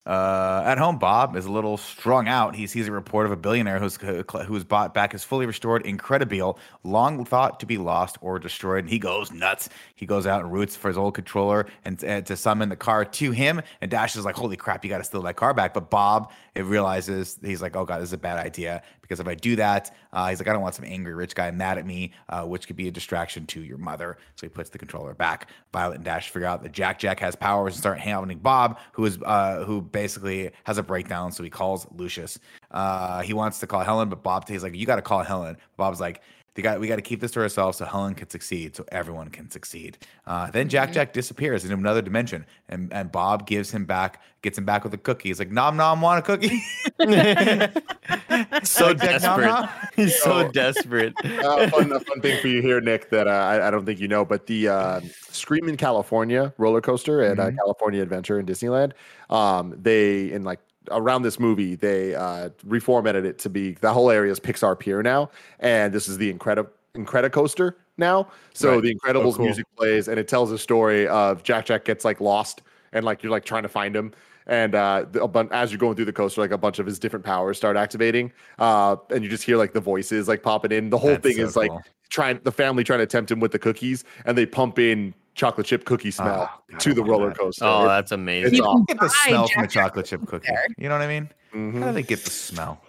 Uh, 0.05 0.63
at 0.65 0.77
home, 0.77 0.97
Bob 0.97 1.35
is 1.35 1.45
a 1.45 1.51
little 1.51 1.77
strung 1.77 2.27
out. 2.27 2.55
He 2.55 2.67
sees 2.67 2.87
a 2.87 2.91
report 2.91 3.25
of 3.25 3.31
a 3.31 3.35
billionaire 3.35 3.79
who's 3.79 3.97
who's 3.97 4.63
bought 4.63 4.93
back 4.93 5.11
his 5.11 5.23
fully 5.23 5.45
restored 5.45 5.83
Incredibile, 5.83 6.57
long 6.83 7.25
thought 7.25 7.59
to 7.59 7.65
be 7.65 7.77
lost 7.77 8.17
or 8.21 8.39
destroyed. 8.39 8.85
And 8.85 8.89
he 8.89 8.97
goes 8.97 9.31
nuts. 9.31 9.69
He 9.95 10.05
goes 10.05 10.25
out 10.25 10.41
and 10.41 10.51
roots 10.51 10.75
for 10.75 10.87
his 10.87 10.97
old 10.97 11.13
controller 11.15 11.67
and, 11.85 12.01
and 12.03 12.25
to 12.25 12.35
summon 12.37 12.69
the 12.69 12.75
car 12.75 13.05
to 13.05 13.31
him. 13.31 13.61
And 13.81 13.91
Dash 13.91 14.15
is 14.15 14.25
like, 14.25 14.35
"Holy 14.35 14.57
crap, 14.57 14.83
you 14.83 14.89
got 14.89 14.99
to 14.99 15.03
steal 15.03 15.21
that 15.23 15.35
car 15.35 15.53
back!" 15.53 15.73
But 15.73 15.89
Bob, 15.89 16.31
it 16.59 16.63
realizes 16.63 17.39
he's 17.41 17.61
like, 17.61 17.75
"Oh 17.75 17.85
god, 17.85 17.99
this 18.01 18.09
is 18.09 18.13
a 18.13 18.17
bad 18.17 18.37
idea 18.37 18.83
because 19.01 19.19
if 19.19 19.27
I 19.27 19.35
do 19.35 19.55
that, 19.55 19.95
uh, 20.13 20.27
he's 20.27 20.39
like, 20.39 20.47
I 20.47 20.53
don't 20.53 20.61
want 20.61 20.75
some 20.75 20.85
angry 20.85 21.13
rich 21.13 21.33
guy 21.33 21.49
mad 21.51 21.77
at 21.77 21.85
me, 21.85 22.11
uh, 22.27 22.43
which 22.43 22.67
could 22.67 22.75
be 22.75 22.87
a 22.87 22.91
distraction 22.91 23.45
to 23.47 23.61
your 23.61 23.77
mother." 23.77 24.17
So 24.35 24.45
he 24.45 24.49
puts 24.49 24.69
the 24.69 24.77
controller 24.77 25.13
back. 25.13 25.49
Violet 25.73 25.95
and 25.95 26.05
Dash 26.05 26.29
figure 26.29 26.47
out 26.47 26.61
that 26.63 26.73
Jack 26.73 26.99
Jack 26.99 27.19
has 27.21 27.35
powers 27.35 27.73
and 27.73 27.79
start 27.79 27.99
hounding 27.99 28.39
Bob, 28.39 28.77
who 28.91 29.05
is 29.05 29.17
uh, 29.25 29.63
who 29.63 29.81
basically 29.81 30.51
has 30.65 30.77
a 30.77 30.83
breakdown. 30.83 31.31
So 31.31 31.43
he 31.43 31.49
calls 31.49 31.87
Lucius. 31.95 32.37
Uh, 32.71 33.21
he 33.21 33.33
wants 33.33 33.59
to 33.59 33.67
call 33.67 33.81
Helen, 33.81 34.09
but 34.09 34.21
Bob 34.21 34.47
he's 34.47 34.63
like, 34.63 34.75
"You 34.75 34.85
got 34.85 34.97
to 34.97 35.01
call 35.01 35.23
Helen." 35.23 35.57
Bob's 35.77 35.99
like. 36.01 36.21
They 36.59 36.63
got, 36.63 36.81
we 36.81 36.87
got 36.89 36.97
to 36.97 37.01
keep 37.01 37.21
this 37.21 37.31
to 37.31 37.39
ourselves 37.39 37.77
so 37.77 37.85
Helen 37.85 38.15
can 38.15 38.29
succeed, 38.29 38.75
so 38.75 38.83
everyone 38.91 39.29
can 39.29 39.49
succeed. 39.49 39.97
Uh, 40.27 40.51
then 40.51 40.67
Jack 40.67 40.91
Jack 40.91 41.13
disappears 41.13 41.63
into 41.63 41.77
another 41.77 42.01
dimension, 42.01 42.45
and, 42.67 42.91
and 42.91 43.09
Bob 43.13 43.47
gives 43.47 43.71
him 43.71 43.85
back, 43.85 44.21
gets 44.41 44.57
him 44.57 44.65
back 44.65 44.83
with 44.83 44.93
a 44.93 44.97
cookie. 44.97 45.29
He's 45.29 45.39
like, 45.39 45.51
"Nom 45.51 45.77
nom, 45.77 46.01
want 46.01 46.19
a 46.19 46.21
cookie?" 46.21 46.61
So 48.63 48.93
desperate. 48.93 49.69
He's 49.95 50.21
so 50.21 50.33
Oh. 50.47 50.51
desperate. 50.51 51.13
uh, 51.23 51.69
fun, 51.69 51.91
a 51.93 51.99
fun 52.01 52.19
thing 52.21 52.41
for 52.41 52.47
you 52.49 52.61
here, 52.61 52.81
Nick, 52.81 53.09
that 53.09 53.27
uh, 53.27 53.31
I, 53.31 53.67
I 53.67 53.71
don't 53.71 53.85
think 53.85 53.99
you 54.01 54.07
know, 54.09 54.25
but 54.25 54.45
the 54.47 54.67
uh, 54.67 55.01
Scream 55.31 55.69
in 55.69 55.77
California 55.77 56.53
roller 56.57 56.81
coaster 56.81 57.21
at 57.21 57.39
uh, 57.39 57.51
California 57.51 58.01
Adventure 58.01 58.37
in 58.37 58.45
Disneyland, 58.45 58.91
um, 59.29 59.75
they 59.81 60.31
in 60.31 60.43
like 60.43 60.59
around 60.91 61.21
this 61.23 61.39
movie 61.39 61.75
they 61.75 62.15
uh, 62.15 62.49
reformatted 62.67 63.25
it 63.25 63.37
to 63.39 63.49
be 63.49 63.73
the 63.73 63.91
whole 63.93 64.09
area 64.09 64.31
is 64.31 64.39
Pixar 64.39 64.77
Pier 64.79 65.03
now, 65.03 65.29
and 65.59 65.93
this 65.93 66.07
is 66.07 66.17
the 66.17 66.31
Incredi 66.33 66.65
Incredicoaster 66.95 67.73
now. 67.97 68.27
So 68.53 68.73
Right. 68.75 68.83
the 68.83 68.95
Incredibles 68.95 69.33
Oh, 69.33 69.35
cool. 69.35 69.45
music 69.45 69.65
plays, 69.77 70.07
and 70.07 70.19
it 70.19 70.27
tells 70.27 70.51
a 70.51 70.57
story 70.57 71.07
of 71.07 71.43
Jack 71.43 71.65
Jack 71.65 71.85
gets 71.85 72.05
like 72.05 72.19
lost, 72.21 72.61
and 72.93 73.05
like 73.05 73.21
you're 73.23 73.31
like 73.31 73.45
trying 73.45 73.63
to 73.63 73.69
find 73.69 73.95
him. 73.95 74.11
And 74.47 74.73
uh, 74.73 75.05
the- 75.11 75.23
a 75.23 75.47
as 75.51 75.71
you're 75.71 75.77
going 75.77 75.95
through 75.95 76.05
the 76.05 76.13
coaster, 76.13 76.41
like 76.41 76.51
a 76.51 76.57
bunch 76.57 76.79
of 76.79 76.85
his 76.87 76.97
different 76.97 77.23
powers 77.23 77.57
start 77.57 77.77
activating, 77.77 78.31
uh, 78.57 78.95
and 79.11 79.23
you 79.23 79.29
just 79.29 79.43
hear 79.43 79.57
like 79.57 79.73
the 79.73 79.79
voices 79.81 80.27
like 80.27 80.41
popping 80.41 80.71
in. 80.71 80.89
The 80.89 80.97
whole 80.97 81.11
That's 81.11 81.21
thing 81.23 81.35
so 81.35 81.43
is 81.43 81.55
like 81.55 81.71
trying 82.09 82.39
the 82.43 82.51
family 82.51 82.83
trying 82.83 82.99
to 82.99 83.05
tempt 83.05 83.29
him 83.29 83.39
with 83.39 83.51
the 83.51 83.59
cookies, 83.59 84.03
and 84.25 84.35
they 84.35 84.47
pump 84.47 84.79
in 84.79 85.13
chocolate 85.39 85.65
chip 85.67 85.85
cookie 85.85 86.11
smell 86.11 86.49
Oh, 86.51 86.61
God, 86.71 86.79
to 86.81 86.93
the 86.93 87.01
love 87.01 87.09
roller 87.09 87.29
that. 87.29 87.37
coaster. 87.37 87.65
Oh, 87.65 87.87
that's 87.87 88.11
amazing. 88.11 88.49
it's 88.49 88.57
You 88.57 88.65
awesome. 88.65 88.85
can 88.85 88.97
get 88.97 89.01
the 89.03 89.09
smell 89.09 89.47
from 89.47 89.63
a 89.63 89.67
Jack 89.67 89.71
Jack 89.73 89.83
chocolate 89.87 90.05
chip 90.05 90.25
cookie. 90.27 90.47
there. 90.49 90.67
You 90.77 90.89
know 90.89 90.95
what 90.95 91.01
I 91.03 91.07
mean? 91.07 91.29
Mhm. 91.53 91.79
How 91.79 91.87
do 91.87 91.93
they 91.93 92.03
get 92.03 92.23
the 92.25 92.29
smell? 92.31 92.81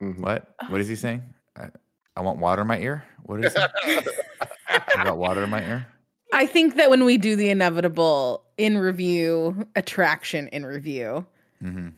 Mhm. 0.00 0.18
What? 0.18 0.54
What 0.68 0.80
is 0.80 0.88
he 0.88 0.96
saying? 0.96 1.22
I, 1.56 1.68
I 2.16 2.20
want 2.22 2.38
water 2.38 2.62
in 2.62 2.68
my 2.68 2.78
ear. 2.78 3.04
What 3.24 3.44
is 3.44 3.54
it? 3.56 3.70
I 4.68 5.04
got 5.04 5.18
water 5.18 5.44
in 5.44 5.50
my 5.50 5.62
ear. 5.62 5.86
I 6.32 6.46
think 6.46 6.76
that 6.76 6.88
when 6.88 7.04
we 7.04 7.18
do 7.18 7.36
the 7.36 7.50
inevitable 7.50 8.42
in 8.56 8.78
review 8.78 9.66
attraction 9.76 10.48
in 10.48 10.64
review, 10.66 11.26
Mm-hmm. 11.62 11.88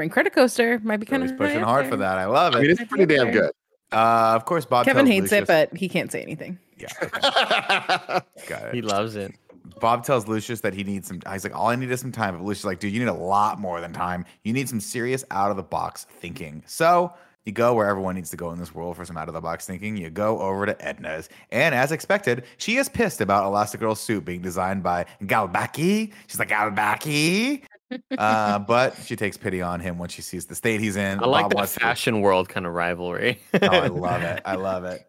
Incredicoaster 0.00 0.82
might 0.82 0.96
be 0.98 1.06
kind 1.06 1.22
He's 1.22 1.32
of 1.32 1.38
pushing 1.38 1.62
hard 1.62 1.86
for 1.86 1.96
that. 1.96 2.18
I 2.18 2.24
love 2.26 2.54
I 2.54 2.60
mean, 2.60 2.70
it. 2.70 2.80
it's 2.80 2.90
pretty 2.90 3.06
damn 3.06 3.30
good. 3.30 3.50
Uh, 3.92 4.32
of 4.34 4.44
course, 4.44 4.64
Bob. 4.66 4.84
Kevin 4.84 5.06
hates 5.06 5.30
Lucius, 5.30 5.42
it, 5.42 5.46
but 5.46 5.74
he 5.78 5.88
can't 5.88 6.10
say 6.12 6.20
anything. 6.22 6.58
Yeah, 6.76 6.88
okay, 8.38 8.46
got 8.46 8.74
He 8.74 8.82
loves 8.82 9.16
it. 9.16 9.34
Bob 9.80 10.04
tells 10.04 10.26
Lucius 10.26 10.60
that 10.60 10.74
he 10.74 10.84
needs 10.84 11.08
some. 11.08 11.20
He's 11.30 11.44
like, 11.44 11.54
all 11.54 11.68
I 11.68 11.76
need 11.76 11.90
is 11.90 12.00
some 12.00 12.12
time. 12.12 12.34
But 12.36 12.44
Lucius 12.44 12.60
is 12.60 12.64
like, 12.64 12.80
dude, 12.80 12.92
you 12.92 13.00
need 13.00 13.08
a 13.08 13.12
lot 13.12 13.58
more 13.60 13.80
than 13.80 13.92
time. 13.92 14.24
You 14.42 14.52
need 14.52 14.68
some 14.68 14.80
serious 14.80 15.24
out 15.30 15.50
of 15.50 15.56
the 15.56 15.62
box 15.62 16.04
thinking. 16.04 16.62
So 16.66 17.12
you 17.44 17.52
go 17.52 17.74
where 17.74 17.86
everyone 17.86 18.14
needs 18.14 18.30
to 18.30 18.36
go 18.36 18.50
in 18.52 18.58
this 18.58 18.74
world 18.74 18.96
for 18.96 19.04
some 19.04 19.16
out 19.16 19.28
of 19.28 19.34
the 19.34 19.40
box 19.40 19.66
thinking. 19.66 19.96
You 19.96 20.10
go 20.10 20.40
over 20.40 20.66
to 20.66 20.74
Edna's, 20.84 21.28
and 21.50 21.74
as 21.74 21.92
expected, 21.92 22.44
she 22.56 22.76
is 22.76 22.88
pissed 22.88 23.20
about 23.20 23.44
Elastigirl's 23.44 24.00
suit 24.00 24.24
being 24.24 24.40
designed 24.40 24.82
by 24.82 25.06
Galbaki. 25.22 26.12
She's 26.26 26.38
like 26.38 26.48
Galbaki. 26.48 27.62
uh, 28.18 28.58
but 28.58 28.96
she 29.04 29.14
takes 29.14 29.36
pity 29.36 29.62
on 29.62 29.78
him 29.78 29.98
when 29.98 30.08
she 30.08 30.22
sees 30.22 30.46
the 30.46 30.54
state 30.56 30.80
he's 30.80 30.96
in. 30.96 31.22
I 31.22 31.26
like 31.26 31.44
Bob 31.44 31.50
that 31.50 31.56
wants 31.56 31.74
to- 31.74 31.80
fashion 31.80 32.20
world 32.20 32.48
kind 32.48 32.66
of 32.66 32.72
rivalry. 32.72 33.40
oh, 33.54 33.66
I 33.66 33.86
love 33.88 34.22
it. 34.24 34.42
I 34.44 34.54
love 34.56 34.84
it. 34.84 35.06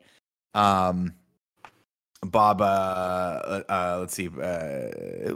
Um, 0.53 1.13
Bob, 2.23 2.61
uh, 2.61 2.65
uh, 2.65 3.63
uh, 3.69 3.97
let's 3.99 4.13
see. 4.13 4.27
Uh, 4.29 5.35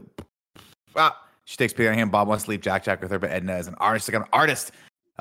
ah, 0.96 1.26
she 1.46 1.58
takes 1.58 1.74
pity 1.74 1.88
on 1.88 1.96
him. 1.96 2.10
Bob 2.10 2.28
wants 2.28 2.46
to 2.46 2.50
leave 2.50 2.62
Jack 2.62 2.84
Jack 2.84 3.02
with 3.02 3.12
her, 3.12 3.20
but 3.20 3.32
Edna 3.32 3.58
is 3.58 3.68
an 3.68 3.76
artist, 3.76 4.08
like 4.08 4.22
an 4.22 4.28
artist. 4.34 4.72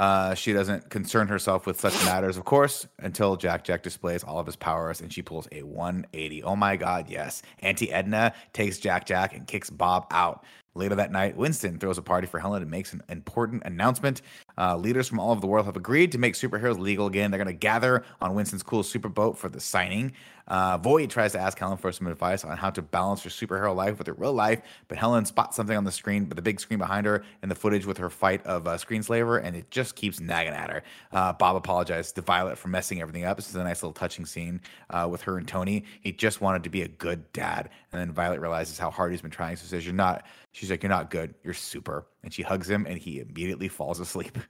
Uh, 0.00 0.34
she 0.34 0.54
doesn't 0.54 0.88
concern 0.88 1.28
herself 1.28 1.66
with 1.66 1.78
such 1.78 1.92
matters, 2.06 2.38
of 2.38 2.44
course, 2.44 2.86
until 3.00 3.36
Jack 3.36 3.64
Jack 3.64 3.82
displays 3.82 4.24
all 4.24 4.38
of 4.38 4.46
his 4.46 4.56
powers 4.56 5.02
and 5.02 5.12
she 5.12 5.20
pulls 5.20 5.46
a 5.52 5.62
180. 5.62 6.42
Oh 6.42 6.56
my 6.56 6.76
God, 6.76 7.10
yes. 7.10 7.42
Auntie 7.58 7.92
Edna 7.92 8.32
takes 8.54 8.78
Jack 8.78 9.04
Jack 9.04 9.34
and 9.34 9.46
kicks 9.46 9.68
Bob 9.68 10.06
out. 10.10 10.44
Later 10.74 10.94
that 10.94 11.12
night, 11.12 11.36
Winston 11.36 11.78
throws 11.78 11.98
a 11.98 12.02
party 12.02 12.26
for 12.26 12.38
Helen 12.38 12.62
and 12.62 12.70
makes 12.70 12.92
an 12.92 13.02
important 13.08 13.62
announcement. 13.66 14.22
Uh, 14.60 14.76
leaders 14.76 15.08
from 15.08 15.18
all 15.18 15.30
over 15.30 15.40
the 15.40 15.46
world 15.46 15.64
have 15.64 15.76
agreed 15.76 16.12
to 16.12 16.18
make 16.18 16.34
superheroes 16.34 16.78
legal 16.78 17.06
again. 17.06 17.30
They're 17.30 17.38
going 17.38 17.48
to 17.48 17.54
gather 17.54 18.04
on 18.20 18.34
Winston's 18.34 18.62
cool 18.62 18.82
superboat 18.82 19.38
for 19.38 19.48
the 19.48 19.58
signing. 19.58 20.12
Uh, 20.50 20.76
Voyd 20.76 21.08
tries 21.08 21.32
to 21.32 21.38
ask 21.38 21.56
Helen 21.58 21.78
for 21.78 21.92
some 21.92 22.08
advice 22.08 22.44
on 22.44 22.56
how 22.56 22.70
to 22.70 22.82
balance 22.82 23.22
her 23.22 23.30
superhero 23.30 23.74
life 23.74 23.98
with 23.98 24.08
her 24.08 24.14
real 24.14 24.32
life, 24.32 24.60
but 24.88 24.98
Helen 24.98 25.24
spots 25.24 25.56
something 25.56 25.76
on 25.76 25.84
the 25.84 25.92
screen, 25.92 26.24
but 26.24 26.34
the 26.34 26.42
big 26.42 26.58
screen 26.58 26.78
behind 26.78 27.06
her, 27.06 27.22
and 27.40 27.50
the 27.50 27.54
footage 27.54 27.86
with 27.86 27.98
her 27.98 28.10
fight 28.10 28.44
of 28.44 28.66
uh, 28.66 28.76
Screenslaver, 28.76 29.42
and 29.42 29.56
it 29.56 29.70
just 29.70 29.94
keeps 29.94 30.18
nagging 30.18 30.52
at 30.52 30.68
her. 30.68 30.82
Uh, 31.12 31.32
Bob 31.32 31.54
apologized 31.54 32.16
to 32.16 32.20
Violet 32.20 32.58
for 32.58 32.66
messing 32.66 33.00
everything 33.00 33.24
up. 33.24 33.36
This 33.36 33.48
is 33.48 33.54
a 33.54 33.62
nice 33.62 33.82
little 33.82 33.92
touching 33.92 34.26
scene 34.26 34.60
uh, 34.90 35.06
with 35.08 35.22
her 35.22 35.38
and 35.38 35.46
Tony. 35.46 35.84
He 36.00 36.10
just 36.10 36.40
wanted 36.40 36.64
to 36.64 36.70
be 36.70 36.82
a 36.82 36.88
good 36.88 37.32
dad, 37.32 37.70
and 37.92 38.00
then 38.00 38.12
Violet 38.12 38.40
realizes 38.40 38.78
how 38.78 38.90
hard 38.90 39.10
he's 39.10 39.22
been 39.22 39.30
trying. 39.30 39.56
So 39.56 39.62
she 39.62 39.68
says, 39.68 39.84
"You're 39.84 39.94
not." 39.94 40.26
She's 40.52 40.70
like, 40.70 40.82
"You're 40.82 40.90
not 40.90 41.10
good. 41.10 41.34
You're 41.42 41.54
super," 41.54 42.06
and 42.22 42.32
she 42.32 42.42
hugs 42.42 42.68
him, 42.68 42.86
and 42.86 42.98
he 42.98 43.20
immediately 43.20 43.68
falls 43.68 44.00
asleep. 44.00 44.38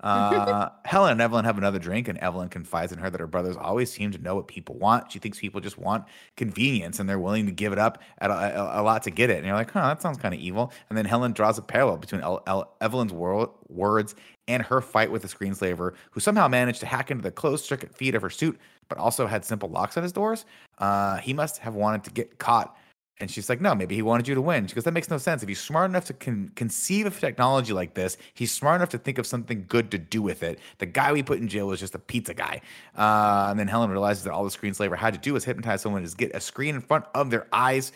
Uh, 0.00 0.68
Helen 0.84 1.12
and 1.12 1.20
Evelyn 1.20 1.44
have 1.44 1.58
another 1.58 1.78
drink, 1.78 2.08
and 2.08 2.18
Evelyn 2.18 2.48
confides 2.48 2.92
in 2.92 2.98
her 2.98 3.10
that 3.10 3.20
her 3.20 3.26
brothers 3.26 3.56
always 3.56 3.90
seem 3.90 4.10
to 4.12 4.18
know 4.18 4.34
what 4.34 4.46
people 4.48 4.76
want. 4.76 5.10
She 5.10 5.18
thinks 5.18 5.38
people 5.38 5.60
just 5.60 5.78
want 5.78 6.04
convenience, 6.36 7.00
and 7.00 7.08
they're 7.08 7.18
willing 7.18 7.46
to 7.46 7.52
give 7.52 7.72
it 7.72 7.78
up 7.78 8.02
at 8.18 8.30
a, 8.30 8.34
a, 8.34 8.80
a 8.80 8.82
lot 8.82 9.02
to 9.04 9.10
get 9.10 9.30
it. 9.30 9.38
And 9.38 9.46
you're 9.46 9.54
like, 9.54 9.70
huh, 9.70 9.88
that 9.88 10.02
sounds 10.02 10.18
kind 10.18 10.34
of 10.34 10.40
evil. 10.40 10.72
And 10.88 10.98
then 10.98 11.04
Helen 11.04 11.32
draws 11.32 11.58
a 11.58 11.62
parallel 11.62 11.96
between 11.98 12.20
El- 12.20 12.42
El- 12.46 12.76
Evelyn's 12.80 13.12
wor- 13.12 13.52
words 13.68 14.14
and 14.48 14.62
her 14.62 14.80
fight 14.80 15.10
with 15.10 15.22
the 15.22 15.28
screenslaver, 15.28 15.94
who 16.10 16.20
somehow 16.20 16.46
managed 16.46 16.80
to 16.80 16.86
hack 16.86 17.10
into 17.10 17.22
the 17.22 17.32
closed 17.32 17.64
circuit 17.64 17.94
feed 17.94 18.14
of 18.14 18.22
her 18.22 18.30
suit, 18.30 18.58
but 18.88 18.98
also 18.98 19.26
had 19.26 19.44
simple 19.44 19.68
locks 19.68 19.96
on 19.96 20.02
his 20.02 20.12
doors. 20.12 20.44
Uh, 20.78 21.16
he 21.18 21.32
must 21.32 21.58
have 21.58 21.74
wanted 21.74 22.04
to 22.04 22.10
get 22.10 22.38
caught. 22.38 22.76
And 23.18 23.30
she's 23.30 23.48
like, 23.48 23.62
no, 23.62 23.74
maybe 23.74 23.94
he 23.94 24.02
wanted 24.02 24.28
you 24.28 24.34
to 24.34 24.42
win. 24.42 24.66
She 24.66 24.74
goes, 24.74 24.84
that 24.84 24.92
makes 24.92 25.08
no 25.08 25.16
sense. 25.16 25.42
If 25.42 25.48
he's 25.48 25.60
smart 25.60 25.90
enough 25.90 26.04
to 26.06 26.12
con- 26.12 26.52
conceive 26.54 27.06
of 27.06 27.18
technology 27.18 27.72
like 27.72 27.94
this, 27.94 28.18
he's 28.34 28.52
smart 28.52 28.76
enough 28.76 28.90
to 28.90 28.98
think 28.98 29.16
of 29.16 29.26
something 29.26 29.64
good 29.68 29.90
to 29.92 29.98
do 29.98 30.20
with 30.20 30.42
it. 30.42 30.58
The 30.78 30.86
guy 30.86 31.12
we 31.12 31.22
put 31.22 31.38
in 31.38 31.48
jail 31.48 31.66
was 31.68 31.80
just 31.80 31.94
a 31.94 31.98
pizza 31.98 32.34
guy. 32.34 32.60
Uh, 32.96 33.46
and 33.48 33.58
then 33.58 33.68
Helen 33.68 33.90
realizes 33.90 34.24
that 34.24 34.32
all 34.32 34.44
the 34.44 34.50
screen 34.50 34.74
slaver 34.74 34.96
had 34.96 35.14
to 35.14 35.20
do 35.20 35.32
was 35.32 35.44
hypnotize 35.44 35.80
someone 35.80 36.04
to 36.04 36.14
get 36.14 36.34
a 36.34 36.40
screen 36.40 36.74
in 36.74 36.82
front 36.82 37.06
of 37.14 37.30
their 37.30 37.46
eyes. 37.52 37.92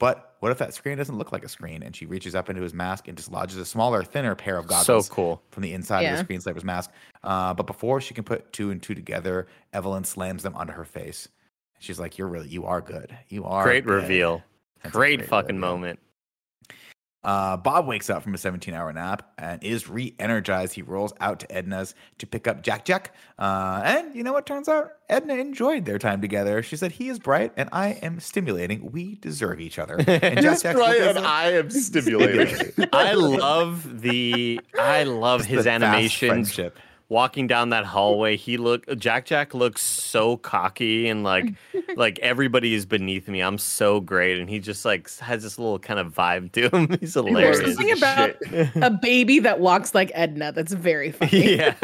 But 0.00 0.33
what 0.44 0.52
if 0.52 0.58
that 0.58 0.74
screen 0.74 0.98
doesn't 0.98 1.16
look 1.16 1.32
like 1.32 1.42
a 1.42 1.48
screen? 1.48 1.82
And 1.82 1.96
she 1.96 2.04
reaches 2.04 2.34
up 2.34 2.50
into 2.50 2.60
his 2.60 2.74
mask 2.74 3.08
and 3.08 3.16
dislodges 3.16 3.56
a 3.56 3.64
smaller, 3.64 4.04
thinner 4.04 4.34
pair 4.34 4.58
of 4.58 4.66
goggles. 4.66 4.84
so 4.84 4.92
goggles 4.96 5.08
cool. 5.08 5.42
from 5.50 5.62
the 5.62 5.72
inside 5.72 6.02
Yeah. 6.02 6.12
of 6.12 6.18
the 6.18 6.24
screenslaver's 6.24 6.64
mask. 6.64 6.90
Uh, 7.22 7.54
but 7.54 7.66
before 7.66 8.02
she 8.02 8.12
can 8.12 8.24
put 8.24 8.52
two 8.52 8.70
and 8.70 8.82
two 8.82 8.94
together, 8.94 9.46
Evelyn 9.72 10.04
slams 10.04 10.42
them 10.42 10.54
onto 10.54 10.74
her 10.74 10.84
face. 10.84 11.28
She's 11.78 11.98
like, 11.98 12.18
"You're 12.18 12.28
really, 12.28 12.48
you 12.48 12.66
are 12.66 12.82
good. 12.82 13.16
You 13.30 13.44
are 13.46 13.64
Great 13.64 13.86
good." 13.86 13.94
reveal. 13.94 14.42
That's 14.82 14.94
Great, 14.94 15.20
great 15.20 15.28
fucking 15.30 15.56
reveal. 15.56 15.70
moment. 15.70 15.98
Uh, 17.24 17.56
Bob 17.56 17.86
wakes 17.86 18.10
up 18.10 18.22
from 18.22 18.34
a 18.34 18.38
17 18.38 18.74
hour 18.74 18.92
nap 18.92 19.32
and 19.38 19.62
is 19.64 19.88
re 19.88 20.14
energized. 20.18 20.74
He 20.74 20.82
rolls 20.82 21.12
out 21.20 21.40
to 21.40 21.50
Edna's 21.50 21.94
to 22.18 22.26
pick 22.26 22.46
up 22.46 22.62
Jack 22.62 22.84
Jack. 22.84 23.14
Uh, 23.38 23.80
and 23.84 24.14
you 24.14 24.22
know 24.22 24.32
what 24.32 24.44
turns 24.46 24.68
out? 24.68 24.90
Edna 25.08 25.34
enjoyed 25.34 25.84
their 25.86 25.98
time 25.98 26.20
together. 26.20 26.62
She 26.62 26.76
said, 26.76 26.92
He 26.92 27.08
is 27.08 27.18
bright 27.18 27.52
and 27.56 27.68
I 27.72 27.98
am 28.02 28.20
stimulating. 28.20 28.92
We 28.92 29.14
deserve 29.16 29.60
each 29.60 29.78
other. 29.78 29.96
And 30.06 30.36
Jack 30.36 30.42
Just 30.42 30.62
Jack 30.62 30.76
right, 30.76 31.00
and 31.00 31.18
at- 31.18 31.24
I 31.24 31.52
am 31.52 31.70
stimulating. 31.70 32.72
I 32.92 33.14
love 33.14 34.00
the 34.02 34.60
I 34.78 35.04
love 35.04 35.40
Just 35.40 35.50
his 35.50 35.64
the 35.64 35.70
fast 35.70 35.82
animations. 35.82 36.28
friendship. 36.30 36.78
Walking 37.10 37.46
down 37.46 37.68
that 37.70 37.84
hallway, 37.84 38.36
he 38.36 38.56
look 38.56 38.86
Jack 38.96 39.26
Jack 39.26 39.52
looks 39.54 39.82
so 39.82 40.38
cocky 40.38 41.06
and 41.08 41.22
like 41.22 41.52
like 41.96 42.18
everybody 42.20 42.72
is 42.74 42.86
beneath 42.86 43.28
me. 43.28 43.40
I'm 43.40 43.58
so 43.58 44.00
great, 44.00 44.38
and 44.38 44.48
he 44.48 44.58
just 44.58 44.84
like 44.86 45.10
has 45.18 45.42
this 45.42 45.58
little 45.58 45.78
kind 45.78 46.00
of 46.00 46.14
vibe 46.14 46.52
to 46.52 46.68
him. 46.74 46.88
He's 47.00 47.12
There's 47.12 47.26
hilarious. 47.26 47.74
something 47.76 47.92
about 47.92 48.34
a 48.82 48.90
baby 48.90 49.38
that 49.40 49.60
walks 49.60 49.94
like 49.94 50.10
Edna 50.14 50.50
that's 50.52 50.72
very 50.72 51.12
funny. 51.12 51.56
yeah, 51.56 51.74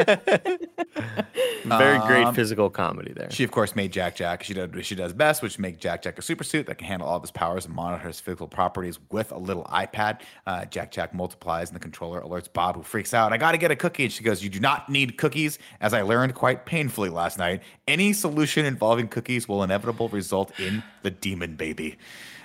very 1.65 1.99
great 2.07 2.25
Um, 2.25 2.35
physical 2.35 2.69
comedy 2.69 3.13
there. 3.13 3.29
She, 3.31 3.43
of 3.43 3.51
course, 3.51 3.75
made 3.75 3.91
Jack 3.91 4.15
Jack. 4.15 4.43
She 4.43 4.53
does 4.53 4.69
what 4.71 4.85
she 4.85 4.95
does 4.95 5.13
best, 5.13 5.41
which 5.41 5.59
make 5.59 5.79
Jack 5.79 6.01
Jack 6.01 6.17
a 6.17 6.21
super 6.21 6.43
suit 6.43 6.65
that 6.65 6.77
can 6.79 6.87
handle 6.87 7.07
all 7.07 7.17
of 7.17 7.23
his 7.23 7.31
powers 7.31 7.65
and 7.65 7.75
monitor 7.75 8.07
his 8.07 8.19
physical 8.19 8.47
properties 8.47 8.99
with 9.11 9.31
a 9.31 9.37
little 9.37 9.63
iPad. 9.65 10.21
Uh, 10.47 10.65
Jack 10.65 10.91
Jack 10.91 11.13
multiplies, 11.13 11.69
and 11.69 11.75
the 11.75 11.79
controller 11.81 12.21
alerts 12.21 12.51
Bob, 12.51 12.75
who 12.75 12.83
freaks 12.83 13.13
out. 13.13 13.31
I 13.33 13.37
got 13.37 13.51
to 13.51 13.57
get 13.57 13.71
a 13.71 13.75
cookie. 13.75 14.03
And 14.05 14.11
she 14.13 14.23
goes, 14.23 14.43
You 14.43 14.49
do 14.49 14.59
not 14.59 14.89
need 14.89 15.10
cookies. 15.11 15.59
As 15.79 15.93
I 15.93 16.01
learned 16.01 16.35
quite 16.35 16.65
painfully 16.65 17.09
last 17.09 17.37
night, 17.37 17.61
any 17.87 18.13
solution 18.13 18.65
involving 18.65 19.07
cookies 19.07 19.47
will 19.47 19.63
inevitably 19.63 20.07
result 20.09 20.57
in 20.59 20.83
the 21.03 21.11
demon 21.11 21.55
baby. 21.55 21.97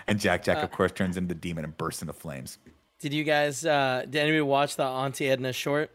And 0.07 0.21
Jack 0.21 0.45
Jack, 0.45 0.63
of 0.63 0.71
course, 0.71 0.93
turns 0.93 1.17
into 1.17 1.29
the 1.35 1.41
demon 1.41 1.65
and 1.65 1.77
bursts 1.77 2.01
into 2.03 2.13
flames. 2.13 2.59
Did 3.01 3.13
you 3.13 3.25
guys? 3.25 3.65
Uh, 3.67 4.03
did 4.09 4.17
anybody 4.21 4.41
watch 4.43 4.77
the 4.77 4.85
Auntie 4.85 5.29
Edna 5.29 5.53
short? 5.53 5.91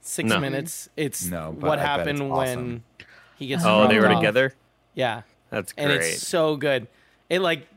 Six 0.00 0.28
No. 0.28 0.40
minutes. 0.40 0.88
It's 0.96 1.24
No, 1.26 1.52
what 1.58 1.78
I 1.78 1.82
bet 1.82 1.82
it's 1.82 1.86
happened 2.18 2.30
when 2.30 2.48
awesome. 2.48 2.84
he 3.38 3.46
gets. 3.46 3.62
oh, 3.64 3.86
they 3.88 3.98
were 4.00 4.08
off. 4.08 4.18
together. 4.20 4.54
Yeah, 4.94 5.22
That's 5.50 5.72
great. 5.72 5.84
and 5.84 5.98
great. 5.98 6.12
it's 6.14 6.26
so 6.26 6.56
good. 6.56 6.88
It 7.30 7.40
like 7.40 7.68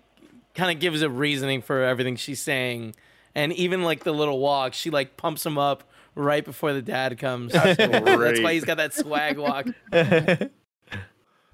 kind 0.56 0.72
of 0.72 0.80
gives 0.80 1.02
a 1.02 1.10
reasoning 1.10 1.62
for 1.62 1.84
everything 1.84 2.16
she's 2.16 2.42
saying, 2.42 2.96
and 3.36 3.54
even 3.54 3.84
like 3.84 4.04
the 4.04 4.14
little 4.14 4.40
walk, 4.40 4.74
she 4.74 4.90
like 4.90 5.18
pumps 5.18 5.46
him 5.46 5.58
up 5.58 5.84
right 6.16 6.44
before 6.44 6.74
the 6.74 6.82
dad 6.82 7.18
comes. 7.20 7.52
That's 7.54 7.76
great. 8.16 8.44
why 8.44 8.54
he's 8.54 8.66
got 8.66 8.78
that 8.78 8.94
swag 8.94 9.38
walk. 9.38 9.68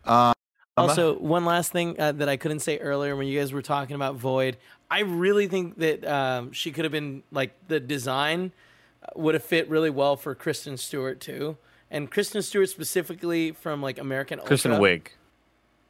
Um, 0.03 0.33
Also, 0.77 1.17
one 1.19 1.45
last 1.45 1.71
thing 1.71 1.99
uh, 1.99 2.11
that 2.13 2.27
I 2.29 2.37
couldn't 2.37 2.61
say 2.61 2.77
earlier 2.79 3.15
when 3.15 3.27
you 3.27 3.37
guys 3.39 3.53
were 3.53 3.61
talking 3.61 3.95
about 3.95 4.17
Voyd, 4.17 4.55
I 4.89 5.01
really 5.01 5.47
think 5.47 5.77
that 5.77 6.03
um, 6.07 6.51
she 6.53 6.71
could 6.71 6.85
have 6.85 6.91
been 6.91 7.23
like 7.31 7.51
the 7.67 7.79
design 7.79 8.51
would 9.15 9.35
have 9.35 9.43
fit 9.43 9.69
really 9.69 9.89
well 9.89 10.15
for 10.15 10.33
Kristen 10.33 10.77
Stewart 10.77 11.19
too, 11.19 11.57
and 11.91 12.09
Kristen 12.09 12.41
Stewart 12.41 12.69
specifically 12.69 13.51
from 13.51 13.81
like 13.81 13.99
American 13.99 14.39
Kristen 14.39 14.71
Ultra. 14.71 14.89
Wiig. 14.89 15.07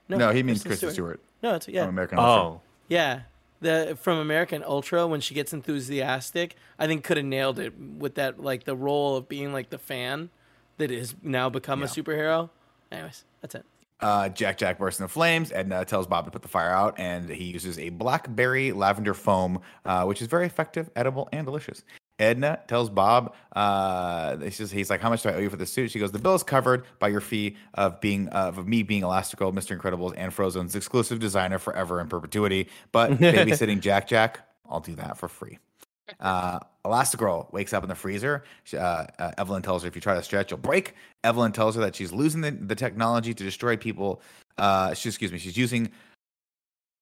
no, 0.10 0.32
he 0.32 0.44
means 0.44 0.64
Kristen 0.64 0.90
Stewart. 0.90 0.94
Stewart. 0.94 1.20
No, 1.44 1.56
it's 1.56 1.68
yeah, 1.68 1.82
From 1.86 1.90
American 1.96 2.20
Ultra. 2.20 2.44
Oh, 2.44 2.62
yeah. 2.90 3.22
The 3.62 3.98
from 4.00 4.18
American 4.18 4.64
Ultra 4.64 5.08
when 5.08 5.22
she 5.22 5.34
gets 5.34 5.54
enthusiastic, 5.54 6.56
I 6.80 6.88
think 6.88 7.04
could 7.04 7.18
have 7.18 7.26
nailed 7.26 7.60
it 7.60 7.78
with 7.78 8.16
that 8.16 8.42
like 8.42 8.64
the 8.64 8.76
role 8.76 9.16
of 9.16 9.30
being 9.30 9.54
like 9.54 9.70
the 9.70 9.78
fan 9.78 10.30
that 10.78 10.90
has 10.90 11.16
now 11.22 11.50
become 11.50 11.84
a 11.84 11.86
superhero. 11.86 12.50
Anyways, 12.92 13.24
that's 13.42 13.56
it. 13.56 13.66
Uh, 14.00 14.30
Jack 14.30 14.58
Jack 14.58 14.80
bursts 14.80 15.00
into 15.00 15.08
flames. 15.08 15.52
Edna 15.52 15.86
tells 15.86 16.08
Bob 16.08 16.26
to 16.26 16.32
put 16.32 16.42
the 16.42 16.48
fire 16.48 16.72
out, 16.72 16.96
and 16.98 17.30
he 17.30 17.46
uses 17.46 17.78
a 17.78 17.90
blackberry 17.90 18.72
lavender 18.72 19.14
foam, 19.14 19.62
uh, 19.86 20.04
which 20.06 20.22
is 20.22 20.28
very 20.28 20.48
effective, 20.48 20.90
edible, 20.96 21.30
and 21.32 21.46
delicious. 21.46 21.84
Edna 22.22 22.60
tells 22.68 22.90
Bob, 22.90 23.34
uh, 23.54 24.38
he's 24.38 24.90
like, 24.90 25.02
"How 25.02 25.10
much 25.10 25.24
do 25.24 25.30
I 25.30 25.34
owe 25.34 25.40
you 25.40 25.50
for 25.50 25.58
the 25.58 25.66
suit?" 25.66 25.92
She 25.92 26.00
goes, 26.00 26.12
"The 26.12 26.20
bill 26.20 26.36
is 26.36 26.44
covered 26.44 26.86
by 27.00 27.08
your 27.10 27.22
fee 27.22 27.58
of 27.74 28.00
being 28.00 28.28
of 28.30 28.68
me 28.68 28.84
being 28.84 29.02
Elastigirl, 29.02 29.54
Mister 29.54 29.78
Incredibles, 29.78 30.14
and 30.16 30.32
Frozone's 30.32 30.76
exclusive 30.76 31.20
designer 31.20 31.60
forever 31.60 32.00
and 32.00 32.10
perpetuity. 32.10 32.70
But 32.92 33.12
babysitting 33.20 33.80
Jack 33.82 34.08
Jack, 34.08 34.48
I'll 34.70 34.80
do 34.80 34.96
that 34.96 35.18
for 35.18 35.28
free." 35.28 35.58
Uh, 36.20 36.60
Elastigirl 36.86 37.52
wakes 37.54 37.74
up 37.74 37.84
in 37.84 37.90
the 37.90 37.96
freezer. 37.96 38.44
She- 38.66 38.78
Uh, 38.78 39.06
uh, 39.18 39.32
Evelyn 39.38 39.62
tells 39.62 39.84
her 39.84 39.88
if 39.88 39.96
you 39.96 40.02
try 40.02 40.14
to 40.16 40.24
stretch, 40.24 40.52
you'll 40.52 40.60
break. 40.60 40.94
Evelyn 41.24 41.52
tells 41.54 41.76
her 41.76 41.82
that 41.82 41.96
she's 41.96 42.12
losing 42.12 42.42
the, 42.42 42.52
the 42.52 42.76
technology 42.76 43.34
to 43.34 43.44
destroy 43.44 43.78
people. 43.78 44.22
Uh, 44.58 44.94
she, 44.94 45.08
excuse 45.10 45.32
me, 45.32 45.38
she's 45.40 45.56
using 45.58 45.90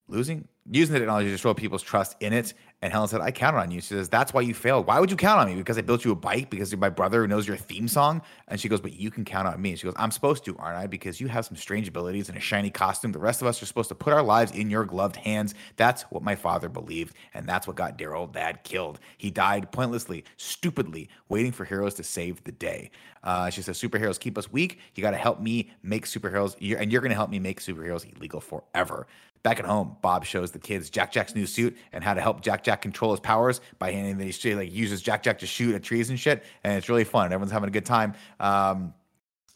losing 0.10 0.48
using 0.72 0.94
the 0.94 1.00
technology 1.00 1.26
to 1.26 1.32
destroy 1.32 1.54
people's 1.54 1.82
trust 1.82 2.16
in 2.20 2.32
it. 2.32 2.54
And 2.82 2.94
Helen 2.94 3.10
said, 3.10 3.22
"I 3.22 3.32
counted 3.32 3.58
on 3.58 3.72
you." 3.72 3.82
She 3.82 3.88
says, 3.88 4.08
"That's 4.08 4.34
why 4.34 4.42
you 4.42 4.54
failed. 4.54 4.86
Why 4.86 5.00
would 5.00 5.10
you 5.10 5.18
count 5.18 5.40
on 5.42 5.48
me? 5.48 5.56
Because 5.56 5.78
I 5.78 5.82
built 5.82 6.06
you 6.06 6.12
a 6.12 6.16
bike. 6.16 6.50
Because 6.50 6.72
you're 6.72 6.80
my 6.80 6.90
brother 6.90 7.22
who 7.22 7.28
knows 7.28 7.48
your 7.48 7.58
theme 7.58 7.88
song." 7.88 8.22
And 8.48 8.60
she 8.60 8.70
goes, 8.70 8.80
"But 8.80 8.94
you 8.94 9.10
can 9.10 9.26
count 9.26 9.48
on 9.48 9.60
me." 9.62 9.72
And 9.72 9.80
she 9.80 9.86
goes, 9.86 9.96
"I'm 9.98 10.12
supposed 10.12 10.46
to, 10.46 10.56
aren't 10.58 10.78
I? 10.78 10.86
Because 10.88 11.20
you 11.20 11.28
have 11.28 11.46
some 11.46 11.58
strange 11.58 11.88
abilities 11.88 12.30
and 12.30 12.38
a 12.38 12.42
shiny 12.42 12.70
costume. 12.70 13.12
The 13.12 13.20
rest 13.20 13.42
of 13.42 13.48
us 13.48 13.62
are 13.62 13.66
supposed 13.66 13.90
to 13.90 13.96
put 13.96 14.14
our 14.14 14.22
lives 14.22 14.52
in 14.52 14.70
your 14.70 14.86
gloved 14.86 15.16
hands. 15.16 15.56
That's 15.76 16.04
what 16.04 16.24
my 16.24 16.36
father 16.36 16.70
believed, 16.70 17.16
and 17.34 17.50
that's 17.50 17.68
what 17.68 17.76
got 17.76 17.98
dear 17.98 18.14
old 18.14 18.34
dad 18.34 18.64
killed. 18.64 19.00
He 19.18 19.32
died 19.32 19.72
pointlessly, 19.72 20.24
stupidly, 20.38 21.10
waiting 21.28 21.52
for 21.52 21.66
heroes 21.66 21.96
to 21.96 22.04
save 22.04 22.44
the 22.44 22.52
day." 22.52 22.92
Uh, 23.22 23.50
she 23.50 23.62
says, 23.62 23.78
"Superheroes 23.78 24.18
keep 24.18 24.38
us 24.38 24.50
weak. 24.50 24.80
You 24.96 25.02
got 25.02 25.12
to 25.12 25.18
help 25.18 25.42
me 25.42 25.72
make 25.84 26.06
superheroes, 26.06 26.56
and 26.80 26.92
you're 26.92 27.02
going 27.02 27.10
to 27.10 27.16
help 27.16 27.30
me 27.30 27.40
make 27.40 27.60
superheroes 27.60 28.06
illegal 28.16 28.40
forever." 28.40 29.08
Back 29.42 29.60
at 29.60 29.66
home, 29.66 29.96
Bob 30.02 30.26
shows 30.26 30.52
the 30.52 30.60
kids 30.60 30.90
Jack 30.90 31.12
Jack's 31.14 31.34
new 31.34 31.46
suit 31.46 31.78
and 31.94 32.04
how 32.04 32.14
to 32.14 32.20
help 32.22 32.42
Jack 32.42 32.64
Jack 32.64 32.82
control 32.82 33.12
his 33.12 33.20
powers 33.22 33.62
by 33.80 33.92
handing 33.92 34.18
these 34.18 34.38
shit, 34.38 34.58
like 34.58 34.72
uses 34.72 35.02
Jack 35.02 35.24
Jack 35.24 35.40
to 35.40 35.46
shoot 35.48 35.74
at 35.76 35.82
trees 35.84 36.10
and 36.10 36.20
shit, 36.20 36.44
and 36.64 36.74
it's 36.78 36.90
really 36.90 37.06
fun. 37.06 37.28
Everyone's 37.28 37.52
having 37.52 37.70
a 37.70 37.72
good 37.72 37.86
time. 37.86 38.16
Um, 38.40 38.94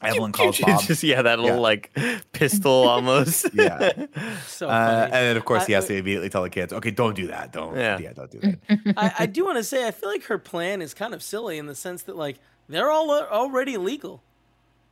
Evelyn 0.00 0.32
calls 0.38 0.58
Bob. 0.58 0.82
just 0.82 1.02
yeah, 1.02 1.20
that 1.22 1.38
little 1.38 1.56
Yeah. 1.56 1.62
like 1.62 1.96
pistol 2.32 2.72
almost. 2.72 3.46
yeah, 3.54 3.92
So 4.46 4.68
uh, 4.68 5.02
and 5.04 5.12
then 5.12 5.36
of 5.36 5.44
course 5.44 5.66
he 5.66 5.74
has 5.74 5.86
to 5.88 5.94
immediately 5.96 6.30
tell 6.30 6.42
the 6.42 6.50
kids, 6.50 6.72
"Okay, 6.72 6.90
don't 6.90 7.14
do 7.14 7.26
that. 7.28 7.52
Don't. 7.52 7.76
Yeah. 7.76 7.98
Yeah, 7.98 8.12
don't 8.14 8.30
do 8.30 8.40
that." 8.40 8.58
I, 8.96 9.12
I 9.20 9.26
do 9.26 9.44
want 9.44 9.58
to 9.58 9.64
say 9.64 9.86
I 9.86 9.90
feel 9.90 10.08
like 10.08 10.24
her 10.24 10.38
plan 10.38 10.80
is 10.82 10.94
kind 10.94 11.12
of 11.14 11.22
silly 11.22 11.58
in 11.58 11.66
the 11.66 11.74
sense 11.74 12.02
that 12.04 12.16
like 12.16 12.38
they're 12.70 12.90
all 12.90 13.10
already 13.10 13.76
legal. 13.76 14.22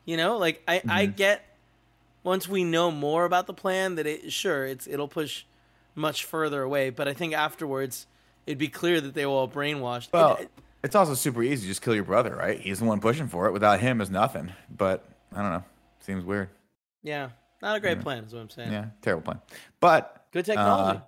You 0.04 0.16
know, 0.18 0.36
like 0.36 0.62
I, 0.68 0.82
I 0.88 1.06
get 1.06 1.44
once 2.24 2.48
we 2.48 2.64
know 2.64 2.90
more 2.90 3.24
about 3.24 3.46
the 3.46 3.54
plan 3.54 3.94
that 3.96 4.06
it 4.06 4.32
sure 4.32 4.64
it's 4.66 4.86
it'll 4.86 5.08
push 5.08 5.44
much 5.94 6.24
further 6.24 6.62
away, 6.62 6.90
but 6.90 7.06
I 7.08 7.12
think 7.14 7.34
afterwards 7.34 8.06
it'd 8.46 8.58
be 8.58 8.68
clear 8.68 9.00
that 9.00 9.14
they 9.14 9.26
were 9.26 9.32
all 9.32 9.48
brainwashed. 9.48 10.08
Well, 10.12 10.36
it- 10.36 10.50
it's 10.84 10.96
also 10.96 11.14
super 11.14 11.42
easy. 11.44 11.68
Just 11.68 11.80
kill 11.80 11.94
your 11.94 12.02
brother, 12.02 12.34
right? 12.34 12.58
He's 12.58 12.80
the 12.80 12.84
one 12.84 12.98
pushing 13.00 13.28
for 13.28 13.46
it. 13.46 13.52
Without 13.52 13.78
him, 13.78 14.00
is 14.00 14.10
nothing. 14.10 14.52
But 14.68 15.04
I 15.32 15.40
don't 15.40 15.52
know. 15.52 15.64
Seems 16.00 16.24
weird. 16.24 16.48
yeah, 17.04 17.28
not 17.62 17.76
a 17.76 17.80
great 17.80 18.00
plan 18.00 18.24
is 18.24 18.32
what 18.34 18.40
I'm 18.40 18.50
saying. 18.50 18.72
Yeah, 18.72 18.86
terrible 19.00 19.22
plan. 19.22 19.40
But 19.78 20.26
Good 20.32 20.44
technology. 20.44 20.98
Uh, 20.98 21.02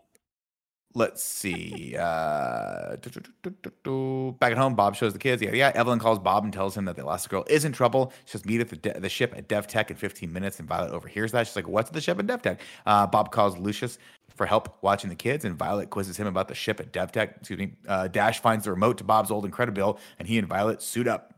let's 0.95 1.23
see. 1.23 1.97
Uh, 1.99 2.97
do, 2.97 3.11
do, 3.43 3.73
do. 3.83 4.37
Back 4.39 4.53
at 4.53 4.59
home, 4.59 4.75
Bob 4.75 4.95
shows 4.95 5.13
the 5.13 5.19
kids. 5.19 5.43
Yeah, 5.43 5.53
yeah. 5.53 5.73
Evelyn 5.75 5.99
calls 5.99 6.19
Bob 6.19 6.45
and 6.45 6.53
tells 6.53 6.77
him 6.77 6.85
that 6.87 6.97
the 6.97 7.03
Elastigirl 7.03 7.49
is 7.51 7.65
in 7.65 7.73
trouble. 7.73 8.13
She 8.25 8.33
says, 8.33 8.45
meet 8.45 8.61
at 8.61 8.69
the, 8.69 8.77
de- 8.77 9.01
the 9.01 9.09
ship 9.09 9.35
at 9.37 9.49
DevTech 9.49 9.91
in 9.91 9.97
15 9.97 10.33
minutes. 10.33 10.59
And 10.61 10.69
Violet 10.69 10.93
overhears 10.93 11.33
that. 11.33 11.47
She's 11.47 11.57
like, 11.57 11.69
what's 11.69 11.91
at 11.91 11.95
the 11.95 12.01
ship 12.01 12.19
at 12.19 12.27
DevTech? 12.27 12.59
Uh, 12.87 13.07
Bob 13.07 13.33
calls 13.33 13.59
Lucius 13.59 13.99
for 14.35 14.47
help 14.47 14.79
watching 14.83 15.11
the 15.11 15.17
kids, 15.17 15.45
and 15.45 15.57
Violet 15.57 15.91
quizzes 15.91 16.17
him 16.17 16.27
about 16.27 16.49
the 16.49 16.55
ship 16.55 16.81
at 16.81 16.93
DevTech. 16.93 17.39
Excuse 17.39 17.59
me. 17.59 17.73
Uh, 17.87 18.09
Dash 18.09 18.41
finds 18.41 18.65
the 18.65 18.71
remote 18.71 18.99
to 18.99 19.05
Bob's 19.05 19.31
old 19.31 19.49
Incredibile, 19.51 19.99
and 20.19 20.27
he 20.27 20.39
and 20.39 20.49
Violet 20.49 20.83
suit 20.83 21.07
up. 21.07 21.34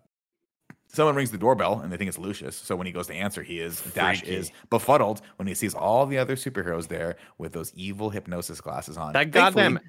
Someone 0.97 1.15
rings 1.15 1.31
the 1.31 1.37
doorbell 1.37 1.81
and 1.81 1.93
they 1.93 1.99
think 1.99 2.09
it's 2.09 2.17
Lucius. 2.17 2.57
So 2.57 2.75
when 2.75 2.87
he 2.87 2.93
goes 2.93 3.07
to 3.09 3.15
answer, 3.15 3.43
he 3.43 3.61
is 3.61 3.83
Dash 3.93 4.21
Freaky. 4.21 4.35
is 4.35 4.51
befuddled 4.71 5.21
when 5.37 5.47
he 5.47 5.53
sees 5.53 5.75
all 5.75 6.07
the 6.07 6.17
other 6.17 6.37
superheroes 6.37 6.89
there 6.89 7.17
with 7.37 7.53
those 7.53 7.71
evil 7.75 8.09
hypnosis 8.09 8.63
glasses 8.63 8.97
on. 8.97 9.13
That 9.13 9.31
Thankfully, 9.31 9.65
goddamn 9.65 9.81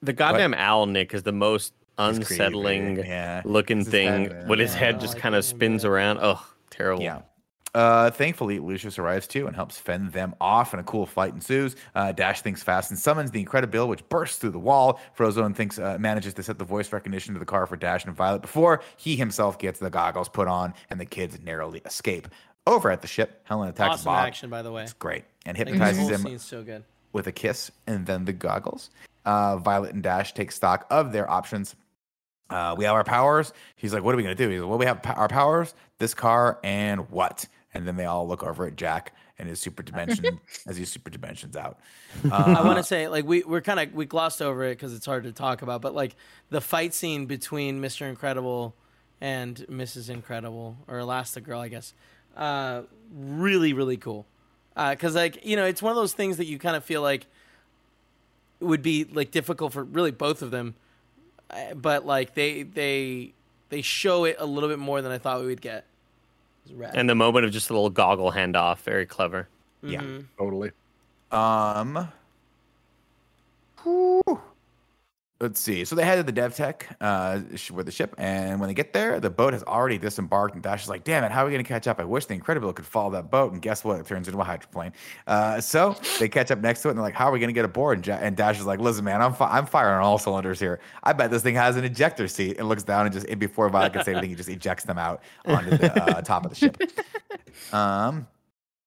the 0.00 0.14
goddamn 0.14 0.54
owl 0.54 0.86
Nick 0.86 1.12
is 1.12 1.24
the 1.24 1.32
most 1.32 1.74
unsettling 1.98 2.96
yeah. 2.96 3.42
looking 3.44 3.84
thing 3.84 4.30
when 4.46 4.58
his 4.58 4.72
head 4.72 4.98
just 4.98 5.18
kind 5.18 5.34
of 5.34 5.44
spins 5.44 5.84
around. 5.84 6.20
Oh, 6.22 6.42
terrible. 6.70 7.02
Yeah. 7.02 7.20
Uh, 7.74 8.10
thankfully, 8.10 8.58
Lucius 8.58 8.98
arrives 8.98 9.26
too 9.26 9.46
and 9.46 9.54
helps 9.54 9.78
fend 9.78 10.12
them 10.12 10.34
off, 10.40 10.72
and 10.72 10.80
a 10.80 10.84
cool 10.84 11.06
fight 11.06 11.32
ensues. 11.34 11.76
Uh, 11.94 12.10
Dash 12.12 12.42
thinks 12.42 12.62
fast 12.62 12.90
and 12.90 12.98
summons 12.98 13.30
the 13.30 13.44
Incredibile, 13.44 13.86
which 13.86 14.06
bursts 14.08 14.38
through 14.38 14.50
the 14.50 14.58
wall. 14.58 15.00
Frozone 15.16 15.54
thinks 15.54 15.78
uh, 15.78 15.96
manages 16.00 16.34
to 16.34 16.42
set 16.42 16.58
the 16.58 16.64
voice 16.64 16.92
recognition 16.92 17.34
to 17.34 17.40
the 17.40 17.46
car 17.46 17.66
for 17.66 17.76
Dash 17.76 18.04
and 18.04 18.14
Violet 18.14 18.42
before 18.42 18.82
he 18.96 19.14
himself 19.16 19.58
gets 19.58 19.78
the 19.78 19.90
goggles 19.90 20.28
put 20.28 20.48
on, 20.48 20.74
and 20.90 21.00
the 21.00 21.04
kids 21.06 21.38
narrowly 21.42 21.80
escape. 21.84 22.26
Over 22.66 22.90
at 22.90 23.02
the 23.02 23.08
ship, 23.08 23.40
Helen 23.44 23.68
attacks 23.68 23.94
awesome 23.94 24.04
Bob. 24.06 24.26
action, 24.26 24.50
by 24.50 24.62
the 24.62 24.72
way. 24.72 24.82
It's 24.82 24.92
great 24.92 25.24
and 25.46 25.56
hypnotizes 25.56 26.08
him 26.08 26.38
so 26.38 26.62
good. 26.62 26.84
with 27.12 27.26
a 27.26 27.32
kiss 27.32 27.70
and 27.86 28.06
then 28.06 28.24
the 28.24 28.32
goggles. 28.32 28.90
Uh, 29.24 29.56
Violet 29.56 29.94
and 29.94 30.02
Dash 30.02 30.34
take 30.34 30.52
stock 30.52 30.86
of 30.90 31.12
their 31.12 31.30
options. 31.30 31.74
Uh, 32.50 32.74
we 32.76 32.84
have 32.84 32.94
our 32.94 33.04
powers. 33.04 33.52
He's 33.76 33.94
like, 33.94 34.02
"What 34.02 34.14
are 34.14 34.16
we 34.16 34.24
gonna 34.24 34.34
do?" 34.34 34.48
He's 34.48 34.60
like, 34.60 34.68
"Well, 34.68 34.78
we 34.78 34.86
have 34.86 35.00
our 35.04 35.28
powers, 35.28 35.72
this 35.98 36.14
car, 36.14 36.58
and 36.64 37.08
what?" 37.10 37.46
And 37.74 37.86
then 37.86 37.96
they 37.96 38.04
all 38.04 38.26
look 38.26 38.42
over 38.42 38.66
at 38.66 38.76
Jack 38.76 39.14
and 39.38 39.48
his 39.48 39.60
super 39.60 39.82
dimension 39.82 40.40
as 40.66 40.76
he 40.76 40.84
super 40.84 41.10
dimensions 41.10 41.56
out. 41.56 41.78
I 42.24 42.62
want 42.62 42.66
Uh, 42.66 42.74
to 42.74 42.82
say 42.82 43.08
like 43.08 43.24
we 43.26 43.42
we're 43.42 43.60
kind 43.60 43.80
of 43.80 43.94
we 43.94 44.04
glossed 44.06 44.42
over 44.42 44.64
it 44.64 44.76
because 44.76 44.94
it's 44.94 45.06
hard 45.06 45.24
to 45.24 45.32
talk 45.32 45.62
about, 45.62 45.80
but 45.80 45.94
like 45.94 46.16
the 46.50 46.60
fight 46.60 46.92
scene 46.94 47.26
between 47.26 47.80
Mister 47.80 48.06
Incredible 48.06 48.74
and 49.20 49.56
Mrs. 49.70 50.08
Incredible 50.10 50.76
or 50.88 50.98
Elastigirl, 50.98 51.58
I 51.58 51.68
guess, 51.68 51.94
uh, 52.36 52.82
really 53.14 53.72
really 53.72 53.96
cool. 53.96 54.26
Because 54.76 55.14
like 55.14 55.44
you 55.44 55.56
know, 55.56 55.64
it's 55.64 55.82
one 55.82 55.90
of 55.90 55.96
those 55.96 56.12
things 56.12 56.36
that 56.38 56.46
you 56.46 56.58
kind 56.58 56.76
of 56.76 56.84
feel 56.84 57.02
like 57.02 57.26
would 58.60 58.82
be 58.82 59.04
like 59.04 59.30
difficult 59.30 59.72
for 59.72 59.84
really 59.84 60.10
both 60.10 60.42
of 60.42 60.50
them, 60.50 60.74
uh, 61.50 61.74
but 61.74 62.04
like 62.06 62.34
they 62.34 62.62
they 62.62 63.32
they 63.70 63.82
show 63.82 64.24
it 64.24 64.36
a 64.38 64.46
little 64.46 64.68
bit 64.68 64.78
more 64.78 65.00
than 65.02 65.12
I 65.12 65.18
thought 65.18 65.40
we 65.40 65.46
would 65.46 65.60
get. 65.62 65.84
It's 66.64 66.74
rad. 66.74 66.92
And 66.94 67.08
the 67.08 67.14
moment 67.14 67.44
of 67.46 67.52
just 67.52 67.70
a 67.70 67.72
little 67.72 67.90
goggle 67.90 68.32
handoff, 68.32 68.78
very 68.78 69.06
clever. 69.06 69.48
yeah. 69.82 70.00
Mhm. 70.00 70.26
Totally. 70.38 70.70
Um. 71.32 72.08
whew. 73.82 74.40
Let's 75.42 75.58
see. 75.58 75.86
So 75.86 75.96
they 75.96 76.04
head 76.04 76.16
to 76.16 76.22
the 76.22 76.32
dev 76.32 76.54
tech 76.54 76.86
uh, 77.00 77.40
with 77.72 77.86
the 77.86 77.92
ship, 77.92 78.14
and 78.18 78.60
when 78.60 78.68
they 78.68 78.74
get 78.74 78.92
there, 78.92 79.18
the 79.20 79.30
boat 79.30 79.54
has 79.54 79.62
already 79.62 79.96
disembarked. 79.96 80.52
And 80.54 80.62
Dash 80.62 80.82
is 80.82 80.90
like, 80.90 81.02
"Damn 81.02 81.24
it, 81.24 81.32
how 81.32 81.42
are 81.42 81.46
we 81.46 81.50
going 81.52 81.64
to 81.64 81.68
catch 81.68 81.86
up? 81.86 81.98
I 81.98 82.04
wish 82.04 82.26
the 82.26 82.34
Incredible 82.34 82.74
could 82.74 82.84
follow 82.84 83.10
that 83.12 83.30
boat." 83.30 83.52
And 83.54 83.62
guess 83.62 83.82
what? 83.82 83.98
It 83.98 84.06
turns 84.06 84.28
into 84.28 84.38
a 84.38 84.44
hydroplane. 84.44 84.92
Uh, 85.26 85.58
so 85.58 85.96
they 86.18 86.28
catch 86.28 86.50
up 86.50 86.58
next 86.58 86.82
to 86.82 86.88
it, 86.88 86.90
and 86.90 86.98
they're 86.98 87.04
like, 87.06 87.14
"How 87.14 87.26
are 87.26 87.32
we 87.32 87.38
going 87.38 87.48
to 87.48 87.54
get 87.54 87.64
aboard?" 87.64 87.98
And, 87.98 88.06
ja- 88.06 88.18
and 88.20 88.36
Dash 88.36 88.58
is 88.60 88.66
like, 88.66 88.80
"Listen, 88.80 89.02
man, 89.02 89.22
I'm 89.22 89.32
fi- 89.32 89.50
I'm 89.50 89.64
firing 89.64 90.04
all 90.04 90.18
cylinders 90.18 90.60
here. 90.60 90.78
I 91.04 91.14
bet 91.14 91.30
this 91.30 91.42
thing 91.42 91.54
has 91.54 91.74
an 91.76 91.84
ejector 91.84 92.28
seat." 92.28 92.58
And 92.58 92.68
looks 92.68 92.82
down 92.82 93.06
and 93.06 93.14
just 93.14 93.26
before 93.38 93.66
Violet 93.70 93.94
can 93.94 94.04
say 94.04 94.12
anything, 94.12 94.28
he 94.28 94.36
just 94.36 94.50
ejects 94.50 94.84
them 94.84 94.98
out 94.98 95.22
onto 95.46 95.70
the 95.70 96.02
uh, 96.18 96.20
top 96.20 96.44
of 96.44 96.50
the 96.50 96.56
ship. 96.56 96.76
Um. 97.72 98.26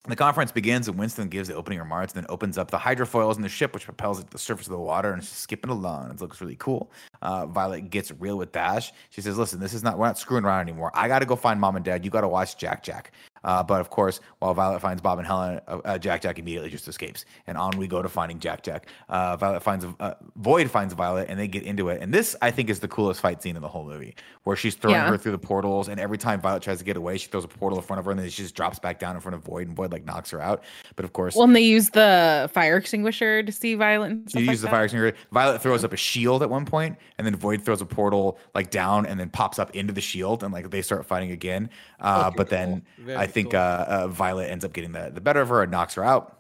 The 0.06 0.18
conference 0.18 0.52
begins 0.52 0.90
and 0.90 1.00
Winston 1.00 1.30
gives 1.30 1.48
the 1.48 1.56
opening 1.56 1.80
remarks 1.80 2.12
and 2.14 2.22
then 2.22 2.30
opens 2.30 2.58
up 2.58 2.70
the 2.70 2.78
hydrofoils 2.78 3.38
in 3.38 3.42
the 3.42 3.48
ship, 3.48 3.74
which 3.74 3.86
propels 3.86 4.20
it 4.20 4.24
to 4.24 4.32
the 4.32 4.38
surface 4.38 4.68
of 4.68 4.72
the 4.72 4.80
water 4.80 5.12
and 5.12 5.22
it's 5.22 5.30
just 5.30 5.42
skipping 5.42 5.72
along. 5.72 6.12
It 6.12 6.20
looks 6.20 6.42
really 6.42 6.58
cool. 6.58 6.92
Uh, 7.24 7.48
Violet 7.48 7.90
gets 7.90 8.12
real 8.20 8.38
with 8.38 8.52
Dash. 8.52 8.92
She 9.10 9.22
says, 9.22 9.38
Listen, 9.38 9.60
this 9.60 9.74
is 9.74 9.82
not, 9.82 9.98
we're 9.98 10.06
not 10.06 10.20
screwing 10.20 10.44
around 10.46 10.62
anymore. 10.62 10.92
I 10.94 11.08
got 11.08 11.20
to 11.20 11.26
go 11.26 11.36
find 11.36 11.60
mom 11.60 11.76
and 11.76 11.84
dad. 11.84 12.06
You 12.06 12.12
got 12.12 12.22
to 12.22 12.28
watch 12.28 12.58
Jack 12.58 12.84
Jack. 12.84 13.12
Uh, 13.46 13.62
but 13.62 13.82
of 13.82 13.90
course, 13.90 14.22
while 14.40 14.54
Violet 14.54 14.80
finds 14.80 15.02
Bob 15.02 15.18
and 15.18 15.28
Helen, 15.28 15.60
uh, 15.68 15.80
uh, 15.84 15.98
Jack 15.98 16.22
Jack 16.22 16.40
immediately 16.40 16.70
just 16.70 16.88
escapes. 16.88 17.26
And 17.46 17.58
on 17.58 17.78
we 17.78 17.88
go 17.88 18.02
to 18.02 18.08
finding 18.08 18.40
Jack 18.40 18.64
Jack. 18.64 18.88
Uh, 19.10 19.36
Violet 19.36 19.62
finds, 19.62 19.86
uh, 20.00 20.14
Voyd 20.42 20.70
finds 20.70 20.94
Violet 20.94 21.28
and 21.30 21.38
they 21.38 21.50
get 21.50 21.64
into 21.64 21.90
it. 21.90 22.02
And 22.02 22.14
this, 22.14 22.38
I 22.42 22.52
think, 22.52 22.70
is 22.70 22.80
the 22.80 22.88
coolest 22.88 23.20
fight 23.20 23.42
scene 23.42 23.58
in 23.58 23.62
the 23.62 23.68
whole 23.68 23.84
movie, 23.84 24.16
where 24.44 24.56
she's 24.56 24.76
throwing 24.76 24.96
Yeah. 24.96 25.10
her 25.10 25.18
through 25.18 25.34
the 25.34 25.38
portals. 25.40 25.90
And 25.90 26.00
every 26.00 26.18
time 26.18 26.40
Violet 26.40 26.64
tries 26.64 26.78
to 26.78 26.86
get 26.86 26.96
away, 26.96 27.18
she 27.18 27.28
throws 27.28 27.44
a 27.44 27.50
portal 27.50 27.80
in 27.80 27.84
front 27.84 28.00
of 28.00 28.06
her 28.06 28.12
and 28.12 28.20
then 28.20 28.30
she 28.30 28.44
just 28.44 28.56
drops 28.56 28.80
back 28.80 28.98
down 28.98 29.16
in 29.16 29.22
front 29.22 29.36
of 29.36 29.44
Voyd 29.44 29.64
and 29.64 29.76
Voyd 29.76 29.92
like 29.92 30.06
knocks 30.06 30.32
her 30.32 30.42
out. 30.42 30.64
But 30.96 31.04
of 31.04 31.12
course, 31.12 31.36
Well, 31.36 31.44
and 31.44 31.56
they 31.56 31.62
use 31.62 31.90
the 31.90 32.50
fire 32.54 32.78
extinguisher 32.78 33.44
to 33.44 33.52
see 33.52 33.76
Violet. 33.76 34.12
And 34.12 34.30
stuff 34.30 34.40
you 34.42 34.48
like 34.48 34.54
use 34.54 34.62
the 34.62 34.68
that. 34.68 34.72
fire 34.72 34.84
extinguisher. 34.86 35.18
Violet 35.34 35.62
throws 35.62 35.84
up 35.84 35.92
a 35.92 35.98
shield 35.98 36.44
at 36.44 36.50
one 36.50 36.66
point, 36.66 36.96
and 37.18 37.26
then 37.28 37.36
Voyd 37.38 37.64
throws 37.64 37.82
a 37.82 37.86
portal 37.86 38.38
like 38.56 38.70
down 38.70 39.06
and 39.06 39.20
then 39.20 39.30
pops 39.30 39.60
up 39.60 39.76
into 39.76 39.94
the 39.94 40.02
shield, 40.02 40.44
and 40.44 40.54
like 40.54 40.70
they 40.70 40.82
start 40.82 41.06
fighting 41.06 41.32
again. 41.32 41.70
Uh, 42.00 42.26
Okay, 42.28 42.36
but 42.38 42.50
then 42.50 42.84
cool. 43.06 43.18
I 43.18 43.28
think 43.28 43.52
cool. 43.52 43.60
uh, 43.60 43.86
uh, 43.88 44.08
Violet 44.08 44.50
ends 44.50 44.64
up 44.66 44.74
getting 44.74 44.92
the, 44.92 45.12
the 45.14 45.22
better 45.22 45.42
of 45.42 45.50
her 45.50 45.62
and 45.62 45.72
knocks 45.72 45.96
her 45.96 46.04
out. 46.04 46.40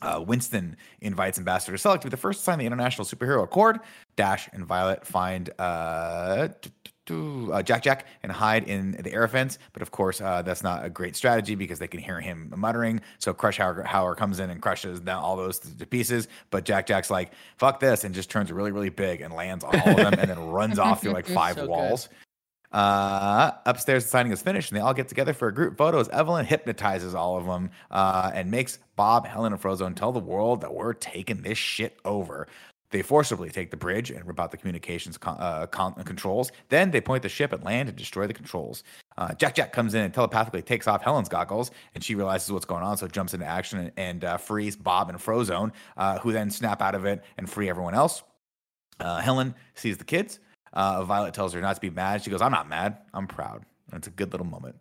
Uh, 0.00 0.22
Winston 0.24 0.76
invites 1.00 1.38
Ambassador 1.38 1.76
Selick 1.76 2.00
to 2.02 2.06
be 2.06 2.10
the 2.10 2.16
first 2.16 2.38
to 2.38 2.44
sign 2.44 2.60
the 2.60 2.66
International 2.66 3.04
Superhero 3.04 3.42
Accord. 3.42 3.80
Dash 4.14 4.48
and 4.52 4.64
Violet 4.64 5.04
find 5.04 5.50
uh, 5.58 6.48
t- 6.62 6.70
uh, 7.10 7.62
Jack 7.62 7.82
Jack 7.82 8.06
and 8.22 8.30
hide 8.32 8.64
in 8.68 8.92
the 8.92 9.12
air 9.12 9.26
fence. 9.28 9.58
But 9.72 9.82
of 9.82 9.90
course, 9.90 10.20
uh, 10.20 10.42
that's 10.42 10.62
not 10.62 10.84
a 10.84 10.90
great 10.90 11.16
strategy 11.16 11.54
because 11.54 11.78
they 11.78 11.88
can 11.88 12.00
hear 12.00 12.20
him 12.20 12.52
muttering. 12.56 13.00
So 13.18 13.32
Krushauer, 13.34 13.84
Hauer 13.86 14.16
comes 14.16 14.40
in 14.40 14.50
and 14.50 14.60
crushes 14.60 15.00
down 15.00 15.22
all 15.22 15.36
those 15.36 15.58
to 15.58 15.86
pieces. 15.86 16.28
But 16.50 16.64
Jack 16.64 16.86
Jack's 16.86 17.10
like, 17.10 17.32
fuck 17.56 17.80
this, 17.80 18.04
and 18.04 18.14
just 18.14 18.30
turns 18.30 18.50
really, 18.52 18.72
really 18.72 18.90
big 18.90 19.20
and 19.20 19.32
lands 19.34 19.64
on 19.64 19.78
all 19.80 19.90
of 19.90 19.96
them 19.96 20.14
and 20.14 20.30
then 20.30 20.38
runs 20.50 20.78
off 20.78 21.02
through 21.02 21.12
like 21.12 21.26
five 21.26 21.54
So 21.56 21.62
good. 21.62 21.70
walls. 21.70 22.08
Uh, 22.70 23.52
upstairs, 23.64 24.04
the 24.04 24.10
signing 24.10 24.30
is 24.30 24.42
finished, 24.42 24.70
and 24.70 24.76
they 24.76 24.82
all 24.82 24.92
get 24.92 25.08
together 25.08 25.32
for 25.32 25.48
a 25.48 25.54
group 25.54 25.78
photo 25.78 26.00
as 26.00 26.08
Evelyn 26.10 26.44
hypnotizes 26.44 27.14
all 27.14 27.38
of 27.38 27.46
them 27.46 27.70
uh, 27.90 28.30
and 28.34 28.50
makes 28.50 28.78
Bob, 28.94 29.26
Helen, 29.26 29.54
and 29.54 29.62
Frozone 29.62 29.96
tell 29.96 30.12
the 30.12 30.18
world 30.18 30.60
that 30.60 30.74
we're 30.74 30.92
taking 30.92 31.40
this 31.40 31.56
shit 31.56 31.98
over. 32.04 32.46
They 32.90 33.02
forcibly 33.02 33.50
take 33.50 33.70
the 33.70 33.76
bridge 33.76 34.10
and 34.10 34.26
rip 34.26 34.40
out 34.40 34.50
the 34.50 34.56
communications 34.56 35.18
con- 35.18 35.36
uh, 35.38 35.66
con- 35.66 35.94
controls. 36.04 36.50
Then 36.68 36.90
they 36.90 37.00
point 37.00 37.22
the 37.22 37.28
ship 37.28 37.52
at 37.52 37.62
land 37.62 37.88
and 37.88 37.98
destroy 37.98 38.26
the 38.26 38.34
controls. 38.34 38.82
Uh, 39.16 39.34
Jack 39.34 39.54
Jack 39.54 39.72
comes 39.72 39.94
in 39.94 40.02
and 40.02 40.14
telepathically 40.14 40.62
takes 40.62 40.86
off 40.86 41.02
Helen's 41.02 41.28
goggles, 41.28 41.70
and 41.94 42.02
she 42.02 42.14
realizes 42.14 42.50
what's 42.50 42.64
going 42.64 42.82
on, 42.82 42.96
so 42.96 43.06
jumps 43.06 43.34
into 43.34 43.46
action 43.46 43.78
and, 43.78 43.92
and 43.96 44.24
uh, 44.24 44.36
frees 44.36 44.76
Bob 44.76 45.10
and 45.10 45.18
Frozone, 45.18 45.72
uh, 45.96 46.18
who 46.18 46.32
then 46.32 46.50
snap 46.50 46.80
out 46.80 46.94
of 46.94 47.04
it 47.04 47.22
and 47.36 47.48
free 47.48 47.68
everyone 47.68 47.94
else. 47.94 48.22
Uh, 49.00 49.18
Helen 49.20 49.54
sees 49.74 49.98
the 49.98 50.04
kids. 50.04 50.40
Uh, 50.72 51.04
Violet 51.04 51.34
tells 51.34 51.52
her 51.52 51.60
not 51.60 51.74
to 51.74 51.80
be 51.80 51.90
mad. 51.90 52.22
She 52.22 52.30
goes, 52.30 52.42
I'm 52.42 52.52
not 52.52 52.68
mad. 52.68 52.98
I'm 53.14 53.26
proud. 53.26 53.64
And 53.90 53.98
it's 53.98 54.08
a 54.08 54.10
good 54.10 54.32
little 54.32 54.46
moment. 54.46 54.76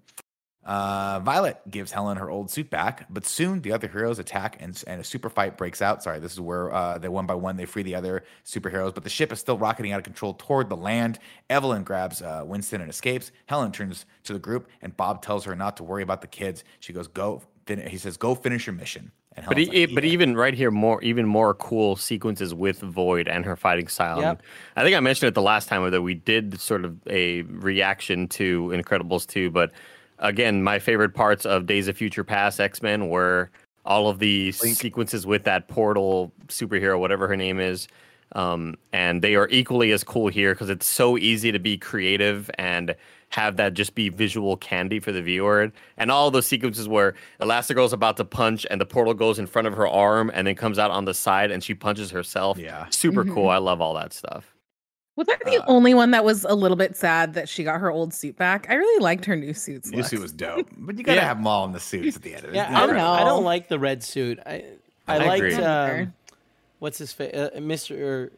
Uh, 0.68 1.22
Violet 1.22 1.62
gives 1.72 1.94
Helen 1.94 2.18
her 2.18 2.30
old 2.30 2.52
suit 2.52 2.70
back, 2.70 3.06
but 3.10 3.26
soon 3.26 3.62
the 3.62 3.72
other 3.72 3.88
heroes 3.88 4.20
attack 4.20 4.58
and, 4.60 4.84
and 4.86 5.00
a 5.00 5.04
super 5.04 5.30
fight 5.30 5.58
breaks 5.58 5.82
out. 5.82 6.04
Sorry, 6.04 6.20
this 6.20 6.34
is 6.34 6.42
where 6.42 6.74
uh, 6.74 6.98
they 6.98 7.08
one 7.08 7.26
by 7.26 7.36
one 7.36 7.56
they 7.56 7.64
free 7.64 7.84
the 7.84 7.96
other 7.96 8.26
superheroes, 8.46 8.94
but 8.94 9.06
the 9.06 9.10
ship 9.10 9.32
is 9.32 9.40
still 9.40 9.58
rocketing 9.58 9.94
out 9.94 10.00
of 10.00 10.04
control 10.04 10.34
toward 10.34 10.68
the 10.68 10.76
land. 10.76 11.20
Evelyn 11.50 11.84
grabs 11.84 12.22
uh, 12.22 12.44
Winston 12.46 12.82
and 12.82 12.90
escapes. 12.90 13.32
Helen 13.46 13.72
turns 13.72 14.06
to 14.26 14.34
the 14.34 14.40
group, 14.40 14.68
and 14.82 14.96
Bob 14.98 15.22
tells 15.22 15.46
her 15.46 15.56
not 15.56 15.78
to 15.78 15.84
worry 15.84 16.04
about 16.04 16.20
the 16.20 16.28
kids. 16.28 16.66
She 16.82 16.92
goes, 16.92 17.08
"Go." 17.08 17.42
Fin-, 17.66 17.88
he 17.88 17.98
says, 17.98 18.18
"Go 18.18 18.36
finish 18.36 18.68
your 18.68 18.76
mission." 18.76 19.12
And 19.38 19.46
But 19.46 19.58
Helen's 19.58 19.74
e- 19.74 19.86
like, 19.86 19.96
but 19.96 20.04
"Yeah." 20.04 20.10
even 20.12 20.36
right 20.36 20.54
here, 20.54 20.70
more 20.70 21.02
even 21.02 21.26
more 21.26 21.54
cool 21.54 21.96
sequences 21.96 22.54
with 22.54 22.82
Voyd 22.82 23.30
and 23.30 23.46
her 23.46 23.56
fighting 23.56 23.88
style. 23.88 24.20
Yep. 24.20 24.44
I 24.76 24.84
think 24.84 24.98
I 24.98 25.00
mentioned 25.00 25.30
it 25.30 25.34
the 25.34 25.42
last 25.42 25.70
time 25.70 25.90
that 25.90 26.02
we 26.02 26.14
did 26.14 26.60
sort 26.60 26.84
of 26.84 26.98
a 27.08 27.44
reaction 27.44 28.28
to 28.30 28.74
Incredibles 28.76 29.26
2. 29.28 29.50
But 29.50 29.72
again, 30.20 30.64
my 30.64 30.80
favorite 30.80 31.14
parts 31.14 31.46
of 31.46 31.66
Days 31.66 31.88
of 31.88 31.98
Future 31.98 32.24
Past 32.24 32.60
X 32.60 32.82
Men 32.82 33.10
were 33.10 33.50
all 33.86 34.10
of 34.10 34.20
the 34.20 34.52
sequences 34.52 35.26
with 35.26 35.44
that 35.46 35.68
portal 35.70 36.32
superhero, 36.48 37.00
whatever 37.00 37.28
her 37.28 37.38
name 37.38 37.60
is. 37.60 37.88
Um, 38.34 38.76
and 38.92 39.22
they 39.22 39.36
are 39.36 39.48
equally 39.50 39.92
as 39.94 40.04
cool 40.04 40.28
here 40.28 40.54
because 40.54 40.70
it's 40.70 40.86
so 40.86 41.18
easy 41.18 41.52
to 41.54 41.60
be 41.60 41.78
creative 41.78 42.52
and 42.58 42.94
have 43.30 43.56
that 43.56 43.74
just 43.74 43.96
be 43.96 44.10
visual 44.10 44.58
candy 44.58 45.00
for 45.00 45.14
the 45.14 45.22
viewer. 45.22 45.72
And 45.96 46.12
all 46.12 46.30
those 46.30 46.46
sequences 46.46 46.90
where 46.90 47.14
Elastigirl's 47.40 47.94
about 47.94 48.18
to 48.18 48.26
punch 48.26 48.66
and 48.70 48.82
the 48.82 48.86
portal 48.86 49.14
goes 49.14 49.40
in 49.40 49.48
front 49.48 49.68
of 49.68 49.74
her 49.76 49.88
arm 49.88 50.30
and 50.34 50.46
then 50.46 50.56
comes 50.56 50.78
out 50.78 50.92
on 50.92 51.06
the 51.06 51.14
side 51.14 51.52
and 51.52 51.64
she 51.64 51.74
punches 51.74 52.12
herself. 52.12 52.58
Yeah. 52.58 52.88
Super 52.90 53.24
cool. 53.24 53.48
I 53.48 53.58
love 53.58 53.80
all 53.80 53.94
that 53.94 54.12
stuff. 54.12 54.57
Was 55.18 55.28
I 55.30 55.36
the 55.44 55.58
Uh, 55.62 55.66
only 55.68 55.94
one 55.94 56.12
that 56.12 56.24
was 56.24 56.46
a 56.46 56.54
little 56.56 56.78
bit 56.78 56.96
sad 56.96 57.34
that 57.34 57.50
she 57.50 57.64
got 57.66 57.80
her 57.82 57.92
old 57.92 58.14
suit 58.14 58.38
back? 58.38 58.68
I 58.70 58.76
really 58.76 59.04
liked 59.04 59.26
her 59.26 59.36
new 59.36 59.54
suits. 59.54 59.92
New 59.92 60.04
suit 60.04 60.22
was 60.22 60.32
dope, 60.32 60.68
but 60.78 60.98
you 60.98 61.04
gotta 61.04 61.18
Yeah. 61.20 61.28
have 61.28 61.38
them 61.38 61.48
all 61.48 61.66
in 61.66 61.74
the 61.74 61.80
suits 61.80 62.16
at 62.16 62.22
the 62.22 62.36
end 62.36 62.46
of 62.46 62.52
it. 62.52 62.56
Yeah, 62.56 62.70
I 62.70 62.86
don't, 62.88 62.96
know. 62.96 63.12
I 63.12 63.24
don't 63.26 63.44
like 63.44 63.68
the 63.68 63.78
red 63.80 64.02
suit. 64.04 64.40
I 64.46 64.64
I, 65.10 65.16
I 65.16 65.26
liked 65.26 65.54
um, 65.60 66.14
what's 66.80 66.98
his 67.00 67.12
face, 67.12 67.34
uh, 67.34 67.60
Mister. 67.62 68.32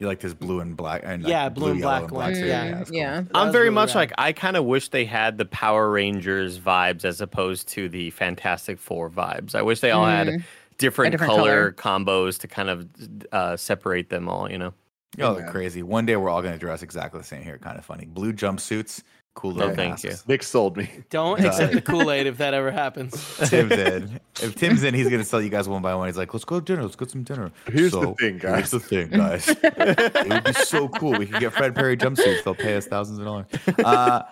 You 0.00 0.08
like 0.08 0.18
this 0.18 0.34
blue 0.34 0.58
and 0.58 0.76
black, 0.76 1.02
and 1.04 1.22
like 1.22 1.30
Yeah, 1.30 1.48
blue 1.48 1.70
and 1.70 1.78
yellow 1.80 2.08
black 2.08 2.10
one. 2.10 2.34
suit. 2.34 2.46
Yeah. 2.46 2.70
that's 2.72 2.90
cool. 2.90 2.98
yeah. 2.98 3.22
I'm 3.32 3.52
very 3.52 3.70
much 3.70 3.94
like 3.94 4.12
I 4.18 4.32
kind 4.32 4.56
of 4.56 4.64
wish 4.64 4.88
they 4.88 5.04
had 5.04 5.38
the 5.38 5.44
Power 5.44 5.88
Rangers 5.88 6.58
vibes 6.58 7.04
as 7.04 7.20
opposed 7.20 7.68
to 7.68 7.88
the 7.88 8.10
Fantastic 8.10 8.80
Four 8.80 9.08
vibes. 9.08 9.54
I 9.54 9.62
wish 9.62 9.78
they 9.80 9.92
all 9.92 10.04
had 10.04 10.42
different, 10.78 11.12
different 11.12 11.32
color, 11.32 11.70
combos 11.72 12.40
to 12.40 12.48
kind 12.48 12.68
of 12.70 12.88
uh, 13.30 13.56
separate 13.56 14.10
them 14.10 14.28
all. 14.28 14.50
You 14.50 14.58
know. 14.58 14.74
Y'all 15.16 15.36
are 15.38 15.50
crazy. 15.50 15.82
One 15.82 16.06
day 16.06 16.16
we're 16.16 16.30
all 16.30 16.42
gonna 16.42 16.58
dress 16.58 16.82
exactly 16.82 17.20
the 17.20 17.26
same 17.26 17.42
here. 17.42 17.58
Kind 17.58 17.78
of 17.78 17.84
funny. 17.84 18.04
Blue 18.04 18.32
jumpsuits, 18.32 19.02
cool 19.34 19.52
No, 19.52 19.66
little 19.66 19.74
thank 19.76 20.02
you. 20.04 20.12
Nick 20.26 20.42
sold 20.42 20.76
me. 20.76 20.88
Don't 21.10 21.40
Uh, 21.42 21.48
accept 21.48 21.72
the 21.72 21.80
Kool 21.92 22.10
Aid 22.10 22.26
if 22.26 22.38
that 22.38 22.54
ever 22.54 22.70
happens. 22.70 23.12
Tim's 23.48 23.72
in. 23.72 24.20
If 24.42 24.54
Tim's 24.56 24.82
in, 24.82 24.94
he's 24.94 25.08
gonna 25.08 25.24
sell 25.24 25.40
you 25.40 25.48
guys 25.50 25.68
one 25.68 25.82
by 25.82 25.94
one. 25.94 26.08
He's 26.08 26.16
like, 26.16 26.32
"Let's 26.34 26.44
go 26.44 26.58
to 26.60 26.64
dinner. 26.64 26.82
Let's 26.82 26.96
get 26.96 27.10
some 27.10 27.22
dinner." 27.22 27.52
Here's 27.66 27.92
the 27.92 28.14
thing, 28.18 28.38
guys. 28.38 28.70
Here's 28.70 28.70
guys. 28.70 28.70
the 28.70 28.80
thing, 28.80 29.08
guys. 29.10 29.48
it 29.62 30.28
would 30.28 30.44
be 30.44 30.52
so 30.52 30.88
cool. 30.88 31.12
We 31.18 31.26
could 31.26 31.40
get 31.40 31.52
Fred 31.52 31.74
Perry 31.74 31.96
jumpsuits. 31.96 32.42
They'll 32.44 32.54
pay 32.54 32.76
us 32.76 32.86
thousands 32.86 33.18
of 33.18 33.24
dollars. 33.24 33.46
Uh, 33.84 34.22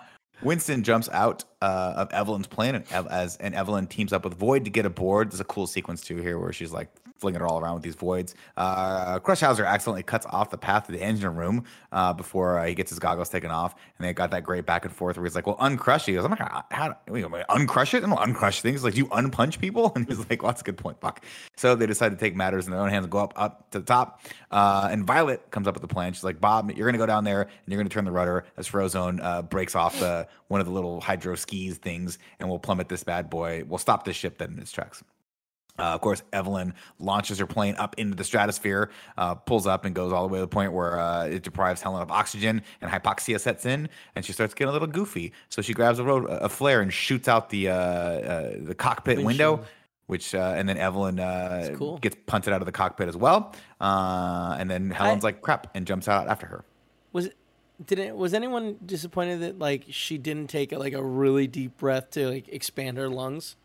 Winston 0.41 0.83
jumps 0.83 1.07
out 1.13 1.45
uh, 1.61 1.93
of 1.95 2.11
Evelyn's 2.11 2.47
plane, 2.47 2.75
and 2.75 2.83
Ev- 2.91 3.07
as 3.07 3.37
and 3.37 3.55
Evelyn 3.55 3.87
teams 3.87 4.11
up 4.11 4.25
with 4.25 4.37
Voyd 4.37 4.65
to 4.65 4.69
get 4.69 4.85
aboard. 4.85 5.31
There's 5.31 5.39
a 5.39 5.45
cool 5.45 5.67
sequence 5.67 6.01
too 6.01 6.17
here 6.17 6.37
where 6.37 6.51
she's 6.51 6.73
like 6.73 6.89
flinging 7.23 7.39
it 7.39 7.45
all 7.45 7.57
around 7.61 7.75
with 7.75 7.83
these 7.83 7.95
voids. 7.95 8.35
Uh, 8.57 9.17
accidentally 9.65 10.03
cuts 10.03 10.25
off 10.29 10.49
the 10.49 10.57
path 10.57 10.87
to 10.87 10.91
the 10.91 11.01
engine 11.01 11.35
room 11.35 11.63
uh, 11.93 12.11
before 12.11 12.59
uh, 12.59 12.65
he 12.65 12.75
gets 12.75 12.89
his 12.89 12.99
goggles 12.99 13.29
taken 13.29 13.49
off, 13.49 13.75
and 13.97 14.05
they 14.05 14.13
got 14.13 14.31
that 14.31 14.43
great 14.43 14.65
back 14.65 14.83
and 14.83 14.93
forth 14.93 15.15
where 15.15 15.25
he's 15.25 15.35
like, 15.35 15.47
"Well, 15.47 15.55
uncrush 15.57 16.01
it." 16.01 16.11
He 16.11 16.13
goes, 16.15 16.25
"I'm 16.25 16.31
not 16.31 16.39
gonna 16.39 16.65
how, 16.71 16.97
wait, 17.07 17.31
wait, 17.31 17.45
uncrush 17.47 17.93
it. 17.93 18.03
I 18.03 18.07
don't 18.07 18.35
uncrush 18.35 18.59
things. 18.59 18.83
Like, 18.83 18.93
do 18.93 18.99
you 18.99 19.07
unpunch 19.07 19.59
people?" 19.59 19.93
And 20.03 20.05
he's 20.07 20.19
like, 20.19 20.41
"Well, 20.41 20.51
that's 20.51 20.61
a 20.61 20.65
good 20.65 20.77
point. 20.77 20.99
Fuck." 20.99 21.23
So 21.55 21.75
they 21.75 21.85
decide 21.85 22.09
to 22.09 22.17
take 22.17 22.35
matters 22.35 22.65
in 22.65 22.71
their 22.71 22.81
own 22.81 22.89
hands 22.89 23.05
and 23.05 23.11
go 23.11 23.19
up 23.19 23.33
up 23.37 23.71
to 23.71 23.79
the 23.79 23.85
top. 23.85 24.21
Uh, 24.51 24.89
and 24.91 25.05
Violet 25.05 25.49
comes 25.51 25.67
up 25.67 25.75
with 25.75 25.81
the 25.81 25.87
plan. 25.87 26.11
She's 26.11 26.25
like, 26.25 26.41
"Bob, 26.41 26.71
you're 26.71 26.87
gonna 26.87 26.97
go 26.97 27.05
down 27.05 27.23
there 27.23 27.43
and 27.43 27.51
you're 27.67 27.79
gonna 27.79 27.89
turn 27.89 28.03
the 28.05 28.11
rudder 28.11 28.43
as 28.57 28.67
Frozone 28.67 29.23
uh, 29.23 29.43
breaks 29.43 29.75
off 29.75 29.97
the 29.99 30.27
one 30.49 30.59
of 30.59 30.67
the 30.67 30.73
little 30.73 30.99
hydro 30.99 31.35
skis 31.35 31.77
things, 31.77 32.17
and 32.39 32.49
we'll 32.49 32.59
plummet 32.59 32.89
this 32.89 33.03
bad 33.03 33.29
boy. 33.29 33.63
We'll 33.65 33.77
stop 33.77 34.03
this 34.03 34.17
ship 34.17 34.37
dead 34.37 34.49
in 34.51 34.59
its 34.59 34.71
tracks. 34.71 35.03
Uh, 35.79 35.83
of 35.83 36.01
course, 36.01 36.21
Evelyn 36.31 36.73
launches 36.99 37.39
her 37.39 37.47
plane 37.47 37.75
up 37.79 37.95
into 37.97 38.15
the 38.15 38.23
stratosphere, 38.23 38.91
uh, 39.17 39.33
pulls 39.33 39.65
up, 39.65 39.85
and 39.85 39.95
goes 39.95 40.13
all 40.13 40.27
the 40.27 40.31
way 40.31 40.37
to 40.37 40.41
the 40.41 40.47
point 40.47 40.71
where 40.71 40.99
uh, 40.99 41.25
it 41.25 41.41
deprives 41.41 41.81
Helen 41.81 42.01
of 42.01 42.11
oxygen, 42.11 42.61
and 42.79 42.91
hypoxia 42.91 43.39
sets 43.39 43.65
in, 43.65 43.89
and 44.15 44.23
she 44.23 44.33
starts 44.33 44.53
getting 44.53 44.69
a 44.69 44.71
little 44.71 44.87
goofy. 44.87 45.33
So 45.49 45.63
she 45.63 45.73
grabs 45.73 45.97
a, 45.97 46.03
road, 46.03 46.25
a 46.29 46.47
flare 46.47 46.81
and 46.81 46.93
shoots 46.93 47.27
out 47.27 47.49
the 47.49 47.69
uh, 47.69 47.73
uh, 47.73 48.53
the 48.61 48.75
cockpit 48.75 49.23
window, 49.23 49.63
which 50.05 50.35
uh, 50.35 50.53
and 50.55 50.69
then 50.69 50.77
Evelyn 50.77 51.19
uh, 51.19 51.73
cool. 51.75 51.97
gets 51.97 52.17
punted 52.27 52.53
out 52.53 52.61
of 52.61 52.67
the 52.67 52.71
cockpit 52.71 53.07
as 53.07 53.17
well. 53.17 53.55
Uh, 53.81 54.55
and 54.59 54.69
then 54.69 54.91
Helen's 54.91 55.23
like 55.23 55.41
crap 55.41 55.67
and 55.73 55.87
jumps 55.87 56.07
out 56.07 56.27
after 56.27 56.45
her. 56.45 56.65
Was 57.13 57.29
did 57.83 57.97
it, 57.97 58.15
was 58.15 58.35
anyone 58.35 58.77
disappointed 58.85 59.41
that 59.41 59.57
like 59.57 59.85
she 59.89 60.19
didn't 60.19 60.51
take 60.51 60.71
like 60.71 60.93
a 60.93 61.03
really 61.03 61.47
deep 61.47 61.77
breath 61.77 62.11
to 62.11 62.29
like 62.29 62.47
expand 62.49 62.97
her 62.97 63.09
lungs? 63.09 63.55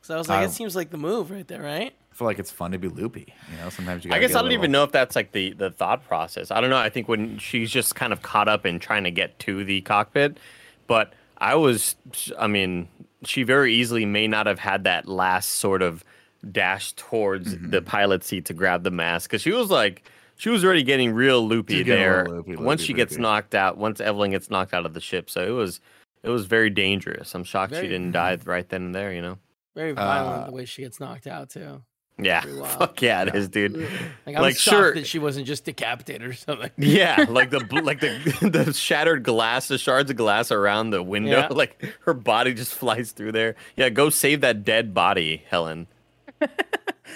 Because 0.00 0.10
I 0.14 0.16
was 0.18 0.28
like, 0.28 0.42
Uh, 0.42 0.48
it 0.48 0.52
seems 0.52 0.74
like 0.76 0.90
the 0.90 0.96
move 0.98 1.30
right 1.30 1.46
there, 1.46 1.62
right? 1.62 1.92
I 2.12 2.14
feel 2.14 2.26
like 2.26 2.38
it's 2.38 2.50
fun 2.50 2.72
to 2.72 2.78
be 2.78 2.88
loopy. 2.88 3.32
You 3.52 3.56
know, 3.58 3.68
sometimes 3.70 4.04
you. 4.04 4.12
I 4.12 4.18
guess 4.18 4.30
I 4.30 4.34
don't 4.34 4.44
little- 4.44 4.58
even 4.58 4.72
know 4.72 4.82
if 4.84 4.92
that's 4.92 5.14
like 5.16 5.32
the 5.32 5.52
the 5.52 5.70
thought 5.70 6.06
process. 6.06 6.50
I 6.50 6.60
don't 6.60 6.70
know. 6.70 6.76
I 6.78 6.88
think 6.90 7.08
when 7.08 7.38
she's 7.38 7.70
just 7.70 7.94
kind 7.94 8.12
of 8.12 8.22
caught 8.22 8.48
up 8.48 8.66
in 8.66 8.78
trying 8.78 9.04
to 9.04 9.10
get 9.10 9.38
to 9.40 9.64
the 9.64 9.80
cockpit, 9.82 10.38
but 10.86 11.12
I 11.38 11.54
was, 11.54 11.94
I 12.38 12.48
mean, 12.48 12.88
she 13.24 13.44
very 13.44 13.74
easily 13.74 14.04
may 14.04 14.26
not 14.26 14.46
have 14.46 14.58
had 14.58 14.82
that 14.84 15.06
last 15.06 15.50
sort 15.50 15.82
of 15.82 16.04
dash 16.50 16.92
towards 16.94 17.54
Mm-hmm. 17.54 17.70
the 17.70 17.82
pilot 17.82 18.24
seat 18.24 18.44
to 18.46 18.54
grab 18.54 18.82
the 18.84 18.90
mask 18.90 19.30
because 19.30 19.42
she 19.42 19.52
was 19.52 19.70
like. 19.70 20.08
She 20.40 20.50
was 20.50 20.64
already 20.64 20.84
getting 20.84 21.10
real 21.14 21.44
loopy 21.44 21.82
getting 21.82 22.00
there. 22.00 22.18
little 22.22 22.36
loopy, 22.36 22.54
once 22.54 22.80
loopy, 22.82 22.86
she 22.86 22.92
gets 22.92 23.12
loopy. 23.14 23.22
knocked 23.22 23.54
out, 23.56 23.76
once 23.76 24.00
Evelyn 24.00 24.30
gets 24.30 24.48
knocked 24.50 24.72
out 24.72 24.86
of 24.86 24.94
the 24.94 25.00
ship, 25.00 25.28
so 25.28 25.44
it 25.44 25.50
was, 25.50 25.80
it 26.22 26.28
was 26.30 26.46
very 26.46 26.70
dangerous. 26.70 27.34
I'm 27.34 27.42
shocked 27.42 27.72
Very- 27.72 27.86
she 27.86 27.88
didn't 27.88 28.12
die 28.22 28.38
right 28.44 28.68
then 28.68 28.82
and 28.84 28.94
there. 28.94 29.12
You 29.12 29.20
know? 29.20 29.38
Very 29.78 29.92
violent 29.92 30.42
Uh, 30.42 30.46
the 30.46 30.52
way 30.52 30.64
she 30.64 30.82
gets 30.82 30.98
knocked 30.98 31.28
out 31.28 31.50
too. 31.50 31.82
Yeah, 32.20 32.40
Pretty 32.40 32.58
wild. 32.58 32.76
fuck 32.80 33.00
yeah, 33.00 33.22
it 33.22 33.32
is, 33.36 33.48
dude. 33.48 33.76
Like 34.26 34.34
I'm 34.34 34.42
Like, 34.42 34.56
shocked 34.56 34.76
sure- 34.76 34.94
that 34.94 35.06
she 35.06 35.20
wasn't 35.20 35.46
just 35.46 35.64
decapitated 35.64 36.28
or 36.28 36.32
something. 36.32 36.70
Yeah, 36.76 37.26
like 37.30 37.50
the 37.50 37.60
like 37.84 38.00
the 38.00 38.18
the 38.64 38.72
shattered 38.72 39.22
glass, 39.22 39.68
the 39.68 39.78
shards 39.78 40.10
of 40.10 40.16
glass 40.16 40.50
around 40.50 40.90
the 40.90 41.00
window. 41.00 41.30
Yeah. 41.38 41.48
Like 41.52 41.80
her 42.06 42.14
body 42.14 42.54
just 42.54 42.74
flies 42.74 43.12
through 43.12 43.30
there. 43.32 43.54
Yeah, 43.76 43.88
go 43.90 44.10
save 44.10 44.40
that 44.40 44.64
dead 44.64 44.92
body, 44.94 45.44
Helen. 45.48 45.86
Uh, 46.42 46.46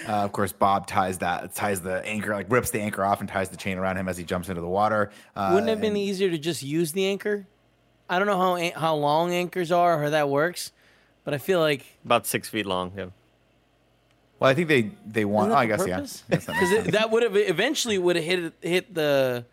of 0.07 0.31
course, 0.31 0.51
Bob 0.53 0.87
ties 0.87 1.19
that 1.19 1.53
ties 1.53 1.81
the 1.81 2.03
anchor, 2.05 2.33
like 2.33 2.49
rips 2.51 2.71
the 2.71 2.79
anchor 2.79 3.03
off 3.05 3.19
and 3.19 3.29
ties 3.29 3.49
the 3.49 3.57
chain 3.57 3.77
around 3.77 3.97
him 3.97 4.07
as 4.07 4.17
he 4.17 4.23
jumps 4.23 4.49
into 4.49 4.61
the 4.61 4.67
water. 4.67 5.11
Uh, 5.35 5.49
Wouldn't 5.51 5.67
it 5.69 5.73
have 5.73 5.81
been 5.81 5.89
and- 5.91 5.97
easier 5.97 6.29
to 6.31 6.37
just 6.37 6.63
use 6.63 6.93
the 6.93 7.05
anchor? 7.05 7.45
I 8.09 8.19
don't 8.19 8.27
know 8.27 8.37
how 8.37 8.79
how 8.79 8.95
long 8.95 9.33
anchors 9.33 9.71
are 9.71 9.99
or 9.99 10.03
how 10.03 10.09
that 10.11 10.29
works, 10.29 10.71
but 11.23 11.33
I 11.33 11.37
feel 11.37 11.59
like 11.59 11.85
About 12.05 12.25
six 12.25 12.49
feet 12.49 12.65
long. 12.65 12.91
Yeah. 12.95 13.05
Well, 14.39 14.49
I 14.49 14.53
think 14.53 14.67
they 14.67 14.91
they 15.05 15.25
want. 15.25 15.51
Oh, 15.51 15.55
I 15.55 15.65
guess 15.65 15.85
yeah. 15.87 15.95
purpose? 15.95 16.23
Yes, 16.29 16.45
that 16.45 16.53
because 16.53 16.69
sense. 16.69 16.91
that 16.91 17.11
would 17.11 17.23
have 17.23 17.35
eventually 17.35 17.97
would 17.97 18.15
have 18.15 18.25
hit 18.25 18.53
hit 18.61 18.93
the 18.93 19.45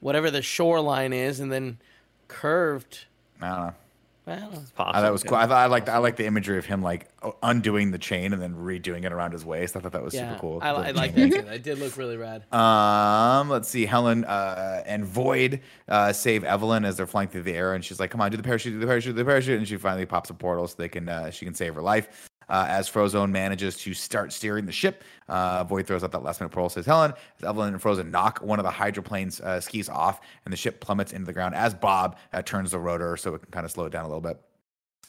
whatever 0.00 0.30
the 0.30 0.42
shoreline 0.42 1.12
is 1.12 1.40
and 1.40 1.52
then 1.52 1.78
curved. 2.28 3.04
I 3.40 3.48
don't 3.48 3.66
know. 3.66 3.74
I 4.26 4.36
don't. 4.36 4.74
Possible. 4.74 5.04
I 5.04 5.08
it 5.08 5.12
was 5.12 5.22
cool. 5.24 5.36
I, 5.36 5.44
I 5.44 5.66
liked 5.66 5.88
I 5.88 5.98
liked 5.98 6.16
the 6.16 6.26
imagery 6.26 6.58
of 6.58 6.64
him 6.64 6.82
like 6.82 7.08
undoing 7.42 7.90
the 7.90 7.98
chain 7.98 8.32
and 8.32 8.40
then 8.40 8.54
redoing 8.54 9.04
it 9.04 9.12
around 9.12 9.32
his 9.32 9.44
waist. 9.44 9.76
I 9.76 9.80
thought 9.80 9.92
that 9.92 10.02
was 10.02 10.14
Yeah, 10.14 10.30
super 10.30 10.40
cool. 10.40 10.58
I, 10.62 10.70
I 10.70 10.90
like 10.92 11.14
that. 11.14 11.30
Too. 11.30 11.42
That 11.42 11.62
did 11.62 11.78
look 11.78 11.96
really 11.96 12.16
rad. 12.16 12.44
Um, 12.52 13.48
let's 13.48 13.68
see. 13.68 13.86
Helen 13.86 14.24
uh, 14.24 14.82
and 14.86 15.04
Voyd 15.04 15.60
uh, 15.88 16.12
save 16.12 16.44
Evelyn 16.44 16.84
as 16.84 16.96
they're 16.96 17.06
flying 17.06 17.28
through 17.28 17.42
the 17.42 17.54
air, 17.54 17.74
and 17.74 17.84
she's 17.84 17.98
like, 17.98 18.10
"Come 18.10 18.20
on, 18.20 18.30
do 18.30 18.36
the 18.36 18.42
parachute, 18.42 18.74
do 18.74 18.78
the 18.78 18.86
parachute, 18.86 19.14
do 19.16 19.18
the 19.18 19.24
parachute!" 19.24 19.58
And 19.58 19.66
she 19.66 19.76
finally 19.76 20.06
pops 20.06 20.30
a 20.30 20.34
portal 20.34 20.68
so 20.68 20.74
they 20.78 20.88
can 20.88 21.08
uh, 21.08 21.30
she 21.30 21.44
can 21.44 21.54
save 21.54 21.74
her 21.74 21.82
life. 21.82 22.29
Uh, 22.50 22.66
as 22.68 22.90
Frozone 22.90 23.30
manages 23.30 23.76
to 23.78 23.94
start 23.94 24.32
steering 24.32 24.66
the 24.66 24.72
ship, 24.72 25.04
uh, 25.28 25.64
Voyd 25.64 25.86
throws 25.86 26.04
out 26.04 26.12
that 26.12 26.22
last 26.22 26.40
minute 26.40 26.50
portal. 26.50 26.68
Says 26.68 26.84
Helen, 26.84 27.14
as 27.38 27.48
Evelyn 27.48 27.72
and 27.72 27.82
Frozone 27.82 28.10
knock 28.10 28.40
one 28.40 28.58
of 28.58 28.64
the 28.64 28.70
hydroplane's 28.70 29.40
uh, 29.40 29.60
skis 29.60 29.88
off, 29.88 30.20
and 30.44 30.52
the 30.52 30.56
ship 30.56 30.80
plummets 30.80 31.12
into 31.12 31.26
the 31.26 31.32
ground. 31.32 31.54
As 31.54 31.72
Bob 31.72 32.18
uh, 32.32 32.42
turns 32.42 32.72
the 32.72 32.78
rotor 32.78 33.16
so 33.16 33.34
it 33.34 33.42
can 33.42 33.50
kind 33.52 33.64
of 33.64 33.70
slow 33.70 33.86
it 33.86 33.90
down 33.90 34.04
a 34.04 34.08
little 34.08 34.20
bit. 34.20 34.40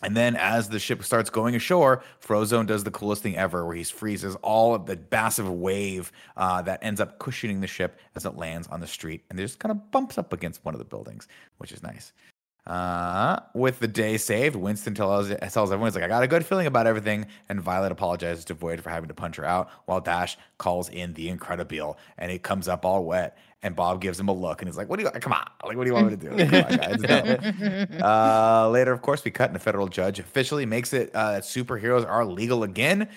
And 0.04 0.18
then 0.18 0.36
as 0.36 0.70
the 0.70 0.80
ship 0.80 1.04
starts 1.04 1.30
going 1.30 1.56
ashore, 1.56 2.04
Frozone 2.26 2.66
does 2.66 2.84
the 2.84 2.92
coolest 2.92 3.22
thing 3.22 3.38
ever 3.38 3.66
where 3.66 3.76
he 3.76 3.84
freezes 3.84 4.36
all 4.38 4.74
of 4.74 4.86
the 4.86 5.00
massive 5.12 5.50
wave 5.50 6.12
uh, 6.38 6.62
that 6.64 6.84
ends 6.84 7.00
up 7.00 7.20
cushioning 7.20 7.62
the 7.62 7.68
ship 7.68 8.00
as 8.16 8.26
it 8.26 8.36
lands 8.36 8.68
on 8.70 8.80
the 8.80 8.88
street 8.88 9.24
and 9.30 9.40
it 9.40 9.44
just 9.44 9.60
kind 9.60 9.72
of 9.72 9.92
bumps 9.92 10.18
up 10.18 10.34
against 10.34 10.66
one 10.66 10.74
of 10.74 10.80
the 10.80 10.86
buildings, 10.86 11.28
which 11.58 11.72
is 11.72 11.84
nice. 11.84 12.14
Uh, 12.68 13.40
with 13.56 13.80
the 13.80 13.88
day 13.88 14.18
saved, 14.18 14.56
Winston 14.56 14.94
tells, 14.94 15.30
tells 15.30 15.72
everyone, 15.72 15.88
he's 15.88 15.96
like, 15.96 16.04
I 16.04 16.08
got 16.08 16.22
a 16.22 16.28
good 16.28 16.46
feeling 16.46 16.68
about 16.68 16.86
everything. 16.86 17.26
And 17.50 17.60
Violet 17.60 17.92
apologizes 17.92 18.46
to 18.46 18.56
Voyd 18.56 18.82
for 18.82 18.90
having 18.90 19.08
to 19.08 19.14
punch 19.14 19.38
her 19.38 19.46
out 19.46 19.70
while 19.86 20.00
Dash 20.00 20.38
calls 20.58 20.90
in 20.90 21.14
the 21.14 21.30
Incredible 21.30 21.98
and 22.18 22.32
it 22.32 22.44
comes 22.44 22.68
up 22.68 22.86
all 22.86 23.04
wet. 23.04 23.38
And 23.64 23.76
Bob 23.76 24.02
gives 24.02 24.20
him 24.20 24.28
a 24.28 24.34
look 24.34 24.62
and 24.62 24.70
he's 24.70 24.78
like, 24.78 24.90
What 24.90 25.00
do 25.00 25.06
you, 25.06 25.12
come 25.12 25.34
on, 25.34 25.48
like, 25.66 25.78
what 25.78 25.84
do 25.84 25.90
you 25.90 25.94
want 25.94 26.12
me 26.12 26.18
to 26.18 26.30
do? 26.30 26.46
Come 26.46 27.12
on. 27.12 28.02
Uh, 28.02 28.70
later, 28.70 28.92
of 28.92 29.02
course, 29.02 29.24
we 29.24 29.32
cut 29.32 29.50
and 29.50 29.56
a 29.56 29.60
federal 29.60 29.88
judge 29.88 30.20
officially 30.20 30.66
makes 30.66 30.94
it 30.94 31.14
uh, 31.14 31.34
that 31.34 31.44
superheroes 31.44 32.08
are 32.08 32.26
legal 32.26 32.64
again. 32.64 33.08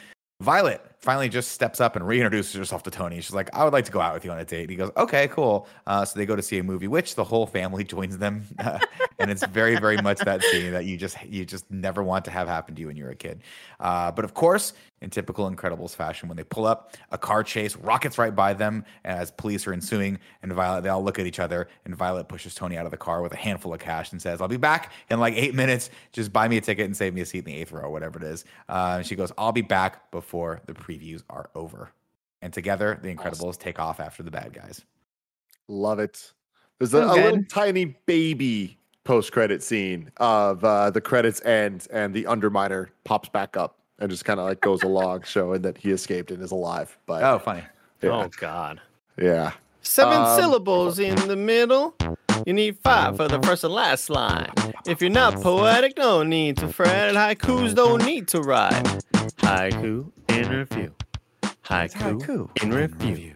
Violet 0.40 0.82
finally 1.04 1.28
just 1.28 1.52
steps 1.52 1.80
up 1.80 1.94
and 1.94 2.04
reintroduces 2.04 2.56
herself 2.56 2.82
to 2.84 2.90
Tony. 2.90 3.20
She's 3.20 3.34
like, 3.34 3.54
I 3.54 3.62
would 3.62 3.72
like 3.72 3.84
to 3.84 3.92
go 3.92 4.00
out 4.00 4.14
with 4.14 4.24
you 4.24 4.32
on 4.32 4.38
a 4.38 4.44
date. 4.44 4.70
He 4.70 4.76
goes, 4.76 4.90
Okay, 4.96 5.28
cool. 5.28 5.68
Uh, 5.86 6.04
so 6.04 6.18
they 6.18 6.26
go 6.26 6.34
to 6.34 6.42
see 6.42 6.58
a 6.58 6.62
movie, 6.62 6.88
which 6.88 7.14
the 7.14 7.24
whole 7.24 7.46
family 7.46 7.84
joins 7.94 8.18
them. 8.18 8.44
Uh, 8.64 8.78
and 9.18 9.30
it's 9.30 9.44
very, 9.46 9.76
very 9.78 9.98
much 9.98 10.18
that 10.20 10.42
scene 10.42 10.72
that 10.72 10.86
you 10.86 10.96
just 10.96 11.22
you 11.26 11.44
just 11.44 11.70
never 11.70 12.02
want 12.02 12.24
to 12.24 12.30
have 12.30 12.48
happen 12.48 12.74
to 12.74 12.80
you 12.80 12.86
when 12.86 12.96
you're 12.96 13.10
a 13.10 13.14
kid. 13.14 13.42
Uh, 13.78 14.10
but 14.10 14.24
of 14.24 14.32
course, 14.32 14.72
in 15.04 15.10
typical 15.10 15.48
Incredibles 15.48 15.94
fashion, 15.94 16.28
when 16.28 16.36
they 16.36 16.44
pull 16.44 16.66
up, 16.66 16.96
a 17.12 17.18
car 17.18 17.44
chase 17.44 17.76
rockets 17.76 18.18
right 18.18 18.34
by 18.34 18.54
them 18.54 18.84
as 19.04 19.30
police 19.30 19.66
are 19.66 19.72
ensuing. 19.72 20.18
And 20.42 20.52
Violet, 20.52 20.82
they 20.82 20.88
all 20.88 21.04
look 21.04 21.18
at 21.18 21.26
each 21.26 21.38
other. 21.38 21.68
And 21.84 21.94
Violet 21.94 22.26
pushes 22.26 22.54
Tony 22.54 22.76
out 22.76 22.86
of 22.86 22.90
the 22.90 22.96
car 22.96 23.22
with 23.22 23.32
a 23.32 23.36
handful 23.36 23.72
of 23.72 23.80
cash 23.80 24.10
and 24.12 24.20
says, 24.20 24.40
I'll 24.40 24.48
be 24.48 24.56
back 24.56 24.92
in 25.10 25.20
like 25.20 25.34
eight 25.34 25.54
minutes. 25.54 25.90
Just 26.12 26.32
buy 26.32 26.48
me 26.48 26.56
a 26.56 26.60
ticket 26.60 26.86
and 26.86 26.96
save 26.96 27.14
me 27.14 27.20
a 27.20 27.26
seat 27.26 27.40
in 27.40 27.44
the 27.44 27.54
eighth 27.54 27.70
row, 27.70 27.90
whatever 27.90 28.18
it 28.18 28.24
is. 28.24 28.44
Uh, 28.68 29.02
she 29.02 29.14
goes, 29.14 29.30
I'll 29.36 29.52
be 29.52 29.62
back 29.62 30.10
before 30.10 30.60
the 30.66 30.74
previews 30.98 31.22
are 31.30 31.50
over. 31.54 31.90
And 32.42 32.52
together, 32.52 32.98
the 33.02 33.14
Incredibles 33.14 33.58
take 33.58 33.78
off 33.78 34.00
after 34.00 34.22
the 34.22 34.30
bad 34.30 34.52
guys. 34.52 34.84
Love 35.68 35.98
it. 35.98 36.32
There's 36.78 36.92
a, 36.94 37.04
a 37.04 37.14
little 37.14 37.42
tiny 37.44 37.96
baby 38.06 38.76
post 39.04 39.32
credit 39.32 39.62
scene 39.62 40.10
of 40.18 40.62
uh, 40.64 40.90
the 40.90 41.00
credits 41.00 41.40
end 41.44 41.86
and 41.92 42.12
the 42.12 42.24
Underminer 42.24 42.88
pops 43.04 43.28
back 43.28 43.56
up 43.56 43.78
and 43.98 44.10
just 44.10 44.24
kind 44.24 44.40
of 44.40 44.46
like 44.46 44.60
goes 44.60 44.82
along, 44.82 45.22
showing 45.26 45.62
that 45.62 45.78
he 45.78 45.90
escaped 45.90 46.30
and 46.30 46.42
is 46.42 46.50
alive. 46.50 46.96
But 47.06 47.22
Oh, 47.22 47.38
funny. 47.38 47.62
yeah, 48.02 48.10
Oh 48.10 48.28
God. 48.38 48.80
yeah. 49.18 49.52
Seven 49.80 50.18
Um, 50.18 50.36
syllables 50.38 50.98
in 50.98 51.14
the 51.28 51.36
middle. 51.36 51.94
You 52.46 52.52
need 52.52 52.78
five 52.82 53.16
for 53.16 53.28
the 53.28 53.40
first 53.42 53.64
and 53.64 53.72
last 53.72 54.10
line. 54.10 54.50
If 54.86 55.00
you're 55.00 55.10
not 55.10 55.34
poetic, 55.40 55.96
no 55.96 56.22
need 56.22 56.56
to 56.58 56.68
fret. 56.68 57.14
Haikus 57.14 57.74
don't 57.74 58.04
need 58.04 58.28
to 58.28 58.40
write. 58.42 58.82
Haiku 59.38 60.10
in 60.34 60.48
review. 60.48 60.94
Haiku, 61.64 62.62
in 62.62 62.72
review. 62.72 63.34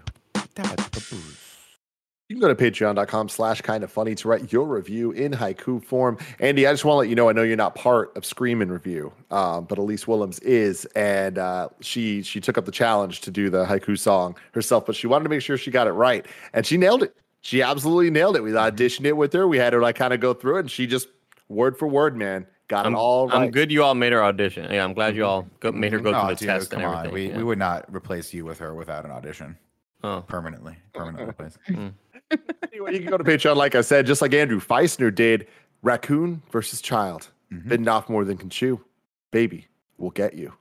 You 2.28 2.36
can 2.36 2.40
go 2.40 2.52
to 2.52 2.54
patreon.com 2.54 3.30
slash 3.30 3.62
kind 3.62 3.82
of 3.82 3.90
funny 3.90 4.14
to 4.16 4.28
write 4.28 4.52
your 4.52 4.66
review 4.66 5.12
in 5.12 5.32
haiku 5.32 5.82
form. 5.82 6.18
Andy, 6.40 6.66
I 6.66 6.72
just 6.72 6.84
want 6.84 6.96
to 6.96 6.98
let 6.98 7.08
you 7.08 7.14
know, 7.14 7.30
I 7.30 7.32
know 7.32 7.42
you're 7.42 7.56
not 7.56 7.74
part 7.74 8.14
of 8.18 8.26
Scream 8.26 8.60
in 8.60 8.70
Review, 8.70 9.12
um, 9.30 9.64
but 9.64 9.78
Elise 9.78 10.06
Willems 10.06 10.38
is. 10.40 10.84
And 10.94 11.38
uh, 11.38 11.70
she 11.80 12.22
she 12.22 12.38
took 12.38 12.58
up 12.58 12.66
the 12.66 12.72
challenge 12.72 13.22
to 13.22 13.30
do 13.30 13.48
the 13.48 13.64
haiku 13.64 13.98
song 13.98 14.36
herself, 14.52 14.84
but 14.84 14.94
she 14.94 15.06
wanted 15.06 15.24
to 15.24 15.30
make 15.30 15.40
sure 15.40 15.56
she 15.56 15.70
got 15.70 15.86
it 15.86 15.92
right. 15.92 16.26
And 16.52 16.66
she 16.66 16.76
nailed 16.76 17.02
it. 17.02 17.16
She 17.40 17.62
absolutely 17.62 18.10
nailed 18.10 18.36
it. 18.36 18.42
We 18.42 18.50
auditioned 18.50 19.06
it 19.06 19.16
with 19.16 19.32
her. 19.32 19.48
We 19.48 19.56
had 19.56 19.72
her 19.72 19.80
like 19.80 19.96
kind 19.96 20.12
of 20.12 20.20
go 20.20 20.34
through 20.34 20.56
it, 20.56 20.60
and 20.60 20.70
she 20.70 20.86
just 20.86 21.08
word 21.48 21.78
for 21.78 21.88
word, 21.88 22.14
man, 22.14 22.46
got 22.68 22.86
I'm, 22.86 22.94
it 22.94 22.98
all 22.98 23.28
right. 23.28 23.36
I'm 23.42 23.50
good 23.50 23.70
you 23.72 23.82
all 23.82 23.94
made 23.94 24.12
her 24.12 24.22
audition. 24.22 24.70
Yeah, 24.70 24.84
I'm 24.84 24.92
glad 24.94 25.16
you 25.16 25.24
all 25.24 25.46
go, 25.60 25.72
made 25.72 25.92
her 25.92 25.98
go 26.00 26.14
Oh, 26.14 26.20
through 26.26 26.34
the 26.34 26.38
dude, 26.40 26.48
test 26.48 26.70
come 26.70 26.80
and 26.82 26.88
on. 26.94 27.06
everything. 27.06 27.14
We, 27.14 27.30
yeah. 27.32 27.36
we 27.38 27.44
would 27.44 27.58
not 27.58 27.92
replace 27.94 28.32
you 28.32 28.44
with 28.44 28.58
her 28.58 28.74
without 28.74 29.04
an 29.04 29.10
audition. 29.10 29.56
Oh. 30.04 30.22
Permanently. 30.28 30.76
Permanently 30.94 31.24
replace. 31.30 31.58
Anyway, 31.68 32.92
you 32.94 33.00
can 33.00 33.08
go 33.10 33.16
to 33.18 33.24
Patreon, 33.24 33.56
like 33.56 33.74
I 33.74 33.80
said, 33.80 34.06
just 34.06 34.22
like 34.22 34.32
Andrew 34.34 34.60
Feisner 34.60 35.14
did. 35.14 35.48
Raccoon 35.82 36.42
versus 36.50 36.80
child. 36.80 37.28
Mhm. 37.52 37.68
Bitten 37.68 37.88
off 37.88 38.08
more 38.08 38.24
than 38.24 38.36
can 38.36 38.50
chew. 38.50 38.80
Baby 39.30 39.66
will 39.96 40.10
get 40.10 40.34
you. 40.34 40.52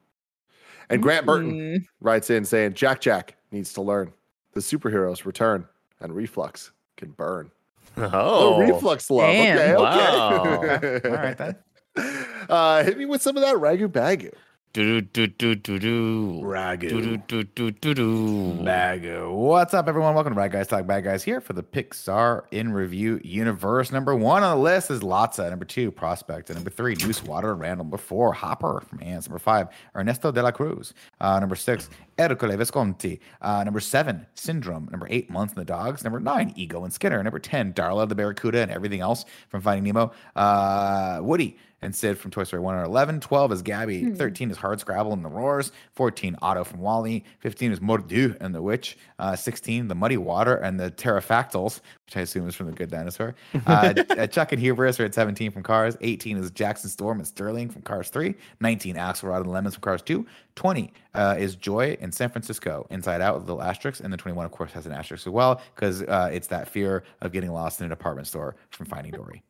And 0.90 1.02
Grant 1.04 1.26
Burton 1.26 1.52
Mm. 1.52 1.86
writes 2.00 2.30
in 2.30 2.46
saying 2.46 2.74
Jack 2.76 3.02
Jack 3.02 3.36
needs 3.52 3.74
to 3.74 3.82
learn. 3.82 4.14
The 4.54 4.60
superheroes 4.62 5.26
return 5.26 5.68
and 6.00 6.16
reflux 6.16 6.72
can 6.96 7.10
burn. 7.12 7.52
Oh, 7.98 8.10
Oh, 8.14 8.60
reflux 8.60 9.10
love. 9.10 9.32
damn. 9.34 9.58
Okay, 9.78 10.78
okay. 10.98 11.10
All 11.10 11.16
right, 11.16 11.38
then. 11.38 11.56
Uh, 12.50 12.82
hit 12.82 12.98
me 12.98 13.04
with 13.06 13.22
some 13.22 13.36
of 13.36 13.44
that 13.44 13.58
ragu 13.58 13.90
bagu. 13.90 14.32
Do 14.72 15.02
do 15.02 15.28
do 15.28 15.56
do 15.56 15.80
do. 15.80 16.42
Ragu. 16.44 16.88
Do 16.88 17.18
do 17.18 17.44
do 17.44 17.72
do 17.72 17.94
do. 17.96 18.54
Bagu. 18.64 19.34
What's 19.34 19.74
up, 19.74 19.88
everyone? 19.88 20.14
Welcome 20.14 20.34
to 20.34 20.40
Bad 20.40 20.52
Guys 20.52 20.68
Talk 20.68 20.86
Bad 20.86 21.04
Guys 21.04 21.24
here 21.24 21.42
for 21.42 21.54
the 21.54 21.64
Pixar 21.64 22.44
in 22.52 22.72
Review 22.72 23.20
universe. 23.24 23.92
Number 23.92 24.16
one 24.16 24.44
on 24.44 24.56
the 24.58 24.64
list 24.64 24.92
is 24.92 25.00
Lotso. 25.00 25.50
Number 25.50 25.66
two, 25.66 25.92
Prospect. 25.92 26.50
And 26.50 26.58
number 26.58 26.70
three, 26.70 26.94
Deuce 26.94 27.24
Water 27.24 27.52
and 27.52 27.60
Randall. 27.60 27.86
Number 27.86 27.98
four, 27.98 28.34
Hopper 28.34 28.84
from 28.88 29.02
Ants. 29.02 29.28
Number 29.28 29.40
five, 29.40 29.68
Ernesto 29.96 30.32
de 30.32 30.44
la 30.44 30.52
Cruz. 30.52 30.94
Uh, 31.20 31.40
number 31.40 31.56
six, 31.56 31.90
Ercole 32.20 32.56
Visconti. 32.56 33.20
Uh, 33.42 33.64
number 33.64 33.80
seven, 33.80 34.28
Syndrome. 34.36 34.88
Number 34.92 35.08
eight, 35.10 35.30
Muntz 35.32 35.54
in 35.54 35.60
the 35.60 35.66
Dogs. 35.66 36.04
Number 36.04 36.20
nine, 36.20 36.54
Ego 36.56 36.84
and 36.84 36.94
Skinner. 36.94 37.24
Number 37.24 37.40
10, 37.40 37.74
Darla 37.74 38.08
the 38.08 38.16
Barracuda 38.16 38.60
and 38.60 38.70
everything 38.72 39.02
else 39.02 39.26
from 39.50 39.62
Finding 39.62 39.86
Nemo. 39.86 40.12
Uh, 40.36 41.20
Woody 41.24 41.58
and 41.82 41.96
Sid 41.96 42.18
from 42.18 42.32
Toy 42.32 42.44
Story 42.44 42.62
1 42.62 42.76
and 42.76 42.86
11. 42.86 43.20
12 43.20 43.52
is 43.52 43.62
Gabby. 43.62 44.12
13 44.12 44.52
is 44.52 44.58
Hardscrabble 44.58 45.14
and 45.14 45.24
the 45.24 45.30
Roars. 45.30 45.72
14, 45.94 46.36
Auto 46.42 46.64
from 46.64 46.80
WALL-E. 46.80 47.24
15 47.40 47.72
is 47.72 47.80
Mor'du 47.80 48.36
and 48.40 48.54
the 48.54 48.62
Witch. 48.62 48.98
Uh, 49.20 49.36
16, 49.36 49.88
The 49.88 49.96
Muddy 49.96 50.18
Water 50.18 50.56
and 50.56 50.80
the 50.80 50.90
Pterodactyls, 50.92 51.82
which 52.06 52.18
I 52.18 52.22
assume 52.22 52.48
is 52.48 52.56
from 52.56 52.68
The 52.68 52.74
Good 52.74 52.90
Dinosaur. 52.90 53.36
Uh, 53.68 53.94
uh, 54.12 54.28
Chuck 54.28 54.54
and 54.54 54.62
Hubris 54.62 55.00
are 55.00 55.06
at 55.06 55.14
17 55.14 55.52
from 55.52 55.62
Cars. 55.62 55.98
18 56.00 56.38
is 56.38 56.52
Jackson 56.52 56.90
Storm 56.90 57.18
and 57.18 57.28
Sterling 57.28 57.70
from 57.70 57.82
Cars 57.82 58.10
3. 58.10 58.34
19, 58.62 58.96
Axelrod 58.96 59.42
and 59.42 59.52
Lemons 59.52 59.76
from 59.76 59.82
Cars 59.82 60.02
2. 60.04 60.26
20 60.56 60.94
uh, 61.14 61.36
is 61.38 61.56
Joy 61.56 61.98
in 62.00 62.12
San 62.12 62.30
Francisco, 62.30 62.88
Inside 62.90 63.20
Out 63.22 63.36
with 63.36 63.44
a 63.44 63.48
little 63.48 63.62
asterisk. 63.62 64.02
And 64.04 64.14
the 64.14 64.18
21, 64.18 64.46
of 64.46 64.52
course, 64.52 64.72
has 64.72 64.86
an 64.86 64.94
asterisk 64.94 65.28
as 65.28 65.34
well 65.34 65.62
because 65.76 66.02
uh, 66.04 66.30
it's 66.32 66.48
that 66.48 66.70
fear 66.70 67.04
of 67.22 67.32
getting 67.34 67.52
lost 67.52 67.82
in 67.82 67.88
a 67.88 67.90
department 67.90 68.28
store 68.28 68.56
from 68.70 68.86
Finding 68.86 69.12
Dory. 69.12 69.44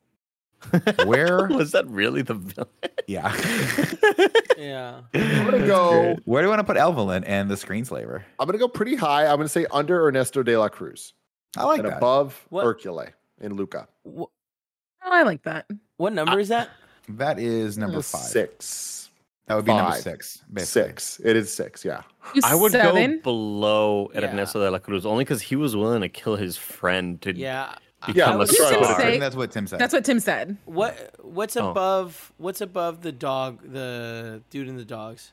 Where? 1.04 1.46
Was 1.50 1.72
that 1.72 1.86
really 1.88 2.22
the 2.22 2.34
villain? 2.34 2.68
Yeah. 3.06 3.34
Yeah. 4.58 5.02
I'm 5.14 5.44
gonna 5.44 5.66
go. 5.68 6.16
Where 6.24 6.42
do 6.42 6.46
you 6.46 6.50
want 6.50 6.58
to 6.58 6.64
put 6.64 6.76
Evelyn 6.76 7.22
and 7.22 7.48
the 7.48 7.54
screenslaver? 7.54 8.22
I'm 8.40 8.46
gonna 8.46 8.58
go 8.58 8.66
pretty 8.66 8.96
high. 8.96 9.24
I'm 9.26 9.36
gonna 9.36 9.48
say 9.48 9.66
under 9.70 10.08
Ernesto 10.08 10.42
de 10.42 10.56
la 10.58 10.68
Cruz 10.68 11.14
I 11.56 11.62
like 11.64 11.78
and 11.78 11.88
that. 11.88 11.98
above 11.98 12.44
What- 12.50 12.64
Hercule 12.64 13.06
in 13.40 13.54
Luca. 13.54 13.86
Wh- 14.04 14.22
Oh, 14.22 15.12
I 15.12 15.22
like 15.22 15.44
that. 15.44 15.66
what 15.96 16.12
number 16.12 16.40
is 16.40 16.48
that? 16.48 16.70
That 17.10 17.38
is 17.38 17.78
number 17.78 18.02
five. 18.02 18.22
Six. 18.22 19.10
That 19.46 19.54
would 19.54 19.64
be 19.64 19.72
number 19.72 19.96
six. 19.96 20.42
basically. 20.52 20.88
Six. 20.88 21.20
It 21.24 21.36
is 21.36 21.52
six. 21.52 21.84
Yeah. 21.84 22.02
I 22.42 22.56
would 22.56 22.72
Seven. 22.72 23.16
go 23.18 23.22
below 23.22 24.10
Yeah. 24.12 24.22
Ernesto 24.32 24.60
de 24.60 24.70
la 24.72 24.78
Cruz 24.80 25.06
only 25.06 25.22
because 25.24 25.40
he 25.40 25.54
was 25.54 25.76
willing 25.76 26.00
to 26.00 26.08
kill 26.08 26.34
his 26.34 26.56
friend 26.56 27.22
to 27.22 27.32
Yeah. 27.34 27.76
Yeah, 28.06 28.12
become 28.12 28.34
a 28.34 28.38
let's 28.38 28.50
to 28.50 28.56
star. 28.56 28.70
put 28.70 28.80
it 28.80 28.86
I 28.86 28.96
say- 28.96 29.10
think 29.10 29.20
that's 29.20 29.34
what 29.36 29.50
Tim 29.50 29.66
said. 29.66 29.78
That's 29.80 29.92
what 29.92 30.04
Tim 30.04 30.20
said. 30.20 30.56
What 30.66 31.14
what's 31.24 31.56
Oh. 31.56 31.70
above 31.70 32.32
what's 32.38 32.60
above 32.60 33.02
the 33.02 33.10
dog 33.12 33.58
the 33.72 34.40
dude 34.50 34.68
and 34.68 34.78
the 34.78 34.84
dogs? 34.84 35.32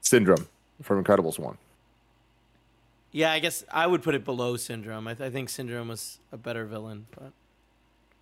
Syndrome 0.00 0.48
from 0.82 1.02
Incredibles 1.02 1.38
one. 1.38 1.58
Yeah, 3.12 3.30
I 3.30 3.38
guess 3.40 3.62
I 3.70 3.86
would 3.86 4.02
put 4.02 4.14
it 4.14 4.24
below 4.24 4.56
Syndrome. 4.56 5.06
I, 5.06 5.14
th- 5.14 5.28
I 5.28 5.30
think 5.30 5.50
Syndrome 5.50 5.88
was 5.88 6.18
a 6.32 6.36
better 6.38 6.64
villain, 6.64 7.06
but 7.14 7.32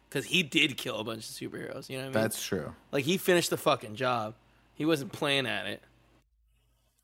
because 0.08 0.26
he 0.26 0.42
did 0.42 0.76
kill 0.76 0.98
a 0.98 1.04
bunch 1.04 1.20
of 1.28 1.34
superheroes. 1.34 1.88
You 1.88 1.96
know 1.98 2.04
what 2.04 2.16
I 2.16 2.18
mean? 2.18 2.22
That's 2.22 2.42
true. 2.44 2.74
like 2.92 3.04
he 3.04 3.16
finished 3.16 3.50
the 3.50 3.56
fucking 3.56 3.94
job. 3.94 4.34
He 4.74 4.84
wasn't 4.84 5.12
playing 5.12 5.46
at 5.46 5.66
it. 5.66 5.82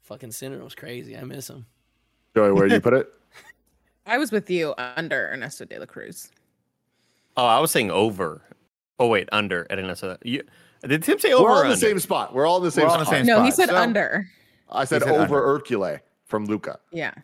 Fucking 0.02 0.32
Syndrome 0.32 0.64
was 0.64 0.74
crazy. 0.74 1.16
I 1.16 1.22
miss 1.24 1.48
him. 1.48 1.66
Joey, 2.34 2.52
where 2.52 2.68
do 2.68 2.74
you 2.74 2.80
put 2.80 2.92
it? 2.94 3.12
I 4.06 4.18
was 4.18 4.30
with 4.32 4.48
you 4.50 4.74
under 4.78 5.30
Ernesto 5.32 5.64
de 5.64 5.78
la 5.78 5.86
Cruz. 5.86 6.30
Oh, 7.36 7.44
I 7.46 7.58
was 7.58 7.70
saying 7.70 7.90
over. 7.90 8.42
Oh 8.98 9.08
wait, 9.08 9.28
under 9.32 9.66
Ernesto. 9.70 10.16
You, 10.22 10.42
did 10.86 11.02
Tim 11.02 11.18
say 11.18 11.32
over? 11.32 11.44
We're 11.44 11.50
all 11.56 11.62
in 11.62 11.68
the 11.70 11.76
same 11.76 11.98
spot. 11.98 12.34
We're 12.34 12.46
all 12.46 12.58
in 12.58 12.64
the 12.64 12.70
same 12.70 12.84
We're 12.86 12.90
all 12.92 13.00
in 13.00 13.04
spot. 13.06 13.12
the 13.12 13.18
same 13.18 13.26
No, 13.26 13.42
he 13.42 13.50
said 13.50 13.68
So- 13.68 13.76
under. 13.76 14.28
I 14.70 14.84
said, 14.84 15.02
said 15.02 15.12
over 15.12 15.22
under. 15.22 15.58
Hercule 15.58 15.98
from 16.24 16.46
Luca. 16.46 16.78
Yeah. 16.90 17.14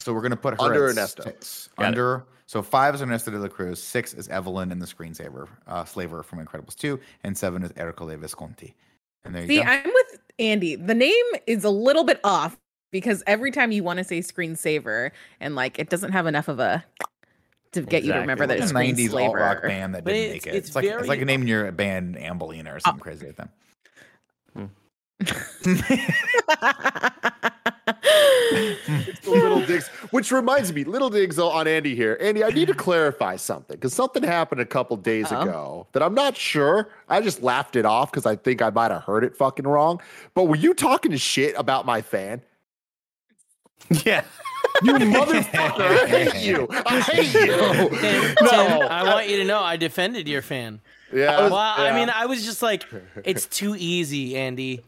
So 0.00 0.12
we're 0.14 0.22
gonna 0.22 0.36
put 0.36 0.54
her 0.54 0.60
Under 0.62 0.86
at 0.86 0.92
Ernesto. 0.92 1.22
six. 1.24 1.68
Got 1.76 1.82
it. 1.84 1.86
Under. 1.88 2.24
So 2.46 2.62
five 2.62 2.94
is 2.94 3.02
Ernesto 3.02 3.30
de 3.30 3.38
la 3.38 3.48
Cruz. 3.48 3.82
Six 3.82 4.14
is 4.14 4.28
Evelyn 4.28 4.72
and 4.72 4.80
the 4.80 4.86
screensaver, 4.86 5.48
uh, 5.66 5.84
slaver 5.84 6.22
from 6.22 6.44
Incredibles 6.44 6.76
two, 6.76 6.98
and 7.24 7.36
seven 7.36 7.62
is 7.62 7.72
Ercole 7.72 8.16
Visconti. 8.18 8.74
And 9.24 9.34
there 9.34 9.42
you 9.42 9.48
go. 9.48 9.54
See, 9.54 9.60
go. 9.62 9.68
I'm 9.70 9.84
with 9.84 10.20
Andy. 10.38 10.76
The 10.76 10.94
name 10.94 11.24
is 11.46 11.64
a 11.64 11.70
little 11.70 12.04
bit 12.04 12.20
off 12.24 12.56
because 12.90 13.22
every 13.26 13.50
time 13.50 13.72
you 13.72 13.82
want 13.84 13.98
to 13.98 14.04
say 14.04 14.20
screensaver 14.20 15.10
and 15.40 15.54
like 15.54 15.78
it 15.78 15.90
doesn't 15.90 16.12
have 16.12 16.26
enough 16.26 16.48
of 16.48 16.58
a 16.60 16.84
to 17.72 17.82
get 17.82 18.02
you 18.02 18.12
to 18.12 18.18
remember 18.20 18.46
that 18.46 18.56
It's 18.58 18.70
it's 18.70 18.72
a 18.72 18.74
'90s 18.74 19.14
alt 19.26 19.34
rock 19.34 19.62
band 19.62 19.94
that 19.94 20.04
But 20.04 20.12
didn't 20.12 20.36
it's- 20.36 20.46
make 20.46 20.54
it. 20.54 20.56
it's 20.56 20.68
It's, 20.68 20.76
like 20.76 20.84
very- 20.86 20.98
it's 21.00 21.08
like 21.08 21.20
naming 21.20 21.48
your 21.48 21.70
band 21.72 22.16
Ambulina 22.16 22.72
or 22.72 22.76
uh, 22.76 22.80
something 22.80 23.00
crazy 23.00 23.26
like 23.26 23.36
that. 23.36 23.48
Little 29.26 29.60
digs, 29.66 29.88
which 30.10 30.32
reminds 30.32 30.72
me, 30.72 30.84
little 30.84 31.10
digs 31.10 31.38
on 31.38 31.66
Andy 31.68 31.94
here. 31.94 32.16
Andy, 32.20 32.42
I 32.44 32.48
need 32.50 32.68
to 32.68 32.74
clarify 32.74 33.36
something 33.36 33.76
because 33.76 33.92
something 33.92 34.22
happened 34.22 34.60
a 34.60 34.66
couple 34.66 34.96
days 34.96 35.30
Uh-oh. 35.30 35.42
ago 35.42 35.86
that 35.92 36.02
I'm 36.02 36.14
not 36.14 36.36
sure. 36.36 36.88
I 37.08 37.20
just 37.20 37.42
laughed 37.42 37.76
it 37.76 37.84
off 37.84 38.10
because 38.10 38.26
I 38.26 38.36
think 38.36 38.62
I 38.62 38.70
might 38.70 38.90
have 38.90 39.02
heard 39.02 39.24
it 39.24 39.36
fucking 39.36 39.66
wrong. 39.66 40.00
But 40.34 40.44
were 40.44 40.56
you 40.56 40.74
talking 40.74 41.14
shit 41.16 41.54
about 41.58 41.86
my 41.86 42.00
fan? 42.00 42.42
Yeah. 44.04 44.24
You 44.82 44.92
motherfucker! 44.92 45.80
I 46.04 46.06
hate 46.06 46.36
you. 46.46 46.68
I 46.70 47.00
hate 47.00 47.34
you. 47.34 47.56
Tim, 47.98 48.34
No, 48.42 48.48
Tim, 48.50 48.82
I 48.88 49.02
want 49.02 49.28
you 49.28 49.38
to 49.38 49.44
know 49.44 49.60
I 49.60 49.76
defended 49.76 50.28
your 50.28 50.40
fan. 50.42 50.80
Yeah. 51.12 51.48
Well, 51.48 51.56
I 51.56 51.88
yeah. 51.88 51.94
mean, 51.96 52.10
I 52.10 52.26
was 52.26 52.44
just 52.44 52.62
like, 52.62 52.84
it's 53.24 53.46
too 53.46 53.74
easy, 53.76 54.36
Andy. 54.36 54.84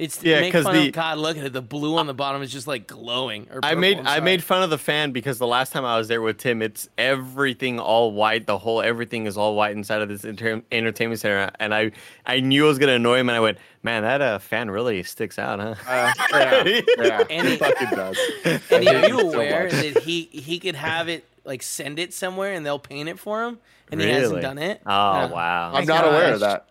It's 0.00 0.22
Yeah, 0.22 0.40
make 0.40 0.50
'cause 0.52 0.64
fun 0.64 0.74
the- 0.76 0.86
of 0.88 0.92
God. 0.92 1.18
Look 1.18 1.36
at 1.36 1.44
it. 1.44 1.52
The 1.52 1.60
blue 1.60 1.98
on 1.98 2.06
the 2.06 2.14
bottom 2.14 2.40
is 2.40 2.50
just 2.50 2.66
like 2.66 2.86
glowing. 2.86 3.46
Or 3.52 3.58
I 3.62 3.68
purple, 3.74 3.80
made 3.82 3.98
I'm 3.98 4.06
I 4.06 4.20
made 4.20 4.42
fun 4.42 4.62
of 4.62 4.70
the 4.70 4.78
fan 4.78 5.12
because 5.12 5.38
the 5.38 5.46
last 5.46 5.72
time 5.74 5.84
I 5.84 5.98
was 5.98 6.08
there 6.08 6.22
with 6.22 6.38
Tim, 6.38 6.62
it's 6.62 6.88
everything 6.96 7.78
all 7.78 8.10
white. 8.12 8.46
The 8.46 8.56
whole 8.56 8.80
everything 8.80 9.26
is 9.26 9.36
all 9.36 9.54
white 9.54 9.72
inside 9.76 10.00
of 10.00 10.08
this 10.08 10.24
inter- 10.24 10.62
entertainment 10.72 11.20
center, 11.20 11.50
and 11.60 11.74
I 11.74 11.90
I 12.24 12.40
knew 12.40 12.64
I 12.64 12.68
was 12.68 12.78
gonna 12.78 12.92
annoy 12.94 13.18
him, 13.18 13.28
and 13.28 13.36
I 13.36 13.40
went, 13.40 13.58
man, 13.82 14.02
that 14.02 14.22
uh, 14.22 14.38
fan 14.38 14.70
really 14.70 15.02
sticks 15.02 15.38
out, 15.38 15.60
huh? 15.60 15.74
Uh, 15.86 16.12
yeah, 16.32 16.64
yeah, 16.98 17.24
And 17.28 17.46
it 17.46 17.52
it- 17.52 17.58
fucking 17.60 17.90
does. 17.90 18.18
And 18.70 18.88
are 18.88 19.06
you 19.08 19.18
it 19.20 19.32
so 19.32 19.34
aware 19.34 19.68
that 19.68 19.98
he 20.04 20.30
he 20.32 20.58
could 20.58 20.76
have 20.76 21.10
it 21.10 21.24
like 21.44 21.62
send 21.62 21.98
it 21.98 22.14
somewhere 22.14 22.54
and 22.54 22.64
they'll 22.64 22.78
paint 22.78 23.10
it 23.10 23.18
for 23.18 23.44
him, 23.44 23.58
and 23.92 24.00
he 24.00 24.08
hasn't 24.08 24.40
done 24.40 24.56
it? 24.56 24.80
Oh 24.86 24.90
Yeah. 24.90 25.26
wow. 25.26 25.66
I'm 25.74 25.86
My 25.86 25.94
not 25.94 26.06
aware 26.06 26.32
of 26.32 26.40
that. 26.40 26.68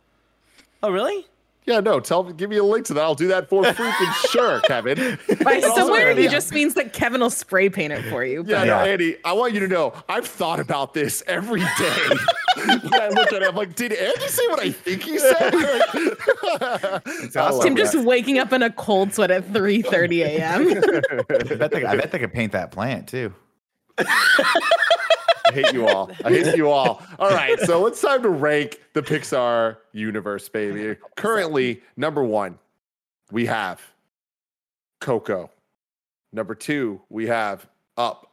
Oh 0.81 0.89
really? 0.89 1.27
Yeah, 1.69 1.81
no. 1.81 1.99
Tell 1.99 2.23
give 2.23 2.49
me 2.49 2.57
a 2.57 2.63
link 2.63 2.87
to 2.87 2.95
that. 2.95 3.03
I'll 3.03 3.13
do 3.13 3.27
that 3.27 3.47
for 3.47 3.61
freaking 3.63 4.13
sure, 4.31 4.59
Kevin. 4.61 5.19
By 5.43 5.57
Also, 5.57 5.75
somewhere, 5.81 6.15
he 6.15 6.23
yeah. 6.23 6.29
just 6.31 6.51
means 6.51 6.73
that 6.73 6.93
Kevin 6.93 7.21
will 7.21 7.29
spray 7.29 7.69
paint 7.69 7.93
it 7.93 8.01
for 8.09 8.25
you. 8.25 8.43
Yeah, 8.47 8.61
but- 8.61 8.65
no, 8.65 8.77
Andy, 8.79 9.17
I 9.23 9.33
want 9.33 9.53
you 9.53 9.59
to 9.59 9.67
know 9.67 9.93
I've 10.09 10.25
thought 10.25 10.59
about 10.59 10.95
this 10.95 11.21
every 11.27 11.59
day. 11.61 11.67
when 12.55 12.93
I 13.01 13.09
look 13.09 13.31
at 13.31 13.43
it, 13.43 13.47
I'm 13.47 13.55
like, 13.55 13.75
did 13.75 13.93
Andy 13.93 14.27
say 14.29 14.47
what 14.47 14.59
I 14.59 14.71
think 14.71 15.03
he 15.03 15.19
said? 15.19 15.53
It's 17.21 17.35
I 17.35 17.41
awesome. 17.41 17.55
love 17.57 17.63
Tim 17.63 17.75
just 17.75 17.93
that. 17.93 18.03
waking 18.03 18.39
up 18.39 18.51
in 18.51 18.63
a 18.63 18.71
cold 18.71 19.13
sweat 19.13 19.29
at 19.29 19.45
3:30 19.49 20.25
a.m. 20.25 20.67
I 20.69 21.55
bet, 21.55 21.71
they, 21.71 21.85
I 21.85 21.95
bet 21.95 22.11
they 22.11 22.19
could 22.19 22.33
paint 22.33 22.51
that 22.53 22.71
plant 22.71 23.07
too. 23.07 23.33
I 25.49 25.51
hate 25.51 25.73
you 25.73 25.88
all. 25.88 26.11
I 26.23 26.30
hate 26.30 26.55
you 26.55 26.69
all. 26.69 27.01
All 27.17 27.30
right, 27.31 27.59
so 27.61 27.88
it's 27.88 27.99
time 27.99 28.21
to 28.21 28.30
rank 28.30 28.80
the 28.93 29.01
Pixar 29.01 29.77
universe, 29.93 30.47
baby. 30.47 30.95
Currently, 31.15 31.81
number 31.97 32.23
one, 32.23 32.59
we 33.31 33.47
have 33.47 33.81
Coco. 35.01 35.49
Number 36.31 36.53
two, 36.53 37.01
we 37.09 37.26
have 37.27 37.67
Up. 37.97 38.28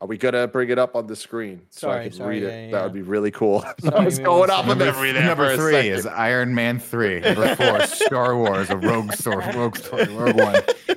Are 0.00 0.06
we 0.06 0.16
gonna 0.16 0.48
bring 0.48 0.70
it 0.70 0.78
up 0.78 0.96
on 0.96 1.06
the 1.06 1.14
screen 1.14 1.60
so 1.68 1.90
I 1.90 2.04
can 2.04 2.12
sorry, 2.12 2.40
read 2.40 2.42
it? 2.44 2.70
yeah, 2.70 2.78
That 2.78 2.84
would 2.84 2.94
be 2.94 3.02
really 3.02 3.30
cool. 3.30 3.60
Sorry, 3.80 3.94
I 3.96 4.02
was 4.04 4.18
going 4.18 4.38
one 4.40 4.50
off 4.50 4.60
of 4.66 4.78
second. 4.78 4.78
memory 4.78 5.12
there 5.12 5.26
Number 5.26 5.54
three 5.56 5.88
is 5.88 6.06
Iron 6.06 6.54
Man 6.54 6.78
three. 6.78 7.20
Number 7.20 7.54
four, 7.54 7.80
Star 7.86 8.34
Wars, 8.36 8.70
a 8.70 8.78
Rogue 8.78 9.12
Story. 9.12 9.44
Rogue 9.54 9.76
Story. 9.76 10.06
Rogue 10.06 10.36
One. 10.36 10.54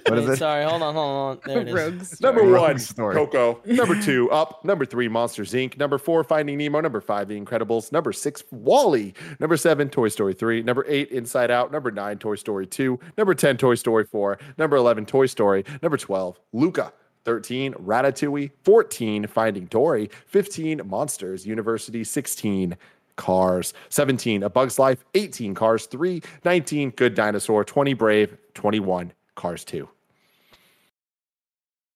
What 0.07 0.19
is 0.19 0.27
Wait, 0.27 0.33
it? 0.33 0.37
Sorry, 0.37 0.63
hold 0.63 0.81
on, 0.81 0.93
hold 0.93 1.37
on. 1.37 1.39
There 1.45 1.61
it 1.61 1.67
is. 1.67 1.73
Rogues. 1.73 2.21
Number 2.21 2.41
Rogue 2.43 2.61
one, 2.61 2.79
Story. 2.79 3.15
Coco. 3.15 3.59
Number 3.65 3.99
two, 4.01 4.31
Up. 4.31 4.63
Number 4.63 4.85
three, 4.85 5.07
Monsters 5.09 5.51
Inc. 5.53 5.77
Number 5.77 5.97
four, 5.97 6.23
Finding 6.23 6.57
Nemo. 6.57 6.79
Number 6.79 7.01
five, 7.01 7.27
The 7.27 7.39
Incredibles. 7.39 7.91
Number 7.91 8.13
six, 8.13 8.43
WALL-E. 8.51 9.13
Number 9.39 9.57
seven, 9.57 9.89
Toy 9.89 10.07
Story 10.07 10.33
3. 10.33 10.63
Number 10.63 10.85
eight, 10.87 11.09
Inside 11.09 11.51
Out. 11.51 11.71
Number 11.71 11.91
nine, 11.91 12.17
Toy 12.19 12.35
Story 12.35 12.67
2. 12.67 12.99
Number 13.17 13.33
10, 13.33 13.57
Toy 13.57 13.75
Story 13.75 14.05
4. 14.05 14.39
Number 14.57 14.77
11, 14.77 15.05
Toy 15.05 15.25
Story. 15.25 15.65
Number 15.81 15.97
12, 15.97 16.39
Luca. 16.53 16.93
13, 17.25 17.73
Ratatouille. 17.75 18.51
14, 18.63 19.27
Finding 19.27 19.65
Dory. 19.65 20.09
15, 20.27 20.81
Monsters 20.85 21.45
University. 21.45 22.03
16, 22.03 22.75
Cars. 23.15 23.73
17, 23.89 24.43
A 24.43 24.49
Bug's 24.49 24.77
Life. 24.79 25.03
18, 25.13 25.53
Cars 25.55 25.85
3. 25.85 26.21
19, 26.43 26.89
Good 26.91 27.15
Dinosaur. 27.15 27.63
20, 27.63 27.93
Brave. 27.93 28.35
21, 28.53 29.13
Cars 29.35 29.63
2. 29.65 29.87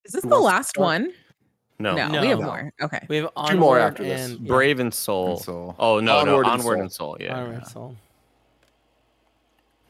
Is 0.06 0.14
this 0.14 0.24
Who 0.24 0.30
the 0.30 0.38
last 0.40 0.78
one? 0.78 1.12
No. 1.80 1.94
No, 1.96 2.08
No. 2.08 2.22
we 2.22 2.28
have 2.30 2.40
No. 2.40 2.46
more. 2.46 2.74
Okay. 2.82 3.06
We 3.10 3.18
have 3.18 3.30
onward 3.36 3.52
Two 3.52 3.60
more 3.60 3.78
after 3.80 4.04
this. 4.04 4.30
and 4.32 4.40
yeah, 4.40 4.48
Brave 4.48 4.80
and 4.80 4.92
Soul. 4.94 5.34
And 5.34 5.42
Soul. 5.42 5.76
Oh 5.78 6.00
no, 6.00 6.18
Onward 6.20 6.26
no, 6.32 6.38
and 6.54 6.62
Onward 6.62 6.64
Soul. 6.64 6.82
and 6.82 6.92
Soul. 6.92 7.18
Yeah. 7.20 7.36
Onward, 7.40 7.68
Soul. 7.68 7.96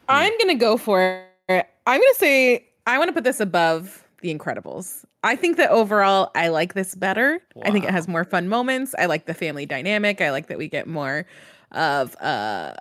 I'm 0.09 0.33
gonna 0.39 0.55
go 0.55 0.75
for 0.77 1.23
It. 1.47 1.67
I'm 1.85 2.01
gonna 2.01 2.13
say 2.15 2.65
I 2.85 2.97
want 2.97 3.07
to 3.09 3.13
put 3.13 3.23
this 3.23 3.39
above 3.39 4.05
The 4.21 4.33
Incredibles. 4.35 5.05
I 5.27 5.35
think 5.35 5.57
that 5.57 5.69
overall 5.69 6.31
I 6.35 6.47
like 6.47 6.73
this 6.73 6.95
better. 6.95 7.39
I 7.63 7.71
think 7.71 7.85
it 7.85 7.91
has 7.91 8.07
more 8.07 8.23
fun 8.23 8.47
moments. 8.47 8.95
I 8.97 9.05
like 9.05 9.25
the 9.25 9.33
family 9.33 9.65
dynamic. 9.65 10.21
I 10.21 10.31
like 10.31 10.47
that 10.47 10.57
we 10.57 10.67
get 10.67 10.87
more 10.87 11.25
of 11.71 12.15
uh 12.21 12.73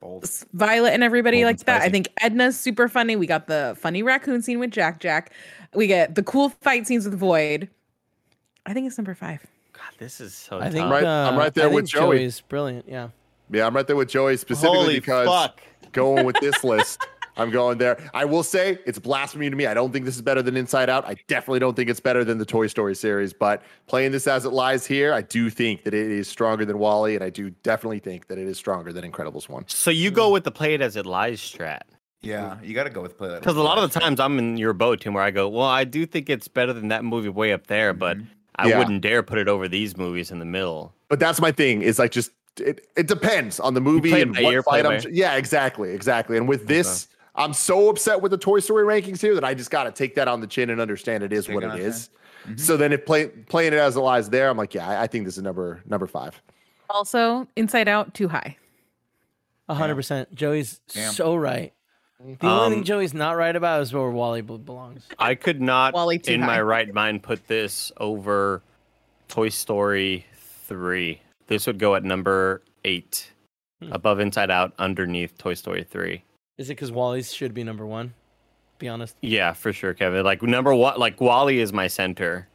Bold. 0.00 0.28
Violet 0.52 0.90
and 0.92 1.04
everybody 1.04 1.38
Bold 1.38 1.46
like 1.46 1.58
and 1.60 1.66
that. 1.66 1.82
I 1.82 1.88
think 1.88 2.08
Edna's 2.20 2.58
super 2.58 2.88
funny. 2.88 3.14
We 3.14 3.26
got 3.28 3.46
the 3.46 3.76
funny 3.78 4.02
raccoon 4.02 4.42
scene 4.42 4.58
with 4.58 4.72
Jack 4.72 4.98
Jack. 4.98 5.32
We 5.74 5.86
get 5.86 6.16
the 6.16 6.24
cool 6.24 6.48
fight 6.48 6.86
scenes 6.88 7.08
with 7.08 7.18
Voyd. 7.20 7.68
I 8.66 8.74
think 8.74 8.88
it's 8.88 8.98
number 8.98 9.14
five. 9.14 9.46
God, 9.72 9.84
this 9.98 10.20
is 10.20 10.34
so 10.34 10.58
I 10.60 10.70
think 10.70 10.90
right- 10.90 11.04
uh, 11.04 11.30
I'm 11.30 11.38
right 11.38 11.54
there 11.54 11.66
I 11.66 11.68
with 11.68 11.84
think 11.84 11.90
Joey. 11.90 12.18
Joey's 12.18 12.40
brilliant. 12.40 12.86
Yeah. 12.88 13.08
Yeah, 13.50 13.66
I'm 13.66 13.76
right 13.76 13.86
there 13.86 13.96
with 13.96 14.08
Joey 14.08 14.36
specifically 14.38 14.78
Holy 14.78 14.94
because 14.94 15.28
fuck. 15.28 15.60
going 15.92 16.24
with 16.26 16.36
this 16.40 16.64
list, 16.64 17.06
I'm 17.36 17.50
going 17.50 17.78
there. 17.78 17.98
I 18.14 18.24
will 18.24 18.42
say 18.42 18.78
it's 18.84 18.98
blasphemy 18.98 19.48
to 19.48 19.56
me. 19.56 19.66
I 19.66 19.74
don't 19.74 19.92
think 19.92 20.04
this 20.04 20.16
is 20.16 20.22
better 20.22 20.42
than 20.42 20.56
Inside 20.56 20.90
Out. 20.90 21.06
I 21.06 21.16
definitely 21.28 21.60
don't 21.60 21.74
think 21.74 21.88
it's 21.88 22.00
better 22.00 22.24
than 22.24 22.38
the 22.38 22.44
Toy 22.44 22.66
Story 22.66 22.94
series. 22.94 23.32
But 23.32 23.62
playing 23.86 24.12
this 24.12 24.26
as 24.26 24.44
it 24.44 24.52
lies 24.52 24.86
here, 24.86 25.12
I 25.12 25.22
do 25.22 25.48
think 25.50 25.84
that 25.84 25.94
it 25.94 26.10
is 26.10 26.28
stronger 26.28 26.64
than 26.64 26.78
WALL-E, 26.78 27.14
and 27.14 27.24
I 27.24 27.30
do 27.30 27.50
definitely 27.62 28.00
think 28.00 28.28
that 28.28 28.38
it 28.38 28.46
is 28.46 28.58
stronger 28.58 28.92
than 28.92 29.10
Incredibles 29.10 29.48
one. 29.48 29.64
So 29.66 29.90
you 29.90 30.10
go 30.10 30.30
with 30.30 30.44
the 30.44 30.50
play 30.50 30.74
it 30.74 30.80
as 30.80 30.96
it 30.96 31.06
lies 31.06 31.40
strat. 31.40 31.82
Yeah, 32.20 32.56
you 32.62 32.72
got 32.74 32.84
to 32.84 32.90
go 32.90 33.02
with 33.02 33.18
play 33.18 33.28
that. 33.28 33.40
Because 33.40 33.56
a 33.56 33.62
lot 33.62 33.78
of 33.78 33.92
the 33.92 33.98
times 33.98 34.20
I'm 34.20 34.38
in 34.38 34.56
your 34.56 34.72
boat, 34.72 35.00
Tim, 35.00 35.14
where 35.14 35.24
I 35.24 35.32
go, 35.32 35.48
well, 35.48 35.66
I 35.66 35.84
do 35.84 36.06
think 36.06 36.30
it's 36.30 36.46
better 36.46 36.72
than 36.72 36.88
that 36.88 37.04
movie 37.04 37.28
way 37.28 37.52
up 37.52 37.66
there, 37.66 37.92
but 37.92 38.16
mm-hmm. 38.16 38.26
I 38.56 38.68
Yeah. 38.68 38.78
wouldn't 38.78 39.00
dare 39.00 39.22
put 39.22 39.38
it 39.38 39.48
over 39.48 39.66
these 39.66 39.96
movies 39.96 40.30
in 40.30 40.38
the 40.38 40.44
middle. 40.44 40.94
But 41.08 41.18
that's 41.18 41.40
my 41.40 41.50
thing. 41.50 41.82
Is 41.82 41.98
like 41.98 42.12
just 42.12 42.30
it. 42.60 42.86
It 42.96 43.08
depends 43.08 43.58
on 43.58 43.74
the 43.74 43.80
movie 43.80 44.20
and 44.20 44.36
what 44.36 44.52
ear, 44.52 44.62
fight 44.62 44.86
I'm. 44.86 45.00
Yeah, 45.10 45.34
exactly, 45.34 45.90
exactly. 45.90 46.36
And 46.36 46.46
with 46.46 46.68
this, 46.68 47.08
I'm 47.34 47.52
so 47.54 47.88
upset 47.88 48.20
with 48.20 48.30
the 48.30 48.38
Toy 48.38 48.60
Story 48.60 48.84
rankings 48.84 49.20
here 49.20 49.34
that 49.34 49.44
I 49.44 49.54
just 49.54 49.70
got 49.70 49.84
to 49.84 49.92
take 49.92 50.14
that 50.16 50.28
on 50.28 50.40
the 50.40 50.46
chin 50.46 50.68
and 50.70 50.80
understand 50.80 51.22
it 51.24 51.32
is 51.32 51.46
Take 51.46 51.54
what 51.54 51.64
it 51.64 51.66
is. 51.66 51.72
it 51.72 51.76
on 51.76 51.80
the 51.80 51.86
is. 51.86 52.66
So 52.66 52.76
then, 52.76 52.92
if 52.92 53.06
play, 53.06 53.28
playing 53.28 53.72
it 53.72 53.78
as 53.78 53.96
it 53.96 54.00
lies 54.00 54.28
there, 54.28 54.50
I'm 54.50 54.56
like, 54.56 54.74
yeah, 54.74 54.88
I, 54.88 55.02
I 55.02 55.06
think 55.06 55.24
this 55.24 55.36
is 55.36 55.42
number 55.42 55.80
number 55.86 56.06
five. 56.06 56.40
Also, 56.90 57.46
Inside 57.56 57.88
Out 57.88 58.12
too 58.14 58.28
high. 58.28 58.56
A 59.68 59.74
hundred 59.74 59.94
percent. 59.94 60.34
Joey's 60.34 60.80
Damn. 60.92 61.12
so 61.12 61.34
right. 61.36 61.72
The 62.18 62.24
only 62.24 62.36
thing 62.36 62.48
Um, 62.80 62.84
Joey's 62.84 63.14
not 63.14 63.32
right 63.36 63.54
about 63.56 63.82
is 63.82 63.92
where 63.92 64.08
WALL-E 64.10 64.42
be- 64.42 64.58
belongs. 64.58 65.06
I 65.18 65.34
could 65.34 65.60
not, 65.60 65.92
WALL-E 65.94 66.18
too 66.18 66.34
in 66.34 66.40
high. 66.40 66.46
my 66.46 66.60
right 66.62 66.92
mind, 66.92 67.22
put 67.24 67.48
this 67.48 67.90
over 67.96 68.62
Toy 69.28 69.48
Story 69.48 70.26
3. 70.66 71.20
This 71.48 71.66
would 71.66 71.78
go 71.80 71.94
at 71.96 72.04
number 72.04 72.62
eight, 72.84 73.32
Hmm. 73.80 73.92
above 73.92 74.20
Inside 74.20 74.50
Out, 74.52 74.72
underneath 74.78 75.36
Toy 75.38 75.54
Story 75.54 75.82
3. 75.82 76.22
Is 76.58 76.68
it 76.70 76.74
because 76.74 76.92
WALL-E's 76.92 77.32
should 77.32 77.54
be 77.54 77.64
number 77.64 77.86
one? 77.86 78.14
Be 78.78 78.88
honest. 78.88 79.16
Yeah, 79.20 79.52
for 79.52 79.72
sure, 79.72 79.94
Kevin. 79.94 80.24
Like, 80.24 80.42
number 80.42 80.74
one, 80.74 80.98
like, 80.98 81.20
WALL-E 81.20 81.58
is 81.58 81.72
my 81.72 81.86
center. 81.86 82.48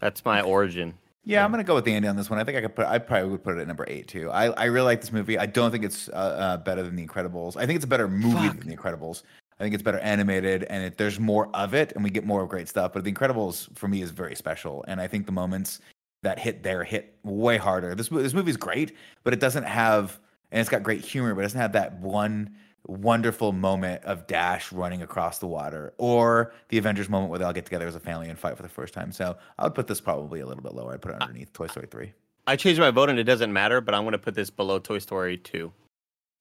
That's 0.00 0.24
my 0.24 0.40
origin. 0.40 0.94
Yeah, 1.22 1.44
I'm 1.44 1.50
gonna 1.50 1.64
go 1.64 1.74
with 1.74 1.86
Andy 1.86 2.08
on 2.08 2.16
this 2.16 2.30
one. 2.30 2.38
I 2.38 2.44
think 2.44 2.56
I 2.56 2.62
could 2.62 2.74
put. 2.74 2.86
I 2.86 2.98
probably 2.98 3.28
would 3.28 3.44
put 3.44 3.58
it 3.58 3.60
at 3.60 3.68
number 3.68 3.84
eight 3.86 4.08
too. 4.08 4.30
I, 4.30 4.46
I 4.46 4.64
really 4.64 4.86
like 4.86 5.02
this 5.02 5.12
movie. 5.12 5.38
I 5.38 5.44
don't 5.44 5.70
think 5.70 5.84
it's 5.84 6.08
uh, 6.08 6.12
uh, 6.12 6.56
better 6.56 6.82
than 6.82 6.96
The 6.96 7.06
Incredibles. 7.06 7.58
I 7.58 7.66
think 7.66 7.76
it's 7.76 7.84
a 7.84 7.88
better 7.88 8.08
movie 8.08 8.48
than 8.48 8.66
The 8.66 8.74
Incredibles. 8.74 9.22
I 9.58 9.62
think 9.62 9.74
it's 9.74 9.82
better 9.82 9.98
animated, 9.98 10.64
and 10.64 10.82
it, 10.82 10.96
there's 10.96 11.20
more 11.20 11.54
of 11.54 11.74
it, 11.74 11.92
and 11.94 12.02
we 12.02 12.08
get 12.08 12.24
more 12.24 12.42
of 12.42 12.48
great 12.48 12.68
stuff. 12.68 12.94
But 12.94 13.04
The 13.04 13.12
Incredibles 13.12 13.68
for 13.76 13.86
me 13.86 14.00
is 14.00 14.10
very 14.10 14.34
special, 14.34 14.82
and 14.88 14.98
I 14.98 15.06
think 15.06 15.26
the 15.26 15.32
moments 15.32 15.80
that 16.22 16.38
hit 16.38 16.62
there 16.62 16.84
hit 16.84 17.14
way 17.22 17.58
harder. 17.58 17.94
This 17.94 18.10
mo- 18.10 18.22
this 18.22 18.32
movie 18.32 18.50
is 18.50 18.56
great, 18.56 18.96
but 19.22 19.34
it 19.34 19.40
doesn't 19.40 19.64
have, 19.64 20.18
and 20.50 20.60
it's 20.60 20.70
got 20.70 20.82
great 20.82 21.02
humor, 21.02 21.34
but 21.34 21.40
it 21.40 21.44
doesn't 21.44 21.60
have 21.60 21.72
that 21.72 22.00
one 22.00 22.56
wonderful 22.86 23.52
moment 23.52 24.02
of 24.04 24.26
Dash 24.26 24.72
running 24.72 25.02
across 25.02 25.38
the 25.38 25.46
water, 25.46 25.92
or 25.98 26.52
the 26.68 26.78
Avengers 26.78 27.08
moment 27.08 27.30
where 27.30 27.38
they 27.38 27.44
all 27.44 27.52
get 27.52 27.64
together 27.64 27.86
as 27.86 27.94
a 27.94 28.00
family 28.00 28.28
and 28.28 28.38
fight 28.38 28.56
for 28.56 28.62
the 28.62 28.68
first 28.68 28.94
time. 28.94 29.12
So 29.12 29.36
I 29.58 29.64
would 29.64 29.74
put 29.74 29.86
this 29.86 30.00
probably 30.00 30.40
a 30.40 30.46
little 30.46 30.62
bit 30.62 30.74
lower. 30.74 30.92
I'd 30.94 31.02
put 31.02 31.12
it 31.12 31.20
underneath 31.20 31.52
Toy 31.52 31.66
Story 31.66 31.86
three. 31.90 32.12
I 32.46 32.56
changed 32.56 32.80
my 32.80 32.90
vote 32.90 33.10
and 33.10 33.18
it 33.18 33.24
doesn't 33.24 33.52
matter, 33.52 33.80
but 33.80 33.94
I'm 33.94 34.02
going 34.02 34.12
to 34.12 34.18
put 34.18 34.34
this 34.34 34.50
below 34.50 34.78
Toy 34.78 34.98
Story 34.98 35.36
2. 35.36 35.70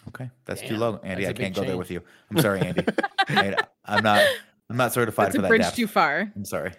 Okay, 0.07 0.29
that's 0.45 0.61
too 0.61 0.77
low, 0.77 0.99
Andy. 1.03 1.25
that's 1.25 1.37
I 1.37 1.41
a 1.41 1.43
can't 1.43 1.53
go 1.55 1.63
there 1.63 1.77
with 1.77 1.91
you. 1.91 2.01
I'm 2.31 2.39
sorry, 2.39 2.61
Andy. 2.61 2.85
Hey, 3.27 3.53
I'm 3.85 4.01
not. 4.01 4.25
I'm 4.71 4.77
not 4.77 4.91
certified 4.91 5.27
That's 5.27 5.35
for 5.35 5.39
a 5.39 5.41
that 5.43 5.47
bridge 5.49 5.61
depth. 5.61 5.75
too 5.75 5.85
far. 5.85 6.31
I'm 6.35 6.45
sorry. 6.45 6.71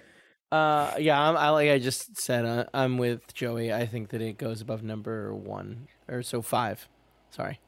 Uh, 0.51 0.93
yeah, 0.99 1.20
I'm, 1.20 1.37
I 1.37 1.51
like 1.51 1.70
I 1.70 1.78
just 1.78 2.16
said, 2.20 2.45
uh, 2.45 2.65
I'm 2.74 2.99
with 2.99 3.32
Joey. 3.35 3.73
I 3.73 3.87
think 3.87 4.09
that 4.09 4.20
it 4.20 4.37
goes 4.37 4.61
above 4.61 4.82
number 4.82 5.32
one 5.32 5.87
or 6.09 6.23
so 6.24 6.43
five. 6.43 6.89
Sorry. 7.31 7.61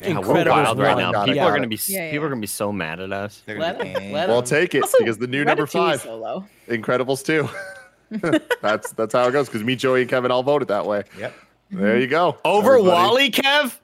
Yeah, 0.00 0.18
we're 0.20 0.48
wild 0.48 0.78
right 0.78 0.96
now. 0.96 1.12
Got 1.12 1.28
it, 1.28 1.32
People 1.32 1.46
are 1.48 1.50
going 1.50 1.62
to 1.62 1.68
be 1.68 1.78
Yeah, 1.86 2.04
yeah. 2.04 2.10
people 2.12 2.26
are 2.26 2.28
going 2.28 2.40
to 2.40 2.44
be 2.44 2.46
so 2.46 2.72
mad 2.72 3.00
at 3.00 3.12
us. 3.12 3.42
They're 3.46 3.58
Let 3.58 3.78
gonna 3.78 3.98
be- 3.98 4.12
let 4.12 4.28
Well, 4.28 4.42
take 4.42 4.74
it 4.74 4.82
Also, 4.82 4.98
because 4.98 5.18
the 5.18 5.26
new 5.26 5.44
number 5.44 5.64
Ratatouille 5.66 5.94
is 5.94 6.00
five, 6.00 6.02
so 6.02 6.16
low. 6.16 6.44
Incredibles 6.68 7.24
two. 7.24 7.48
that's 8.62 8.92
that's 8.92 9.12
how 9.12 9.26
it 9.28 9.32
goes. 9.32 9.46
Because 9.48 9.62
me, 9.64 9.76
Joey, 9.76 10.02
and 10.02 10.10
Kevin 10.10 10.30
all 10.30 10.42
voted 10.42 10.68
that 10.68 10.86
way. 10.86 11.02
Yep. 11.18 11.34
There 11.70 11.98
you 11.98 12.06
go. 12.06 12.38
Over 12.44 12.74
everybody. 12.78 12.90
WALL-E, 12.96 13.30
Kev? 13.32 13.78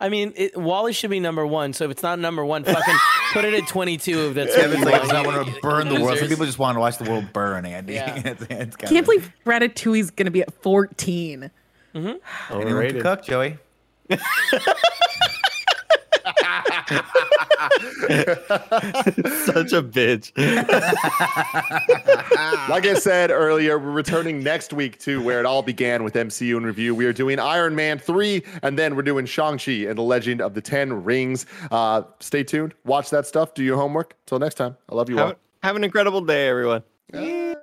I 0.00 0.08
mean, 0.08 0.32
it, 0.34 0.56
WALL-E 0.56 0.92
should 0.92 1.10
be 1.10 1.20
number 1.20 1.46
one. 1.46 1.72
So 1.72 1.84
if 1.84 1.92
it's 1.92 2.02
not 2.02 2.18
number 2.18 2.44
one, 2.44 2.64
fucking 2.64 2.96
put 3.32 3.44
it 3.44 3.54
at 3.54 3.68
22. 3.68 4.28
If 4.30 4.34
that's 4.34 4.56
Kevin's 4.56 4.84
what 4.84 4.92
like, 4.92 5.04
you 5.04 5.10
I 5.16 5.22
want. 5.24 5.36
want 5.36 5.54
to 5.54 5.60
burn 5.60 5.88
the 5.88 6.00
world. 6.00 6.18
Some 6.18 6.26
people 6.26 6.44
just 6.46 6.58
want 6.58 6.74
to 6.74 6.80
watch 6.80 6.98
the 6.98 7.08
world 7.08 7.32
burn, 7.32 7.64
Andy. 7.66 7.92
Yeah. 7.94 8.20
it's, 8.24 8.42
it's 8.50 8.76
I 8.82 8.86
can't 8.86 9.04
believe 9.06 9.30
Ratatouille's 9.46 10.10
gonna 10.10 10.32
be 10.32 10.42
at 10.42 10.52
14. 10.62 11.50
Mm-hmm. 11.94 11.98
anyone 12.08 12.20
can 12.48 12.56
Overrated. 12.66 13.02
cook, 13.02 13.22
Joey. 13.22 13.58
Such 19.42 19.72
a 19.72 19.82
bitch. 19.82 20.32
like 22.68 22.86
I 22.86 22.94
said 22.94 23.30
earlier, 23.30 23.78
we're 23.78 23.90
returning 23.90 24.42
next 24.42 24.72
week 24.72 24.98
to 25.00 25.22
where 25.22 25.40
it 25.40 25.46
all 25.46 25.62
began 25.62 26.04
with 26.04 26.14
MCU 26.14 26.56
in 26.56 26.64
review. 26.64 26.94
We 26.94 27.06
are 27.06 27.12
doing 27.12 27.38
Iron 27.38 27.74
Man 27.74 27.98
3, 27.98 28.42
and 28.62 28.78
then 28.78 28.96
we're 28.96 29.02
doing 29.02 29.26
Shang-Chi 29.26 29.72
and 29.72 29.96
the 29.96 30.02
Legend 30.02 30.40
of 30.40 30.54
the 30.54 30.60
Ten 30.60 31.04
Rings. 31.04 31.46
Uh, 31.70 32.02
stay 32.20 32.44
tuned. 32.44 32.74
Watch 32.84 33.10
that 33.10 33.26
stuff. 33.26 33.54
Do 33.54 33.62
your 33.62 33.76
homework. 33.76 34.16
Till 34.26 34.38
next 34.38 34.56
time. 34.56 34.76
I 34.88 34.94
love 34.94 35.08
you 35.08 35.18
all. 35.18 35.28
have, 35.28 35.36
have 35.62 35.76
an 35.76 35.84
incredible 35.84 36.20
day, 36.20 36.48
everyone. 36.48 36.82
Uh, 37.12 37.54